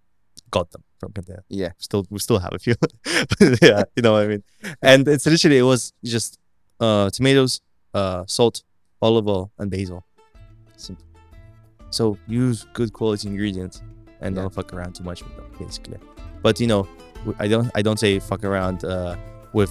Got 0.51 0.70
them 0.73 0.82
from 0.99 1.12
Cantina. 1.12 1.43
yeah. 1.49 1.70
Still, 1.78 2.05
we 2.11 2.19
still 2.19 2.39
have 2.39 2.53
a 2.53 2.59
few. 2.59 2.74
yeah, 3.62 3.82
you 3.97 4.03
know 4.03 4.12
what 4.12 4.24
I 4.24 4.27
mean. 4.28 4.43
And 4.82 5.07
it's 5.09 5.27
literally 5.27 5.59
it 5.59 5.62
was 5.62 5.93
just 6.05 6.39
uh, 6.81 7.11
tomatoes, 7.11 7.61
uh, 7.93 8.24
salt, 8.27 8.62
olive 9.01 9.28
oil, 9.28 9.51
and 9.59 9.70
basil. 9.70 10.05
Simple. 10.77 11.05
So 11.91 12.19
use 12.27 12.66
good 12.73 12.93
quality 12.93 13.28
ingredients 13.28 13.82
and 14.20 14.35
Yeah. 14.35 14.43
don't 14.43 14.55
fuck 14.55 14.73
around 14.73 14.95
too 14.97 15.05
much 15.05 15.23
with 15.23 15.35
them, 15.36 15.47
basically. 15.59 15.99
But 16.43 16.59
you 16.61 16.66
know, 16.66 16.89
I 17.39 17.47
don't 17.49 17.70
I 17.74 17.82
don't 17.82 17.99
say 17.99 18.19
fuck 18.19 18.43
around 18.45 18.85
uh, 18.85 19.16
with 19.53 19.70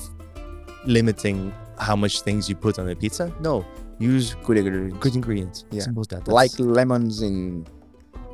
limiting 0.85 1.53
how 1.79 1.95
much 1.95 2.21
things 2.21 2.47
you 2.49 2.55
put 2.55 2.79
on 2.79 2.89
a 2.89 2.95
pizza. 2.95 3.31
No, 3.41 3.65
use 4.11 4.35
Good 4.47 4.57
ingredients. 4.57 4.97
good 5.03 5.15
ingredients. 5.19 5.57
Yeah. 5.71 5.81
Simple 5.87 6.01
as 6.01 6.07
that. 6.07 6.27
like 6.41 6.51
lemons 6.79 7.21
in 7.29 7.65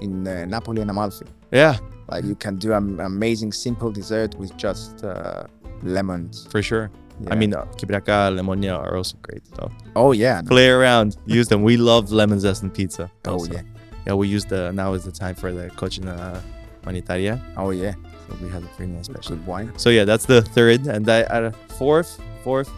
in 0.02 0.12
uh, 0.28 0.46
Napoli 0.54 0.82
and 0.82 0.90
Amalfi. 0.92 1.26
yeah, 1.52 1.76
Like 2.12 2.24
you 2.32 2.36
can 2.44 2.54
do 2.66 2.70
an 2.80 3.00
amazing 3.14 3.52
simple 3.66 3.92
dessert 4.00 4.32
with 4.42 4.52
just 4.66 5.04
uh, 5.04 5.44
lemons. 5.96 6.48
for 6.54 6.62
sure. 6.70 6.88
Yeah. 7.22 7.34
I 7.34 7.36
mean, 7.42 7.54
uh, 7.54 7.66
Lemonia 8.38 8.74
are 8.86 8.96
also 9.00 9.18
great. 9.28 9.44
So 9.56 9.62
oh 10.02 10.12
yeah, 10.24 10.42
play 10.56 10.70
around, 10.70 11.18
use 11.26 11.48
them. 11.52 11.62
We 11.70 11.76
love 11.92 12.04
lemon 12.20 12.40
zest 12.40 12.64
in 12.64 12.70
pizza. 12.80 13.06
oh 13.26 13.44
yeah, 13.46 13.64
Yeah, 14.08 14.14
we 14.22 14.26
use 14.36 14.46
the 14.54 14.72
now 14.82 14.90
is 14.98 15.04
the 15.04 15.12
time 15.24 15.36
for 15.42 15.50
the 15.52 15.66
Cocina 15.80 16.42
Humanitaria. 16.84 17.36
oh 17.58 17.72
yeah. 17.72 17.94
So 18.26 18.38
we 18.42 18.48
have 18.56 18.64
a 18.64 18.72
very 18.78 18.90
nice 18.96 19.08
special. 19.12 19.36
Good 19.36 19.46
wine. 19.52 19.68
So 19.84 19.90
yeah, 19.98 20.06
that's 20.06 20.26
the 20.34 20.42
third, 20.56 20.80
and 20.96 21.04
I 21.10 21.20
uh, 21.24 21.52
fourth, 21.80 22.12
fourth. 22.46 22.70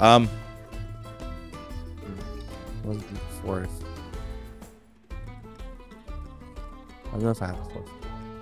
Um, 0.00 0.28
what 3.42 3.60
was 3.62 3.68
the 3.68 3.84
fourth? 3.84 3.84
I 7.08 7.10
don't 7.12 7.22
know 7.22 7.30
if 7.30 7.42
I 7.42 7.46
have 7.46 7.58
a 7.58 7.64
fourth. 7.64 7.90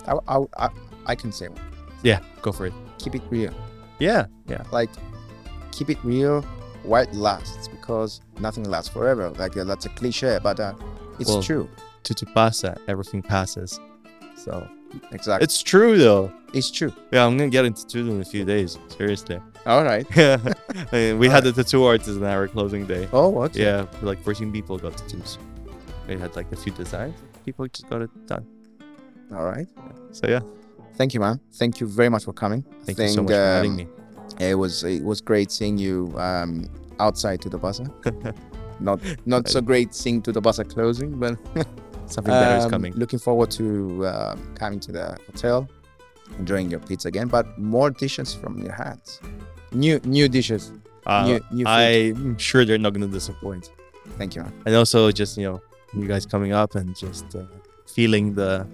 I, 0.07 0.35
I, 0.37 0.65
I, 0.65 0.69
I 1.07 1.15
can 1.15 1.31
say 1.31 1.47
one. 1.47 1.59
Yeah, 2.03 2.19
go 2.41 2.51
for 2.51 2.65
it. 2.67 2.73
Keep 2.97 3.15
it 3.15 3.21
real. 3.29 3.53
Yeah, 3.99 4.27
yeah, 4.47 4.63
Like 4.71 4.89
keep 5.71 5.89
it 5.89 5.97
real. 6.03 6.41
While 6.83 7.03
it 7.03 7.13
lasts 7.13 7.67
because 7.67 8.21
nothing 8.39 8.63
lasts 8.63 8.89
forever. 8.89 9.29
Like 9.31 9.57
uh, 9.57 9.65
that's 9.65 9.85
a 9.85 9.89
cliche, 9.89 10.39
but 10.41 10.59
uh, 10.59 10.73
it's 11.19 11.29
Well, 11.29 11.43
true. 11.43 11.69
Tutto 12.03 12.25
Passa, 12.27 12.77
everything 12.87 13.21
passes. 13.21 13.79
So 14.37 14.65
Exactly. 15.11 15.43
it's 15.43 15.61
true 15.61 15.97
though. 15.97 16.31
It's 16.53 16.71
true. 16.71 16.93
Yeah, 17.11 17.25
I'm 17.25 17.37
gonna 17.37 17.49
get 17.49 17.65
into 17.65 17.83
tattoo 17.83 18.09
in 18.09 18.21
a 18.21 18.25
few 18.25 18.45
days. 18.45 18.79
Seriously. 18.97 19.41
All 19.65 19.83
right. 19.83 20.07
Yeah, 20.91 21.13
we 21.13 21.27
had 21.27 21.43
the 21.43 21.51
tattoo 21.51 21.83
artist 21.83 22.09
in 22.17 22.23
our 22.23 22.47
closing 22.47 22.85
day. 22.85 23.07
Oh, 23.11 23.43
okay. 23.43 23.63
Yeah, 23.63 23.85
like 24.01 24.23
14 24.23 24.51
people 24.51 24.77
got 24.77 24.97
tattoos. 24.97 25.37
We 26.07 26.17
had 26.17 26.35
like 26.35 26.51
a 26.51 26.55
few 26.55 26.71
designs. 26.71 27.15
People 27.45 27.67
just 27.67 27.89
got 27.89 28.01
it 28.01 28.09
done. 28.27 28.45
All 29.31 29.45
right. 29.45 29.67
So 30.11 30.27
yeah, 30.27 30.41
Thank 30.99 31.13
you, 31.13 31.21
man. 31.21 31.39
Thank 31.53 31.79
you 31.79 31.87
very 31.87 32.09
much 32.09 32.25
for 32.25 32.33
coming. 32.33 32.61
thank 32.83 32.99
you 32.99 33.07
so 33.07 33.23
much 33.23 33.31
for 33.31 33.37
having 33.37 33.71
um, 33.71 33.77
me. 33.77 33.87
It 34.37 34.55
was 34.55 34.83
it 34.83 35.01
was 35.01 35.21
great 35.21 35.49
seeing 35.49 35.77
you 35.77 36.13
um, 36.17 36.67
outside 36.99 37.41
Tutto 37.41 37.57
Passa. 37.57 37.85
not 38.81 38.99
not 39.25 39.47
so 39.47 39.61
great 39.61 39.95
seeing 39.95 40.21
Tutto 40.21 40.41
Passa 40.41 40.65
closing, 40.65 41.17
but 41.17 41.37
Something 42.07 42.33
better 42.33 42.57
is 42.57 42.65
um, 42.65 42.71
coming. 42.71 42.93
Looking 42.95 43.19
forward 43.19 43.49
to 43.51 44.05
uh, 44.05 44.35
coming 44.55 44.81
to 44.81 44.91
the 44.91 45.17
hotel, 45.27 45.69
enjoying 46.37 46.69
your 46.69 46.81
pizza 46.81 47.07
again, 47.07 47.29
but 47.29 47.57
more 47.57 47.91
dishes 47.91 48.33
from 48.33 48.57
your 48.61 48.73
hands. 48.73 49.21
New 49.71 49.99
new 50.03 50.27
dishes. 50.27 50.71
Uh, 51.05 51.25
new, 51.25 51.39
new. 51.51 51.65
I'm 51.67 52.37
sure 52.37 52.65
they're 52.65 52.77
not 52.77 52.93
gonna 52.93 53.07
disappoint. 53.07 53.71
Thank 54.17 54.35
you, 54.35 54.41
man. 54.43 54.53
And 54.65 54.75
also 54.75 55.11
just 55.11 55.37
you 55.37 55.43
know 55.45 55.61
you 55.93 56.07
guys 56.07 56.25
coming 56.25 56.51
up 56.51 56.75
and 56.75 56.95
just 56.95 57.35
uh, 57.35 57.43
feeling 57.87 58.33
the, 58.35 58.67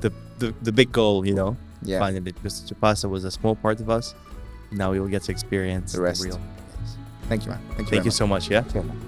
the 0.00 0.12
the 0.38 0.54
the 0.62 0.72
big 0.72 0.92
goal. 0.92 1.26
You 1.26 1.34
know, 1.34 1.56
Yeah. 1.82 1.98
finally 1.98 2.20
because 2.32 2.60
Tutto 2.60 2.76
Passa 2.80 3.08
was 3.08 3.24
a 3.24 3.30
small 3.30 3.56
part 3.56 3.80
of 3.80 3.88
us. 3.90 4.14
Now 4.72 4.90
we 4.92 5.00
will 5.00 5.08
get 5.08 5.22
to 5.24 5.32
experience 5.32 5.92
The 5.92 6.02
rest. 6.02 6.24
real. 6.24 6.40
Thank 7.28 7.44
you, 7.44 7.50
man. 7.50 7.60
Thank 7.76 7.78
you. 7.80 7.86
Thank 7.86 8.04
you 8.04 8.10
so 8.10 8.26
much. 8.26 8.50
Yeah. 8.50 8.60
much. 8.62 8.74
Man. 8.74 9.00